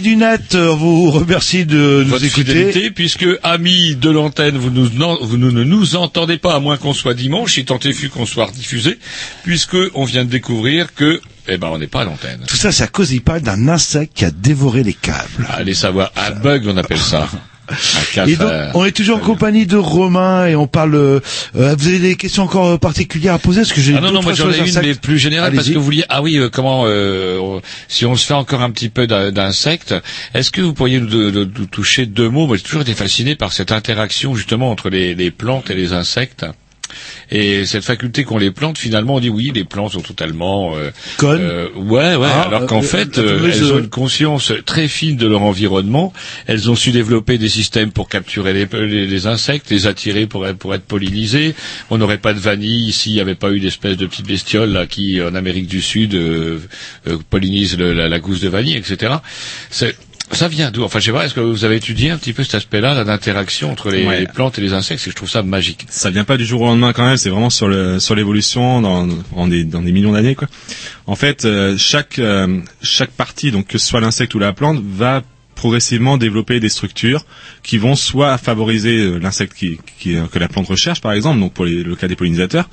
Amis, 0.00 0.08
du 0.08 0.16
net, 0.16 0.54
on 0.54 0.76
vous 0.76 1.10
remercie 1.10 1.66
de 1.66 2.02
nous 2.04 2.08
Votre 2.10 2.24
écouter. 2.24 2.44
fidélité, 2.54 2.90
puisque 2.90 3.26
amis 3.42 3.96
de 3.96 4.08
l'antenne, 4.08 4.56
vous, 4.56 4.70
nous, 4.70 4.88
non- 4.94 5.18
vous 5.20 5.36
ne, 5.36 5.50
nous 5.50 5.94
entendez 5.94 6.38
pas 6.38 6.54
à 6.54 6.58
moins 6.60 6.78
qu'on 6.78 6.94
soit 6.94 7.12
dimanche, 7.12 7.52
si 7.54 7.66
tant 7.66 7.78
est 7.80 7.92
fut 7.92 8.08
qu'on 8.08 8.24
soit 8.24 8.50
diffusé, 8.50 8.98
puisque 9.42 9.76
on 9.94 10.04
vient 10.04 10.24
de 10.24 10.30
découvrir 10.30 10.94
que, 10.94 11.20
eh 11.48 11.58
ben, 11.58 11.68
on 11.70 11.78
n'est 11.78 11.86
pas 11.86 12.00
à 12.00 12.04
l'antenne. 12.04 12.40
Tout 12.48 12.56
ça, 12.56 12.72
c'est 12.72 12.84
à 12.84 12.86
cause, 12.86 13.12
il 13.12 13.20
parle 13.20 13.42
d'un 13.42 13.68
insecte 13.68 14.14
qui 14.16 14.24
a 14.24 14.30
dévoré 14.30 14.82
les 14.84 14.94
câbles. 14.94 15.46
Allez 15.50 15.74
savoir, 15.74 16.12
un 16.16 16.30
bug, 16.30 16.62
on 16.66 16.76
appelle 16.78 16.96
ça. 16.98 17.28
Et 18.16 18.36
donc, 18.36 18.50
euh, 18.50 18.70
on 18.74 18.84
est 18.84 18.92
toujours 18.92 19.18
en 19.18 19.20
compagnie 19.20 19.66
de 19.66 19.76
Romain 19.76 20.46
et 20.46 20.56
on 20.56 20.66
parle. 20.66 20.94
euh, 20.94 21.20
euh, 21.56 21.74
vous 21.78 21.88
avez 21.88 21.98
des 21.98 22.14
questions 22.16 22.42
encore 22.44 22.78
particulières 22.78 23.34
à 23.34 23.38
poser? 23.38 23.60
Parce 23.60 23.72
que 23.72 23.80
j'ai 23.80 23.94
Ah 23.96 24.00
non, 24.00 24.12
non, 24.12 24.22
moi 24.22 24.32
j'en 24.34 24.50
ai 24.50 24.58
une, 24.68 24.80
mais 24.82 24.94
plus 24.94 25.18
générale, 25.18 25.52
parce 25.54 25.68
que 25.68 25.74
vous 25.78 25.84
vouliez, 25.84 26.04
ah 26.08 26.22
oui, 26.22 26.36
euh, 26.38 26.48
comment, 26.50 26.84
euh, 26.86 27.60
si 27.88 28.06
on 28.06 28.16
se 28.16 28.26
fait 28.26 28.34
encore 28.34 28.62
un 28.62 28.70
petit 28.70 28.88
peu 28.88 29.06
d'in- 29.06 29.30
d'insectes, 29.32 29.94
est-ce 30.34 30.50
que 30.50 30.60
vous 30.60 30.72
pourriez 30.74 31.00
nous, 31.00 31.06
de- 31.06 31.30
de- 31.30 31.50
nous 31.58 31.66
toucher 31.66 32.06
deux 32.06 32.28
mots? 32.28 32.46
Moi 32.46 32.56
j'ai 32.56 32.62
toujours 32.62 32.82
été 32.82 32.94
fasciné 32.94 33.34
par 33.36 33.52
cette 33.52 33.72
interaction 33.72 34.34
justement 34.34 34.70
entre 34.70 34.90
les, 34.90 35.14
les 35.14 35.30
plantes 35.30 35.70
et 35.70 35.74
les 35.74 35.92
insectes. 35.92 36.44
Et 37.30 37.64
cette 37.64 37.84
faculté 37.84 38.24
qu'ont 38.24 38.38
les 38.38 38.50
plantes, 38.50 38.76
finalement, 38.78 39.14
on 39.16 39.20
dit 39.20 39.28
oui, 39.28 39.52
les 39.54 39.64
plantes 39.64 39.92
sont 39.92 40.00
totalement 40.00 40.76
euh, 40.76 40.90
Connes. 41.16 41.40
euh, 41.40 41.68
ouais, 41.76 42.16
ouais. 42.16 42.28
Ah, 42.30 42.42
alors 42.42 42.66
qu'en 42.66 42.80
euh, 42.80 42.82
fait, 42.82 43.18
euh, 43.18 43.38
fameuse, 43.38 43.56
elles 43.58 43.72
ont 43.72 43.76
euh, 43.76 43.80
une 43.80 43.88
conscience 43.88 44.52
très 44.66 44.88
fine 44.88 45.16
de 45.16 45.26
leur 45.26 45.42
environnement. 45.42 46.12
Elles 46.46 46.70
ont 46.70 46.74
su 46.74 46.90
développer 46.90 47.38
des 47.38 47.48
systèmes 47.48 47.92
pour 47.92 48.08
capturer 48.08 48.52
les, 48.52 48.66
les- 48.86 49.06
les 49.06 49.26
insectes, 49.26 49.70
les 49.70 49.86
attirer 49.86 50.26
pour 50.26 50.46
être, 50.46 50.58
pour 50.58 50.74
être 50.74 50.84
pollinisés. 50.84 51.54
On 51.90 51.98
n'aurait 51.98 52.18
pas 52.18 52.32
de 52.34 52.40
vanille 52.40 52.92
s'il 52.92 53.12
n'y 53.12 53.20
avait 53.20 53.34
pas 53.34 53.50
eu 53.52 53.60
d'espèces 53.60 53.96
de 53.96 54.06
petites 54.06 54.26
bestioles 54.26 54.70
là, 54.72 54.86
qui, 54.86 55.20
en 55.22 55.34
Amérique 55.34 55.66
du 55.68 55.80
Sud, 55.82 56.14
euh, 56.14 56.58
euh, 57.06 57.16
pollinisent 57.30 57.78
le- 57.78 57.92
la, 57.92 58.08
la 58.08 58.18
gousse 58.18 58.40
de 58.40 58.48
vanille, 58.48 58.76
etc. 58.76 59.14
C'est- 59.70 59.96
ça 60.36 60.48
vient 60.48 60.70
d'où 60.70 60.82
Enfin, 60.84 60.98
je 61.00 61.06
sais 61.06 61.12
pas. 61.12 61.24
Est-ce 61.24 61.34
que 61.34 61.40
vous 61.40 61.64
avez 61.64 61.76
étudié 61.76 62.10
un 62.10 62.16
petit 62.18 62.32
peu 62.32 62.42
cet 62.44 62.54
aspect-là, 62.54 62.94
là, 62.94 63.04
d'interaction 63.04 63.70
entre 63.70 63.90
les, 63.90 64.06
Ouais. 64.06 64.20
les 64.20 64.26
plantes 64.26 64.58
et 64.58 64.62
les 64.62 64.72
insectes 64.72 65.04
que 65.04 65.10
je 65.10 65.16
trouve 65.16 65.28
ça 65.30 65.42
magique. 65.42 65.86
Ça 65.90 66.10
vient 66.10 66.24
pas 66.24 66.36
du 66.36 66.44
jour 66.44 66.62
au 66.62 66.66
lendemain 66.66 66.92
quand 66.92 67.04
même, 67.06 67.16
c'est 67.16 67.30
vraiment 67.30 67.50
sur 67.50 67.68
le 67.68 67.98
sur 68.00 68.14
l'évolution 68.14 68.80
dans 68.80 69.06
des 69.48 69.64
dans 69.64 69.82
des 69.82 69.92
millions 69.92 70.12
d'années 70.12 70.34
quoi. 70.34 70.48
En 71.06 71.16
fait, 71.16 71.44
euh, 71.44 71.76
chaque 71.76 72.18
euh, 72.18 72.60
chaque 72.82 73.10
partie 73.10 73.50
donc 73.50 73.66
que 73.66 73.78
ce 73.78 73.86
soit 73.86 74.00
l'insecte 74.00 74.34
ou 74.34 74.38
la 74.38 74.52
plante 74.52 74.80
va 74.84 75.22
progressivement 75.60 76.16
développer 76.16 76.58
des 76.58 76.70
structures 76.70 77.26
qui 77.62 77.76
vont 77.76 77.94
soit 77.94 78.38
favoriser 78.38 78.96
euh, 78.98 79.18
l'insecte 79.18 79.52
qui, 79.52 79.78
euh, 80.06 80.26
que 80.32 80.38
la 80.38 80.48
plante 80.48 80.68
recherche 80.68 81.02
par 81.02 81.12
exemple 81.12 81.38
donc 81.38 81.52
pour 81.52 81.66
le 81.66 81.94
cas 81.96 82.08
des 82.08 82.16
pollinisateurs 82.16 82.70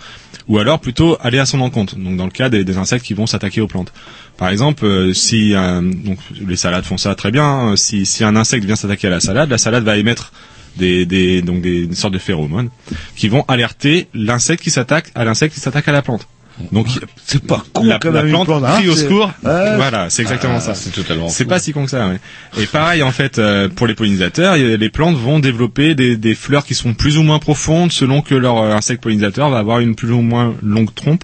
ou 0.47 0.57
alors 0.57 0.80
plutôt 0.80 1.18
aller 1.19 1.38
à 1.38 1.45
son 1.45 1.59
encontre 1.59 1.97
donc 1.97 2.15
dans 2.15 2.23
le 2.23 2.31
cas 2.31 2.47
des, 2.47 2.77
insectes 2.77 3.05
qui 3.05 3.14
vont 3.14 3.27
s'attaquer 3.27 3.59
aux 3.59 3.68
plantes. 3.68 3.91
Par 4.38 4.47
exemple, 4.47 4.85
euh, 4.85 5.14
si 5.14 5.51
donc 5.51 6.18
les 6.47 6.55
salades 6.55 6.85
font 6.85 6.97
ça 6.97 7.14
très 7.15 7.31
bien, 7.31 7.43
hein, 7.43 7.76
si 7.76 8.05
si 8.05 8.23
un 8.23 8.38
insecte 8.38 8.64
vient 8.64 8.77
s'attaquer 8.77 9.07
à 9.07 9.09
la 9.09 9.19
salade, 9.19 9.49
la 9.49 9.57
salade 9.57 9.84
va 9.84 9.97
émettre 9.97 10.31
des, 10.77 11.41
donc 11.41 11.61
des, 11.61 11.84
une 11.84 11.95
sorte 11.95 12.14
de 12.14 12.19
phéromones 12.19 12.69
qui 13.18 13.27
vont 13.27 13.43
alerter 13.49 14.07
l'insecte 14.14 14.64
qui 14.64 14.72
s'attaque 14.72 15.11
à 15.14 15.26
l'insecte 15.26 15.55
qui 15.55 15.59
s'attaque 15.59 15.89
à 15.89 15.91
la 15.91 16.01
plante. 16.01 16.26
Donc 16.71 16.88
c'est 17.25 17.43
pas 17.43 17.63
con 17.73 17.84
la, 17.84 17.99
quand 17.99 18.11
la 18.11 18.23
même, 18.23 18.31
plante 18.31 18.49
crie 18.77 18.89
au 18.89 18.95
secours. 18.95 19.31
Ouais. 19.43 19.75
Voilà, 19.75 20.09
c'est 20.09 20.23
exactement 20.23 20.55
Ah, 20.57 20.61
ça. 20.61 20.73
C'est 20.73 20.89
totalement. 20.91 21.29
C'est 21.29 21.45
pas 21.45 21.59
si 21.59 21.71
con 21.71 21.85
que 21.85 21.89
ça. 21.91 22.07
Ouais. 22.07 22.19
Et 22.59 22.65
pareil 22.65 23.03
en 23.03 23.11
fait 23.11 23.38
euh, 23.38 23.69
pour 23.69 23.85
les 23.88 23.93
pollinisateurs, 23.93 24.55
les 24.55 24.89
plantes 24.89 25.17
vont 25.17 25.39
développer 25.39 25.93
des, 25.95 26.17
des 26.17 26.35
fleurs 26.35 26.65
qui 26.65 26.73
sont 26.73 26.93
plus 26.93 27.17
ou 27.17 27.23
moins 27.23 27.39
profondes 27.39 27.91
selon 27.91 28.21
que 28.21 28.34
leur 28.35 28.57
euh, 28.57 28.71
insecte 28.73 29.03
pollinisateur 29.03 29.49
va 29.49 29.59
avoir 29.59 29.79
une 29.79 29.95
plus 29.95 30.11
ou 30.11 30.21
moins 30.21 30.55
longue 30.63 30.93
trompe 30.93 31.23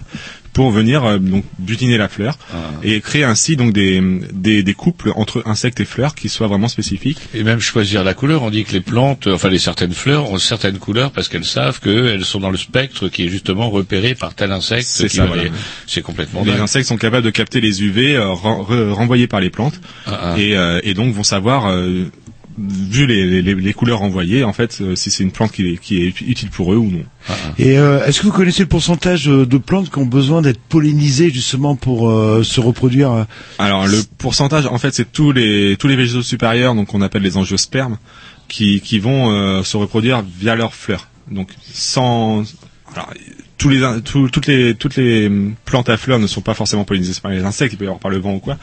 pour 0.54 0.70
venir 0.70 1.04
euh, 1.04 1.18
donc 1.18 1.44
butiner 1.58 1.98
la 1.98 2.08
fleur 2.08 2.38
Ah. 2.52 2.56
et 2.82 3.00
créer 3.02 3.24
ainsi 3.24 3.56
donc 3.56 3.72
des, 3.74 4.00
des 4.32 4.62
des 4.62 4.74
couples 4.74 5.12
entre 5.16 5.42
insectes 5.46 5.80
et 5.80 5.84
fleurs 5.84 6.14
qui 6.14 6.28
soient 6.30 6.46
vraiment 6.46 6.68
spécifiques. 6.68 7.18
Et 7.34 7.42
même 7.42 7.60
choisir 7.60 8.02
la 8.04 8.14
couleur. 8.14 8.42
On 8.44 8.50
dit 8.50 8.64
que 8.64 8.72
les 8.72 8.80
plantes, 8.80 9.26
enfin 9.26 9.48
les 9.50 9.58
certaines 9.58 9.92
fleurs 9.92 10.30
ont 10.30 10.38
certaines 10.38 10.78
couleurs 10.78 11.10
parce 11.10 11.28
qu'elles 11.28 11.44
savent 11.44 11.80
qu'elles 11.80 12.24
sont 12.24 12.40
dans 12.40 12.50
le 12.50 12.56
spectre 12.56 13.08
qui 13.08 13.26
est 13.26 13.28
justement 13.28 13.68
repéré 13.68 14.14
par 14.14 14.34
tel 14.34 14.50
insecte. 14.52 14.86
C'est 14.86 15.08
ça, 15.08 15.26
voilà. 15.26 15.42
C'est 15.86 16.02
complètement 16.02 16.42
Les 16.44 16.52
dingue. 16.52 16.60
insectes 16.60 16.86
sont 16.88 16.96
capables 16.96 17.24
de 17.26 17.30
capter 17.30 17.60
les 17.60 17.82
UV 17.82 18.14
euh, 18.16 18.28
ren- 18.30 18.62
re- 18.68 18.90
renvoyés 18.92 19.26
par 19.26 19.40
les 19.40 19.50
plantes 19.50 19.80
Ah, 20.06 20.20
ah. 20.34 20.38
et, 20.40 20.56
euh, 20.56 20.80
et 20.84 20.94
donc 20.94 21.12
vont 21.14 21.22
savoir, 21.24 21.66
euh, 21.66 22.04
vu 22.58 23.06
les, 23.06 23.42
les, 23.42 23.54
les 23.54 23.72
couleurs 23.72 24.02
envoyées, 24.02 24.44
en 24.44 24.52
fait, 24.52 24.78
euh, 24.80 24.94
si 24.94 25.10
c'est 25.10 25.22
une 25.22 25.32
plante 25.32 25.52
qui, 25.52 25.66
est- 25.72 25.76
qui 25.78 26.02
est 26.02 26.20
utile 26.20 26.50
pour 26.50 26.72
eux 26.72 26.76
ou 26.76 26.90
non. 26.90 27.02
Et 27.58 27.78
euh, 27.78 28.04
est-ce 28.06 28.20
que 28.20 28.26
vous 28.26 28.32
connaissez 28.32 28.62
le 28.62 28.68
pourcentage 28.68 29.28
euh, 29.28 29.44
de 29.46 29.58
plantes 29.58 29.90
qui 29.90 29.98
ont 29.98 30.06
besoin 30.06 30.42
d'être 30.42 30.60
pollinisées 30.60 31.30
justement 31.30 31.74
pour 31.76 32.08
euh, 32.10 32.42
se 32.42 32.60
reproduire 32.60 33.10
euh? 33.12 33.24
Alors 33.58 33.86
le 33.86 34.00
pourcentage, 34.18 34.66
en 34.66 34.78
fait, 34.78 34.94
c'est 34.94 35.10
tous 35.10 35.32
les 35.32 35.76
tous 35.78 35.88
les 35.88 35.96
végétaux 35.96 36.22
supérieurs, 36.22 36.74
donc 36.74 36.94
on 36.94 37.02
appelle 37.02 37.22
les 37.22 37.36
angiospermes, 37.36 37.98
qui 38.48 38.80
qui 38.80 38.98
vont 38.98 39.30
euh, 39.32 39.62
se 39.62 39.76
reproduire 39.76 40.22
via 40.38 40.54
leurs 40.54 40.74
fleurs. 40.74 41.08
Donc 41.30 41.48
sans 41.72 42.44
alors, 42.94 43.10
tous 43.56 43.68
les 43.68 43.80
toutes 44.04 44.46
les 44.46 44.74
toutes 44.74 44.96
les 44.96 45.26
hum, 45.28 45.54
plantes 45.64 45.88
à 45.88 45.96
fleurs 45.96 46.18
ne 46.18 46.26
sont 46.26 46.40
pas 46.40 46.54
forcément 46.54 46.84
pollinisées 46.84 47.14
par 47.22 47.30
les 47.30 47.44
insectes, 47.44 47.72
il 47.72 47.76
peut 47.76 47.84
y 47.84 47.88
avoir 47.88 48.00
par 48.00 48.10
le 48.10 48.18
vent 48.18 48.34
ou 48.34 48.38
quoi, 48.40 48.58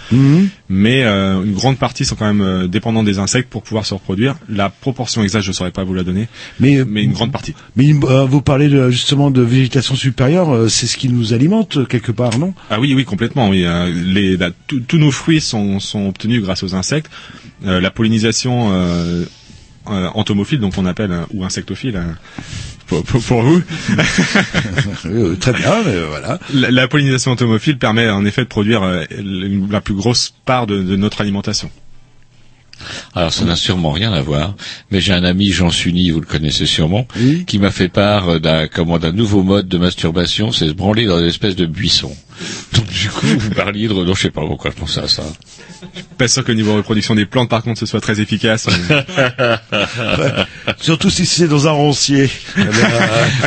mais 0.70 1.04
euh, 1.04 1.44
une 1.44 1.54
grande 1.54 1.78
partie 1.78 2.04
sont 2.06 2.16
quand 2.16 2.26
même 2.26 2.42
euh, 2.42 2.68
dépendants 2.68 3.04
des 3.04 3.18
insectes 3.18 3.50
pour 3.50 3.64
pouvoir 3.64 3.86
se 3.86 3.94
reproduire. 3.94 4.36
La 4.50 4.70
proportion 4.70 5.24
exacte, 5.24 5.46
je 5.46 5.52
saurais 5.54 5.72
pas 5.72 5.84
vous 5.84 5.94
la 5.94 6.04
donner, 6.04 6.28
Mais, 6.60 6.84
mais 6.86 7.04
une 7.04 7.14
grande 7.14 7.32
partie. 7.32 7.54
mais 7.76 7.94
euh, 8.04 8.26
vous 8.26 8.42
parlez 8.42 8.68
de- 8.70 8.90
justement 8.92 9.32
de 9.32 9.42
végétation 9.42 9.96
supérieure, 9.96 10.70
c'est 10.70 10.88
ce 10.88 10.98
qui 10.98 11.10
nous 11.10 11.34
alimente 11.34 11.88
quelque 11.88 12.12
part, 12.12 12.38
non? 12.38 12.54
Ah 12.70 12.80
oui, 12.80 12.94
oui, 12.94 13.06
complètement. 13.06 13.50
Oui, 13.50 13.66
les, 14.06 14.38
la- 14.38 14.52
tous- 14.68 14.98
nos 14.98 15.12
fruits 15.12 15.42
sont, 15.42 15.80
sont 15.80 16.08
obtenus 16.08 16.42
grâce 16.42 16.64
aux 16.64 16.76
insectes. 16.76 17.10
La 17.64 17.92
pollinisation 17.92 18.72
entomophile, 19.86 20.60
donc 20.60 20.74
on 20.78 20.86
appelle 20.86 21.12
euh, 21.12 21.24
ou 21.34 21.44
insectophile. 21.44 22.00
Pour, 22.92 23.04
pour, 23.04 23.22
pour 23.22 23.42
vous. 23.42 23.62
Euh, 25.06 25.36
Très 25.36 25.54
bien, 25.54 25.82
mais 25.86 25.94
euh, 25.96 26.06
voilà. 26.10 26.40
La, 26.54 26.70
la 26.70 26.88
pollinisation 26.88 27.32
entomophile 27.32 27.78
permet 27.78 28.10
en 28.10 28.26
effet 28.26 28.44
de 28.44 28.48
produire 28.48 28.84
euh, 28.84 29.04
la 29.70 29.82
plus 29.82 29.94
grosse 29.96 30.34
part 30.46 30.68
de, 30.68 30.82
de 30.82 30.96
notre 30.96 31.22
alimentation. 31.22 31.70
Alors 33.14 33.32
ça 33.32 33.46
n'a 33.46 33.56
sûrement 33.56 33.92
rien 33.92 34.12
à 34.12 34.22
voir, 34.22 34.56
mais 34.92 35.02
j'ai 35.02 35.14
un 35.14 35.24
ami 35.24 35.52
Jean 35.52 35.70
Sunny, 35.70 36.10
vous 36.12 36.20
le 36.20 36.26
connaissez 36.26 36.66
sûrement, 36.66 37.08
qui 37.48 37.60
m'a 37.60 37.72
fait 37.72 37.90
part 37.90 38.40
d'un 38.40 38.68
comment 38.68 38.98
d'un 39.00 39.12
nouveau 39.12 39.44
mode 39.44 39.68
de 39.68 39.78
masturbation, 39.78 40.52
c'est 40.52 40.68
se 40.68 40.74
branler 40.74 41.06
dans 41.06 41.20
une 41.20 41.28
espèce 41.28 41.56
de 41.56 41.66
buisson. 41.66 42.16
Donc 42.74 42.88
du 42.88 43.10
coup, 43.10 43.28
vous 43.28 43.50
parliez 43.52 43.88
de 43.88 43.94
non, 43.94 44.14
je 44.14 44.22
sais 44.22 44.32
pas 44.32 44.42
pourquoi 44.42 44.72
je 44.72 44.80
pensais 44.80 45.02
à 45.02 45.08
ça. 45.08 45.24
Pas 46.18 46.28
sûr 46.28 46.44
que 46.44 46.52
au 46.52 46.56
niveau 46.56 46.76
reproduction 46.76 47.16
des 47.16 47.26
plantes, 47.26 47.50
par 47.50 47.64
contre, 47.64 47.80
ce 47.80 47.86
soit 47.86 48.02
très 48.02 48.20
efficace. 48.22 48.68
Surtout 50.80 51.10
si 51.10 51.26
c'est 51.26 51.48
dans 51.48 51.68
un 51.68 51.72
roncier. 51.72 52.30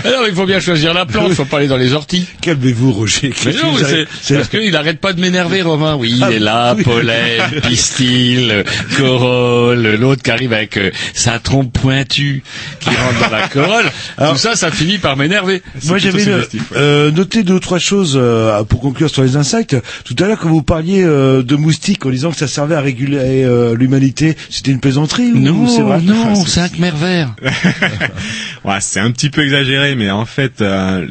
Alors 0.05 0.27
il 0.29 0.35
faut 0.35 0.47
bien 0.47 0.61
choisir 0.61 0.95
la 0.95 1.07
plante, 1.07 1.27
il 1.29 1.35
faut 1.35 1.45
pas 1.45 1.59
aller 1.59 1.69
dans 1.69 1.77
les 1.77 1.93
orties. 1.93 2.27
Calmez-vous, 2.41 2.93
Roger. 2.93 3.33
Mais 3.47 3.53
non, 3.55 3.75
c'est 4.23 4.35
parce 4.35 4.49
qu'il 4.49 4.75
arrête 4.77 5.01
pas 5.01 5.13
de 5.13 5.21
m'énerver, 5.21 5.63
Romain. 5.63 5.97
Oui, 5.97 6.13
il 6.17 6.25
Ah, 6.25 6.33
est 6.33 6.39
là, 6.39 6.75
oui. 6.77 6.83
pollen, 6.83 7.41
pistil, 7.69 8.65
corolle, 8.97 9.97
l'autre 9.97 10.23
qui 10.23 10.31
arrive 10.31 10.53
avec 10.53 10.77
euh, 10.77 10.91
sa 11.15 11.39
trompe 11.39 11.73
pointue 11.73 12.43
qui 12.81 12.91
rentre 12.91 13.31
dans 13.31 13.37
la 13.37 13.49
corolle. 13.49 13.91
Tout 14.19 14.37
ça, 14.37 14.57
ça 14.57 14.71
finit 14.71 14.99
par 14.99 15.17
m'énerver. 15.17 15.63
Moi, 15.85 15.99
j'avais 15.99 16.29
euh, 16.29 16.43
euh, 16.77 17.11
noté 17.11 17.43
deux 17.43 17.55
ou 17.55 17.61
trois 17.61 17.79
choses 17.79 18.19
euh, 18.21 18.63
pour 18.65 18.81
conclure 18.85 19.11
sur 19.11 19.23
les 19.23 19.37
insectes. 19.37 19.77
Tout 20.05 20.15
à 20.21 20.27
l'heure, 20.27 20.39
quand 20.39 20.49
vous 20.51 20.63
parliez 20.63 21.03
euh, 21.03 21.43
de 21.43 21.57
moustiques 21.57 22.05
en 22.07 22.11
disant 22.11 22.31
que 22.31 22.37
ça 22.37 22.47
servait 22.47 22.75
à 22.77 22.81
réguler 22.81 23.43
euh, 23.45 23.75
l'humanité, 23.75 24.37
c'était 24.51 24.71
une 24.71 24.81
plaisanterie 24.81 25.33
ou 25.33 25.39
Non, 25.39 25.67
c'est 25.67 25.83
vrai 25.83 26.01
non, 26.03 26.35
c'est 26.45 26.61
un 26.61 26.69
khmer 26.69 26.93
vert. 26.95 27.35
ouais, 28.65 28.79
c'est 28.81 29.01
un 29.01 29.11
petit 29.11 29.31
peu 29.31 29.43
exagéré, 29.43 29.95
mais 29.95 30.11
en 30.11 30.25
fait, 30.27 30.61
euh, 30.61 31.07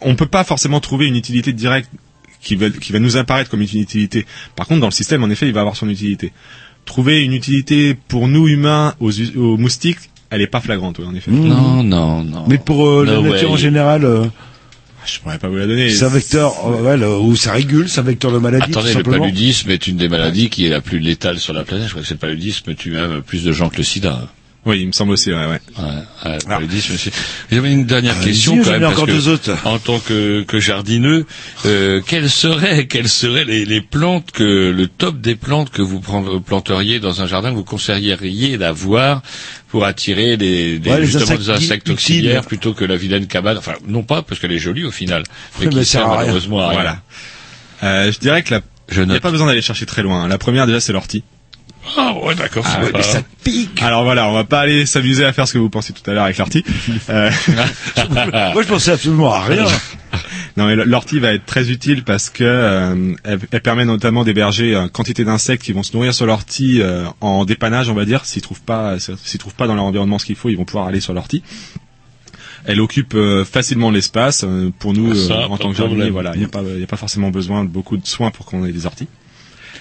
on 0.00 0.14
peut 0.16 0.26
pas 0.26 0.44
forcément 0.44 0.80
trouver 0.80 1.06
une 1.06 1.16
utilité 1.16 1.52
directe 1.52 1.90
qui 2.42 2.56
va, 2.56 2.70
qui 2.70 2.92
va 2.92 2.98
nous 2.98 3.16
apparaître 3.16 3.50
comme 3.50 3.60
une 3.62 3.68
utilité. 3.80 4.26
Par 4.56 4.66
contre, 4.66 4.80
dans 4.80 4.86
le 4.86 4.92
système, 4.92 5.22
en 5.22 5.28
effet, 5.30 5.46
il 5.46 5.52
va 5.52 5.60
avoir 5.60 5.76
son 5.76 5.88
utilité. 5.88 6.32
Trouver 6.86 7.22
une 7.22 7.34
utilité 7.34 7.94
pour 8.08 8.26
nous 8.28 8.48
humains 8.48 8.94
aux, 9.00 9.10
us- 9.12 9.36
aux 9.36 9.58
moustiques, 9.58 9.98
elle 10.30 10.40
est 10.40 10.46
pas 10.46 10.60
flagrante, 10.60 10.98
oui, 10.98 11.04
en 11.06 11.14
effet. 11.14 11.30
Non, 11.30 11.82
non, 11.82 12.24
non. 12.24 12.44
Mais 12.48 12.56
pour 12.56 12.88
euh, 12.88 13.04
la 13.04 13.20
nature 13.20 13.48
way. 13.50 13.54
en 13.54 13.56
général, 13.58 14.04
euh, 14.04 14.24
Je 15.06 15.18
pourrais 15.20 15.38
pas 15.38 15.48
vous 15.48 15.56
la 15.56 15.66
donner. 15.66 15.90
c'est 15.90 16.04
un 16.04 16.08
vecteur, 16.08 16.54
euh, 16.66 16.82
ouais, 16.82 16.96
le- 16.96 17.18
ou 17.18 17.34
ça 17.36 17.52
régule, 17.52 17.88
c'est 17.88 18.00
un 18.00 18.04
vecteur 18.04 18.32
de 18.32 18.38
maladie, 18.38 18.70
Attendez, 18.70 18.92
tout 18.92 18.98
le 18.98 19.18
paludisme 19.18 19.70
est 19.70 19.86
une 19.86 19.96
des 19.96 20.08
maladies 20.08 20.50
qui 20.50 20.66
est 20.66 20.70
la 20.70 20.80
plus 20.80 20.98
létale 20.98 21.38
sur 21.38 21.52
la 21.52 21.64
planète. 21.64 21.86
Je 21.86 21.90
crois 21.90 22.02
que 22.02 22.08
c'est 22.08 22.14
le 22.14 22.18
paludisme 22.18 22.74
tue 22.74 22.90
même 22.92 23.22
plus 23.22 23.44
de 23.44 23.52
gens 23.52 23.68
que 23.70 23.78
le 23.78 23.82
sida. 23.82 24.28
Oui, 24.66 24.80
il 24.82 24.88
me 24.88 24.92
semble 24.92 25.12
aussi, 25.12 25.30
ouais, 25.32 25.36
ouais. 25.36 25.60
Ouais, 25.78 26.32
ouais, 26.32 26.38
c'est- 26.98 27.12
J'avais 27.50 27.72
une 27.72 27.86
dernière 27.86 28.14
Allez-y, 28.16 28.26
question 28.32 28.62
quand 28.62 28.70
même 28.72 28.80
parce 28.82 28.92
encore 28.92 29.06
que 29.06 29.10
deux 29.12 29.28
autres. 29.28 29.56
en 29.64 29.78
tant 29.78 29.98
que, 30.00 30.42
que 30.42 30.60
jardineux, 30.60 31.24
euh, 31.64 32.02
quelles 32.06 32.28
seraient 32.28 32.86
quelles 32.86 33.08
seraient 33.08 33.46
les, 33.46 33.64
les 33.64 33.80
plantes 33.80 34.32
que 34.32 34.70
le 34.70 34.86
top 34.86 35.18
des 35.18 35.34
plantes 35.34 35.70
que 35.70 35.80
vous 35.80 36.00
planteriez 36.00 37.00
dans 37.00 37.22
un 37.22 37.26
jardin 37.26 37.50
que 37.52 37.56
vous 37.56 37.64
conseilleriez 37.64 38.58
d'avoir 38.58 39.22
pour 39.68 39.86
attirer 39.86 40.36
des, 40.36 40.78
des, 40.78 40.90
Ouais, 40.90 41.00
les 41.00 41.06
justement 41.06 41.22
insectes 41.24 41.42
des 41.42 41.50
insectes 41.50 41.82
utiles. 41.88 41.92
auxiliaires 41.94 42.44
plutôt 42.44 42.74
que 42.74 42.84
la 42.84 42.96
vilaine 42.96 43.26
cabane? 43.26 43.56
Enfin, 43.56 43.72
non 43.88 44.02
pas 44.02 44.20
parce 44.20 44.40
qu'elle 44.42 44.52
est 44.52 44.58
jolie 44.58 44.84
au 44.84 44.90
final, 44.90 45.22
mais 45.58 45.64
Oui, 45.66 45.70
qui 45.72 45.76
mais 45.78 45.84
sert 45.84 46.06
malheureusement 46.06 46.60
à 46.60 46.68
rien. 46.68 46.74
Voilà. 46.80 47.02
Euh, 47.82 48.12
je 48.12 48.18
dirais 48.18 48.42
que 48.42 48.52
la 48.54 48.60
Je 48.90 49.00
Il 49.02 49.08
n'y 49.08 49.16
a 49.16 49.20
pas 49.20 49.30
besoin 49.30 49.46
d'aller 49.46 49.62
chercher 49.62 49.86
très 49.86 50.02
loin. 50.02 50.28
La 50.28 50.36
première 50.36 50.66
déjà 50.66 50.80
c'est 50.80 50.92
l'ortie. 50.92 51.24
Ah 51.96 52.14
ouais, 52.22 52.34
d'accord. 52.34 52.64
Ah, 52.66 52.80
pas- 52.92 53.02
ça 53.02 53.22
pique. 53.42 53.82
Alors 53.82 54.04
voilà, 54.04 54.28
on 54.28 54.32
va 54.34 54.44
pas 54.44 54.60
aller 54.60 54.86
s'amuser 54.86 55.24
à 55.24 55.32
faire 55.32 55.48
ce 55.48 55.54
que 55.54 55.58
vous 55.58 55.70
pensiez 55.70 55.94
tout 55.94 56.08
à 56.10 56.14
l'heure 56.14 56.24
avec 56.24 56.38
l'ortie. 56.38 56.64
Euh, 57.08 57.30
Moi, 58.52 58.62
je 58.62 58.68
pensais 58.68 58.92
absolument 58.92 59.32
à 59.32 59.40
rien. 59.42 59.64
non 60.56 60.66
mais 60.66 60.76
l'ortie 60.76 61.18
va 61.18 61.32
être 61.32 61.46
très 61.46 61.70
utile 61.70 62.04
parce 62.04 62.28
que 62.30 62.44
euh, 62.44 63.14
elle, 63.24 63.38
elle 63.50 63.60
permet 63.60 63.84
notamment 63.84 64.24
d'héberger 64.24 64.74
une 64.74 64.88
quantité 64.90 65.24
d'insectes 65.24 65.62
qui 65.64 65.72
vont 65.72 65.82
se 65.82 65.92
nourrir 65.94 66.12
sur 66.14 66.26
l'ortie 66.26 66.80
euh, 66.82 67.04
en 67.20 67.44
dépannage, 67.44 67.88
on 67.88 67.94
va 67.94 68.04
dire. 68.04 68.24
S'ils 68.26 68.42
trouvent 68.42 68.60
pas, 68.60 68.96
s'ils 69.00 69.38
trouvent 69.40 69.54
pas 69.54 69.66
dans 69.66 69.74
leur 69.74 69.84
environnement 69.84 70.18
ce 70.18 70.26
qu'il 70.26 70.36
faut, 70.36 70.48
ils 70.50 70.56
vont 70.56 70.64
pouvoir 70.64 70.86
aller 70.86 71.00
sur 71.00 71.14
l'ortie. 71.14 71.42
Elle 72.66 72.80
occupe 72.80 73.14
euh, 73.14 73.44
facilement 73.44 73.90
l'espace. 73.90 74.44
euh, 74.46 74.70
pour 74.78 74.92
nous, 74.92 75.14
Ça, 75.14 75.34
euh, 75.34 75.46
en 75.46 75.56
tant 75.56 75.70
que 75.70 75.76
jardinier, 75.76 76.10
voilà, 76.10 76.32
il 76.34 76.40
n'y 76.40 76.84
a 76.84 76.86
pas 76.86 76.96
forcément 76.98 77.30
besoin 77.30 77.64
de 77.64 77.70
beaucoup 77.70 77.96
de 77.96 78.06
soins 78.06 78.30
pour 78.30 78.44
qu'on 78.46 78.64
ait 78.66 78.72
des 78.72 78.86
orties. 78.86 79.08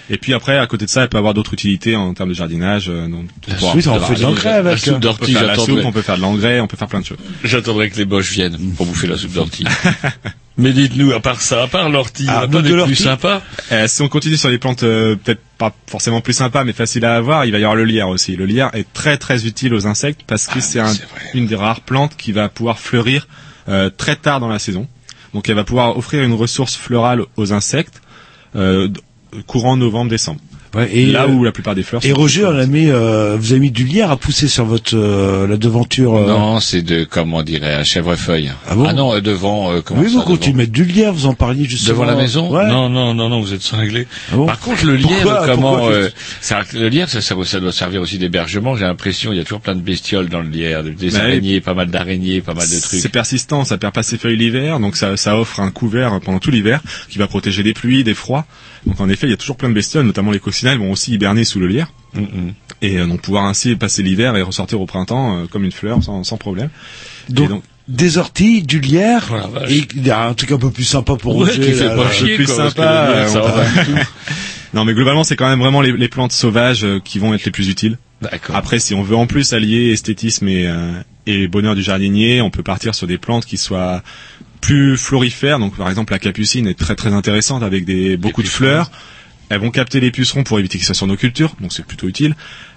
Et 0.10 0.18
puis 0.18 0.34
après, 0.34 0.58
à 0.58 0.66
côté 0.68 0.86
de 0.86 0.90
ça, 0.90 1.04
elle 1.04 1.10
peut 1.10 1.18
avoir 1.18 1.34
d'autres 1.34 1.54
utilités 1.54 1.96
en 1.96 2.14
termes 2.14 2.30
de 2.30 2.34
jardinage. 2.34 2.90
euh, 2.90 3.08
donc, 3.08 3.26
La 3.48 3.56
fait 3.56 4.16
de 4.16 4.22
l'engrais 4.24 4.64
la 4.64 4.76
soupe 4.78 5.00
d'ortie, 5.00 5.22
On 5.22 5.26
peut 5.26 5.32
faire 5.34 5.42
la 5.44 5.54
j'attendrai. 5.54 5.76
soupe, 5.76 5.86
on 5.86 5.92
peut 5.92 6.02
faire 6.02 6.18
de 6.18 6.22
l'engrais, 6.22 6.60
on 6.62 6.68
peut 6.68 6.78
faire 6.78 6.88
plein 6.88 7.00
de 7.02 7.06
choses. 7.06 7.18
J'attendrai 7.44 7.90
que 7.90 7.98
les 7.98 8.06
boches 8.06 8.32
viennent 8.32 8.58
pour 8.76 8.86
bouffer 8.88 9.08
la 9.08 9.18
soupe 9.18 9.34
d'ortie. 9.34 9.66
Mais 10.58 10.74
dites-nous, 10.74 11.14
à 11.14 11.22
part 11.22 11.40
ça, 11.42 11.64
à 11.64 11.68
part 11.68 11.90
l'ortie, 11.90 12.26
Ah, 12.28 12.40
on 12.42 12.44
a 12.44 12.48
donc 12.48 12.64
pas 12.64 12.70
de 12.70 12.84
plus 12.84 12.96
sympas 12.96 13.42
Euh, 13.72 13.88
si 13.88 14.02
on 14.02 14.10
continue 14.10 14.36
sur 14.36 14.50
les 14.50 14.58
plantes 14.58 14.84
euh, 14.84 15.16
peut-être 15.16 15.40
pas 15.58 15.74
forcément 15.88 16.20
plus 16.22 16.34
sympas 16.34 16.64
mais 16.66 16.74
faciles 16.74 17.06
à 17.06 17.16
avoir, 17.16 17.46
il 17.46 17.52
va 17.52 17.60
y 17.60 17.64
avoir 17.64 17.76
le 17.76 17.86
lierre 17.86 18.10
aussi. 18.10 18.36
Le 18.36 18.46
lierre 18.46 18.70
est 18.74 18.92
très 18.92 19.18
très 19.18 19.46
utile 19.46 19.74
aux 19.74 19.88
insectes 19.88 20.22
parce 20.28 20.48
que 20.48 20.60
c'est 20.60 20.80
un- 20.82 20.94
une 21.34 21.46
des 21.48 21.56
rares 21.56 21.82
plantes 21.82 22.18
qui 22.18 22.32
va 22.34 22.50
pouvoir 22.50 22.80
fleurir 22.80 23.28
euh, 23.70 23.90
très 23.90 24.16
tard 24.18 24.40
dans 24.42 24.50
la 24.50 24.60
saison. 24.60 24.88
Donc 25.34 25.48
elle 25.48 25.56
va 25.56 25.64
pouvoir 25.64 25.96
offrir 25.98 26.24
une 26.24 26.34
ressource 26.34 26.76
florale 26.76 27.22
aux 27.38 27.54
insectes 27.54 28.02
euh, 28.56 28.90
courant 29.48 29.78
novembre-décembre. 29.78 30.40
Ouais, 30.76 30.88
et, 30.96 31.08
là 31.08 31.24
euh, 31.24 31.30
où 31.30 31.44
la 31.44 31.52
plupart 31.52 31.74
des 31.74 31.82
fleurs 31.82 32.06
Et 32.06 32.10
sont 32.10 32.16
Roger, 32.16 32.46
on 32.46 32.56
a 32.56 32.68
mis, 32.68 32.92
euh, 32.92 33.38
vous 33.40 33.54
avez 33.54 33.60
mis 33.60 33.72
du 33.72 33.86
lierre 33.86 34.12
à 34.12 34.18
pousser 34.18 34.48
sur 34.48 34.66
votre 34.66 34.96
euh, 34.96 35.48
la 35.48 35.58
devanture. 35.58 36.16
euh. 36.16 36.28
Non, 36.28 36.60
c'est 36.60 36.84
de, 36.84 37.06
comment 37.06 37.42
dirait, 37.42 37.74
un 37.74 37.84
chèvrefeuille. 37.84 38.52
Ah 38.68 38.76
bon 38.76 38.94
non, 38.94 39.16
euh, 39.16 39.20
devant, 39.20 39.72
euh, 39.72 39.82
comment 39.84 40.02
Oui, 40.02 40.06
ça, 40.06 40.12
vous 40.14 40.20
devant 40.20 40.28
continuez 40.36 40.54
de 40.54 40.58
mettre 40.60 40.72
du 40.72 40.84
lierre, 40.86 41.12
vous 41.12 41.26
en 41.26 41.34
parliez 41.34 41.66
justement. 41.66 41.94
Devant 41.94 42.06
la 42.06 42.16
maison 42.16 42.52
Ouais. 42.56 42.68
Non, 42.68 42.88
non, 42.88 43.16
non, 43.16 43.30
non, 43.30 43.42
vous 43.42 43.56
êtes 43.56 43.64
cinglé. 43.64 44.06
Ah 44.32 44.36
bon 44.36 44.46
Par 44.46 44.60
contre, 44.60 44.86
le 44.86 44.96
lierre, 44.96 45.24
Pourquoi- 45.24 45.48
comment 45.48 45.72
pourquoi 45.72 45.92
euh, 45.92 46.10
ça, 46.40 46.62
le 46.74 46.88
lierre, 46.90 47.10
ça, 47.10 47.20
ça, 47.22 47.36
ça 47.46 47.60
doit 47.60 47.72
servir 47.72 48.02
aussi 48.02 48.20
d'hébergement. 48.20 48.76
J'ai 48.76 48.86
l'impression, 48.86 49.34
il 49.34 49.38
y 49.38 49.42
a 49.42 49.44
toujours 49.46 49.62
plein 49.62 49.74
de 49.76 49.82
bestioles 49.82 50.30
dans 50.30 50.42
le 50.42 50.50
lierre, 50.50 50.84
des, 50.84 51.10
Bah 51.10 51.18
araignées, 51.22 51.62
pas 51.62 51.74
mal 51.74 51.90
d'araignées, 51.90 52.42
pas 52.42 52.54
mal 52.54 52.70
de 52.70 52.80
trucs. 52.80 53.00
C'est 53.00 53.10
persistant, 53.10 53.66
ça 53.66 53.80
perd 53.80 53.96
pas 53.96 54.04
ses 54.04 54.20
feuilles 54.20 54.38
l'hiver, 54.38 54.80
donc 54.80 54.96
ça, 54.98 55.18
ça 55.18 55.36
offre 55.36 55.62
un 55.62 55.72
couvert 55.72 56.20
pendant 56.24 56.38
tout 56.38 56.52
l'hiver 56.52 56.80
qui 57.10 57.18
va 57.18 57.26
protéger 57.26 57.64
des 57.64 57.74
pluies, 57.74 58.04
des 58.04 58.14
froids. 58.14 58.46
Donc 58.86 59.00
en 59.02 59.10
effet, 59.10 59.28
il 59.28 59.32
y 59.32 59.34
a 59.34 59.38
toujours 59.38 59.58
plein 59.58 59.70
de 59.70 59.74
bestioles, 59.74 60.06
notamment 60.06 60.32
les 60.32 60.40
coccinelles 60.40 60.78
vont 60.78 60.92
aussi 60.92 61.14
hiberner 61.14 61.44
sous 61.44 61.60
le 61.60 61.68
lierre 61.68 61.92
Mm, 62.16 62.22
mm. 62.22 62.54
et 62.82 62.98
euh, 62.98 63.06
donc 63.06 63.22
pouvoir 63.22 63.46
ainsi 63.46 63.76
passer 63.76 64.02
l'hiver 64.02 64.36
et 64.36 64.42
ressortir 64.42 64.82
au 64.82 64.88
printemps 64.88 65.38
euh, 65.38 65.46
comme 65.46 65.64
une 65.64 65.72
fleur 65.72 66.02
sans, 66.04 66.24
sans 66.24 66.38
problème. 66.38 66.70
Donc, 67.30 67.46
Et 67.46 67.48
donc 67.50 67.64
des 67.88 68.18
orties, 68.18 68.64
du 68.64 68.80
lierre, 68.80 69.30
la 69.32 69.46
vache. 69.62 69.72
et 69.72 69.88
il 69.96 70.06
y 70.08 70.10
a 70.10 70.26
un 70.28 70.34
truc 70.34 70.52
un 70.52 70.58
peu 70.58 70.72
plus 70.72 70.86
sympa 70.86 71.16
pour 71.18 71.36
Ouais, 71.36 71.46
Roger. 71.50 71.62
qui 71.62 71.72
fait 71.74 71.86
là, 71.88 71.96
pas 71.96 72.06
là. 72.06 72.12
chier, 72.12 72.36
plus 72.36 72.46
quoi, 72.48 72.56
sympa, 72.70 72.82
lierre, 72.82 73.10
euh, 73.16 73.28
ça 73.28 73.44
on 73.44 73.48
va 73.48 73.52
va- 73.52 73.64
pas 73.64 73.84
du 73.84 73.92
tout. 73.92 73.98
non, 74.74 74.86
mais 74.86 74.94
globalement, 74.96 75.24
c'est 75.24 75.36
quand 75.36 75.48
même 75.50 75.60
vraiment 75.60 75.82
les, 75.82 75.92
les 75.92 76.08
plantes 76.08 76.32
sauvages 76.32 76.84
euh, 76.84 77.00
qui 77.04 77.20
vont 77.20 77.34
être 77.36 77.46
les 77.46 77.52
plus 77.52 77.70
utiles. 77.70 78.00
D'accord. 78.24 78.56
Après, 78.56 78.80
si 78.80 78.96
on 78.96 79.04
veut 79.04 79.16
en 79.16 79.28
plus 79.28 79.54
allier 79.54 79.92
esthétisme 79.92 80.48
et, 80.48 80.68
euh, 80.68 80.92
et 81.28 81.48
bonheur 81.48 81.76
du 81.76 81.82
jardinier, 81.84 82.42
on 82.42 82.50
peut 82.50 82.64
partir 82.64 82.94
sur 82.96 83.06
des 83.08 83.18
plantes 83.20 83.46
qui 83.46 83.58
soient 83.58 84.02
plus 84.62 84.98
florifères. 84.98 85.60
Donc, 85.60 85.76
par 85.76 85.90
exemple, 85.90 86.14
la 86.14 86.20
capucine 86.20 86.68
est 86.68 86.78
très 86.78 86.96
très 86.96 87.14
intéressante 87.14 87.64
avec 87.64 87.86
des 87.86 88.18
beaucoup 88.18 88.44
de 88.44 88.48
fleurs. 88.48 88.92
Elles 89.50 89.60
vont 89.60 89.72
capter 89.72 90.00
les 90.00 90.12
pucerons 90.12 90.44
pour 90.44 90.60
éviter 90.60 90.78
qu'ils 90.78 90.86
soient 90.86 90.94
sur 90.96 91.08
nos 91.08 91.16
cultures, 91.18 91.56
donc 91.60 91.74
c'est 91.74 91.84
plutôt 91.86 92.08
utile. 92.08 92.36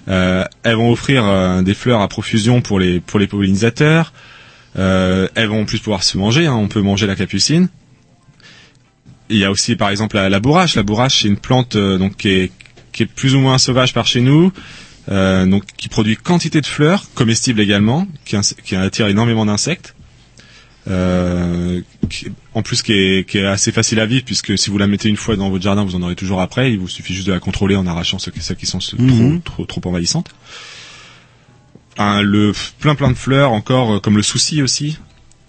Euh, 0.09 0.45
elles 0.63 0.77
vont 0.77 0.91
offrir 0.91 1.23
euh, 1.25 1.61
des 1.63 1.75
fleurs 1.75 2.01
à 2.01 2.09
profusion 2.09 2.63
pour 2.63 2.81
les 2.81 2.99
pour 3.01 3.19
les 3.21 3.27
pollinisateurs. 3.27 4.13
Euh, 4.79 5.29
elles 5.35 5.49
vont 5.49 5.63
en 5.63 5.65
plus 5.67 5.81
pouvoir 5.81 6.03
se 6.03 6.17
manger. 6.17 6.47
hein. 6.47 6.55
On 6.55 6.69
peut 6.69 6.81
manger 6.81 7.07
la 7.07 7.15
capucine. 7.15 7.69
Il 9.29 9.37
y 9.37 9.45
a 9.45 9.51
aussi, 9.51 9.77
par 9.77 9.91
exemple, 9.91 10.17
la, 10.17 10.29
la 10.31 10.41
bourrache. 10.41 10.75
La 10.77 10.83
bourrache, 10.83 11.23
c'est 11.23 11.29
une 11.29 11.37
plante 11.37 11.77
euh, 11.77 11.99
donc 11.99 12.17
qui 12.17 12.29
est 12.29 12.53
qui 12.93 13.03
est 13.05 13.07
plus 13.07 13.35
ou 13.35 13.41
moins 13.41 13.57
sauvage 13.59 13.95
par 13.95 14.07
chez 14.07 14.21
nous, 14.21 14.53
euh, 15.11 15.47
donc 15.47 15.65
qui 15.79 15.89
produit 15.89 16.17
quantité 16.17 16.61
de 16.61 16.67
fleurs, 16.67 17.05
comestibles 17.15 17.61
également, 17.61 18.07
qui 18.25 18.77
attire 18.77 19.07
énormément 19.09 19.47
d'insectes. 19.47 19.95
Euh, 20.91 21.81
qui- 22.11 22.27
en 22.55 22.63
plus 22.63 22.83
qui 22.83 22.93
est, 22.93 23.29
qui 23.29 23.39
est 23.39 23.47
assez 23.47 23.71
facile 23.71 24.01
à 24.01 24.07
vivre 24.07 24.25
puisque 24.25 24.59
si 24.59 24.69
vous 24.69 24.79
la 24.79 24.89
mettez 24.89 25.09
une 25.09 25.17
fois 25.17 25.37
dans 25.37 25.49
votre 25.49 25.63
jardin 25.63 25.85
vous 25.85 25.95
en 25.95 26.03
aurez 26.03 26.17
toujours 26.17 26.41
après. 26.41 26.73
Il 26.73 26.79
vous 26.81 26.89
suffit 26.89 27.15
juste 27.15 27.27
de 27.29 27.33
la 27.33 27.39
contrôler 27.41 27.77
en 27.77 27.87
arrachant 27.87 28.19
ceux, 28.19 28.33
qui- 28.33 28.41
celles 28.41 28.57
qui 28.57 28.67
sont 28.67 28.81
ce- 28.81 28.97
Mhm. 28.97 29.43
trop, 29.43 29.65
trop 29.65 29.81
trop 29.81 29.89
envahissantes. 29.91 30.31
Un- 31.99 32.23
le 32.23 32.53
plein 32.81 32.95
plein 32.95 33.11
de 33.11 33.17
fleurs 33.17 33.53
encore 33.53 33.93
euh, 33.95 34.01
comme 34.01 34.17
le 34.17 34.23
souci 34.23 34.61
aussi 34.63 34.99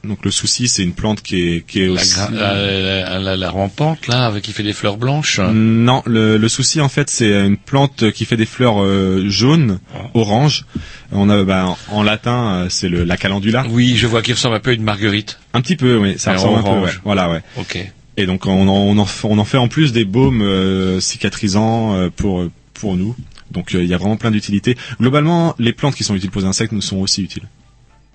donc 0.04 0.26
le 0.26 0.32
souci 0.32 0.68
c'est 0.68 0.84
une 0.84 0.94
plante 0.94 1.22
qui 1.22 1.42
est 1.48 1.66
qui 1.66 1.82
est 1.82 1.88
La, 1.88 1.94
aussi 1.94 2.20
la, 2.34 2.54
la, 2.54 3.20
la- 3.20 3.38
la 3.38 3.50
rampante, 3.50 4.08
là, 4.08 4.26
avec 4.26 4.44
qui 4.44 4.52
fait 4.52 4.64
des 4.64 4.74
fleurs 4.74 4.98
blanches. 4.98 5.40
non, 5.40 6.04
le, 6.06 6.38
le 6.38 6.50
souci 6.50 6.82
en 6.82 6.90
fait 6.90 7.10
c'est 7.10 7.32
une 7.46 7.58
plante 7.58 8.12
qui 8.12 8.26
fait 8.26 8.36
des 8.38 8.46
fleurs 8.46 8.82
euh, 8.84 9.26
jaunes, 9.30 9.80
oranges. 10.14 10.66
On 11.12 11.30
a 11.30 11.44
bah, 11.44 11.78
en, 11.90 12.04
latin 12.04 12.54
euh, 12.54 12.68
c'est 12.70 12.90
le 12.90 13.04
la 13.06 13.16
calendula. 13.18 13.66
Oui, 13.70 13.96
je 13.96 14.08
vois 14.08 14.22
qu'il 14.22 14.34
ressemble 14.34 14.56
un 14.56 14.60
peu 14.60 14.72
à 14.72 14.74
une 14.74 14.84
marguerite. 14.84 15.40
Un 15.54 15.62
petit 15.62 15.76
peu, 15.78 15.98
oui, 15.98 16.16
ça 16.18 16.32
Mais 16.32 16.38
ressemble 16.38 16.60
un 16.60 16.64
peu. 16.64 16.80
ouais. 16.86 16.92
Voilà, 17.06 17.30
ouais. 17.32 17.42
Ok. 17.58 17.78
Et 18.18 18.26
donc 18.26 18.46
on 18.46 18.68
en, 18.68 18.74
on 18.74 18.98
en, 18.98 19.08
on 19.24 19.38
en 19.40 19.46
fait 19.46 19.58
en 19.58 19.68
plus 19.68 19.94
des 19.94 20.06
baumes 20.06 20.42
euh, 20.42 21.00
cicatrisants 21.00 21.96
euh, 21.96 22.10
pour 22.16 22.46
pour 22.74 22.96
nous. 22.98 23.16
Donc 23.52 23.72
il 23.74 23.86
y 23.86 23.94
a 23.94 23.98
vraiment 23.98 24.18
plein 24.18 24.32
d'utilités. 24.32 24.76
Globalement, 25.00 25.56
les 25.60 25.74
plantes 25.74 25.96
qui 25.96 26.04
sont 26.04 26.16
utiles 26.16 26.30
pour 26.32 26.42
les 26.42 26.48
insectes 26.48 26.74
nous 26.74 26.82
sont 26.82 26.98
aussi 26.98 27.22
utiles. 27.22 27.48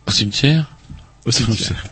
Au 0.06 0.10
cimetière? 0.10 0.70
Au 1.26 1.30
cimetière. 1.30 1.84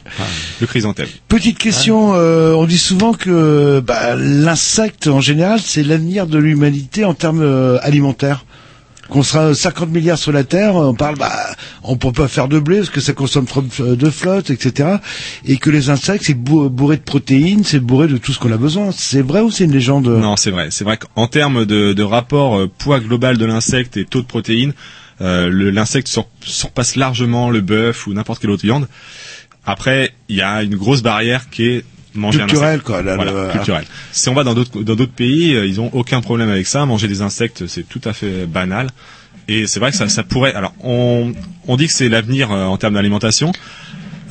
le 0.60 0.66
chrysanthème. 0.66 1.08
Petite 1.28 1.58
question, 1.58 2.14
euh, 2.14 2.52
on 2.54 2.64
dit 2.64 2.78
souvent 2.78 3.12
que 3.12 3.80
bah, 3.80 4.14
l'insecte 4.16 5.08
en 5.08 5.20
général 5.20 5.60
c'est 5.62 5.82
l'avenir 5.82 6.26
de 6.26 6.38
l'humanité 6.38 7.04
en 7.04 7.14
termes 7.14 7.42
euh, 7.42 7.78
alimentaires. 7.82 8.44
Qu'on 9.08 9.22
sera 9.22 9.54
50 9.54 9.90
milliards 9.90 10.18
sur 10.18 10.32
la 10.32 10.42
Terre, 10.42 10.74
on 10.74 10.92
parle, 10.92 11.14
bah, 11.16 11.30
on 11.84 11.96
peut 11.96 12.10
pas 12.10 12.26
faire 12.26 12.48
de 12.48 12.58
blé 12.58 12.78
parce 12.78 12.90
que 12.90 13.00
ça 13.00 13.12
consomme 13.12 13.46
trop 13.46 13.62
de 13.62 14.10
flotte, 14.10 14.50
etc. 14.50 14.96
Et 15.44 15.58
que 15.58 15.70
les 15.70 15.90
insectes 15.90 16.24
c'est 16.26 16.34
bou- 16.34 16.68
bourré 16.68 16.96
de 16.96 17.02
protéines, 17.02 17.62
c'est 17.62 17.78
bourré 17.78 18.08
de 18.08 18.16
tout 18.16 18.32
ce 18.32 18.40
qu'on 18.40 18.50
a 18.50 18.56
besoin. 18.56 18.90
C'est 18.90 19.22
vrai 19.22 19.42
ou 19.42 19.52
c'est 19.52 19.62
une 19.66 19.70
légende? 19.72 20.08
Non, 20.08 20.34
c'est 20.36 20.50
vrai. 20.50 20.68
C'est 20.72 20.82
vrai 20.82 20.96
qu'en 20.98 21.28
termes 21.28 21.66
de, 21.66 21.92
de 21.92 22.02
rapport 22.02 22.58
euh, 22.58 22.68
poids 22.78 22.98
global 22.98 23.38
de 23.38 23.44
l'insecte 23.44 23.96
et 23.96 24.04
taux 24.06 24.22
de 24.22 24.26
protéines, 24.26 24.72
l'insecte 25.20 26.08
sur- 26.08 26.26
surpasse 26.42 26.96
largement 26.96 27.50
le 27.50 27.60
bœuf 27.60 28.06
ou 28.06 28.12
n'importe 28.14 28.40
quelle 28.40 28.50
autre 28.50 28.62
viande. 28.64 28.86
Après, 29.64 30.12
il 30.28 30.36
y 30.36 30.42
a 30.42 30.62
une 30.62 30.76
grosse 30.76 31.02
barrière 31.02 31.50
qui 31.50 31.66
est 31.66 31.84
manger 32.14 32.40
un 32.40 32.46
Culturel, 32.46 32.80
quoi, 32.82 33.02
là, 33.02 33.16
Voilà, 33.16 33.32
le- 33.46 33.52
culturel. 33.52 33.84
Si 34.12 34.28
on 34.28 34.34
va 34.34 34.44
dans 34.44 34.54
d'autres 34.54 34.82
dans 34.82 34.94
d'autres 34.94 35.12
pays, 35.12 35.54
euh, 35.54 35.66
ils 35.66 35.80
ont 35.80 35.90
aucun 35.92 36.20
problème 36.20 36.48
avec 36.48 36.66
ça. 36.66 36.86
Manger 36.86 37.08
des 37.08 37.20
insectes, 37.20 37.66
c'est 37.66 37.86
tout 37.88 38.00
à 38.04 38.12
fait 38.12 38.46
banal. 38.46 38.88
Et 39.48 39.66
c'est 39.66 39.78
vrai 39.80 39.90
que 39.90 39.96
ça, 39.96 40.08
ça 40.08 40.22
pourrait. 40.22 40.54
Alors, 40.54 40.72
on, 40.82 41.32
on 41.66 41.76
dit 41.76 41.86
que 41.88 41.92
c'est 41.92 42.08
l'avenir 42.08 42.50
euh, 42.52 42.64
en 42.64 42.76
termes 42.78 42.94
d'alimentation. 42.94 43.52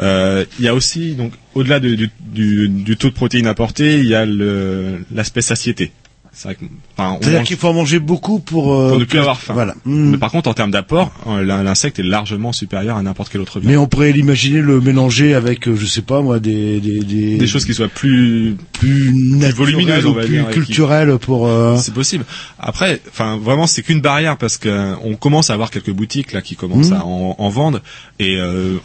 Euh, 0.02 0.46
Il 0.60 0.66
y 0.66 0.68
a 0.68 0.74
aussi 0.74 1.14
donc 1.16 1.32
au-delà 1.54 1.80
de- 1.80 1.96
du, 1.96 2.10
du, 2.20 2.68
du 2.70 2.98
taux 2.98 3.10
de 3.10 3.14
protéines 3.14 3.48
apporté, 3.48 4.00
il 4.00 4.06
y 4.08 4.16
a 4.16 4.26
le- 4.26 5.06
l'aspect 5.14 5.42
satiété. 5.42 5.92
C'est 6.38 6.50
vrai 6.50 6.56
que, 6.56 6.66
enfin, 6.98 7.12
on 7.14 7.20
C'est-à-dire 7.22 7.40
mange 7.40 7.48
qu'il 7.48 7.56
faut 7.56 7.68
en 7.70 7.74
manger 7.74 8.00
beaucoup 8.00 8.40
pour, 8.40 8.74
euh, 8.76 8.90
pour 8.90 9.00
ne 9.00 9.06
plus 9.06 9.20
avoir 9.20 9.40
faim. 9.40 9.54
Voilà. 9.54 9.74
Mais 9.86 10.18
par 10.18 10.32
contre, 10.32 10.50
en 10.50 10.54
termes 10.54 10.70
d'apport, 10.72 11.10
euh, 11.28 11.46
l'in- 11.46 11.64
l'insecte 11.64 11.98
est 11.98 12.04
largement 12.04 12.52
supérieur 12.52 12.98
à 12.98 13.02
n'importe 13.02 13.30
quelle 13.32 13.40
autre 13.40 13.62
viande. 13.62 13.72
Mais 13.72 13.78
on 13.78 13.88
pourrait 13.88 14.12
l'imaginer 14.12 14.60
le 14.62 14.82
mélanger 14.82 15.34
avec, 15.34 15.68
euh, 15.70 15.76
je 15.78 15.86
sais 15.86 16.02
pas 16.02 16.22
moi, 16.22 16.40
des 16.40 16.82
des 16.82 17.00
des, 17.00 17.38
Des 17.38 17.48
choses 17.48 17.64
qui 17.64 17.74
soient 17.74 17.88
plus 17.88 18.58
plus 18.74 19.14
volumineuses, 19.54 20.06
ou 20.06 20.14
plus 20.14 20.28
dire, 20.28 20.42
et 20.50 20.54
qui- 20.54 20.60
culturelles 20.60 21.18
pour. 21.20 21.48
euh, 21.48 21.78
C'est 21.78 21.94
possible. 21.94 22.26
Après, 22.60 23.02
enfin, 23.10 23.38
vraiment, 23.42 23.66
c'est 23.66 23.82
qu'une 23.82 24.02
barrière 24.02 24.36
parce 24.38 24.58
que 24.58 24.68
euh, 24.68 24.94
on 25.06 25.16
commence 25.16 25.50
à 25.50 25.54
avoir 25.54 25.72
quelques 25.72 25.92
boutiques 25.92 26.34
là 26.34 26.42
qui 26.42 26.58
commencent 26.58 26.90
Mhm. 26.92 26.98
à 26.98 27.06
en, 27.06 27.36
en 27.38 27.50
vendre 27.50 27.80
et 28.20 28.36
euh, 28.40 28.76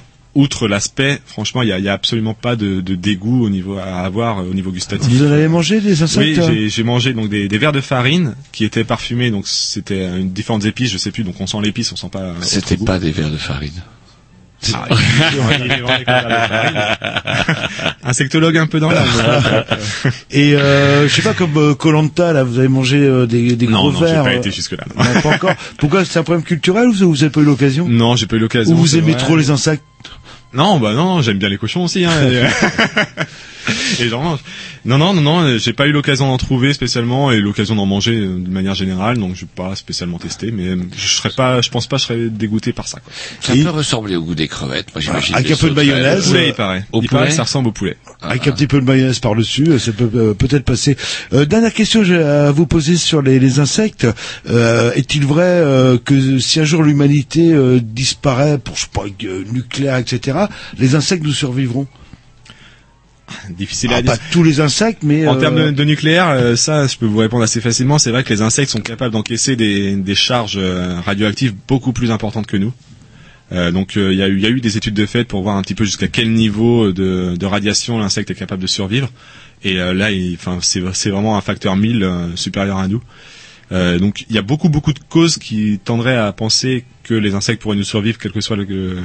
outre 0.40 0.66
l'aspect, 0.68 1.20
franchement, 1.26 1.62
il 1.62 1.68
y 1.68 1.88
a, 1.88 1.92
absolument 1.92 2.34
pas 2.34 2.56
de, 2.56 2.80
de 2.80 2.94
dégoût 2.94 3.44
au 3.44 3.50
niveau 3.50 3.78
à 3.78 4.00
avoir 4.00 4.38
euh, 4.40 4.42
au 4.50 4.54
niveau 4.54 4.70
gustatif. 4.72 5.08
Vous 5.08 5.24
en 5.26 5.30
avez 5.30 5.48
mangé 5.48 5.80
des 5.80 5.94
Oui, 5.96 6.02
insectes 6.02 6.38
hein 6.40 6.52
j'ai- 6.68 6.82
mangé 6.82 7.12
donc 7.12 7.28
des, 7.28 7.48
des 7.48 7.58
verres 7.58 7.72
de 7.72 7.80
farine 7.80 8.34
qui 8.52 8.64
étaient 8.64 8.84
parfumés, 8.84 9.30
donc 9.30 9.46
c'était 9.46 10.00
euh, 10.02 10.18
une 10.20 10.30
différentes 10.32 10.64
épices, 10.64 10.90
je 10.90 10.98
sais 10.98 11.10
plus, 11.10 11.22
donc 11.24 11.40
on 11.40 11.46
sent 11.46 11.58
l'épice, 11.62 11.92
on 11.92 11.96
sent 11.96 12.08
pas. 12.10 12.20
euh, 12.20 12.34
C'était 12.42 12.76
goût. 12.76 12.84
pas 12.84 12.98
des 12.98 13.10
verres 13.12 13.30
de 13.30 13.36
farine. 13.36 13.82
Ah. 14.74 14.86
Insectologue 18.04 18.56
un 18.58 18.66
peu 18.66 18.80
dans 18.80 18.90
l'âme. 18.90 19.06
Et 20.30 20.54
euh, 20.54 21.08
je 21.08 21.14
sais 21.14 21.22
pas 21.22 21.34
comme 21.34 21.74
Colanta 21.76 22.32
là, 22.32 22.44
vous 22.44 22.58
avez 22.58 22.68
mangé 22.68 22.98
euh, 22.98 23.26
des 23.26 23.56
des 23.56 23.66
Non, 23.66 23.78
gros 23.78 23.92
non, 23.92 23.98
j'ai 24.00 24.04
verres. 24.06 24.24
pas 24.24 24.30
euh, 24.32 24.36
été 24.38 24.50
jusque-là. 24.50 24.84
non, 24.96 25.20
pas 25.22 25.28
encore. 25.34 25.54
Pourquoi 25.78 26.04
c'est 26.04 26.18
un 26.18 26.22
problème 26.22 26.44
culturel 26.44 26.88
ou 26.88 26.92
vous 26.92 27.22
avez 27.22 27.30
pas 27.30 27.40
eu 27.40 27.44
l'occasion 27.44 27.88
Non, 27.88 28.16
j'ai 28.16 28.26
pas 28.26 28.36
eu 28.36 28.40
l'occasion. 28.40 28.74
Ou 28.74 28.78
vous 28.78 28.96
aimez 28.96 29.12
vrai. 29.12 29.20
trop 29.20 29.36
les 29.36 29.50
insectes 29.50 29.82
Non, 30.52 30.78
bah 30.80 30.94
non, 30.94 31.22
j'aime 31.22 31.38
bien 31.38 31.48
les 31.48 31.58
cochons 31.58 31.84
aussi. 31.84 32.04
Hein, 32.04 32.12
et 34.00 34.08
j'en 34.08 34.22
mange. 34.22 34.40
Non, 34.84 34.96
non, 34.96 35.12
non, 35.12 35.20
non, 35.20 35.58
j'ai 35.58 35.72
pas 35.72 35.86
eu 35.86 35.92
l'occasion 35.92 36.26
d'en 36.28 36.38
trouver 36.38 36.72
spécialement 36.72 37.30
et 37.30 37.38
l'occasion 37.38 37.74
d'en 37.76 37.86
manger 37.86 38.16
euh, 38.16 38.38
de 38.38 38.50
manière 38.50 38.74
générale, 38.74 39.18
donc 39.18 39.34
je 39.34 39.42
vais 39.42 39.50
pas 39.54 39.76
spécialement 39.76 40.18
tester, 40.18 40.52
mais 40.52 40.68
euh, 40.68 40.76
je 40.96 41.08
serais 41.08 41.30
pas, 41.30 41.60
je 41.60 41.68
pense 41.68 41.86
pas, 41.86 41.96
que 41.96 42.02
je 42.02 42.06
serais 42.06 42.28
dégoûté 42.30 42.72
par 42.72 42.88
ça. 42.88 42.98
Quoi. 43.00 43.12
Ça 43.40 43.52
peut 43.52 43.68
ressembler 43.68 44.16
au 44.16 44.22
goût 44.22 44.34
des 44.34 44.48
crevettes. 44.48 44.88
Moi, 44.94 45.02
j'imagine. 45.02 45.34
Avec 45.34 45.50
un 45.50 45.56
peu 45.56 45.68
de 45.70 45.74
mayonnaise, 45.74 46.26
Au 46.26 46.30
poulet, 46.30 46.48
il 46.48 46.54
paraît. 46.54 46.84
Au 46.92 47.02
il 47.02 47.08
paraît 47.08 47.24
que 47.24 47.26
poulet 47.26 47.36
ça 47.36 47.42
ressemble 47.42 47.68
au 47.68 47.72
poulet. 47.72 47.96
Avec 48.22 48.46
un 48.46 48.52
petit 48.52 48.66
peu 48.66 48.80
de 48.80 48.86
mayonnaise 48.86 49.18
par-dessus, 49.18 49.68
euh, 49.68 49.78
ça 49.78 49.92
peut 49.92 50.10
euh, 50.14 50.34
peut-être 50.34 50.64
passer. 50.64 50.96
Euh, 51.32 51.44
dernière 51.44 51.74
question 51.74 52.02
j'ai 52.02 52.22
à 52.22 52.50
vous 52.50 52.66
poser 52.66 52.96
sur 52.96 53.22
les, 53.22 53.38
les 53.38 53.58
insectes. 53.58 54.06
Euh, 54.48 54.92
Est-il 54.94 55.24
vrai 55.26 55.44
euh, 55.44 55.98
que 55.98 56.38
si 56.38 56.60
un 56.60 56.64
jour 56.64 56.82
l'humanité 56.82 57.52
euh, 57.52 57.80
disparaît 57.82 58.58
pour 58.58 58.76
je 58.76 58.82
sais 58.82 58.88
pas 58.92 59.02
euh, 59.24 59.44
nucléaire, 59.52 59.96
etc., 59.96 60.38
les 60.78 60.94
insectes 60.94 61.24
nous 61.24 61.32
survivront? 61.32 61.86
Difficile 63.50 63.90
Ah, 63.92 63.96
à 63.96 64.02
Pas 64.02 64.16
dire. 64.16 64.22
tous 64.32 64.42
les 64.42 64.60
insectes, 64.60 65.02
mais 65.02 65.26
En 65.26 65.36
euh, 65.36 65.40
termes 65.40 65.56
de, 65.66 65.70
de 65.70 65.84
nucléaire, 65.84 66.28
euh, 66.30 66.56
ça, 66.56 66.86
je 66.86 66.96
peux 66.96 67.06
vous 67.06 67.18
répondre 67.18 67.42
assez 67.44 67.60
facilement. 67.60 67.98
C'est 67.98 68.10
vrai 68.10 68.24
que 68.24 68.32
les 68.32 68.42
insectes 68.42 68.70
sont 68.70 68.80
capables 68.80 69.12
d'encaisser 69.12 69.56
des, 69.56 69.94
des 69.96 70.14
charges 70.14 70.56
euh, 70.58 70.98
radioactives 71.04 71.54
beaucoup 71.68 71.92
plus 71.92 72.10
importantes 72.10 72.46
que 72.46 72.56
nous. 72.56 72.72
Euh, 73.52 73.70
donc, 73.72 73.96
euh, 73.96 74.12
il 74.12 74.18
y, 74.18 74.22
a 74.22 74.28
eu- 74.28 74.36
il 74.36 74.42
y 74.42 74.46
a 74.46 74.50
eu 74.50 74.60
des 74.60 74.76
études 74.76 74.94
de 74.94 75.06
fait 75.06 75.24
pour 75.24 75.42
voir 75.42 75.56
un 75.56 75.62
petit 75.62 75.74
peu 75.74 75.84
jusqu'à 75.84 76.06
quel 76.08 76.30
niveau 76.32 76.92
de, 76.92 77.34
de 77.36 77.46
radiation 77.46 77.98
l'insecte 77.98 78.30
est 78.30 78.34
capable 78.36 78.62
de 78.62 78.68
survivre. 78.68 79.10
Et 79.64 79.80
euh, 79.80 79.92
là, 79.92 80.08
enfin, 80.34 80.58
c'est 80.62 81.10
vraiment 81.10 81.36
un 81.36 81.40
facteur 81.40 81.76
1000 81.76 82.02
euh, 82.04 82.36
supérieur 82.36 82.78
à 82.78 82.86
nous. 82.88 83.02
Euh, 83.72 83.98
donc, 83.98 84.24
il 84.28 84.34
y 84.34 84.38
a 84.38 84.42
beaucoup, 84.42 84.68
beaucoup 84.68 84.92
de 84.92 84.98
causes 85.08 85.36
qui 85.38 85.78
tendraient 85.84 86.16
à 86.16 86.32
penser 86.32 86.84
que 87.04 87.14
les 87.14 87.34
insectes 87.34 87.60
pourraient 87.62 87.76
nous 87.76 87.84
survivre, 87.84 88.18
quel 88.18 88.32
que 88.32 88.40
soit 88.40 88.56
le- 88.56 88.98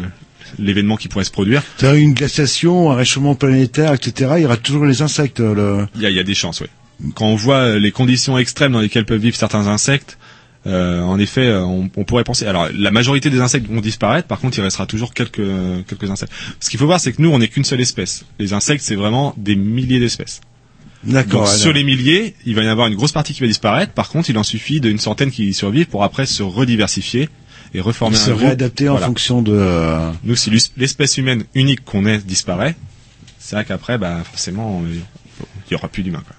l'événement 0.59 0.97
qui 0.97 1.07
pourrait 1.07 1.25
se 1.25 1.31
produire. 1.31 1.63
une 1.81 2.13
glaciation, 2.13 2.91
un 2.91 2.95
réchauffement 2.95 3.35
planétaire, 3.35 3.93
etc. 3.93 4.31
Il 4.37 4.41
y 4.43 4.45
aura 4.45 4.57
toujours 4.57 4.85
les 4.85 5.01
insectes. 5.01 5.39
euh, 5.39 5.53
Le... 5.53 5.87
Il 5.95 6.01
y 6.01 6.05
a, 6.05 6.09
il 6.09 6.15
y 6.15 6.19
a 6.19 6.23
des 6.23 6.35
chances, 6.35 6.61
oui. 6.61 6.67
Quand 7.15 7.25
on 7.25 7.35
voit 7.35 7.57
euh, 7.57 7.79
les 7.79 7.91
conditions 7.91 8.37
extrêmes 8.37 8.71
dans 8.71 8.79
lesquelles 8.79 9.05
peuvent 9.05 9.19
vivre 9.21 9.35
certains 9.35 9.67
insectes, 9.67 10.17
euh, 10.67 11.01
en 11.01 11.19
effet, 11.19 11.51
on, 11.53 11.89
on 11.95 12.03
pourrait 12.05 12.23
penser. 12.23 12.47
Alors, 12.47 12.67
la 12.73 12.89
majorité 12.89 13.29
des 13.29 13.39
insectes 13.39 13.67
vont 13.69 13.81
disparaître. 13.81 14.27
Par 14.27 14.39
contre, 14.39 14.57
il 14.57 14.61
restera 14.61 14.87
toujours 14.87 15.13
quelques 15.13 15.41
quelques 15.87 16.09
insectes. 16.09 16.33
Ce 16.59 16.69
qu'il 16.71 16.79
faut 16.79 16.87
voir, 16.87 16.99
c'est 16.99 17.11
que 17.13 17.21
nous, 17.21 17.29
on 17.29 17.37
n'est 17.39 17.49
qu'une 17.49 17.63
seule 17.65 17.81
espèce. 17.81 18.25
Les 18.39 18.53
insectes, 18.53 18.83
c'est 18.83 18.95
vraiment 18.95 19.35
des 19.37 19.55
milliers 19.55 19.99
d'espèces. 19.99 20.41
D'accord. 21.03 21.41
Donc, 21.43 21.49
sur 21.53 21.71
les 21.71 21.83
milliers, 21.83 22.33
il 22.47 22.55
va 22.55 22.63
y 22.63 22.67
avoir 22.67 22.87
une 22.87 22.95
grosse 22.95 23.11
partie 23.11 23.33
qui 23.35 23.41
va 23.41 23.47
disparaître. 23.47 23.93
Par 23.93 24.09
contre, 24.09 24.31
il 24.31 24.37
en 24.39 24.43
suffit 24.43 24.79
d'une 24.81 24.97
centaine 24.97 25.29
qui 25.29 25.53
survivent 25.53 25.85
pour 25.85 26.03
après 26.03 26.25
se 26.25 26.41
rediversifier 26.41 27.29
et 27.75 27.81
reformer 27.81 28.15
Ils 28.15 28.19
un 28.19 28.25
se 28.25 28.29
groupe. 28.31 28.41
réadapter 28.41 28.89
en 28.89 28.97
fonction 28.97 29.41
de. 29.41 29.51
euh, 29.53 30.11
Nous, 30.23 30.35
si 30.35 30.49
l'espèce 30.77 31.17
humaine 31.17 31.43
unique 31.53 31.83
qu'on 31.83 32.05
est 32.05 32.25
disparaît, 32.25 32.75
c'est 33.39 33.55
vrai 33.55 33.65
qu'après, 33.65 33.97
bah, 33.97 34.23
forcément, 34.23 34.83
il 34.89 35.71
y 35.71 35.75
aura 35.75 35.87
plus 35.87 36.03
d'humains. 36.03 36.23
quoi. 36.25 36.35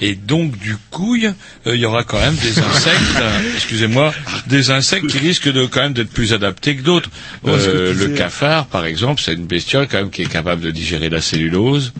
Et 0.00 0.14
donc, 0.14 0.58
du 0.58 0.76
coup, 0.90 1.14
il 1.16 1.32
euh, 1.66 1.76
y 1.76 1.84
aura 1.84 2.02
quand 2.02 2.18
même 2.18 2.34
des 2.36 2.58
insectes, 2.58 3.16
euh, 3.20 3.40
excusez-moi, 3.54 4.12
des 4.46 4.70
insectes 4.70 5.06
qui 5.06 5.18
risquent 5.18 5.52
de 5.52 5.66
quand 5.66 5.82
même 5.82 5.92
d'être 5.92 6.10
plus 6.10 6.32
adaptés 6.32 6.74
que 6.76 6.82
d'autres. 6.82 7.10
Euh, 7.46 7.92
le 7.94 8.06
disais. 8.06 8.14
cafard, 8.18 8.66
par 8.66 8.86
exemple, 8.86 9.20
c'est 9.22 9.34
une 9.34 9.46
bestiole 9.46 9.86
quand 9.86 9.98
même 9.98 10.10
qui 10.10 10.22
est 10.22 10.28
capable 10.32 10.62
de 10.62 10.70
digérer 10.70 11.10
la 11.10 11.20
cellulose. 11.20 11.92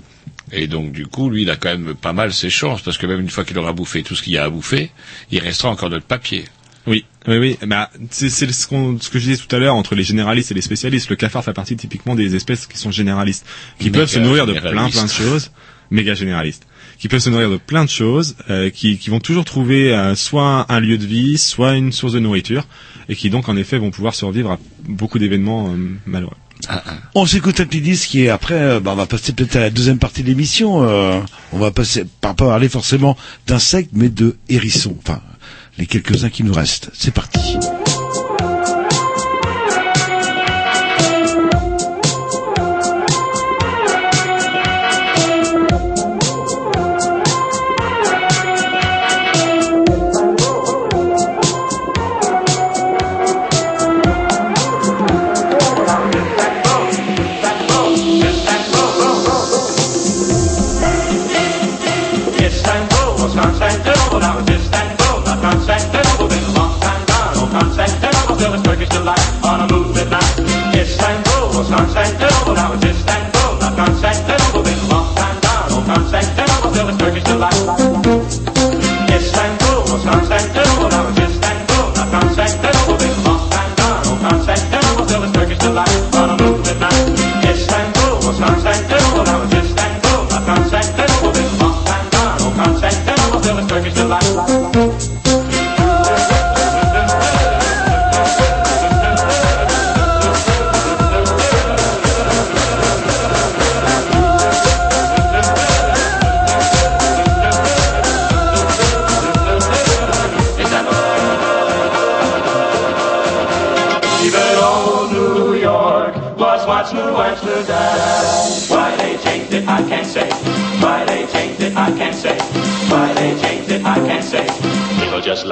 Et 0.51 0.67
donc, 0.67 0.93
du 0.93 1.07
coup, 1.07 1.29
lui, 1.29 1.43
il 1.43 1.51
a 1.51 1.57
quand 1.57 1.69
même 1.69 1.95
pas 1.95 2.15
mal 2.15 2.33
ses 2.33 2.49
chances, 2.49 2.81
parce 2.81 2.97
que 2.97 3.07
même 3.07 3.21
une 3.21 3.29
fois 3.29 3.45
qu'il 3.45 3.59
aura 3.59 3.75
bouffé 3.75 4.03
tout 4.03 4.17
ce 4.17 4.23
qu'il 4.23 4.33
y 4.33 4.39
a 4.39 4.45
à 4.45 4.49
bouffer, 4.49 4.91
il 5.31 5.41
restera 5.41 5.69
encore 5.69 5.91
notre 5.91 6.07
papier. 6.07 6.47
Oui, 6.87 7.05
oui, 7.27 7.37
oui. 7.39 7.59
Bah, 7.67 7.91
c'est 8.11 8.31
c'est 8.31 8.51
ce, 8.51 8.67
qu'on- 8.67 8.99
ce 9.01 9.11
que 9.11 9.19
je 9.19 9.29
disais 9.29 9.43
tout 9.43 9.55
à 9.55 9.59
l'heure 9.59 9.75
entre 9.75 9.95
les 9.95 10.05
généralistes 10.05 10.51
et 10.51 10.55
les 10.55 10.63
spécialistes. 10.63 11.11
Le 11.11 11.17
cafard 11.17 11.45
fait 11.45 11.53
partie 11.53 11.77
typiquement 11.77 12.15
des 12.15 12.35
espèces 12.35 12.67
qui 12.67 12.79
sont 12.79 12.91
généralistes, 12.91 13.45
qui 13.79 13.87
Méga 13.87 14.01
peuvent 14.01 14.09
se 14.11 14.19
nourrir 14.19 14.47
de 14.47 14.53
plein 14.73 14.89
plein 14.91 15.05
de 15.05 15.11
choses, 15.11 15.51
méga 15.91 16.15
généralistes, 16.15 16.67
qui 16.99 17.09
peuvent 17.09 17.21
se 17.21 17.29
nourrir 17.31 17.51
de 17.51 17.59
plein 17.59 17.85
de 17.85 17.91
choses, 17.91 18.37
euh, 18.49 18.71
qui, 18.71 18.97
qui 18.99 19.11
vont 19.11 19.21
toujours 19.21 19.45
trouver 19.45 19.93
euh, 19.95 20.15
soit 20.15 20.65
un 20.73 20.81
lieu 20.81 20.97
de 20.97 21.05
vie, 21.07 21.37
soit 21.37 21.75
une 21.75 21.93
source 21.93 22.15
de 22.15 22.21
nourriture, 22.21 22.67
et 23.11 23.17
qui 23.17 23.29
donc 23.29 23.49
en 23.51 23.57
effet 23.57 23.77
vont 23.79 23.91
pouvoir 23.91 24.15
survivre 24.15 24.53
à 24.53 24.59
beaucoup 24.89 25.19
d'événements 25.19 25.71
euh, 25.71 25.77
malheureux. 26.07 26.37
On 27.15 27.25
s'écoute 27.27 27.61
un 27.61 27.67
petit 27.67 27.81
disque 27.81 28.15
et 28.17 28.31
après, 28.31 28.55
euh, 28.61 28.81
bah, 28.81 28.91
on 28.93 28.97
va 28.97 29.07
passer 29.07 29.33
peut-être 29.33 29.57
à 29.57 29.61
la 29.61 29.71
deuxième 29.71 29.99
partie 29.99 30.23
de 30.23 30.29
l'émission. 30.29 30.83
euh, 30.83 31.21
on 31.53 31.59
va 31.59 31.71
passer, 31.71 32.05
pas 32.21 32.35
parler 32.35 32.69
forcément 32.69 33.17
d'insectes, 33.47 33.91
mais 33.93 34.09
de 34.09 34.37
hérissons. 34.49 34.97
Enfin, 35.05 35.21
les 35.79 35.87
quelques-uns 35.87 36.31
qui 36.31 36.45
nous 36.45 36.53
restent. 36.53 36.91
C'est 36.93 37.15
parti. 37.15 37.57
sunshine 71.69 72.17
tell 72.19 72.45
till 72.45 72.55
the 72.55 72.88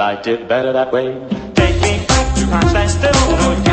liked 0.07 0.27
it 0.27 0.47
better 0.47 0.71
that 0.71 0.89
way. 0.89 1.07
Take 1.53 1.81
me 1.81 2.05
back 2.07 2.35
to 2.37 2.45
Constantinople, 2.47 3.66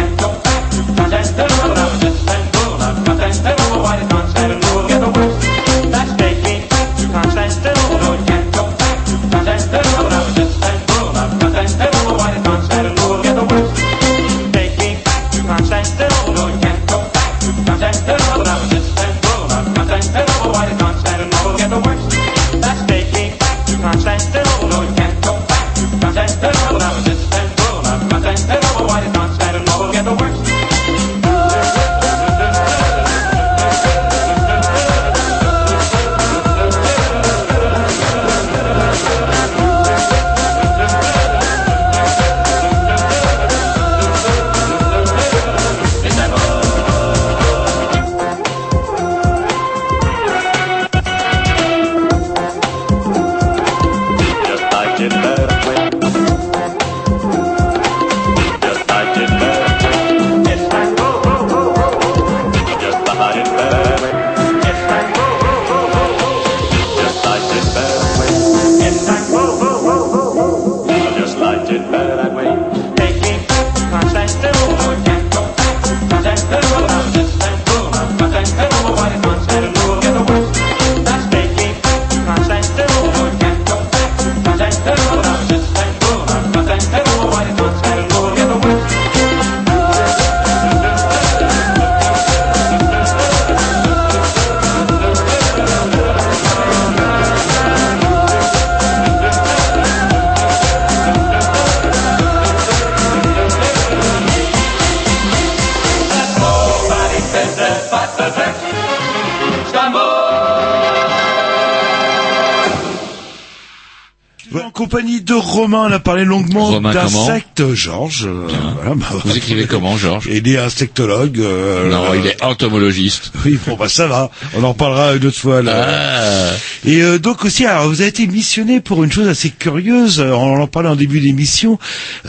compagnie 114.85 115.23
de 115.23 115.32
Romain, 115.32 115.86
on 115.89 115.93
a 115.93 115.98
parlé 115.98 116.24
longuement 116.27 116.78
d'insectes, 116.78 117.73
Georges. 117.73 118.27
euh, 118.27 118.47
voilà, 118.77 118.94
bah, 118.94 119.06
Vous 119.24 119.35
écrivez 119.36 119.65
comment, 119.66 119.97
Georges 119.97 120.28
Il 120.31 120.47
est 120.47 120.59
insectologue. 120.59 121.39
euh, 121.40 121.90
Non, 121.90 122.12
euh, 122.12 122.16
il 122.19 122.27
est 122.27 122.43
entomologiste. 122.44 123.32
Oui, 123.47 123.59
bon 123.66 123.77
bah 123.77 123.89
ça 123.89 124.06
va. 124.06 124.31
On 124.56 124.62
en 124.65 124.70
reparlera 124.70 125.15
une 125.15 125.24
autre 125.27 125.39
fois. 125.39 125.61
Là. 125.62 125.86
Ah. 125.86 126.51
Et 126.86 127.02
euh, 127.02 127.19
donc 127.19 127.44
aussi, 127.44 127.65
alors 127.66 127.89
vous 127.89 128.01
avez 128.01 128.09
été 128.11 128.27
missionné 128.27 128.81
pour 128.81 129.05
une 129.05 129.12
chose 129.12 129.27
assez 129.28 129.51
curieuse. 129.51 130.20
On 130.20 130.61
en 130.61 130.66
parlait 130.66 130.89
en 130.90 130.97
début 130.97 131.20
d'émission 131.20 131.78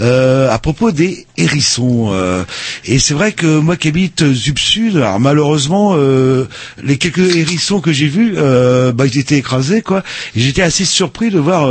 euh, 0.02 0.50
à 0.50 0.58
propos 0.60 0.92
des 0.92 1.26
hérissons. 1.38 2.10
euh, 2.14 2.44
et 2.86 3.00
c'est 3.00 3.14
vrai 3.14 3.32
que 3.34 3.48
moi 3.60 3.76
qui 3.78 3.88
habite 3.90 4.26
Zub 4.34 4.58
Sud, 4.60 4.98
alors 4.98 5.20
malheureusement, 5.20 5.94
euh, 5.98 6.48
les 6.84 6.98
quelques 6.98 7.36
hérissons 7.36 7.80
que 7.82 7.92
j'ai 7.94 8.08
vus, 8.08 8.34
euh, 8.38 8.92
bah 8.94 9.06
ils 9.06 9.18
étaient 9.18 9.38
écrasés 9.38 9.82
quoi. 9.82 10.04
J'étais 10.36 10.62
assez 10.64 10.86
surpris 10.86 11.30
de 11.32 11.40
voir 11.40 11.66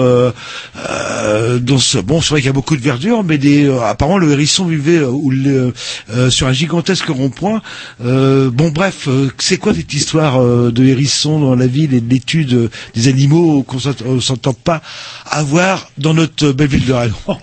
euh, 0.77 1.59
dans 1.59 1.79
ce 1.79 1.99
bon, 1.99 2.21
c'est 2.21 2.31
vrai 2.31 2.41
qu'il 2.41 2.47
y 2.47 2.51
a 2.51 2.53
beaucoup 2.53 2.77
de 2.77 2.83
verdure, 2.83 3.23
mais 3.25 3.39
des 3.39 3.65
euh, 3.67 3.81
apparemment 3.83 4.19
le 4.19 4.33
hérisson 4.33 4.65
vivait 4.67 4.99
euh, 4.99 5.09
ou 5.09 5.31
le, 5.31 5.73
euh, 6.13 6.31
sur 6.31 6.47
un 6.47 6.53
gigantesque 6.53 7.07
rond-point. 7.09 7.63
Euh, 8.05 8.51
bon 8.51 8.71
bref, 8.71 9.07
euh, 9.09 9.29
c'est 9.39 9.57
quoi 9.59 9.73
cette 9.75 9.93
histoire 9.95 10.43
euh, 10.43 10.71
de 10.73 10.85
hérissons 10.85 11.39
dans 11.39 11.55
la 11.55 11.67
ville 11.67 11.95
et 11.95 12.01
de 12.01 12.11
l'étude 12.11 12.53
euh, 12.55 12.71
des 12.95 13.09
animaux 13.09 13.63
qu'on 13.63 13.79
s'ent- 13.79 13.95
on 14.07 14.21
s'entend 14.21 14.53
pas 14.53 14.83
avoir 15.31 15.91
dans 15.99 16.15
notre 16.15 16.53
belle 16.53 16.69
ville 16.69 16.85
de 16.87 16.93
Rennes 16.93 17.13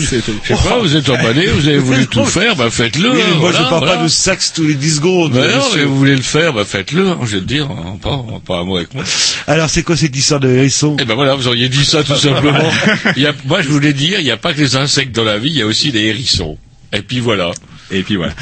Je 0.00 0.06
sais 0.06 0.20
pas, 0.54 0.78
vous 0.80 0.96
êtes 0.96 1.08
emballé, 1.08 1.46
vous 1.48 1.68
avez 1.68 1.78
voulu 1.78 2.06
tout 2.06 2.24
faire, 2.26 2.56
bah 2.56 2.70
faites-le. 2.70 3.10
Oui, 3.10 3.18
moi 3.38 3.50
voilà, 3.50 3.58
je 3.58 3.62
parle 3.64 3.78
voilà. 3.84 3.96
pas 3.98 4.02
de 4.04 4.08
saxe 4.08 4.52
tous 4.54 4.66
les 4.66 4.74
10 4.74 4.96
secondes. 4.96 5.32
Mais 5.34 5.48
non, 5.56 5.62
mais 5.76 5.84
vous 5.84 5.96
voulez 5.96 6.16
le 6.16 6.22
faire, 6.22 6.52
bah 6.52 6.64
faites-le, 6.64 7.08
hein, 7.10 7.18
je 7.24 7.36
vais 7.36 7.40
te 7.40 7.46
dire, 7.46 7.68
hein, 7.70 7.96
pas, 8.02 8.24
pas 8.46 8.58
un 8.58 8.64
mot 8.64 8.76
avec 8.76 8.94
moi. 8.94 9.04
Alors 9.46 9.70
c'est 9.70 9.82
quoi 9.82 9.96
cette 9.96 10.16
histoire 10.16 10.40
de 10.40 10.48
hérisson? 10.48 10.96
Eh 11.00 11.04
ben 11.04 11.14
voilà, 11.14 11.34
vous 11.34 11.46
auriez 11.48 11.68
dit 11.68 11.84
ça 11.84 12.02
tout 12.02 12.12
simplement. 12.34 12.70
Il 13.16 13.22
y 13.22 13.26
a, 13.26 13.32
moi 13.46 13.62
je 13.62 13.68
voulais 13.68 13.92
dire, 13.92 14.18
il 14.20 14.24
n'y 14.24 14.30
a 14.30 14.36
pas 14.36 14.52
que 14.54 14.60
les 14.60 14.76
insectes 14.76 15.14
dans 15.14 15.24
la 15.24 15.38
vie, 15.38 15.50
il 15.50 15.56
y 15.56 15.62
a 15.62 15.66
aussi 15.66 15.90
les 15.92 16.04
hérissons. 16.06 16.58
Et 16.92 17.02
puis 17.02 17.20
voilà. 17.20 17.50
Et 17.90 18.02
puis 18.02 18.16
voilà. 18.16 18.32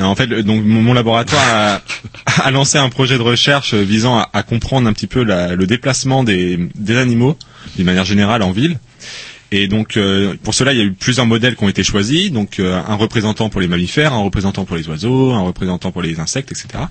En 0.00 0.14
fait, 0.14 0.26
donc 0.28 0.64
mon 0.64 0.92
laboratoire 0.94 1.42
a, 1.48 1.82
a 2.44 2.50
lancé 2.50 2.78
un 2.78 2.88
projet 2.88 3.16
de 3.16 3.22
recherche 3.22 3.74
visant 3.74 4.18
à, 4.18 4.28
à 4.32 4.42
comprendre 4.42 4.88
un 4.88 4.92
petit 4.92 5.06
peu 5.06 5.22
la- 5.24 5.54
le 5.54 5.66
déplacement 5.66 6.24
des, 6.24 6.58
des 6.74 6.96
animaux 6.96 7.36
d'une 7.76 7.86
manière 7.86 8.04
générale 8.04 8.42
en 8.42 8.50
ville. 8.52 8.78
Et 9.50 9.66
donc 9.66 9.96
euh, 9.96 10.34
pour 10.42 10.54
cela, 10.54 10.72
il 10.72 10.78
y 10.78 10.82
a 10.82 10.84
eu 10.84 10.92
plusieurs 10.92 11.26
modèles 11.26 11.56
qui 11.56 11.64
ont 11.64 11.68
été 11.68 11.82
choisis. 11.82 12.30
Donc 12.30 12.58
euh, 12.58 12.80
un 12.86 12.94
représentant 12.94 13.48
pour 13.48 13.60
les 13.60 13.68
mammifères, 13.68 14.12
un 14.12 14.22
représentant 14.22 14.64
pour 14.64 14.76
les 14.76 14.88
oiseaux, 14.88 15.32
un 15.32 15.40
représentant 15.40 15.90
pour 15.90 16.02
les 16.02 16.20
insectes, 16.20 16.52
etc. 16.52 16.84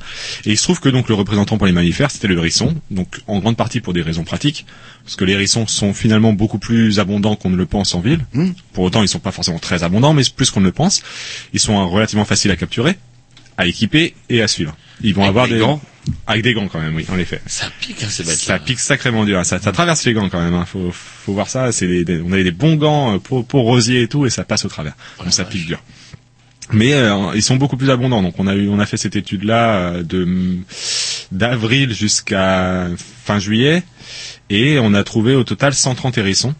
Et 0.45 0.51
il 0.51 0.57
se 0.57 0.63
trouve 0.63 0.79
que 0.79 0.89
donc 0.89 1.09
le 1.09 1.15
représentant 1.15 1.57
pour 1.57 1.67
les 1.67 1.73
mammifères, 1.73 2.11
c'était 2.11 2.27
le 2.27 2.37
hérisson. 2.37 2.75
Donc 2.89 3.19
en 3.27 3.39
grande 3.39 3.57
partie 3.57 3.79
pour 3.79 3.93
des 3.93 4.01
raisons 4.01 4.23
pratiques, 4.23 4.65
parce 5.03 5.15
que 5.15 5.25
les 5.25 5.33
hérissons 5.33 5.67
sont 5.67 5.93
finalement 5.93 6.33
beaucoup 6.33 6.59
plus 6.59 6.99
abondants 6.99 7.35
qu'on 7.35 7.49
ne 7.49 7.55
le 7.55 7.65
pense 7.65 7.93
en 7.93 7.99
ville. 7.99 8.25
Hmm. 8.33 8.51
Pour 8.73 8.83
autant, 8.83 9.03
ils 9.03 9.07
sont 9.07 9.19
pas 9.19 9.31
forcément 9.31 9.59
très 9.59 9.83
abondants, 9.83 10.13
mais 10.13 10.23
plus 10.35 10.51
qu'on 10.51 10.59
ne 10.59 10.65
le 10.65 10.71
pense. 10.71 11.01
Ils 11.53 11.59
sont 11.59 11.79
euh, 11.79 11.85
relativement 11.85 12.25
faciles 12.25 12.51
à 12.51 12.55
capturer, 12.55 12.97
à 13.57 13.65
équiper 13.67 14.13
et 14.29 14.41
à 14.41 14.47
suivre. 14.47 14.75
Ils 15.01 15.13
vont 15.13 15.21
Avec 15.23 15.29
avoir 15.29 15.47
des 15.47 15.55
des 15.55 15.59
gants 15.59 15.81
avec 16.25 16.41
des 16.41 16.53
gants 16.53 16.69
quand 16.69 16.79
même, 16.79 16.95
oui, 16.95 17.05
en 17.11 17.17
effet. 17.19 17.41
Ça 17.47 17.65
pique, 17.81 18.01
hein, 18.01 18.07
ces 18.09 18.23
bêtes 18.23 18.37
Ça 18.37 18.59
pique 18.59 18.79
sacrément 18.79 19.25
dur. 19.25 19.45
Ça, 19.45 19.59
ça 19.59 19.73
traverse 19.73 20.05
les 20.05 20.13
gants 20.13 20.29
quand 20.29 20.41
même. 20.41 20.53
Hein. 20.53 20.63
Faut, 20.65 20.89
faut 20.93 21.33
voir 21.33 21.49
ça. 21.49 21.73
C'est 21.73 21.85
des, 21.85 22.05
des- 22.05 22.21
on 22.21 22.31
avait 22.31 22.45
des 22.45 22.51
bons 22.51 22.75
gants 22.75 23.15
euh, 23.15 23.17
pour, 23.17 23.45
pour 23.45 23.63
rosier 23.63 24.03
et 24.03 24.07
tout, 24.07 24.25
et 24.25 24.29
ça 24.29 24.45
passe 24.45 24.63
au 24.63 24.69
travers. 24.69 24.93
Donc 25.21 25.33
ça 25.33 25.43
pique 25.43 25.65
dur. 25.65 25.83
Mais 26.71 26.93
euh, 26.93 27.31
ils 27.35 27.43
sont 27.43 27.57
beaucoup 27.57 27.75
plus 27.75 27.89
abondants. 27.89 28.21
Donc 28.21 28.35
on 28.39 28.47
a 28.47 28.55
eu, 28.55 28.69
on 28.69 28.79
a 28.79 28.85
fait 28.85 28.95
cette 28.95 29.17
étude-là 29.17 29.75
euh, 29.75 30.03
de 30.03 30.57
d'avril 31.31 31.93
jusqu'à 31.93 32.87
fin 33.25 33.39
juillet, 33.39 33.83
et 34.49 34.79
on 34.79 34.93
a 34.93 35.03
trouvé 35.03 35.35
au 35.35 35.43
total 35.43 35.73
130 35.73 36.17
hérissons 36.17 36.55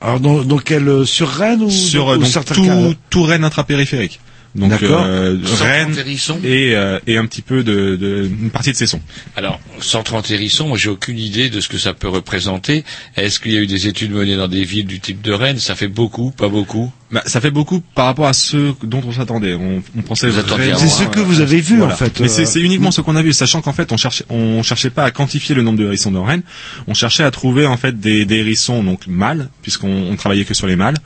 Alors 0.00 0.20
dans, 0.20 0.44
dans 0.44 0.58
quel 0.58 0.86
euh, 0.88 1.04
sur 1.04 1.28
Rennes 1.28 1.62
ou 1.62 1.70
sur 1.70 2.06
ou 2.06 2.10
euh, 2.12 2.18
donc, 2.18 2.26
certains 2.28 2.54
tout, 2.54 2.64
cas? 2.66 2.76
tout 3.10 3.22
Rennes 3.24 3.44
intrapériphérique. 3.44 4.20
Donc 4.54 4.72
euh, 4.82 5.36
130 5.44 5.60
Rennes 5.68 5.98
hérissons 5.98 6.38
et, 6.44 6.76
euh, 6.76 7.00
et 7.08 7.16
un 7.18 7.26
petit 7.26 7.42
peu 7.42 7.64
de, 7.64 7.96
de 7.96 8.24
une 8.40 8.50
partie 8.50 8.70
de 8.70 8.76
Cesson. 8.76 9.00
Alors, 9.36 9.58
130 9.80 10.30
hérissons, 10.30 10.68
moi 10.68 10.78
j'ai 10.78 10.90
aucune 10.90 11.18
idée 11.18 11.50
de 11.50 11.60
ce 11.60 11.68
que 11.68 11.78
ça 11.78 11.92
peut 11.92 12.08
représenter. 12.08 12.84
Est-ce 13.16 13.40
qu'il 13.40 13.52
y 13.52 13.56
a 13.56 13.60
eu 13.60 13.66
des 13.66 13.88
études 13.88 14.12
menées 14.12 14.36
dans 14.36 14.46
des 14.46 14.64
villes 14.64 14.86
du 14.86 15.00
type 15.00 15.22
de 15.22 15.32
Rennes? 15.32 15.58
Ça 15.58 15.74
fait 15.74 15.88
beaucoup, 15.88 16.30
pas 16.30 16.48
beaucoup? 16.48 16.92
Bah, 17.10 17.22
ça 17.26 17.40
fait 17.40 17.50
beaucoup 17.50 17.80
par 17.80 18.06
rapport 18.06 18.26
à 18.26 18.32
ceux 18.32 18.74
dont 18.82 19.02
on 19.06 19.12
s'attendait. 19.12 19.54
On, 19.54 19.82
on 19.96 20.02
pensait 20.02 20.28
Vous 20.28 20.38
attendiez 20.38 20.70
vraiment, 20.70 20.76
à 20.76 20.80
C'est 20.80 20.88
ce 20.88 21.02
euh, 21.02 21.06
que 21.06 21.20
vous 21.20 21.40
avez 21.40 21.60
vu 21.60 21.78
voilà. 21.78 21.94
en 21.94 21.96
fait. 21.96 22.18
Mais 22.20 22.26
euh, 22.26 22.28
c'est 22.28 22.46
c'est 22.46 22.60
uniquement 22.60 22.90
ce 22.92 23.00
qu'on 23.00 23.16
a 23.16 23.22
vu, 23.22 23.32
sachant 23.32 23.60
qu'en 23.60 23.72
fait 23.72 23.90
on 23.92 23.96
cherchait, 23.96 24.24
on 24.30 24.62
cherchait 24.62 24.90
pas 24.90 25.04
à 25.04 25.10
quantifier 25.10 25.54
le 25.54 25.62
nombre 25.62 25.78
de 25.78 25.84
hérissons 25.84 26.12
dans 26.12 26.24
Rennes. 26.24 26.42
On 26.86 26.94
cherchait 26.94 27.24
à 27.24 27.30
trouver 27.30 27.66
en 27.66 27.76
fait 27.76 27.98
des, 27.98 28.24
des 28.24 28.36
hérissons 28.36 28.82
donc 28.84 29.06
mâles, 29.08 29.48
puisqu'on 29.62 30.10
on 30.10 30.16
travaillait 30.16 30.44
que 30.44 30.54
sur 30.54 30.66
les 30.66 30.76
mâles, 30.76 30.96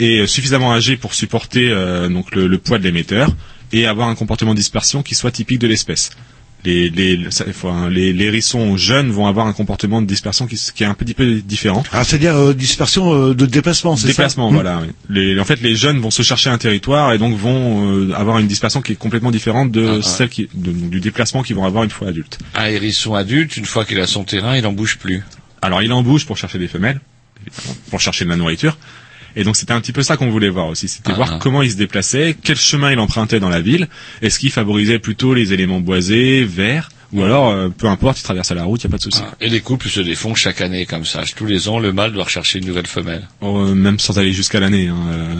et 0.00 0.20
euh, 0.20 0.26
suffisamment 0.26 0.72
âgés 0.72 0.96
pour 0.96 1.14
supporter 1.14 1.68
euh, 1.70 2.08
donc 2.08 2.34
le, 2.34 2.46
le 2.46 2.58
poids 2.58 2.78
de 2.78 2.84
l'émetteur 2.84 3.30
et 3.72 3.86
avoir 3.86 4.08
un 4.08 4.14
comportement 4.14 4.52
de 4.52 4.58
dispersion 4.58 5.02
qui 5.02 5.14
soit 5.14 5.30
typique 5.30 5.58
de 5.58 5.66
l'espèce. 5.66 6.10
Les, 6.64 6.90
les, 6.90 7.30
ça- 7.30 7.44
les, 7.88 8.12
les 8.12 8.24
hérissons 8.24 8.76
jeunes 8.76 9.10
vont 9.12 9.28
avoir 9.28 9.46
un 9.46 9.52
comportement 9.52 10.02
de 10.02 10.06
dispersion 10.08 10.48
qui, 10.48 10.60
qui 10.74 10.82
est 10.82 10.86
un 10.86 10.94
petit 10.94 11.14
peu 11.14 11.36
différent. 11.36 11.84
Ah, 11.92 12.02
c'est-à-dire 12.02 12.34
euh, 12.34 12.52
dispersion 12.52 13.12
euh, 13.14 13.32
de 13.34 13.46
déplacement, 13.46 13.94
c'est 13.96 14.02
ça? 14.02 14.08
Déplacement, 14.08 14.50
Hmm. 14.50 14.54
voilà. 14.54 14.80
oui. 14.82 14.88
Les, 15.08 15.38
en 15.38 15.44
fait, 15.44 15.60
les 15.62 15.76
jeunes 15.76 16.00
vont 16.00 16.10
se 16.10 16.22
chercher 16.22 16.50
un 16.50 16.58
territoire 16.58 17.12
et 17.12 17.18
donc 17.18 17.36
vont 17.36 17.92
euh, 18.08 18.12
avoir 18.12 18.38
une 18.40 18.48
dispersion 18.48 18.82
qui 18.82 18.92
est 18.92 18.96
complètement 18.96 19.30
différente 19.30 19.70
de 19.70 20.00
Ah, 20.00 20.02
celle 20.02 20.30
qui, 20.30 20.48
de- 20.52 20.72
du 20.72 20.98
déplacement 20.98 21.44
qu'ils 21.44 21.54
vont 21.54 21.64
avoir 21.64 21.84
une 21.84 21.90
fois 21.90 22.08
adultes. 22.08 22.38
Un 22.56 22.66
hérisson 22.66 23.14
adulte, 23.14 23.56
une 23.56 23.64
fois 23.66 23.84
qu'il 23.84 24.00
a 24.00 24.08
son 24.08 24.24
terrain, 24.24 24.56
il 24.56 24.62
n'en 24.64 24.72
bouge 24.72 24.98
plus. 24.98 25.22
Alors, 25.62 25.80
il 25.82 25.92
en 25.92 26.02
bouge 26.02 26.26
pour 26.26 26.36
chercher 26.36 26.58
des 26.58 26.68
femelles, 26.68 27.00
évidemment, 27.46 27.76
pour 27.90 28.00
chercher 28.00 28.24
de 28.24 28.30
la 28.30 28.36
nourriture. 28.36 28.76
Et 29.36 29.44
donc, 29.44 29.56
c'était 29.56 29.72
un 29.72 29.80
petit 29.80 29.92
peu 29.92 30.02
ça 30.02 30.16
qu'on 30.16 30.30
voulait 30.30 30.48
voir 30.48 30.66
aussi. 30.68 30.88
C'était 30.88 31.12
Ah, 31.12 31.16
voir 31.16 31.32
ah. 31.34 31.38
comment 31.40 31.62
il 31.62 31.70
se 31.70 31.76
déplaçait, 31.76 32.36
quel 32.42 32.56
chemin 32.56 32.92
il 32.92 32.98
empruntait 32.98 33.40
dans 33.40 33.48
la 33.48 33.60
ville. 33.60 33.88
Est-ce 34.22 34.38
qu'il 34.38 34.50
favorisait 34.50 34.98
plutôt 34.98 35.34
les 35.34 35.52
éléments 35.52 35.80
boisés, 35.80 36.44
verts, 36.44 36.88
ou 37.12 37.22
alors, 37.22 37.48
euh, 37.50 37.68
peu 37.70 37.86
importe, 37.86 38.20
il 38.20 38.22
traversait 38.22 38.54
la 38.54 38.64
route, 38.64 38.82
il 38.84 38.86
n'y 38.86 38.90
a 38.90 38.92
pas 38.92 38.98
de 38.98 39.02
souci. 39.02 39.22
Ah, 39.24 39.34
Et 39.40 39.48
les 39.48 39.60
couples 39.60 39.88
se 39.88 40.00
défont 40.00 40.34
chaque 40.34 40.60
année 40.60 40.84
comme 40.86 41.04
ça. 41.04 41.22
Tous 41.36 41.46
les 41.46 41.68
ans, 41.68 41.78
le 41.78 41.92
mâle 41.92 42.12
doit 42.12 42.24
rechercher 42.24 42.58
une 42.58 42.66
nouvelle 42.66 42.86
femelle. 42.86 43.26
Euh, 43.42 43.74
même 43.74 43.98
sans 43.98 44.18
aller 44.18 44.32
jusqu'à 44.32 44.60
l'année. 44.60 44.88
hein, 44.88 44.96
euh, 45.12 45.34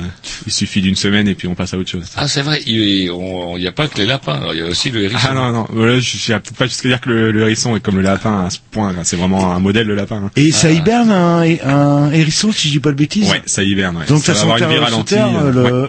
il 0.46 0.52
suffit 0.52 0.80
d'une 0.80 0.96
semaine 0.96 1.28
et 1.28 1.34
puis 1.34 1.46
on 1.48 1.54
passe 1.54 1.74
à 1.74 1.78
autre 1.78 1.90
chose. 1.90 2.06
Ah, 2.16 2.26
c'est 2.28 2.42
vrai, 2.42 2.62
il 2.66 3.10
n'y 3.58 3.66
a 3.66 3.72
pas 3.72 3.86
que 3.88 3.98
les 3.98 4.06
lapins, 4.06 4.34
alors, 4.34 4.54
il 4.54 4.60
y 4.60 4.62
a 4.62 4.66
aussi 4.66 4.90
le 4.90 5.02
hérisson. 5.02 5.28
Ah 5.30 5.34
non, 5.34 5.52
non, 5.52 5.66
voilà, 5.70 5.98
je 6.00 6.16
peut-être 6.28 6.54
pas 6.54 6.66
jusqu'à 6.66 6.88
dire 6.88 7.00
que 7.00 7.10
le, 7.10 7.32
le 7.32 7.42
hérisson 7.42 7.76
est 7.76 7.80
comme 7.80 7.96
le 7.96 8.02
lapin 8.02 8.44
à 8.46 8.50
ce 8.50 8.58
point. 8.70 8.92
là. 8.92 9.00
C'est 9.04 9.16
vraiment 9.16 9.52
un 9.52 9.58
modèle, 9.60 9.86
le 9.86 9.94
lapin. 9.94 10.16
hein. 10.26 10.30
Et 10.36 10.50
ça 10.52 10.70
hiberne 10.70 11.10
un, 11.10 11.42
un 11.64 12.10
hérisson, 12.12 12.52
si 12.52 12.68
je 12.68 12.74
dis 12.74 12.80
pas 12.80 12.90
de 12.90 12.96
bêtises? 12.96 13.28
Ouais, 13.30 13.42
ça 13.46 13.62
hiverne. 13.62 13.96
Ouais. 13.98 14.06
Donc 14.06 14.22
ça, 14.22 14.32
va 14.32 14.40
avoir 14.40 14.58
une 14.58 14.68
vie 14.68 14.78
ralentie. 14.78 15.14
terre, 15.14 15.28
euh, 15.42 15.52
le... 15.52 15.82
ouais. 15.82 15.88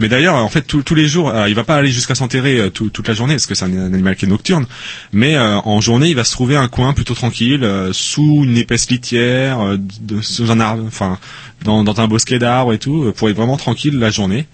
Mais 0.00 0.08
d'ailleurs, 0.08 0.34
en 0.34 0.48
fait, 0.48 0.62
tous- 0.62 0.94
les 0.94 1.06
jours, 1.06 1.30
alors, 1.30 1.46
il 1.46 1.54
va 1.54 1.62
pas 1.62 1.76
aller 1.76 1.90
jusqu'à 1.90 2.16
s'enterrer 2.16 2.58
euh, 2.58 2.70
tout- 2.70 2.90
toute 2.90 3.06
la 3.06 3.14
journée, 3.14 3.34
parce 3.34 3.46
que 3.46 3.54
c'est 3.54 3.64
un, 3.64 3.92
animal 3.92 4.16
qui 4.16 4.24
est 4.24 4.28
nocturne. 4.28 4.66
Mais 5.12 5.36
euh, 5.36 5.58
en 5.58 5.80
journée, 5.80 6.08
il 6.08 6.16
va 6.16 6.24
se 6.24 6.32
trouver 6.32 6.56
un 6.56 6.66
coin 6.68 6.94
plutôt 6.94 7.14
tranquille, 7.14 7.62
euh, 7.62 7.92
sous 7.92 8.42
une 8.44 8.56
épaisse 8.56 8.90
litière, 8.90 9.60
euh, 9.60 9.76
sous 10.20 10.50
un 10.50 10.58
arbre, 10.58 10.84
enfin, 10.86 11.18
dans, 11.62 12.00
un 12.00 12.08
bosquet 12.08 12.40
d'arbres 12.40 12.72
et 12.72 12.78
tout, 12.78 13.04
euh, 13.04 13.12
pour 13.12 13.28
être 13.28 13.36
vraiment 13.36 13.56
tranquille 13.56 13.96
la 13.98 14.10
journée. 14.10 14.46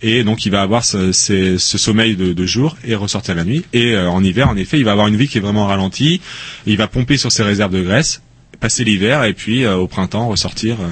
Et 0.00 0.22
donc, 0.24 0.46
il 0.46 0.52
va 0.52 0.62
avoir 0.62 0.84
ce, 0.84 1.12
sommeil 1.58 2.16
de, 2.16 2.32
de 2.32 2.46
jour 2.46 2.76
et 2.84 2.94
ressortir 2.94 3.34
la 3.34 3.44
nuit. 3.44 3.64
Et 3.72 3.94
euh, 3.94 4.08
en 4.08 4.22
hiver, 4.22 4.48
en 4.48 4.56
effet, 4.56 4.78
il 4.78 4.84
va 4.84 4.92
avoir 4.92 5.08
une 5.08 5.16
vie 5.16 5.28
qui 5.28 5.38
est 5.38 5.40
vraiment 5.40 5.66
ralentie. 5.66 6.20
Il 6.66 6.76
va 6.76 6.86
pomper 6.86 7.16
sur 7.16 7.32
ses 7.32 7.42
réserves 7.42 7.72
de 7.72 7.82
graisse, 7.82 8.22
passer 8.60 8.82
l'hiver 8.82 9.22
et 9.22 9.34
puis 9.34 9.64
euh, 9.64 9.76
au 9.76 9.86
printemps 9.86 10.26
ressortir. 10.28 10.78
euh, 10.80 10.86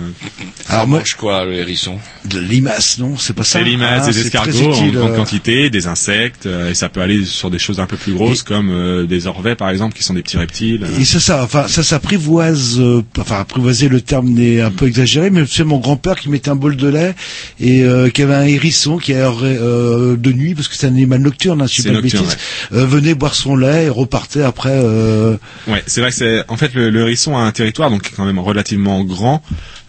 Alors 0.69 0.87
mange 0.87 1.15
quoi, 1.15 1.45
le 1.45 1.55
hérisson 1.55 1.99
De 2.25 2.39
limaces, 2.39 2.99
non 2.99 3.17
C'est 3.19 3.33
pas 3.33 3.43
ça 3.43 3.59
c'est 3.59 3.65
limaces, 3.65 4.05
Ah, 4.07 4.13
des 4.13 4.21
escargots 4.21 4.73
en 4.73 4.87
grande 4.93 5.11
euh. 5.11 5.17
quantité, 5.17 5.69
des 5.69 5.89
insectes, 5.89 6.47
euh, 6.47 6.71
et 6.71 6.75
ça 6.75 6.89
peut 6.89 7.01
aller 7.01 7.25
sur 7.25 7.51
des 7.51 7.59
choses 7.59 7.81
un 7.81 7.87
peu 7.87 7.97
plus 7.97 8.13
grosses 8.13 8.45
comme 8.45 8.71
euh, 8.71 9.05
des 9.07 9.27
orvets 9.27 9.57
par 9.57 9.69
exemple, 9.71 9.97
qui 9.97 10.05
sont 10.05 10.15
des 10.15 10.23
petits 10.23 10.37
reptiles. 10.37 10.87
Et 11.01 11.05
ça, 11.05 11.19
ça, 11.19 11.43
enfin, 11.43 11.67
ça 11.67 11.83
s'apprivoise, 11.83 12.79
euh, 12.79 13.03
enfin, 13.19 13.41
apprivoiser 13.41 13.89
le 13.89 14.01
terme 14.01 14.39
est 14.39 14.61
un 14.61 14.71
peu 14.71 14.87
exagéré, 14.87 15.31
mais 15.31 15.45
c'est 15.49 15.65
mon 15.65 15.79
grand-père 15.79 16.15
qui 16.21 16.29
mettait 16.29 16.51
un 16.51 16.57
bol 16.57 16.77
de 16.77 16.87
lait 16.89 17.15
et 17.59 17.83
euh, 17.83 18.11
qui 18.11 18.23
avait 18.23 18.35
un 18.35 18.47
hérisson 18.47 18.99
qui 18.99 19.13
euh, 19.13 20.17
de 20.17 20.33
nuit, 20.33 20.55
parce 20.55 20.69
que 20.69 20.77
c'est 20.77 20.87
un 20.87 20.91
animal 20.91 21.21
nocturne, 21.21 21.61
hein, 21.63 21.67
si 21.67 21.79
je 21.79 21.83
C'est 21.83 21.89
dis 21.89 21.95
pas 21.97 22.01
de 22.01 22.03
nocturne, 22.05 22.25
bêtises, 22.27 22.39
euh, 22.75 22.87
venait 22.87 23.15
boire 23.15 23.35
son 23.35 23.57
lait 23.57 23.87
et 23.87 23.89
repartait 23.89 24.43
après. 24.43 24.71
Euh... 24.73 25.37
Ouais, 25.67 25.83
c'est 25.87 26.01
vrai 26.01 26.11
que 26.11 26.17
c'est 26.17 26.45
en 26.49 26.57
fait 26.57 26.75
le, 26.75 26.91
le 26.91 27.01
hérisson 27.01 27.37
a 27.37 27.46
un 27.47 27.53
territoire 27.53 27.91
donc 27.91 28.13
quand 28.15 28.25
même 28.25 28.39
relativement 28.39 29.03
grand. 29.05 29.43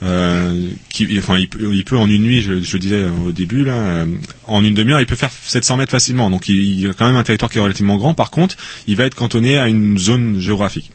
Euh, 0.03 0.69
qui, 0.89 1.07
enfin, 1.17 1.37
il 1.39 1.49
peut, 1.49 1.73
il 1.73 1.83
peut 1.83 1.97
en 1.97 2.07
une 2.07 2.21
nuit, 2.21 2.41
je, 2.41 2.61
je 2.61 2.77
disais 2.77 3.05
au 3.25 3.31
début 3.31 3.63
là, 3.65 3.73
euh, 3.73 4.05
en 4.45 4.63
une 4.63 4.75
demi-heure, 4.75 4.99
il 4.99 5.07
peut 5.07 5.15
faire 5.15 5.31
700 5.31 5.77
mètres 5.77 5.91
facilement. 5.91 6.29
Donc 6.29 6.49
il, 6.49 6.55
il 6.55 6.89
a 6.89 6.93
quand 6.93 7.07
même 7.07 7.15
un 7.15 7.23
territoire 7.23 7.51
qui 7.51 7.57
est 7.57 7.61
relativement 7.61 7.97
grand. 7.97 8.13
Par 8.13 8.29
contre, 8.29 8.55
il 8.85 8.95
va 8.95 9.05
être 9.05 9.15
cantonné 9.15 9.57
à 9.57 9.67
une 9.67 9.97
zone 9.97 10.39
géographique. 10.39 10.91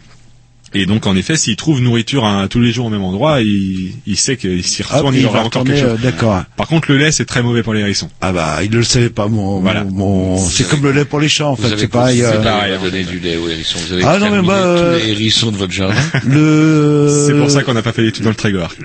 Et 0.74 0.86
donc 0.86 1.06
en 1.06 1.14
effet, 1.16 1.36
s'il 1.36 1.56
trouve 1.56 1.80
nourriture 1.80 2.24
hein, 2.24 2.46
tous 2.48 2.60
les 2.60 2.72
jours 2.72 2.86
au 2.86 2.90
même 2.90 3.02
endroit, 3.02 3.40
il, 3.42 3.92
il 4.06 4.16
sait 4.16 4.36
qu'il 4.36 4.64
s'y 4.64 4.82
Ah, 4.88 4.96
retourne, 4.96 5.14
il 5.14 5.20
il 5.20 5.26
aura 5.26 5.40
encore 5.44 5.64
quelque 5.64 5.76
euh, 5.78 5.90
chose. 5.92 6.00
d'accord. 6.00 6.42
Par 6.56 6.66
contre, 6.66 6.90
le 6.90 6.98
lait 6.98 7.12
c'est 7.12 7.24
très 7.26 7.42
mauvais 7.42 7.62
pour 7.62 7.74
les 7.74 7.80
hérissons. 7.80 8.08
Ah 8.20 8.32
bah, 8.32 8.58
il 8.62 8.70
ne 8.70 8.76
le 8.76 8.82
savait 8.82 9.10
pas, 9.10 9.28
mon, 9.28 9.60
Voilà. 9.60 9.84
mon- 9.84 10.38
c'est 10.38 10.66
comme 10.68 10.82
le 10.82 10.92
lait 10.92 11.04
pour 11.04 11.20
les 11.20 11.28
chats, 11.28 11.48
en 11.48 11.54
Vous 11.54 11.62
fait, 11.62 11.72
avez 11.72 11.80
c'est 11.82 11.88
pareil. 11.88 12.18
c'est 12.20 12.24
euh, 12.36 12.42
pareil, 12.42 12.72
donner 12.82 13.04
du 13.04 13.18
lait 13.20 13.36
aux 13.36 13.48
hérissons. 13.48 13.78
Vous 13.86 13.92
avez 13.92 14.02
Ah 14.04 14.18
non, 14.18 14.30
mais 14.30 14.38
exterminé 14.38 14.42
moi, 14.46 14.54
euh, 14.56 14.98
tous 14.98 15.04
les 15.06 15.10
hérissons 15.12 15.52
de 15.52 15.56
votre 15.56 15.72
jardin. 15.72 15.94
le... 16.26 17.24
C'est 17.26 17.34
pour 17.38 17.50
ça 17.50 17.62
qu'on 17.62 17.74
n'a 17.74 17.82
pas 17.82 17.92
fait 17.92 18.02
l'étude 18.02 18.24
dans 18.24 18.30
le 18.30 18.36
Trégor. 18.36 18.72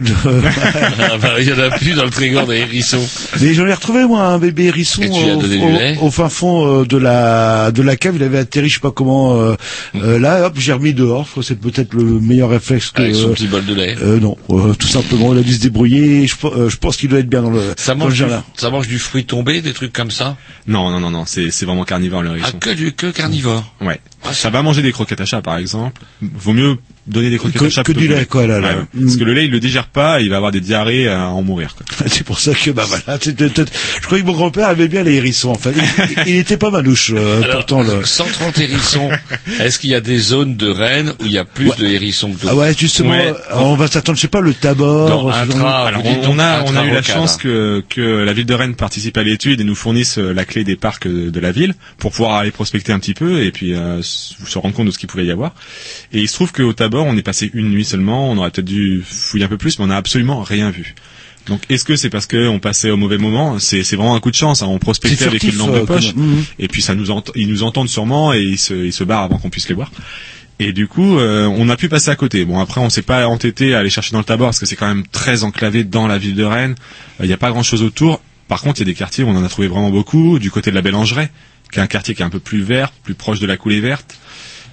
Ah 0.99 1.18
bah, 1.22 1.34
Il 1.39 1.47
y 1.47 1.53
en 1.53 1.59
a 1.59 1.69
plus 1.69 1.93
dans 1.93 2.03
le 2.03 2.09
Trégor 2.09 2.47
des 2.47 2.57
hérissons. 2.57 3.05
Mais 3.41 3.53
j'en 3.53 3.65
ai 3.65 3.73
retrouvé 3.73 4.05
moi 4.05 4.23
un 4.23 4.39
bébé 4.39 4.65
hérisson 4.65 5.01
au, 5.03 5.41
donné 5.41 5.57
du 5.57 5.64
au- 5.64 5.69
lait 5.69 5.97
au 6.01 6.11
fin 6.11 6.30
fond 6.30 6.84
de 6.84 6.97
la 6.97 7.72
de 7.72 7.81
la 7.81 7.95
cave. 7.95 8.15
Il 8.18 8.23
avait 8.23 8.39
atterri, 8.39 8.69
je 8.69 8.76
sais 8.76 8.80
pas 8.80 8.91
comment. 8.91 9.39
euh, 9.39 9.55
Mm. 9.93 9.99
euh, 10.03 10.19
là, 10.19 10.45
hop, 10.47 10.53
j'ai 10.57 10.73
remis 10.73 10.93
dehors. 10.93 11.27
Je 11.30 11.39
que 11.39 11.41
C'est 11.45 11.55
peut-être 11.83 11.93
le 11.93 12.19
meilleur 12.19 12.49
réflexe 12.49 12.91
que. 12.91 13.01
Avec 13.01 13.15
son 13.15 13.31
petit 13.33 13.47
bol 13.47 13.65
de 13.65 13.73
lait. 13.73 13.95
euh, 14.01 14.19
non, 14.19 14.35
euh, 14.49 14.73
tout 14.73 14.87
simplement, 14.87 15.33
il 15.33 15.39
a 15.39 15.43
dû 15.43 15.53
se 15.53 15.59
débrouiller. 15.61 16.25
Je, 16.27 16.35
pe- 16.35 16.47
euh, 16.47 16.69
je 16.69 16.77
pense 16.77 16.97
qu'il 16.97 17.09
doit 17.09 17.19
être 17.19 17.29
bien 17.29 17.41
dans 17.41 17.49
le. 17.49 17.73
Ça 17.77 17.93
dans 17.93 18.05
le 18.05 18.09
mange, 18.11 18.23
du, 18.25 18.31
ça 18.55 18.69
mange 18.69 18.87
du 18.87 18.99
fruit 18.99 19.25
tombé, 19.25 19.61
des 19.61 19.73
trucs 19.73 19.93
comme 19.93 20.11
ça? 20.11 20.37
Non, 20.67 20.89
non, 20.89 20.99
non, 20.99 21.09
non, 21.11 21.25
c'est 21.25 21.51
c'est 21.51 21.65
vraiment 21.65 21.83
carnivore 21.85 22.23
le 22.23 22.31
Ah, 22.31 22.37
hérisson. 22.37 22.57
que, 22.59 22.69
du, 22.71 22.91
que 22.93 23.11
carnivore. 23.11 23.73
Ouais. 23.81 23.99
Ça 24.31 24.49
va 24.49 24.61
manger 24.61 24.81
des 24.81 24.91
croquettes 24.91 25.21
à 25.21 25.25
chat, 25.25 25.41
par 25.41 25.57
exemple. 25.57 26.01
Vaut 26.21 26.53
mieux 26.53 26.77
donner 27.07 27.29
des 27.29 27.38
croquettes 27.38 27.59
Que- 27.61 27.65
à 27.65 27.69
chat 27.69 27.84
que 27.84 27.91
plutôt 27.93 28.01
du 28.01 28.07
lait, 28.07 28.25
quoi, 28.25 28.47
là, 28.47 28.59
là. 28.59 28.67
Ouais, 28.69 28.75
ouais. 28.75 29.01
Parce 29.03 29.15
que 29.17 29.23
le 29.23 29.34
lait, 29.34 29.45
il 29.45 29.51
le 29.51 29.59
digère 29.59 29.88
pas, 29.88 30.21
il 30.21 30.29
va 30.29 30.38
avoir 30.38 30.51
des 30.51 30.61
diarrhées 30.61 31.07
à 31.07 31.29
en 31.29 31.41
mourir. 31.41 31.75
Quoi. 31.75 31.85
C'est 32.07 32.23
pour 32.25 32.39
ça 32.39 32.53
que 32.53 32.71
bah 32.71 32.85
voilà. 32.88 33.17
Je 33.23 34.05
croyais 34.05 34.23
que 34.23 34.27
mon 34.27 34.34
grand-père 34.34 34.69
aimait 34.69 34.88
bien 34.88 35.03
les 35.03 35.15
hérissons. 35.15 35.49
En 35.51 35.55
fait, 35.55 35.73
il, 36.25 36.34
il 36.34 36.35
était 36.38 36.57
pas 36.57 36.69
manouche. 36.69 37.11
euh, 37.15 37.41
Alors, 37.43 37.55
pourtant 37.57 37.84
le. 37.84 38.03
130 38.05 38.59
hérissons. 38.59 39.09
Est-ce 39.59 39.79
qu'il 39.79 39.89
y 39.89 39.95
a 39.95 40.01
des 40.01 40.17
zones 40.17 40.55
de 40.55 40.69
Rennes 40.69 41.13
où 41.21 41.25
il 41.25 41.31
y 41.31 41.38
a 41.38 41.45
plus 41.45 41.71
de 41.77 41.85
hérissons 41.85 42.31
que 42.31 42.41
d'autres 42.41 42.53
Ah 42.53 42.55
ouais, 42.55 42.73
justement, 42.77 43.11
Ouais. 43.11 43.29
euh, 43.29 43.55
on 43.55 43.75
va 43.75 43.88
s'attendre, 43.88 44.17
je 44.17 44.21
sais 44.21 44.27
pas, 44.27 44.41
le 44.41 44.53
Alors, 44.63 45.31
dites 46.03 46.27
on, 46.27 46.39
a, 46.39 46.63
on 46.63 46.75
a 46.75 46.85
eu 46.85 46.91
la 46.91 47.01
chance 47.01 47.38
que, 47.38 47.84
que 47.89 48.01
la 48.01 48.34
ville 48.34 48.45
de 48.45 48.53
Rennes 48.53 48.75
participe 48.75 49.17
à 49.17 49.23
l'étude 49.23 49.61
et 49.61 49.63
nous 49.63 49.75
fournisse 49.75 50.17
euh, 50.17 50.34
la 50.34 50.45
clé 50.45 50.63
des 50.63 50.75
parcs 50.75 51.07
de, 51.07 51.39
la 51.39 51.51
ville 51.51 51.75
pour 51.97 52.11
pouvoir 52.11 52.35
aller 52.35 52.51
prospecter 52.51 52.91
un 52.91 52.99
petit 52.99 53.13
peu 53.13 53.43
et 53.43 53.51
puis 53.51 53.73
euh, 53.75 54.01
se 54.01 54.57
rendre 54.57 54.73
compte 54.75 54.88
de 54.88 54.91
ce 54.91 54.97
qu'il 54.97 55.07
pouvait 55.07 55.25
y 55.25 55.31
avoir. 55.31 55.53
Et 56.13 56.19
il 56.19 56.27
se 56.27 56.34
trouve 56.34 56.51
qu'au 56.51 56.73
Tabor, 56.73 56.96
on 57.03 57.15
est 57.17 57.21
passé 57.23 57.49
une 57.53 57.69
nuit 57.69 57.85
seulement. 57.85 58.31
On 58.31 58.37
aurait 58.37 58.51
peut-être 58.51 58.65
dû 58.67 59.03
fouiller 59.05 59.45
un 59.45 59.49
peu 59.49 59.57
plus, 59.57 59.77
mais 59.79 59.85
on 59.85 59.87
n'a 59.87 59.97
absolument 59.97 60.41
rien 60.41 60.69
vu. 60.69 60.95
Donc, 61.47 61.61
est-ce 61.69 61.85
que 61.85 61.95
c'est 61.95 62.09
parce 62.09 62.25
qu'on 62.27 62.59
passait 62.59 62.89
au 62.91 62.97
mauvais 62.97 63.17
moment? 63.17 63.57
C'est 63.59 63.81
vraiment 63.95 64.15
un 64.15 64.19
coup 64.19 64.31
de 64.31 64.35
chance. 64.35 64.63
hein. 64.63 64.67
On 64.69 64.79
prospectait 64.79 65.25
avec 65.25 65.43
une 65.43 65.57
lampe 65.57 65.71
de 65.73 65.77
euh, 65.77 65.85
poche, 65.85 66.13
et 66.59 66.67
puis 66.67 66.81
ça 66.81 66.93
nous 66.93 67.07
ils 67.35 67.47
nous 67.47 67.63
entendent 67.63 67.87
sûrement 67.87 68.33
et 68.33 68.41
ils 68.41 68.57
se, 68.57 68.73
ils 68.73 68.91
se 68.93 69.05
barrent 69.05 69.23
avant 69.23 69.37
qu'on 69.37 69.49
puisse 69.49 69.69
les 69.69 69.75
voir. 69.75 69.89
Et 70.59 70.73
du 70.73 70.87
coup, 70.87 71.19
euh, 71.19 71.45
on 71.45 71.69
a 71.69 71.77
pu 71.77 71.87
passer 71.87 72.09
à 72.09 72.15
côté. 72.15 72.43
Bon, 72.43 72.59
après, 72.59 72.81
on 72.81 72.89
s'est 72.89 73.03
pas 73.03 73.27
entêté 73.27 73.75
à 73.75 73.79
aller 73.79 73.89
chercher 73.91 74.11
dans 74.11 74.17
le 74.17 74.23
Tabor 74.25 74.47
parce 74.47 74.59
que 74.59 74.65
c'est 74.65 74.75
quand 74.75 74.87
même 74.87 75.05
très 75.07 75.43
enclavé 75.43 75.83
dans 75.83 76.07
la 76.07 76.17
ville 76.17 76.35
de 76.35 76.43
Rennes. 76.43 76.75
Euh, 77.21 77.25
Il 77.25 77.27
n'y 77.27 77.33
a 77.33 77.37
pas 77.37 77.51
grand-chose 77.51 77.83
autour. 77.83 78.19
Par 78.47 78.61
contre, 78.61 78.79
il 78.79 78.81
y 78.81 78.89
a 78.89 78.91
des 78.91 78.95
quartiers 78.95 79.23
où 79.23 79.29
on 79.29 79.35
en 79.35 79.43
a 79.43 79.49
trouvé 79.49 79.67
vraiment 79.67 79.91
beaucoup. 79.91 80.39
Du 80.39 80.49
côté 80.51 80.71
de 80.71 80.75
la 80.75 80.81
Bélangeraie, 80.81 81.29
qui 81.71 81.79
est 81.79 81.81
un 81.81 81.87
quartier 81.87 82.15
qui 82.15 82.23
est 82.23 82.25
un 82.25 82.29
peu 82.29 82.39
plus 82.39 82.61
vert, 82.61 82.91
plus 83.03 83.13
proche 83.13 83.39
de 83.39 83.45
la 83.45 83.55
coulée 83.55 83.79
verte. 83.81 84.17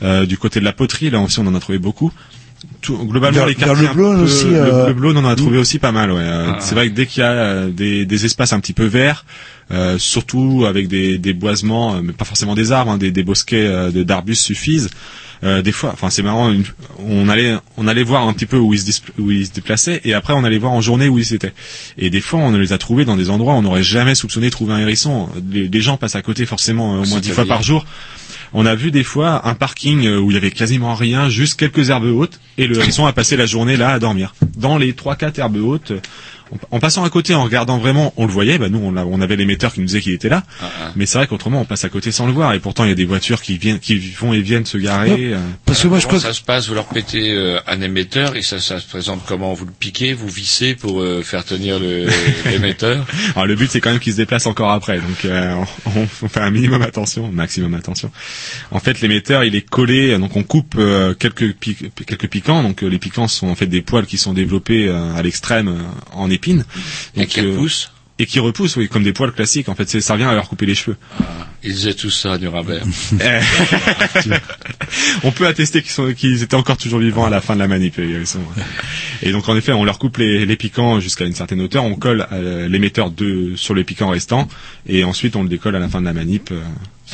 Euh, 0.04 0.26
du 0.26 0.38
côté 0.38 0.60
de 0.60 0.64
la 0.64 0.72
poterie, 0.72 1.10
là 1.10 1.18
aussi, 1.20 1.38
on 1.40 1.46
en 1.46 1.54
a 1.54 1.60
trouvé 1.60 1.78
beaucoup. 1.78 2.12
Tout, 2.80 2.96
globalement, 3.06 3.38
Vers- 3.38 3.46
les 3.46 3.54
quartiers 3.54 3.88
le 3.94 4.04
aussi, 4.22 4.44
le, 4.46 4.54
euh, 4.56 4.92
le 4.94 5.08
on 5.08 5.16
en 5.16 5.24
a 5.26 5.36
trouvé 5.36 5.58
aussi 5.58 5.78
pas 5.78 5.92
mal. 5.92 6.10
Ouais. 6.12 6.18
Euh, 6.20 6.52
Ah. 6.54 6.58
C'est 6.60 6.74
vrai 6.74 6.88
que 6.88 6.94
dès 6.94 7.06
qu'il 7.06 7.20
y 7.20 7.24
a 7.26 7.30
euh, 7.32 7.70
des, 7.70 8.06
des 8.06 8.24
espaces 8.24 8.52
un 8.52 8.60
petit 8.60 8.72
peu 8.72 8.84
verts, 8.84 9.24
euh, 9.70 9.98
surtout 9.98 10.64
avec 10.66 10.88
des, 10.88 11.18
des 11.18 11.32
boisements, 11.34 11.96
euh, 11.96 12.00
mais 12.02 12.12
pas 12.12 12.24
forcément 12.24 12.54
des 12.54 12.72
arbres, 12.72 12.92
hein, 12.92 12.96
des, 12.98 13.10
des 13.10 13.22
bosquets 13.22 13.66
euh, 13.66 13.90
de- 13.90 14.02
d'arbustes 14.02 14.42
suffisent. 14.42 14.88
Euh, 15.42 15.60
des 15.60 15.72
fois, 15.72 15.90
enfin 15.92 16.08
c'est 16.08 16.22
marrant, 16.22 16.50
une- 16.50 16.64
on 17.06 17.28
allait 17.28 17.54
on 17.76 17.86
allait 17.86 18.02
voir 18.04 18.26
un 18.26 18.32
petit 18.32 18.46
peu 18.46 18.56
où 18.56 18.72
ils 18.72 18.78
se 18.80 18.84
dis- 18.86 19.02
où 19.18 19.30
ils 19.30 19.46
se 19.46 19.52
déplaçaient 19.52 20.00
et 20.04 20.14
après 20.14 20.32
on 20.32 20.42
allait 20.44 20.58
voir 20.58 20.72
en 20.72 20.80
journée 20.80 21.08
où 21.08 21.18
ils 21.18 21.34
étaient. 21.34 21.52
Et 21.98 22.08
des 22.08 22.20
fois 22.22 22.40
on 22.40 22.52
les 22.52 22.72
a 22.72 22.78
trouvés 22.78 23.04
dans 23.04 23.16
des 23.16 23.28
endroits 23.28 23.54
où 23.54 23.58
on 23.58 23.62
n'aurait 23.62 23.82
jamais 23.82 24.14
soupçonné 24.14 24.46
de 24.46 24.52
trouver 24.52 24.72
un 24.72 24.78
hérisson. 24.78 25.28
Les, 25.50 25.68
les 25.68 25.80
gens 25.82 25.96
passent 25.98 26.16
à 26.16 26.22
côté 26.22 26.46
forcément 26.46 26.94
euh, 26.94 27.02
au 27.02 27.06
moins 27.06 27.20
dix 27.20 27.30
fois 27.30 27.44
par 27.48 27.62
jour. 27.62 27.84
On 28.56 28.66
a 28.66 28.76
vu 28.76 28.92
des 28.92 29.02
fois 29.02 29.48
un 29.48 29.54
parking 29.54 30.06
euh, 30.06 30.20
où 30.20 30.30
il 30.30 30.34
y 30.34 30.36
avait 30.36 30.52
quasiment 30.52 30.94
rien, 30.94 31.28
juste 31.28 31.58
quelques 31.58 31.90
herbes 31.90 32.04
hautes, 32.04 32.38
et 32.56 32.68
le 32.68 32.78
hérisson 32.78 33.04
a 33.04 33.12
passé 33.12 33.36
la 33.36 33.46
journée 33.46 33.76
là 33.76 33.90
à 33.90 33.98
dormir. 33.98 34.32
Dans 34.56 34.78
les 34.78 34.92
trois 34.92 35.16
quatre 35.16 35.40
herbes 35.40 35.56
hautes, 35.56 35.92
en, 36.70 36.78
passant 36.80 37.04
à 37.04 37.10
côté, 37.10 37.34
en 37.34 37.44
regardant 37.44 37.78
vraiment, 37.78 38.12
on 38.16 38.26
le 38.26 38.32
voyait. 38.32 38.58
Bah 38.58 38.68
nous, 38.68 38.78
on, 38.78 38.96
on 38.96 39.20
avait 39.20 39.36
l'émetteur 39.36 39.72
qui 39.72 39.80
nous 39.80 39.86
disait 39.86 40.00
qu'il 40.00 40.12
était 40.12 40.28
là, 40.28 40.42
Ah, 40.62 40.70
ah. 40.86 40.92
mais 40.96 41.06
c'est 41.06 41.18
vrai 41.18 41.26
qu'autrement, 41.26 41.60
on 41.60 41.64
passe 41.64 41.84
à 41.84 41.88
côté 41.88 42.12
sans 42.12 42.26
le 42.26 42.32
voir. 42.32 42.52
Et 42.54 42.60
pourtant, 42.60 42.84
il 42.84 42.88
y 42.88 42.92
a 42.92 42.96
des 42.96 43.04
voitures 43.04 43.42
qui 43.42 43.58
viennent, 43.58 43.78
qui 43.80 43.98
vont 43.98 44.32
et 44.32 44.40
viennent 44.40 44.66
se 44.66 44.78
garer. 44.78 45.32
euh. 45.34 45.38
Parce 45.64 45.82
que 45.82 45.88
moi, 45.88 45.98
je 45.98 46.06
crois 46.06 46.20
ça 46.20 46.32
se 46.32 46.42
passe? 46.42 46.68
Vous 46.68 46.74
leur 46.74 46.86
pétez 46.86 47.32
euh, 47.32 47.58
un 47.66 47.80
émetteur 47.80 48.36
et 48.36 48.42
ça, 48.42 48.60
ça 48.60 48.80
se 48.80 48.86
présente 48.86 49.22
comment? 49.26 49.52
Vous 49.54 49.64
le 49.66 49.72
piquez, 49.72 50.12
vous 50.14 50.28
vissez 50.28 50.74
pour 50.74 51.00
euh, 51.00 51.22
faire 51.22 51.44
tenir 51.44 51.78
le- 51.78 52.06
l'émetteur? 52.50 53.04
Alors 53.34 53.46
le 53.46 53.54
but, 53.56 53.70
c'est 53.70 53.80
quand 53.80 53.90
même 53.90 54.00
qu'ils 54.00 54.12
se 54.12 54.18
déplacent 54.18 54.46
encore 54.46 54.70
après. 54.70 54.98
Donc 54.98 55.24
euh, 55.24 55.54
on, 55.86 55.90
on 56.24 56.28
fait 56.28 56.40
un 56.40 56.50
minimum 56.50 56.82
attention, 56.82 57.30
maximum 57.32 57.74
attention. 57.74 58.10
En 58.70 58.78
fait, 58.80 59.00
l'émetteur, 59.00 59.44
il 59.44 59.54
est 59.56 59.68
collé. 59.68 60.16
Donc 60.18 60.36
on 60.36 60.42
coupe 60.42 60.74
euh, 60.78 61.14
quelques 61.14 61.56
quelques 61.58 62.28
piquants. 62.28 62.62
Donc 62.62 62.82
euh, 62.82 62.88
les 62.88 62.98
piquants 62.98 63.28
sont 63.28 63.48
en 63.48 63.54
fait 63.54 63.66
des 63.66 63.82
poils 63.82 64.06
qui 64.06 64.18
sont 64.18 64.32
développés 64.32 64.86
euh, 64.88 65.14
à 65.14 65.22
l'extrême 65.22 65.68
euh, 65.68 65.82
en 66.12 66.30
épines. 66.44 66.64
et 67.16 67.26
qui 67.26 67.40
euh, 67.40 67.50
repoussent 67.50 67.90
et 68.18 68.26
qui 68.26 68.38
repoussent, 68.38 68.76
oui, 68.76 68.88
comme 68.88 69.02
des 69.02 69.12
poils 69.12 69.32
classiques. 69.32 69.68
En 69.68 69.74
fait, 69.74 69.88
ça 70.00 70.12
revient 70.12 70.24
à 70.24 70.34
leur 70.34 70.48
couper 70.48 70.66
les 70.66 70.76
cheveux. 70.76 70.96
Ils 71.64 71.72
faisaient 71.72 71.94
tout 71.94 72.10
ça 72.10 72.38
Nuremberg. 72.38 72.84
Euh, 73.20 73.40
on 75.24 75.32
peut 75.32 75.46
attester 75.46 75.82
qu'ils 75.82 76.42
étaient 76.42 76.54
encore 76.54 76.76
toujours 76.76 77.00
vivants 77.00 77.24
à 77.24 77.30
la 77.30 77.40
fin 77.40 77.54
de 77.54 77.60
la 77.60 77.68
manip. 77.68 77.98
Et 79.22 79.32
donc 79.32 79.48
en 79.48 79.56
effet, 79.56 79.72
on 79.72 79.84
leur 79.84 79.98
coupe 79.98 80.18
les, 80.18 80.46
les 80.46 80.56
piquants 80.56 81.00
jusqu'à 81.00 81.24
une 81.24 81.34
certaine 81.34 81.60
hauteur, 81.60 81.84
on 81.84 81.94
colle 81.96 82.26
euh, 82.32 82.68
l'émetteur 82.68 83.12
sur 83.56 83.74
les 83.74 83.84
piquants 83.84 84.10
restants, 84.10 84.48
et 84.86 85.04
ensuite 85.04 85.36
on 85.36 85.42
le 85.42 85.48
décolle 85.48 85.74
à 85.76 85.78
la 85.78 85.88
fin 85.88 86.00
de 86.00 86.06
la 86.06 86.12
manip. 86.12 86.52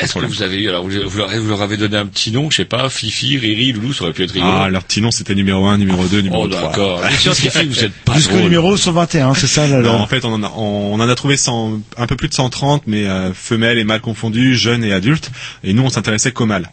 Est-ce 0.03 0.15
que 0.15 0.25
vous 0.27 0.43
avez 0.43 0.63
eu 0.63 0.69
alors 0.69 0.83
vous, 0.87 0.91
vous 1.09 1.19
leur, 1.19 1.29
vous 1.31 1.49
leur 1.49 1.63
avez 1.63 1.77
donné 1.77 1.97
un 1.97 2.07
petit 2.07 2.31
nom, 2.33 2.51
je 2.51 2.57
sais 2.57 2.65
pas, 2.65 2.89
Fifi, 2.91 3.37
Riri, 3.39 3.73
Loulou, 3.73 3.93
ça 3.93 4.05
aurait 4.05 4.13
pu 4.13 4.23
être 4.25 4.33
rigolo. 4.33 4.53
Ah, 4.55 4.69
leur 4.69 4.83
petit 4.85 5.01
nom 5.01 5.11
c'était 5.11 5.35
numéro 5.35 5.67
1, 5.67 5.79
numéro 5.79 6.05
2, 6.07 6.21
numéro 6.21 6.45
oh 6.45 6.49
3. 6.49 6.63
d'accord. 6.71 7.01
Les 7.11 7.17
scientifiques, 7.17 7.69
vous 7.69 7.85
êtes 7.85 7.93
pas 7.93 8.15
jusqu'au 8.15 8.39
numéro 8.41 8.77
121, 8.77 9.35
c'est 9.35 9.47
ça 9.47 9.67
là. 9.67 9.81
Non, 9.81 9.95
en 10.01 10.07
fait, 10.07 10.25
on 10.25 10.33
en 10.33 10.43
a, 10.43 10.53
on, 10.57 10.95
on 10.95 11.01
en 11.01 11.09
a 11.09 11.15
trouvé 11.15 11.37
100, 11.37 11.81
un 11.97 12.07
peu 12.07 12.17
plus 12.17 12.29
de 12.29 12.35
130, 12.35 12.85
mais 12.87 13.07
euh, 13.07 13.33
femelles 13.35 13.79
et 13.79 13.85
mâles 13.85 14.01
confondus, 14.01 14.57
jeunes 14.57 14.85
et 14.85 14.93
adultes. 14.93 15.31
Et 15.65 15.73
nous, 15.73 15.83
on 15.83 15.91
s'intéressait 15.91 16.33
qu'aux 16.33 16.47
mâles. 16.47 16.71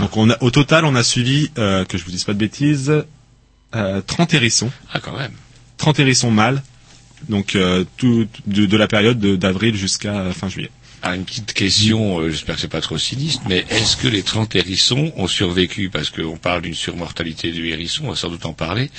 Donc, 0.00 0.16
on 0.16 0.30
a, 0.30 0.36
au 0.42 0.50
total, 0.50 0.84
on 0.84 0.94
a 0.94 1.02
suivi, 1.02 1.50
euh, 1.58 1.84
que 1.84 1.98
je 1.98 2.04
vous 2.04 2.10
dise 2.10 2.24
pas 2.24 2.32
de 2.32 2.38
bêtises, 2.38 2.92
euh, 3.76 4.00
30 4.06 4.34
hérissons. 4.34 4.70
Ah 4.92 4.98
quand 5.00 5.16
même. 5.16 5.32
30 5.76 6.00
hérissons 6.00 6.30
mâles. 6.30 6.62
Donc, 7.28 7.54
euh, 7.56 7.84
tout, 7.96 8.26
de, 8.46 8.66
de 8.66 8.76
la 8.76 8.86
période 8.86 9.18
de- 9.18 9.36
d'avril 9.36 9.76
jusqu'à 9.76 10.14
euh, 10.20 10.32
fin 10.32 10.48
juillet. 10.48 10.70
Ah, 11.02 11.14
une 11.14 11.24
petite 11.24 11.52
question, 11.52 12.18
euh, 12.18 12.30
j'espère 12.30 12.56
que 12.56 12.60
c'est 12.60 12.68
pas 12.68 12.80
trop 12.80 12.98
sinistre, 12.98 13.42
mais 13.48 13.64
est-ce 13.70 13.96
que 13.96 14.08
les 14.08 14.22
30 14.22 14.56
hérissons 14.56 15.12
ont 15.16 15.28
survécu? 15.28 15.90
Parce 15.90 16.10
qu'on 16.10 16.36
parle 16.36 16.62
d'une 16.62 16.74
surmortalité 16.74 17.52
du 17.52 17.68
hérisson, 17.68 18.06
on 18.06 18.10
va 18.10 18.16
sans 18.16 18.28
doute 18.28 18.46
en 18.46 18.52
parler. 18.52 18.90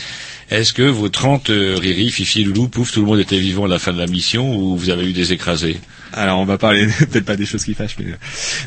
Est-ce 0.50 0.72
que 0.72 0.84
vos 0.84 1.10
30 1.10 1.50
euh, 1.50 1.76
Riri, 1.78 2.10
Fifi, 2.10 2.44
Loulou, 2.44 2.70
pouf, 2.70 2.92
tout 2.94 3.02
le 3.02 3.06
monde 3.06 3.20
était 3.20 3.40
vivant 3.40 3.66
à 3.66 3.68
la 3.68 3.80
fin 3.80 3.92
de 3.92 3.98
la 3.98 4.08
mission 4.08 4.56
ou 4.56 4.78
vous 4.78 4.90
avez 4.90 5.10
eu 5.10 5.14
des 5.14 5.34
écrasés? 5.34 5.78
Alors, 6.14 6.40
on 6.40 6.46
va 6.46 6.58
parler 6.58 6.88
peut-être 7.00 7.26
pas 7.26 7.36
des 7.36 7.46
choses 7.46 7.66
qui 7.66 7.74
fâchent, 7.74 7.98
mais 8.00 8.12
euh, 8.12 8.18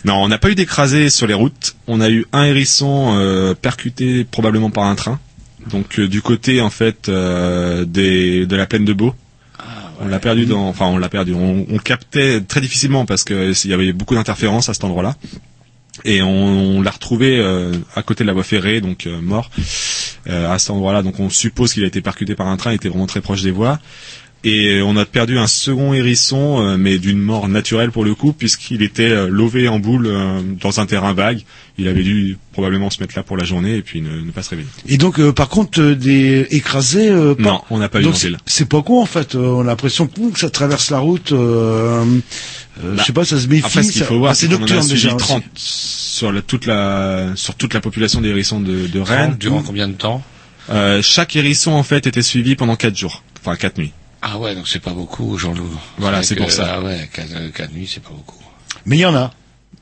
non, 0.04 0.16
on 0.16 0.28
n'a 0.28 0.38
pas 0.38 0.50
eu 0.50 0.54
d'écrasés 0.54 1.08
sur 1.08 1.26
les 1.26 1.34
routes. 1.34 1.74
On 1.86 2.00
a 2.00 2.10
eu 2.10 2.26
un 2.32 2.44
hérisson 2.44 3.14
euh, 3.14 3.54
percuté 3.54 4.24
probablement 4.24 4.70
par 4.70 4.84
un 4.84 4.94
train. 4.94 5.18
Donc, 5.70 5.98
euh, 5.98 6.08
du 6.08 6.22
côté 6.22 6.60
en 6.60 6.70
fait 6.70 7.08
euh, 7.08 7.84
des, 7.84 8.46
de 8.46 8.56
la 8.56 8.66
plaine 8.66 8.84
de 8.84 8.92
Beau. 8.92 9.14
On 10.04 10.08
l'a 10.08 10.18
perdu 10.18 10.46
dans, 10.46 10.66
enfin 10.68 10.86
on 10.86 10.98
l'a 10.98 11.08
perdu. 11.08 11.32
On, 11.32 11.64
on 11.70 11.78
captait 11.78 12.40
très 12.40 12.60
difficilement 12.60 13.06
parce 13.06 13.22
que 13.24 13.52
il 13.64 13.70
y 13.70 13.74
avait 13.74 13.92
beaucoup 13.92 14.14
d'interférences 14.14 14.68
à 14.68 14.74
cet 14.74 14.82
endroit-là. 14.84 15.14
Et 16.04 16.22
on, 16.22 16.76
on 16.78 16.82
l'a 16.82 16.90
retrouvé 16.90 17.38
euh, 17.38 17.72
à 17.94 18.02
côté 18.02 18.24
de 18.24 18.26
la 18.26 18.32
voie 18.32 18.42
ferrée, 18.42 18.80
donc 18.80 19.06
euh, 19.06 19.20
mort 19.20 19.50
euh, 20.28 20.50
à 20.52 20.58
cet 20.58 20.70
endroit-là. 20.70 21.02
Donc 21.02 21.20
on 21.20 21.30
suppose 21.30 21.72
qu'il 21.72 21.84
a 21.84 21.86
été 21.86 22.00
percuté 22.00 22.34
par 22.34 22.46
un 22.48 22.56
train, 22.56 22.72
il 22.72 22.76
était 22.76 22.88
vraiment 22.88 23.06
très 23.06 23.20
proche 23.20 23.42
des 23.42 23.50
voies. 23.50 23.78
Et 24.44 24.82
on 24.82 24.96
a 24.96 25.04
perdu 25.04 25.38
un 25.38 25.46
second 25.46 25.92
hérisson, 25.92 26.60
euh, 26.60 26.76
mais 26.76 26.98
d'une 26.98 27.18
mort 27.20 27.46
naturelle 27.48 27.92
pour 27.92 28.04
le 28.04 28.14
coup, 28.16 28.32
puisqu'il 28.32 28.82
était 28.82 29.08
euh, 29.10 29.28
lové 29.28 29.68
en 29.68 29.78
boule 29.78 30.06
euh, 30.08 30.40
dans 30.60 30.80
un 30.80 30.86
terrain 30.86 31.12
vague. 31.12 31.42
Il 31.78 31.86
avait 31.86 32.02
dû 32.02 32.36
probablement 32.52 32.90
se 32.90 33.00
mettre 33.00 33.14
là 33.16 33.22
pour 33.22 33.36
la 33.36 33.44
journée 33.44 33.76
et 33.76 33.82
puis 33.82 34.00
ne, 34.00 34.20
ne 34.20 34.30
pas 34.32 34.42
se 34.42 34.50
réveiller. 34.50 34.68
Et 34.88 34.98
donc, 34.98 35.20
euh, 35.20 35.32
par 35.32 35.48
contre, 35.48 35.80
euh, 35.80 35.94
des 35.94 36.46
écrasés. 36.50 37.08
euh, 37.08 37.34
pas- 37.36 37.42
Non, 37.42 37.60
on 37.70 37.78
n'a 37.78 37.88
pas 37.88 38.00
eu 38.00 38.02
Donc 38.02 38.14
dans 38.20 38.36
c'est 38.46 38.68
pas 38.68 38.82
con 38.82 39.00
en 39.00 39.06
fait. 39.06 39.36
euh, 39.36 39.38
on 39.38 39.60
a 39.60 39.64
l'impression 39.64 40.08
que 40.08 40.38
ça 40.38 40.50
traverse 40.50 40.90
la 40.90 40.98
route. 40.98 41.30
Euh, 41.30 42.04
euh, 42.84 42.96
je 42.98 43.04
sais 43.04 43.12
pas, 43.12 43.24
ça 43.24 43.38
se 43.38 43.46
méfie. 43.46 43.64
Après, 43.64 43.84
ce 43.84 43.92
qu'il 43.92 44.00
ça- 44.00 44.06
faut 44.08 44.18
voir, 44.18 44.32
ah, 44.32 44.34
c'est 44.34 44.48
qu'on 44.48 44.56
en 44.62 44.64
a 44.64 44.86
déjà. 44.86 45.14
30 45.14 45.44
sur 45.54 46.32
la, 46.32 46.42
toute 46.42 46.66
la 46.66 47.28
sur 47.36 47.54
toute 47.54 47.74
la 47.74 47.80
population 47.80 48.20
des 48.20 48.30
hérissons 48.30 48.60
de, 48.60 48.88
de 48.88 49.00
Rennes. 49.00 49.36
Durant 49.38 49.62
combien 49.62 49.86
de 49.86 49.94
temps? 49.94 50.20
Euh, 50.70 51.00
chaque 51.00 51.36
hérisson 51.36 51.70
en 51.70 51.82
fait 51.84 52.06
était 52.08 52.22
suivi 52.22 52.56
pendant 52.56 52.74
quatre 52.76 52.96
jours, 52.98 53.22
enfin 53.40 53.56
quatre 53.56 53.78
nuits. 53.78 53.92
Ah 54.22 54.38
ouais, 54.38 54.54
donc 54.54 54.68
c'est 54.68 54.80
pas 54.80 54.92
beaucoup, 54.92 55.36
Jean-Loup. 55.36 55.68
Voilà, 55.98 56.22
c'est 56.22 56.36
pour 56.36 56.50
ça. 56.50 56.76
Ah 56.76 56.82
ouais, 56.82 57.08
4, 57.12 57.72
nuits, 57.72 57.90
c'est 57.92 58.02
pas 58.02 58.10
beaucoup. 58.10 58.38
Mais 58.86 58.96
il 58.96 59.00
y 59.00 59.06
en 59.06 59.16
a. 59.16 59.32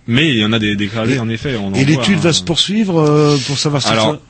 Mais 0.07 0.31
il 0.31 0.37
y 0.37 0.45
en 0.45 0.53
a 0.53 0.59
des 0.59 0.77
dégradés 0.77 1.19
en 1.19 1.29
effet. 1.29 1.57
On 1.57 1.69
en 1.69 1.75
Et 1.75 1.85
l'étude 1.85 2.17
hein. 2.19 2.23
va 2.23 2.33
se 2.33 2.43
poursuivre 2.43 2.99
euh, 2.99 3.37
pour 3.47 3.59
savoir 3.59 3.83
si 3.83 3.89
Alors, 3.89 4.15
ça. 4.15 4.21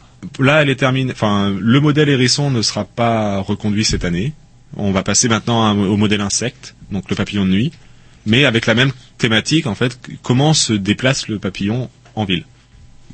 Là, 0.43 0.62
elle 0.62 0.69
est 0.69 0.77
terminée. 0.77 1.12
Enfin, 1.12 1.55
le 1.57 1.81
modèle 1.81 2.09
hérisson 2.09 2.51
ne 2.51 2.61
sera 2.61 2.85
pas 2.85 3.39
reconduit 3.39 3.85
cette 3.85 4.05
année. 4.05 4.35
On 4.77 4.91
va 4.91 5.03
passer 5.03 5.28
maintenant 5.28 5.73
au 5.77 5.97
modèle 5.97 6.20
insecte, 6.20 6.74
donc 6.91 7.09
le 7.09 7.16
papillon 7.16 7.45
de 7.45 7.51
nuit, 7.51 7.73
mais 8.27 8.45
avec 8.45 8.66
la 8.66 8.74
même 8.74 8.93
thématique 9.19 9.66
en 9.66 9.74
fait. 9.74 9.99
Comment 10.23 10.55
se 10.55 10.73
déplace 10.73 11.28
le 11.28 11.39
papillon 11.39 11.89
en 12.15 12.24
ville? 12.24 12.45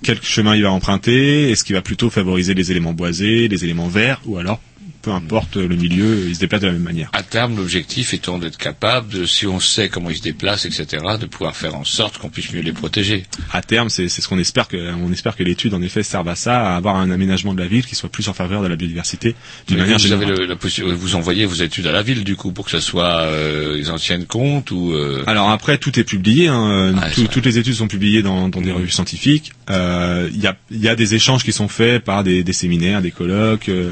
Quel 0.02 0.22
chemin 0.22 0.54
il 0.54 0.62
va 0.62 0.70
emprunter? 0.70 1.50
Est-ce 1.50 1.64
qu'il 1.64 1.74
va 1.74 1.82
plutôt 1.82 2.10
favoriser 2.10 2.52
les 2.54 2.70
éléments 2.70 2.92
boisés, 2.92 3.48
les 3.48 3.64
éléments 3.64 3.88
verts, 3.88 4.20
ou 4.26 4.36
alors 4.36 4.60
peu 5.06 5.12
importe 5.12 5.56
le 5.56 5.76
milieu, 5.76 6.24
il 6.28 6.34
se 6.34 6.40
déplace 6.40 6.60
de 6.62 6.66
la 6.66 6.72
même 6.72 6.82
manière. 6.82 7.10
À 7.12 7.22
terme, 7.22 7.56
l'objectif 7.56 8.12
étant 8.12 8.38
d'être 8.38 8.58
capable, 8.58 9.08
de, 9.12 9.24
si 9.24 9.46
on 9.46 9.60
sait 9.60 9.88
comment 9.88 10.10
ils 10.10 10.16
se 10.16 10.22
déplacent, 10.22 10.64
etc., 10.66 10.84
de 11.20 11.26
pouvoir 11.26 11.54
faire 11.54 11.76
en 11.76 11.84
sorte 11.84 12.18
qu'on 12.18 12.28
puisse 12.28 12.52
mieux 12.52 12.60
les 12.60 12.72
protéger. 12.72 13.22
À 13.52 13.62
terme, 13.62 13.88
c'est 13.88 14.08
ce 14.08 14.26
qu'on 14.26 14.40
espère 14.40 14.66
que 14.66 14.76
on 15.00 15.12
espère 15.12 15.36
que 15.36 15.44
l'étude 15.44 15.74
en 15.74 15.80
effet 15.82 16.02
serve 16.02 16.26
à 16.28 16.34
ça, 16.34 16.72
à 16.72 16.76
avoir 16.76 16.96
un 16.96 17.12
aménagement 17.12 17.54
de 17.54 17.60
la 17.60 17.68
ville 17.68 17.86
qui 17.86 17.94
soit 17.94 18.08
plus 18.08 18.26
en 18.28 18.32
faveur 18.34 18.62
de 18.64 18.66
la 18.66 18.74
biodiversité 18.74 19.36
d'une 19.68 19.78
manière 19.78 19.98
vous 19.98 20.12
avez 20.12 20.22
générale. 20.26 20.40
le- 20.40 20.46
la 20.46 20.56
possibilité, 20.56 20.96
vous 20.98 21.14
envoyez 21.14 21.46
vos 21.46 21.54
études 21.54 21.86
à 21.86 21.92
la 21.92 22.02
ville, 22.02 22.24
du 22.24 22.34
coup, 22.34 22.50
pour 22.50 22.64
que 22.64 22.72
ce 22.72 22.80
soit 22.80 23.20
euh, 23.20 23.76
ils 23.78 23.92
en 23.92 23.96
tiennent 23.98 24.26
compte 24.26 24.72
ou. 24.72 24.92
euh, 24.92 25.22
Alors 25.28 25.50
après, 25.50 25.78
tout 25.78 26.00
est 26.00 26.04
publié. 26.04 26.48
Hein, 26.48 26.68
euh, 26.68 26.92
Ah, 27.00 27.10
tout- 27.10 27.28
toutes 27.28 27.46
les 27.46 27.58
études 27.58 27.74
sont 27.74 27.86
publiées 27.86 28.22
dans, 28.24 28.48
dans 28.48 28.60
des 28.60 28.72
revues 28.72 28.90
scientifiques. 28.90 29.52
Euh, 29.70 30.28
Il 30.34 30.40
y, 30.40 30.48
a, 30.48 30.56
il 30.72 30.80
y 30.80 30.88
a 30.88 30.96
des 30.96 31.14
échanges 31.14 31.44
qui 31.44 31.52
sont 31.52 31.68
faits 31.68 32.02
par 32.02 32.24
des, 32.24 32.42
des 32.42 32.52
séminaires, 32.52 33.00
des 33.02 33.12
colloques, 33.12 33.68
euh, 33.68 33.90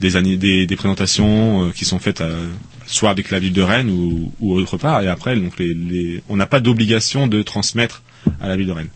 des, 0.00 0.16
ani- 0.16 0.36
des, 0.54 0.66
des 0.66 0.76
présentations 0.76 1.66
euh, 1.66 1.70
qui 1.70 1.84
sont 1.84 1.98
faites 1.98 2.20
euh, 2.20 2.48
soit 2.86 3.10
avec 3.10 3.30
la 3.30 3.38
ville 3.38 3.52
de 3.52 3.62
Rennes 3.62 3.90
ou, 3.90 4.32
ou 4.40 4.54
autre 4.54 4.76
part. 4.76 5.02
Et 5.02 5.08
après, 5.08 5.36
donc 5.36 5.58
les, 5.58 5.74
les, 5.74 6.22
on 6.28 6.36
n'a 6.36 6.46
pas 6.46 6.60
d'obligation 6.60 7.26
de 7.26 7.42
transmettre 7.42 8.02
à 8.40 8.48
la 8.48 8.56
ville 8.56 8.66
de 8.66 8.72
Rennes. 8.72 8.88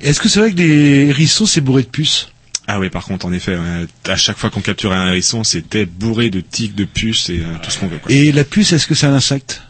Est-ce 0.00 0.20
que 0.20 0.28
c'est 0.28 0.40
vrai 0.40 0.52
que 0.52 0.58
les 0.58 1.08
hérissons, 1.08 1.46
c'est 1.46 1.60
bourré 1.60 1.82
de 1.82 1.88
puces? 1.88 2.28
Ah 2.68 2.78
oui, 2.78 2.90
par 2.90 3.04
contre, 3.04 3.26
en 3.26 3.32
effet, 3.32 3.56
ouais, 3.56 3.86
à 4.06 4.16
chaque 4.16 4.36
fois 4.38 4.50
qu'on 4.50 4.60
capturait 4.60 4.96
un 4.96 5.08
hérisson, 5.08 5.42
c'était 5.44 5.84
bourré 5.84 6.30
de 6.30 6.40
tiques, 6.40 6.74
de 6.74 6.84
puces 6.84 7.28
et 7.28 7.40
euh, 7.40 7.58
tout 7.62 7.70
ce 7.70 7.78
qu'on 7.78 7.88
veut. 7.88 7.98
Quoi. 7.98 8.12
Et 8.12 8.32
la 8.32 8.44
puce, 8.44 8.72
est-ce 8.72 8.86
que 8.86 8.94
c'est 8.94 9.06
un 9.06 9.14
insecte? 9.14 9.62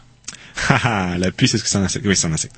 Haha, 0.69 1.17
la 1.17 1.31
puce, 1.31 1.55
est-ce 1.55 1.63
que 1.63 1.69
c'est 1.69 1.77
un 1.77 1.83
insecte? 1.83 2.05
Oui, 2.07 2.15
c'est 2.15 2.27
un 2.27 2.33
insecte. 2.33 2.55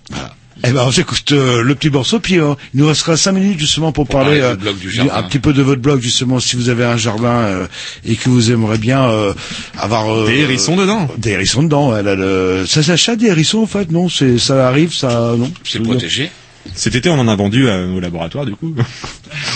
Eh 0.63 0.71
ben, 0.71 0.83
on 0.87 0.91
s'écoute 0.91 1.31
euh, 1.33 1.61
le 1.63 1.75
petit 1.75 1.89
morceau, 1.89 2.19
puis 2.19 2.39
euh, 2.39 2.53
il 2.73 2.79
nous 2.79 2.87
restera 2.87 3.17
cinq 3.17 3.33
minutes 3.33 3.59
justement 3.59 3.91
pour, 3.91 4.07
Pour 4.07 4.19
parler 4.21 4.39
parler 4.39 4.55
du 4.55 4.61
blog 4.63 4.77
du 4.77 4.87
du- 4.87 4.91
jardin. 4.93 5.13
un 5.13 5.23
petit 5.23 5.39
peu 5.39 5.51
de 5.53 5.61
votre 5.61 5.81
blog 5.81 6.01
justement, 6.01 6.39
si 6.39 6.55
vous 6.55 6.69
avez 6.69 6.85
un 6.85 6.97
jardin 6.97 7.27
euh, 7.29 7.67
et 8.05 8.15
que 8.15 8.29
vous 8.29 8.51
aimeriez 8.51 8.77
bien 8.79 9.03
euh, 9.03 9.33
avoir 9.77 10.11
euh, 10.15 10.27
Des 10.27 10.39
hérissons 10.39 10.75
dedans. 10.77 11.07
Des 11.17 11.31
hérissons 11.31 11.63
dedans. 11.63 11.91
ouais, 11.91 12.01
là, 12.01 12.15
le- 12.15 12.65
Ça 12.67 12.81
s'achète 12.83 13.19
des 13.19 13.27
hérissons 13.27 13.59
en 13.59 13.67
fait 13.67 13.91
Non, 13.91 14.07
c'est 14.09 14.37
ça 14.37 14.67
arrive, 14.67 14.93
ça 14.93 15.35
non? 15.37 15.51
C'est 15.63 15.79
protégé. 15.83 16.31
Cet 16.73 16.95
été, 16.95 17.09
on 17.09 17.19
en 17.19 17.27
a 17.27 17.35
vendu 17.35 17.67
euh, 17.67 17.93
au 17.95 17.99
laboratoire, 17.99 18.45
du 18.45 18.55
coup. 18.55 18.73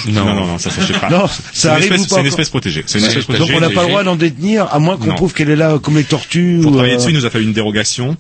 Non. 0.07 0.25
non, 0.25 0.33
non, 0.35 0.45
non, 0.47 0.57
ça 0.59 0.69
s'achète 0.69 0.99
pas. 0.99 1.09
Non, 1.09 1.25
C'est 1.53 1.61
ça 1.61 1.69
une 1.69 1.73
arrive 1.75 1.93
espèce- 1.93 1.99
ou 2.05 2.09
pas 2.09 2.15
C'est 2.15 2.21
une 2.21 2.27
espèce 2.27 2.49
protégée. 2.49 2.83
C'est 2.85 2.99
une 2.99 3.05
espèce 3.05 3.25
donc 3.25 3.35
protégée. 3.37 3.53
Donc 3.53 3.57
on 3.63 3.67
n'a 3.67 3.73
pas 3.73 3.81
le 3.83 3.87
droit 3.87 4.03
d'en 4.03 4.15
détenir, 4.15 4.67
à 4.71 4.79
moins 4.79 4.97
qu'on 4.97 5.13
prouve 5.15 5.33
qu'elle 5.33 5.49
est 5.49 5.55
là 5.55 5.79
comme 5.81 5.95
les 5.97 6.03
tortues. 6.03 6.59
Pour 6.61 6.71
ou, 6.71 6.75
travailler 6.75 6.93
euh, 6.93 6.97
dessus, 6.97 7.09
il 7.09 7.15
nous 7.15 7.25
a 7.25 7.29
fallu 7.29 7.45
une 7.45 7.53
dérogation 7.53 8.15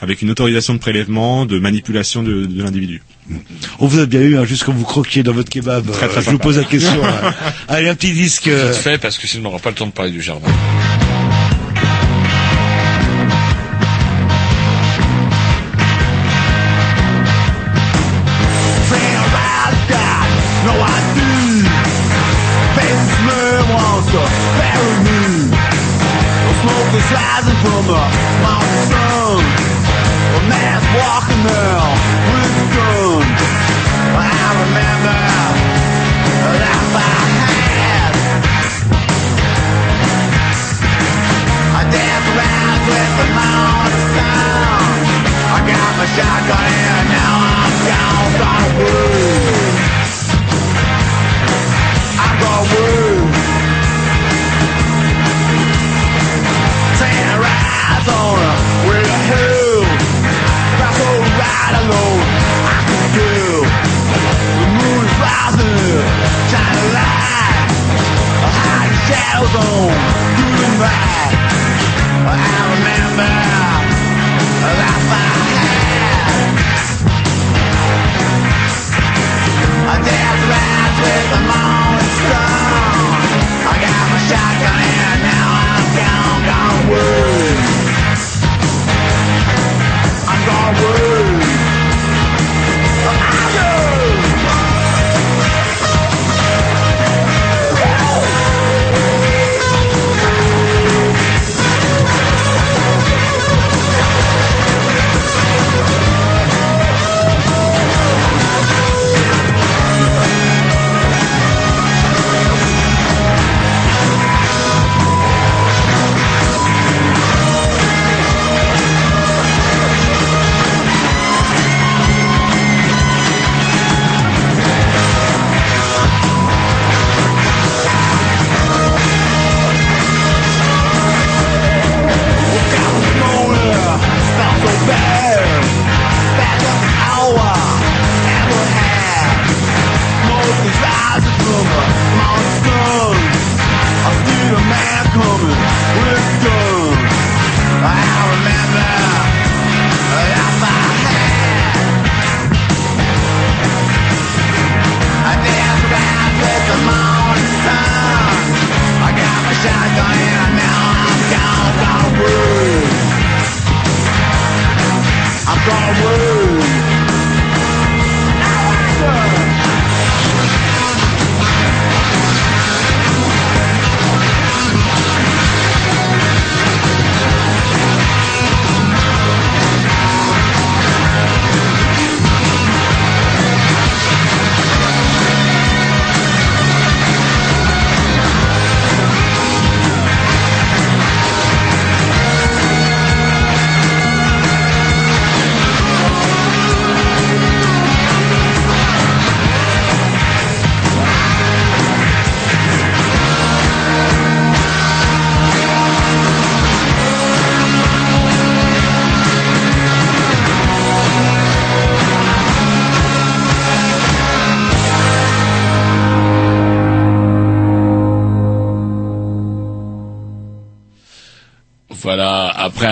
avec 0.00 0.22
une 0.22 0.30
autorisation 0.30 0.74
de 0.74 0.78
prélèvement, 0.78 1.46
de 1.46 1.58
manipulation 1.58 2.22
de, 2.22 2.46
de 2.46 2.62
l'individu. 2.62 3.02
On 3.78 3.86
vous 3.86 3.98
a 4.00 4.06
bien 4.06 4.20
eu, 4.20 4.36
hein, 4.36 4.44
juste 4.44 4.64
quand 4.64 4.72
vous 4.72 4.84
croquiez 4.84 5.22
dans 5.22 5.32
votre 5.32 5.50
kebab. 5.50 5.90
Très, 5.90 6.08
très 6.08 6.18
euh, 6.20 6.22
je 6.22 6.30
vous 6.30 6.38
pose 6.38 6.56
la 6.58 6.64
question. 6.64 7.04
hein. 7.04 7.34
Allez, 7.68 7.88
un 7.88 7.94
petit 7.94 8.12
disque. 8.12 8.48
euh, 8.48 8.70
Vite 8.72 8.80
fait, 8.80 8.98
parce 8.98 9.18
que 9.18 9.26
sinon 9.26 9.42
on 9.42 9.50
n'aura 9.50 9.58
pas 9.62 9.70
le 9.70 9.76
temps 9.76 9.86
de 9.86 9.92
parler 9.92 10.10
du 10.12 10.22
jardin. 10.22 10.48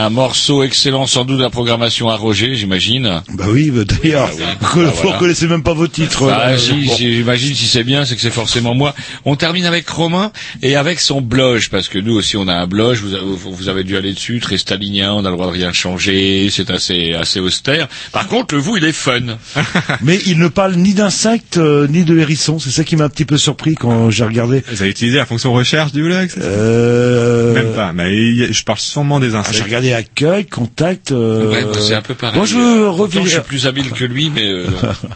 Un 0.06 0.10
morceau 0.10 0.62
excellent 0.62 1.06
sans 1.06 1.24
doute 1.24 1.38
de 1.38 1.42
la 1.42 1.50
programmation 1.50 2.08
à 2.08 2.16
Roger, 2.16 2.54
j'imagine. 2.54 3.22
Bah 3.34 3.46
oui, 3.48 3.70
bah, 3.70 3.82
d'ailleurs, 3.84 4.28
vous 4.28 4.38
Bah, 4.38 4.56
vous 4.74 4.80
voilà. 5.02 5.12
reconnaissez 5.16 5.48
même 5.48 5.62
pas 5.64 5.74
vos 5.74 5.88
titres. 5.88 6.28
Ah, 6.30 6.52
là. 6.52 6.58
si, 6.58 6.84
Bon. 6.86 6.94
si, 6.96 7.14
j'imagine 7.16 7.54
si 7.54 7.66
c'est 7.66 7.82
bien, 7.82 8.04
c'est 8.04 8.14
que 8.14 8.20
c'est 8.20 8.30
forcément 8.30 8.74
moi. 8.74 8.94
On 9.24 9.34
termine 9.36 9.64
avec 9.66 9.88
Romain 9.88 10.30
et 10.62 10.76
avec 10.76 11.00
son 11.00 11.20
blog, 11.20 11.66
parce 11.70 11.88
que 11.88 11.98
nous 11.98 12.14
aussi 12.14 12.36
on 12.36 12.46
a 12.46 12.54
un 12.54 12.66
blog, 12.68 12.96
vous 12.98 13.14
avez, 13.14 13.24
vous 13.24 13.68
avez 13.68 13.82
dû 13.84 13.96
aller 13.96 14.12
dessus, 14.12 14.38
très 14.40 14.58
stalinien, 14.58 15.12
on 15.12 15.24
a 15.24 15.30
le 15.30 15.36
droit 15.36 15.46
de 15.48 15.52
rien 15.52 15.72
changer, 15.72 16.48
c'est 16.50 16.70
assez, 16.70 17.12
assez 17.14 17.40
austère. 17.40 17.88
Par 18.12 18.28
contre, 18.28 18.54
le 18.54 18.60
vous, 18.60 18.76
il 18.76 18.84
est 18.84 18.92
fun. 18.92 19.20
Mais 20.02 20.20
il 20.26 20.38
ne 20.38 20.48
parle 20.48 20.74
ni 20.76 20.94
d'insectes 20.94 21.56
euh, 21.56 21.88
ni 21.88 22.04
de 22.04 22.16
hérissons. 22.18 22.58
C'est 22.60 22.70
ça 22.70 22.84
qui 22.84 22.94
m'a 22.96 23.04
un 23.04 23.08
petit 23.08 23.24
peu 23.24 23.38
surpris 23.38 23.74
quand 23.74 24.10
j'ai 24.10 24.24
regardé. 24.24 24.62
Vous 24.70 24.82
avez 24.82 24.90
utilisé 24.90 25.16
la 25.18 25.26
fonction 25.26 25.52
recherche 25.52 25.90
du 25.92 26.02
blog 26.04 26.28
ça? 26.30 26.40
Euh... 26.42 27.54
Même 27.54 27.72
pas. 27.74 27.92
Mais 27.92 28.52
je 28.52 28.62
parle 28.64 28.78
sûrement 28.78 29.18
des 29.20 29.34
Ah, 29.34 29.38
insectes. 29.40 29.56
j'ai 29.56 29.62
regardé 29.64 29.92
accueil, 29.96 30.46
contact. 30.46 31.12
Euh... 31.12 31.50
Ouais, 31.50 31.64
bah, 31.64 31.78
c'est 31.80 31.94
un 31.94 32.02
peu 32.02 32.14
pareil. 32.14 32.36
Moi, 32.36 32.46
je 32.46 32.88
pourtant, 32.96 33.24
je 33.24 33.28
suis 33.30 33.40
plus 33.40 33.66
habile 33.66 33.90
que 33.90 34.04
lui, 34.04 34.30
mais 34.34 34.46
euh, 34.48 34.66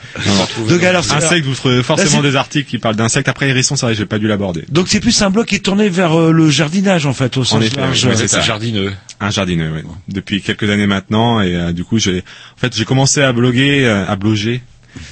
Donc, 0.69 0.83
alors, 0.83 1.05
c'est- 1.05 1.15
Insectes, 1.15 1.47
vous 1.47 1.55
trouvez 1.55 1.83
forcément 1.83 2.23
des 2.23 2.37
articles 2.37 2.69
qui 2.69 2.79
parlent 2.79 2.97
d'insectes. 2.97 3.29
Après, 3.29 3.49
hérissons, 3.49 3.77
c'est 3.77 3.87
vrai, 3.87 3.95
j'ai 3.95 4.07
pas 4.07 4.19
dû 4.19 4.27
l'aborder. 4.27 4.65
Donc 4.69 4.89
c'est 4.89 5.01
plus 5.01 5.21
un 5.23 5.31
blog 5.31 5.47
qui 5.47 5.57
est 5.57 5.65
tourné 5.65 5.89
vers 5.89 6.19
euh, 6.19 6.33
le 6.33 6.51
jardinage 6.51 7.07
en 7.07 7.13
fait 7.13 7.37
au 7.37 7.45
sens 7.45 7.75
large. 7.77 8.07
oui, 8.07 8.15
c'est 8.17 8.37
un 8.37 8.41
jardineux. 8.41 8.93
Un 9.21 9.31
jardineux, 9.31 9.71
oui. 9.75 9.83
Depuis 10.09 10.41
quelques 10.43 10.69
années 10.71 10.87
maintenant, 10.87 11.41
et 11.41 11.55
euh, 11.55 11.73
du 11.73 11.85
coup, 11.85 11.99
j'ai, 11.99 12.19
en 12.19 12.61
fait, 12.61 12.75
j'ai 12.77 12.85
commencé 12.85 13.23
à 13.23 13.33
bloguer, 13.33 13.85
euh, 13.85 14.05
à 14.07 14.17
bloger. 14.17 14.63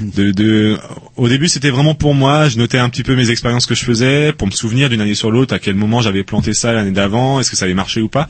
De, 0.01 0.33
de, 0.33 0.77
au 1.17 1.29
début, 1.29 1.47
c'était 1.47 1.71
vraiment 1.71 1.95
pour 1.95 2.13
moi. 2.15 2.49
Je 2.49 2.59
notais 2.59 2.79
un 2.79 2.89
petit 2.89 3.05
peu 3.05 3.15
mes 3.15 3.31
expériences 3.31 3.65
que 3.67 3.77
je 3.77 3.85
faisais, 3.85 4.33
pour 4.33 4.49
me 4.49 4.53
souvenir 4.53 4.89
d'une 4.89 5.01
année 5.01 5.15
sur 5.15 5.31
l'autre, 5.31 5.55
à 5.55 5.61
quel 5.61 5.77
moment 5.77 6.01
j'avais 6.01 6.25
planté 6.25 6.53
ça 6.53 6.73
l'année 6.73 6.91
d'avant, 6.91 7.39
est-ce 7.39 7.51
que 7.51 7.57
ça 7.57 7.65
avait 7.67 7.75
marché 7.75 8.01
ou 8.01 8.09
pas. 8.09 8.27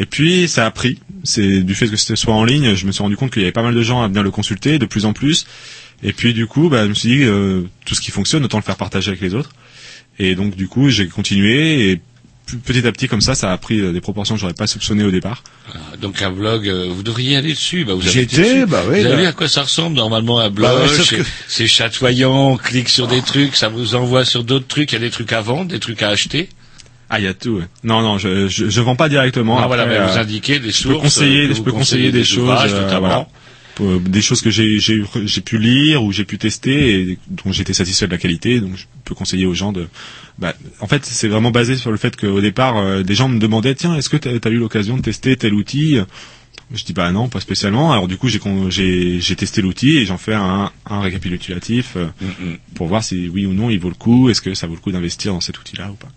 Et 0.00 0.06
puis, 0.06 0.48
ça 0.48 0.64
a 0.64 0.70
pris. 0.70 0.98
C'est 1.24 1.60
du 1.62 1.74
fait 1.74 1.88
que 1.88 1.96
ce 1.96 2.14
soit 2.16 2.32
en 2.34 2.44
ligne, 2.44 2.74
je 2.74 2.86
me 2.86 2.92
suis 2.92 3.02
rendu 3.02 3.16
compte 3.16 3.32
qu'il 3.32 3.42
y 3.42 3.44
avait 3.44 3.52
pas 3.52 3.62
mal 3.64 3.74
de 3.74 3.82
gens 3.82 4.00
à 4.02 4.08
venir 4.08 4.22
le 4.22 4.30
consulter, 4.30 4.78
de 4.78 4.86
plus 4.86 5.04
en 5.04 5.12
plus. 5.12 5.44
Et 6.02 6.12
puis, 6.12 6.32
du 6.32 6.46
coup, 6.46 6.68
bah, 6.68 6.84
je 6.84 6.88
me 6.90 6.94
suis 6.94 7.08
dit, 7.08 7.24
euh, 7.24 7.62
tout 7.84 7.94
ce 7.96 8.00
qui 8.00 8.12
fonctionne, 8.12 8.44
autant 8.44 8.58
le 8.58 8.62
faire 8.62 8.76
partager 8.76 9.08
avec 9.10 9.20
les 9.20 9.34
autres. 9.34 9.50
Et 10.20 10.34
donc, 10.36 10.54
du 10.56 10.68
coup, 10.68 10.88
j'ai 10.88 11.08
continué 11.08 11.90
et 11.90 12.00
petit 12.64 12.86
à 12.86 12.92
petit, 12.92 13.08
comme 13.08 13.20
ça, 13.20 13.34
ça 13.34 13.52
a 13.52 13.58
pris 13.58 13.80
euh, 13.80 13.92
des 13.92 14.00
proportions 14.00 14.36
que 14.36 14.40
j'aurais 14.40 14.54
pas 14.54 14.66
soupçonnées 14.68 15.04
au 15.04 15.10
départ. 15.10 15.42
Donc 16.00 16.22
un 16.22 16.30
blog, 16.30 16.66
euh, 16.68 16.88
vous 16.90 17.02
devriez 17.02 17.36
aller 17.36 17.50
dessus. 17.52 17.84
Bah, 17.84 17.92
vous 17.94 18.00
avez 18.02 18.10
J'y 18.12 18.20
été 18.20 18.40
étais, 18.40 18.54
dessus. 18.54 18.66
bah 18.66 18.82
oui, 18.88 19.00
Vous 19.00 19.06
avez 19.06 19.16
bah. 19.16 19.20
vu 19.22 19.26
à 19.26 19.32
quoi 19.32 19.48
ça 19.48 19.62
ressemble 19.62 19.96
normalement 19.96 20.38
un 20.38 20.48
blog 20.48 20.70
Bah 20.70 20.80
ouais, 20.80 20.88
sauf 20.88 21.08
c'est- 21.10 21.16
que- 21.18 21.22
C'est 21.46 21.66
chatoyant, 21.66 22.52
on 22.52 22.56
clique 22.56 22.88
sur 22.88 23.06
des 23.06 23.20
trucs, 23.20 23.54
ça 23.54 23.68
vous 23.68 23.96
envoie 23.96 24.24
sur 24.24 24.44
d'autres 24.44 24.66
trucs. 24.66 24.92
Il 24.92 24.94
y 24.94 24.96
a 24.96 25.00
des 25.00 25.10
trucs 25.10 25.32
à 25.32 25.40
vendre, 25.42 25.66
des 25.70 25.78
trucs 25.80 26.00
à 26.02 26.08
acheter. 26.08 26.48
Ah, 27.10 27.18
il 27.18 27.24
y 27.24 27.28
a 27.28 27.34
tout. 27.34 27.56
ouais. 27.56 27.64
Non, 27.84 28.02
non, 28.02 28.18
je, 28.18 28.48
je, 28.48 28.68
je 28.68 28.80
vends 28.80 28.96
pas 28.96 29.08
directement. 29.08 29.58
Ah, 29.58 29.66
voilà, 29.66 29.86
mais 29.86 29.96
euh, 29.96 30.06
vous 30.06 30.18
indiquez 30.18 30.58
des 30.58 30.70
je 30.70 30.76
sources. 30.76 30.94
peux 30.96 31.00
conseiller, 31.00 31.44
euh, 31.44 31.48
que 31.48 31.54
je 31.54 31.62
peux 31.62 31.72
conseiller 31.72 32.12
des, 32.12 32.24
choses, 32.24 32.38
ouvrages, 32.44 32.72
euh, 32.74 32.98
voilà. 32.98 33.26
Euh, 33.80 33.98
des 34.00 34.22
choses 34.22 34.42
que 34.42 34.50
j'ai 34.50 34.80
j'ai 34.80 35.00
j'ai 35.24 35.40
pu 35.40 35.56
lire 35.56 36.02
ou 36.02 36.10
j'ai 36.12 36.24
pu 36.24 36.36
tester 36.36 37.00
et 37.00 37.18
dont 37.28 37.52
j'étais 37.52 37.72
satisfait 37.72 38.06
de 38.06 38.10
la 38.12 38.18
qualité. 38.18 38.60
Donc, 38.60 38.76
je 38.76 38.84
peux 39.04 39.14
conseiller 39.14 39.46
aux 39.46 39.54
gens 39.54 39.72
de. 39.72 39.86
Bah, 40.38 40.52
en 40.80 40.86
fait, 40.86 41.04
c'est 41.06 41.28
vraiment 41.28 41.50
basé 41.52 41.76
sur 41.76 41.90
le 41.90 41.96
fait 41.96 42.16
qu'au 42.16 42.40
départ, 42.40 42.76
euh, 42.76 43.02
des 43.02 43.14
gens 43.14 43.28
me 43.28 43.38
demandaient 43.38 43.74
tiens, 43.74 43.94
est-ce 43.96 44.08
que 44.08 44.16
tu 44.16 44.28
as, 44.28 44.50
eu 44.50 44.56
l'occasion 44.58 44.96
de 44.96 45.02
tester 45.02 45.36
tel 45.36 45.54
outil? 45.54 45.98
Je 46.74 46.84
dis 46.84 46.92
bah 46.92 47.10
non, 47.12 47.28
pas 47.28 47.40
spécialement. 47.40 47.92
Alors 47.92 48.08
du 48.08 48.18
coup, 48.18 48.28
j'ai 48.28 48.40
j'ai 48.68 49.20
j'ai 49.20 49.36
testé 49.36 49.62
l'outil 49.62 49.96
et 49.96 50.04
j'en 50.04 50.18
fais 50.18 50.34
un, 50.34 50.70
un 50.84 51.00
récapitulatif 51.00 51.94
euh, 51.96 52.06
Mm, 52.20 52.26
mm. 52.26 52.56
pour 52.74 52.88
voir 52.88 53.02
si 53.02 53.28
oui 53.32 53.46
ou 53.46 53.54
non 53.54 53.70
il 53.70 53.78
vaut 53.78 53.88
le 53.88 53.94
coup. 53.94 54.28
Est-ce 54.28 54.42
que 54.42 54.52
ça 54.54 54.66
vaut 54.66 54.74
le 54.74 54.80
coup 54.80 54.92
d'investir 54.92 55.32
dans 55.32 55.40
cet 55.40 55.58
outil-là 55.58 55.90
ou 55.90 55.94
pas? 55.94 56.08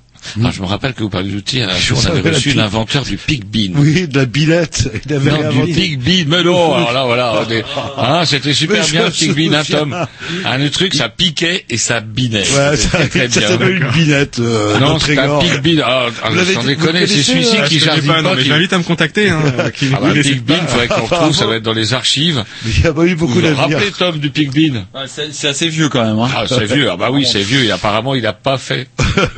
Ah, 0.43 0.49
je 0.53 0.61
me 0.61 0.65
rappelle 0.68 0.93
que 0.93 1.02
vous 1.03 1.10
parlez 1.10 1.30
d'outils. 1.31 1.61
Un 1.61 1.76
jour, 1.77 1.99
on 2.03 2.15
avait 2.18 2.30
reçu 2.31 2.53
l'inventeur 2.53 3.03
du 3.03 3.18
Pig 3.18 3.43
Bean. 3.45 3.73
Oui, 3.80 4.07
de 4.07 4.19
la 4.19 4.26
billette. 4.26 4.89
Il 5.06 5.14
avait 5.14 5.31
Non, 5.31 5.65
du. 5.65 5.73
Pig 5.73 5.99
Bean, 5.99 6.26
mais 6.27 6.43
non, 6.43 6.73
alors 6.76 6.93
là, 6.93 7.06
voilà, 7.06 7.56
est- 7.57 7.64
hein, 7.98 8.23
c'était 8.26 8.53
super 8.53 8.85
bien, 8.88 9.06
le 9.06 9.11
Pig 9.11 9.34
Bean, 9.35 9.53
hein, 9.57 9.64
souviens. 9.64 9.80
Tom. 9.80 10.07
Un 10.45 10.69
truc, 10.69 10.93
ça 10.93 11.10
piquait 11.10 11.65
et 11.69 11.77
ça 11.77 11.99
binait. 12.02 12.39
Ouais, 12.41 12.76
C'était 12.77 12.98
ça, 12.98 13.07
très, 13.07 13.30
ça 13.30 13.39
bien. 13.39 13.49
s'appelle 13.49 13.81
une 13.84 13.91
billette. 13.91 14.39
Euh, 14.39 14.80
non, 14.80 14.99
c'est 14.99 15.18
un. 15.18 15.39
Pig 15.39 15.61
Bean. 15.61 15.84
Ah, 15.85 16.06
ah, 16.23 16.30
sans 16.53 16.61
dit- 16.61 16.68
déconner, 16.68 17.07
c'est 17.07 17.23
celui-ci 17.23 17.57
euh, 17.60 17.68
qui 17.68 17.80
jardine 17.80 18.07
pas, 18.11 18.22
non, 18.22 18.35
mais 18.35 18.43
je 18.43 18.49
l'invite 18.49 18.73
à 18.73 18.77
me 18.77 18.84
contacter. 18.84 19.30
Hein, 19.30 19.41
Ah 19.57 19.64
bah, 20.02 20.10
Bean, 20.45 20.56
faudrait 20.68 20.88
qu'on 20.88 21.02
retrouve, 21.06 21.35
ça 21.35 21.45
va 21.48 21.56
être 21.56 21.64
dans 21.64 21.73
les 21.73 21.93
archives. 21.93 22.43
Il 22.65 22.81
n'y 22.81 22.88
a 22.88 22.93
pas 22.93 23.06
eu 23.06 23.15
beaucoup 23.15 23.34
Vous 23.34 23.39
vous 23.39 23.45
d'avenir. 23.48 23.77
rappelez, 23.77 23.91
Tom, 23.98 24.19
du 24.19 24.30
Pig 24.30 24.49
Bean 24.52 24.84
c'est 25.07 25.48
assez 25.48 25.68
vieux 25.68 25.89
quand 25.89 26.03
même. 26.06 26.19
Hein. 26.19 26.30
Ah, 26.35 26.43
c'est 26.48 26.65
vieux. 26.65 26.89
Ah 26.91 26.95
bah 26.95 27.10
oui, 27.11 27.26
c'est 27.30 27.41
vieux. 27.41 27.64
Et 27.65 27.72
apparemment, 27.72 28.15
il 28.15 28.23
n'a 28.23 28.34
pas 28.34 28.57
fait 28.57 28.88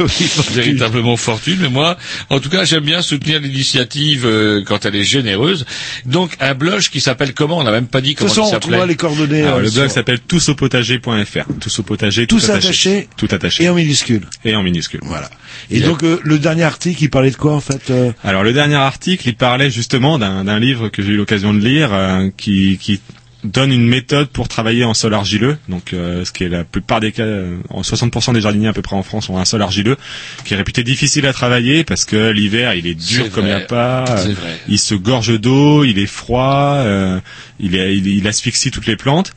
véritablement 0.74 1.18
fortune. 1.18 1.58
Mais 1.62 1.70
moi, 1.70 1.98
en 2.30 2.40
tout 2.40 2.50
cas, 2.50 2.66
j'aime 2.66 2.84
bien 2.84 3.02
soutenir 3.02 3.40
l'initiative 3.40 4.26
euh, 4.26 4.64
quand 4.66 4.86
elle 4.86 4.96
est 4.96 5.04
généreuse. 5.04 5.66
Donc, 6.06 6.36
un 6.40 6.54
blog 6.54 6.82
qui 6.82 7.02
s'appelle 7.02 7.34
comment? 7.34 7.60
On 7.60 7.64
n'a 7.64 7.72
même 7.72 7.88
pas 7.88 8.02
dit 8.02 8.16
comment 8.16 8.30
façon, 8.30 8.42
il 8.44 8.48
on 8.48 8.52
s'appelait. 8.52 8.88
les 8.88 8.96
coordonnées. 8.96 9.44
Alors, 9.44 9.58
euh, 9.58 9.62
le 9.62 9.72
blog 9.72 9.90
s'appelle 9.90 10.20
tousaupotager.fr. 10.20 11.46
Tous 11.60 11.80
au 11.80 11.84
potager, 11.84 12.28
Tout 12.28 12.40
tout, 12.40 12.52
attaché. 12.52 13.08
Tout 13.18 13.28
attaché. 13.32 13.64
et 13.64 13.70
en 13.70 13.76
minuscule. 13.76 14.22
Et 14.46 14.56
en 14.56 14.64
minuscule. 14.64 15.02
Voilà. 15.04 15.30
Et 15.70 15.80
donc 15.80 16.04
euh, 16.04 16.20
le 16.24 16.40
dernier 16.40 16.64
article, 16.64 17.04
il 17.04 17.10
parlait 17.10 17.32
de 17.32 17.36
quoi 17.36 17.54
en 17.54 17.60
fait 17.62 17.90
euh? 17.90 18.12
Alors, 18.24 18.44
le 18.44 18.54
dernier 18.54 18.76
article, 18.76 19.28
il 19.28 19.36
parlait 19.36 19.70
justement 19.70 20.20
d'un 20.20 20.44
d'un 20.44 20.60
livre 20.60 20.90
que 20.90 21.02
j'ai 21.02 21.12
eu 21.12 21.18
l'occasion 21.18 21.54
de 21.54 21.60
lire, 21.60 21.94
euh, 21.94 22.30
qui, 22.36 22.78
qui 22.82 23.00
donne 23.44 23.72
une 23.74 23.86
méthode 23.86 24.28
pour 24.30 24.48
travailler 24.48 24.84
en 24.86 24.94
sol 24.94 25.14
argileux. 25.14 25.58
Donc, 25.68 25.94
euh, 25.94 26.24
ce 26.26 26.32
qui 26.32 26.44
est 26.46 26.50
la 26.50 26.64
plupart 26.64 27.00
des 27.00 27.12
cas, 27.12 27.24
euh, 27.24 27.58
en 27.70 27.82
60% 27.82 28.34
des 28.34 28.42
jardiniers 28.42 28.68
à 28.70 28.74
peu 28.74 28.82
près 28.82 28.96
en 28.96 29.04
France 29.04 29.30
ont 29.30 29.38
un 29.38 29.46
sol 29.46 29.62
argileux, 29.62 29.98
qui 30.46 30.54
est 30.54 30.58
réputé 30.58 30.84
difficile 30.84 31.26
à 31.26 31.34
travailler 31.34 31.84
parce 31.84 32.06
que 32.06 32.30
l'hiver, 32.32 32.74
il 32.74 32.88
est 32.88 32.96
dur 32.96 33.30
comme 33.32 33.46
il 33.46 33.50
n'y 33.50 33.54
a 33.54 33.60
pas. 33.60 34.06
euh, 34.10 34.34
il 34.70 34.80
se 34.80 34.96
gorge 34.96 35.40
d'eau, 35.40 35.84
il 35.84 36.00
est 36.00 36.06
froid, 36.08 36.76
euh, 36.78 37.20
il, 37.60 37.76
est, 37.76 37.96
il, 37.98 38.08
il 38.08 38.28
asphyxie 38.28 38.72
toutes 38.72 38.88
les 38.88 38.96
plantes. 38.96 39.32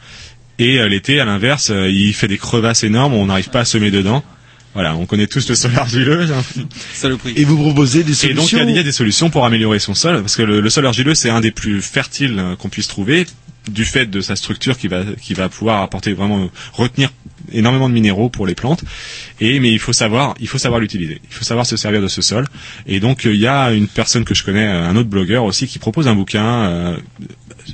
Et 0.59 0.79
euh, 0.79 0.89
l'été, 0.89 1.21
à 1.21 1.25
l'inverse, 1.25 1.71
euh, 1.71 1.91
il 1.91 2.15
fait 2.15 2.29
des 2.29 2.39
crevasses 2.39 2.85
énormes, 2.85 3.13
on 3.15 3.27
n'arrive 3.27 3.51
pas 3.51 3.61
à 3.61 3.65
semer 3.65 3.91
dedans. 3.91 4.25
Voilà, 4.75 4.95
on 4.95 5.07
connaît 5.07 5.27
tous 5.27 5.49
le 5.49 5.55
sol 5.55 5.73
argileux. 5.77 6.27
Saloperie. 6.93 7.33
Et 7.37 7.45
vous 7.45 7.57
proposez 7.57 8.05
des 8.05 8.27
Et 8.27 8.35
donc 8.35 8.45
solutions 8.49 8.59
il 8.59 8.65
y, 8.65 8.69
a, 8.69 8.71
il 8.73 8.77
y 8.77 8.81
a 8.81 8.83
des 8.83 8.93
solutions 8.93 9.31
pour 9.31 9.45
améliorer 9.47 9.79
son 9.79 9.95
sol, 9.95 10.21
parce 10.21 10.37
que 10.37 10.43
le, 10.43 10.61
le 10.61 10.71
sol 10.71 10.87
argileux 10.87 11.15
c'est 11.15 11.31
un 11.31 11.41
des 11.41 11.51
plus 11.51 11.81
fertiles 11.81 12.43
qu'on 12.59 12.69
puisse 12.69 12.87
trouver, 12.87 13.27
du 13.71 13.85
fait 13.85 14.07
de 14.07 14.21
sa 14.21 14.37
structure 14.37 14.79
qui 14.79 14.89
va 14.89 15.03
qui 15.21 15.35
va 15.35 15.49
pouvoir 15.49 15.83
apporter 15.83 16.13
vraiment 16.13 16.49
retenir 16.73 17.11
énormément 17.53 17.89
de 17.89 17.95
minéraux 17.95 18.29
pour 18.29 18.47
les 18.47 18.55
plantes. 18.55 18.85
Et 19.41 19.61
mais 19.61 19.71
il 19.71 19.79
faut 19.79 19.93
savoir 19.93 20.35
il 20.41 20.49
faut 20.49 20.59
savoir 20.59 20.81
l'utiliser, 20.81 21.21
il 21.29 21.35
faut 21.35 21.45
savoir 21.45 21.67
se 21.67 21.77
servir 21.77 22.01
de 22.03 22.09
ce 22.09 22.23
sol. 22.23 22.47
Et 22.87 23.01
donc 23.01 23.27
euh, 23.27 23.35
il 23.35 23.41
y 23.41 23.47
a 23.47 23.73
une 23.73 23.89
personne 23.89 24.25
que 24.25 24.35
je 24.35 24.45
connais, 24.45 24.67
euh, 24.67 24.89
un 24.89 24.97
autre 24.97 25.09
blogueur 25.09 25.45
aussi, 25.45 25.67
qui 25.67 25.79
propose 25.79 26.09
un 26.09 26.15
bouquin. 26.15 26.45
euh, 26.45 26.97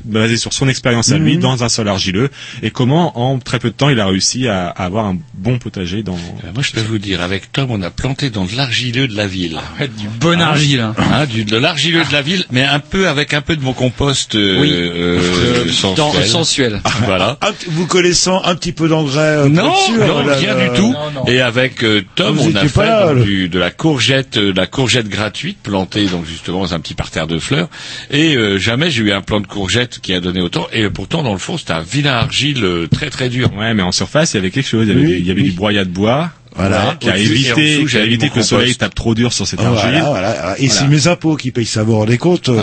basé 0.05 0.37
sur 0.37 0.53
son 0.53 0.69
expérience 0.69 1.11
à 1.13 1.19
lui 1.19 1.35
Mhm. 1.37 1.41
dans 1.43 1.65
un 1.65 1.69
sol 1.69 1.89
argileux 1.89 2.31
et 2.63 2.71
comment 2.71 3.19
en 3.19 3.39
très 3.39 3.59
peu 3.59 3.69
de 3.71 3.75
temps 3.75 3.89
il 3.89 4.01
a 4.01 4.07
réussi 4.07 4.49
à, 4.49 4.69
à 4.69 4.85
avoir 4.85 5.07
un 5.07 5.17
bon 5.35 5.59
potager 5.59 6.03
dans 6.03 6.15
Euh, 6.45 6.49
Moi, 6.55 6.63
je 6.63 6.73
peux 6.73 6.81
vous 6.81 6.99
dire, 6.99 7.21
avec 7.23 7.53
Tom, 7.53 7.71
on 7.71 7.83
a 7.83 7.91
planté 7.91 8.31
dans 8.31 8.45
de 8.45 8.57
l'argileux 8.57 9.09
de 9.09 9.17
la 9.17 9.27
ville. 9.27 9.59
du 9.99 10.09
bon 10.21 10.41
argile. 10.41 10.81
Hein. 10.81 10.95
Hein, 10.99 11.27
du, 11.27 11.45
de 11.45 11.57
l'argileux 11.57 12.05
de 12.05 12.13
la 12.13 12.23
ville, 12.23 12.45
mais 12.51 12.63
un 12.65 12.79
peu 12.79 13.09
avec 13.09 13.35
un 13.35 13.41
peu 13.41 13.57
de 13.57 13.63
mon 13.63 13.73
compost 13.73 14.35
euh, 14.35 14.61
Oui. 14.61 14.71
euh, 14.73 15.71
sensuel. 15.71 15.97
dans- 15.97 16.23
sensuel. 16.27 16.81
Voilà. 17.05 17.39
Un 17.41 17.53
petit- 17.53 17.67
vous 17.71 17.87
connaissant 17.87 18.43
un 18.45 18.55
petit 18.55 18.73
peu 18.73 18.89
d'engrais 18.89 19.21
euh, 19.21 19.49
Non, 19.49 19.75
sûr, 19.75 20.07
non, 20.07 20.25
là, 20.27 20.37
rien 20.37 20.57
euh, 20.57 20.69
du 20.69 20.77
tout. 20.77 20.93
non, 20.93 21.11
non. 21.15 21.25
Et 21.27 21.41
avec 21.41 21.83
euh, 21.85 22.03
Tom, 22.15 22.37
Vous 22.37 22.51
on 22.53 22.55
a 22.57 22.61
fait 22.63 22.69
pas 22.69 22.87
là, 22.87 23.07
donc, 23.09 23.17
le- 23.17 23.25
du- 23.25 23.49
de 23.49 23.59
la 23.59 23.71
courgette, 23.71 24.37
euh, 24.37 24.53
de 24.53 24.57
la 24.57 24.67
courgette 24.67 25.09
gratuite 25.09 25.59
plantée 25.63 26.07
donc 26.07 26.27
justement 26.27 26.61
dans 26.61 26.75
un 26.75 26.81
petit 26.81 26.95
parterre 26.95 27.27
de 27.27 27.39
fleurs. 27.39 27.69
Et 28.11 28.37
euh, 28.37 28.59
jamais 28.59 28.91
j'ai 28.91 29.03
eu 29.03 29.13
un 29.13 29.21
plant 29.23 29.41
de 29.41 29.47
courgette 29.47 29.82
qui 29.89 30.15
a 30.15 30.21
donné 30.21 30.41
autant. 30.41 30.67
Et 30.73 30.89
pourtant, 30.91 31.23
dans 31.23 31.33
le 31.33 31.39
fond, 31.39 31.57
c'était 31.59 31.73
un 31.73 31.83
vilain 31.83 32.13
argile 32.15 32.65
euh, 32.65 32.87
très 32.89 33.11
très 33.11 33.29
dur. 33.29 33.53
Ouais, 33.57 33.75
mais 33.75 33.83
en 33.83 33.93
surface, 33.93 34.33
il 34.35 34.37
y 34.37 34.39
avait 34.39 34.51
quelque 34.51 34.67
chose. 34.69 34.87
Il 34.89 34.91
y 34.91 34.93
avait, 34.93 35.01
Oui, 35.01 35.07
du, 35.15 35.19
il 35.21 35.27
y 35.27 35.31
avait 35.31 35.43
oui. 35.43 35.51
du 35.51 35.55
broyat 35.57 35.85
de 35.85 35.91
bois. 35.91 36.31
Voilà. 36.55 36.97
Qui 37.01 37.09
a 37.11 37.17
évité, 37.17 37.77
dessous, 37.79 37.87
qui 37.89 37.97
a 37.97 38.03
évité 38.05 38.29
que 38.31 38.37
le 38.37 38.43
soleil 38.43 38.75
tape 38.77 38.95
trop 38.95 39.15
dur 39.15 39.33
sur 39.33 39.47
cette 39.47 39.61
Ah, 39.63 39.69
argile. 39.69 40.03
voilà, 40.05 40.33
voilà. 40.35 40.59
Et 40.59 40.67
Voilà. 40.67 40.81
c'est 40.83 40.89
mes 40.89 41.07
impôts 41.09 41.37
qui 41.37 41.51
payent 41.51 41.65
ça, 41.67 41.83
vous 41.83 41.93
vous 41.93 41.99
rendez 41.99 42.19
compte 42.19 42.49
là, 42.49 42.57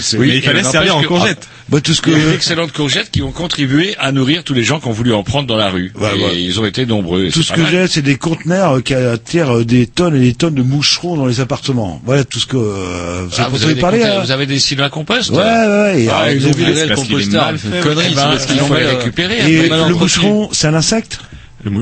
c'est- 0.00 0.18
Mais 0.18 0.26
Oui, 0.26 0.32
il 0.36 0.42
fallait 0.42 0.62
servir 0.62 0.96
en 0.96 1.02
courgette. 1.02 1.48
Bah, 1.68 1.80
tout 1.80 1.94
ce 1.94 2.02
Il 2.06 2.12
y 2.12 2.16
a 2.16 2.18
que 2.18 2.30
d'excellentes 2.32 2.72
courgettes 2.72 3.10
qui 3.10 3.22
ont 3.22 3.32
contribué 3.32 3.94
à 3.98 4.12
nourrir 4.12 4.44
tous 4.44 4.52
les 4.52 4.62
gens 4.64 4.78
qui 4.80 4.88
ont 4.88 4.92
voulu 4.92 5.14
en 5.14 5.22
prendre 5.22 5.46
dans 5.46 5.56
la 5.56 5.70
rue. 5.70 5.92
Ouais, 5.98 6.08
et 6.18 6.22
ouais. 6.24 6.42
ils 6.42 6.60
ont 6.60 6.66
été 6.66 6.84
nombreux. 6.84 7.28
tout 7.30 7.42
ce 7.42 7.52
que 7.52 7.64
j'ai, 7.70 7.86
c'est 7.86 8.02
des 8.02 8.16
conteneurs 8.16 8.76
euh, 8.76 8.80
qui 8.80 8.92
attirent 8.94 9.56
euh, 9.58 9.64
des 9.64 9.86
tonnes 9.86 10.16
et 10.16 10.20
des 10.20 10.34
tonnes 10.34 10.54
de 10.54 10.62
moucherons 10.62 11.16
dans 11.16 11.26
les 11.26 11.40
appartements. 11.40 12.02
Voilà 12.04 12.24
tout 12.24 12.38
ce 12.40 12.46
que 12.46 12.56
euh, 12.58 13.24
vous 13.26 13.34
Ah, 13.38 13.42
avez 13.44 13.50
vous, 13.56 13.64
avez 13.64 13.74
des 13.74 13.80
parler. 13.80 14.02
hein 14.02 14.20
vous 14.22 14.30
avez 14.30 14.44
des 14.46 14.58
silos 14.58 14.84
à 14.84 14.90
compost 14.90 15.30
Ouais, 15.30 15.36
ouais, 15.38 15.42
Ah, 16.10 16.24
euh, 16.24 16.32
ils 16.34 16.40
vous 16.40 16.48
ont 16.48 16.50
avez- 16.52 16.64
le 16.74 16.86
qu'il 16.86 16.94
composteur. 16.94 17.52
connerie, 17.82 18.06
Eh 18.10 18.14
ben, 18.14 18.22
parce 18.22 18.46
qu'ils 18.46 18.56
il 18.56 18.62
ont 18.62 18.66
faut 18.66 18.74
fait, 18.74 18.80
les 18.80 18.86
euh, 18.86 18.96
récupérer. 18.98 19.38
et 19.52 19.68
le 19.68 19.94
moucheron, 19.94 20.48
c'est 20.52 20.66
un 20.66 20.74
insecte? 20.74 21.18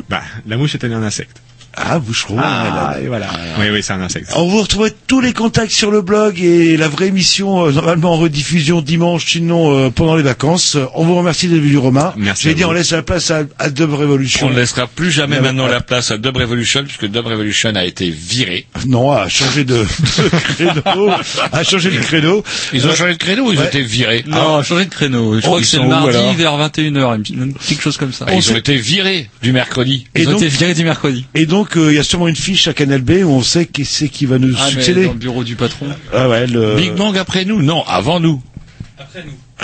Bah, 0.08 0.22
la 0.46 0.56
mouche 0.56 0.74
est 0.74 0.84
un 0.84 1.02
insecte. 1.02 1.40
Ah, 1.76 1.98
boucheron. 1.98 2.36
Ah, 2.38 2.96
et 3.02 3.06
voilà. 3.06 3.28
Oui, 3.58 3.66
oui, 3.72 3.82
c'est 3.82 3.92
un 3.92 4.00
insecte. 4.02 4.30
On 4.36 4.48
vous 4.48 4.62
retrouve 4.62 4.90
tous 5.06 5.20
les 5.20 5.32
contacts 5.32 5.70
sur 5.72 5.90
le 5.90 6.02
blog 6.02 6.40
et 6.40 6.76
la 6.76 6.88
vraie 6.88 7.06
émission 7.08 7.66
euh, 7.66 7.72
normalement 7.72 8.12
en 8.14 8.16
rediffusion 8.16 8.80
dimanche, 8.82 9.24
sinon 9.26 9.72
euh, 9.76 9.90
pendant 9.90 10.16
les 10.16 10.22
vacances. 10.22 10.76
On 10.94 11.04
vous 11.04 11.14
remercie 11.16 11.48
d'être 11.48 11.60
venu 11.60 11.76
Romain. 11.78 12.12
Merci 12.16 12.44
J'ai 12.44 12.54
dit 12.54 12.64
on 12.64 12.72
laisse 12.72 12.90
la 12.92 13.02
place 13.02 13.30
à, 13.30 13.42
à 13.58 13.70
Dub 13.70 13.92
Revolution. 13.94 14.48
On 14.48 14.50
ne 14.50 14.56
laissera 14.56 14.86
plus 14.86 15.10
jamais 15.10 15.36
Mais 15.36 15.42
maintenant 15.42 15.66
la 15.66 15.80
place 15.80 16.10
à 16.10 16.18
Dub 16.18 16.36
Revolution 16.36 16.82
puisque 16.84 17.06
Dub 17.06 17.26
Revolution 17.26 17.72
a 17.74 17.84
été 17.84 18.10
viré. 18.10 18.66
Non, 18.86 19.12
à 19.12 19.28
changer 19.28 19.64
de, 19.64 19.84
de 20.18 20.28
créneau, 20.40 21.10
à 21.52 21.62
changer 21.62 21.90
de 21.90 21.98
créneau. 22.00 22.42
Ils 22.72 22.86
ont 22.86 22.90
Euh, 22.90 22.94
changé 22.94 23.12
de 23.12 23.18
créneau 23.18 23.48
ou 23.48 23.52
ils 23.52 23.58
ouais. 23.58 23.64
ont 23.64 23.68
été 23.68 23.82
virés 23.82 24.24
Non, 24.26 24.62
changer 24.62 24.86
de 24.86 24.90
créneau. 24.90 25.34
Je 25.34 25.38
Oh, 25.38 25.48
crois 25.48 25.60
que 25.60 25.66
c'est 25.66 25.78
le 25.78 25.86
mardi 25.86 26.34
vers 26.36 26.56
21h, 26.58 27.22
quelque 27.68 27.82
chose 27.82 27.96
comme 27.96 28.12
ça. 28.12 28.26
Ah, 28.28 28.34
Ils 28.34 28.52
ont 28.52 28.56
été 28.56 28.76
virés 28.76 29.30
du 29.42 29.52
mercredi. 29.52 30.06
Et 30.14 30.22
Ils 30.22 30.28
ont 30.28 30.32
donc- 30.32 30.42
été 30.42 30.48
virés 30.48 30.74
du 30.74 30.84
mercredi. 30.84 31.26
Et 31.34 31.46
donc, 31.46 31.59
euh, 31.76 31.92
il 31.92 31.96
y 31.96 31.98
a 31.98 32.02
sûrement 32.02 32.28
une 32.28 32.36
fiche 32.36 32.68
à 32.68 32.74
Canal 32.74 33.00
B 33.02 33.22
où 33.24 33.30
on 33.30 33.42
sait 33.42 33.66
qui 33.66 33.84
c'est 33.84 34.08
qui 34.08 34.26
va 34.26 34.38
nous 34.38 34.54
Ah, 34.58 34.64
mais 34.66 34.70
succéder. 34.72 35.06
dans 35.06 35.12
le 35.12 35.18
bureau 35.18 35.44
du 35.44 35.56
patron. 35.56 35.86
Ah 36.12 36.28
ouais, 36.28 36.46
le... 36.46 36.76
Big 36.76 36.92
Bang 36.94 37.16
après 37.18 37.44
nous 37.44 37.62
Non, 37.62 37.82
avant 37.86 38.20
nous. 38.20 38.42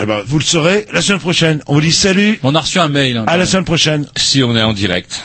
Eh 0.00 0.04
ben, 0.06 0.22
vous 0.26 0.38
le 0.38 0.44
saurez 0.44 0.86
la 0.92 1.00
semaine 1.02 1.20
prochaine. 1.20 1.62
On 1.66 1.74
vous 1.74 1.80
dit 1.80 1.92
salut. 1.92 2.38
On 2.42 2.54
a 2.54 2.60
reçu 2.60 2.78
un 2.78 2.88
mail. 2.88 3.16
hein, 3.16 3.24
À 3.26 3.36
la 3.36 3.46
semaine 3.46 3.64
prochaine. 3.64 4.06
Si 4.16 4.42
on 4.42 4.56
est 4.56 4.62
en 4.62 4.72
direct. 4.72 5.22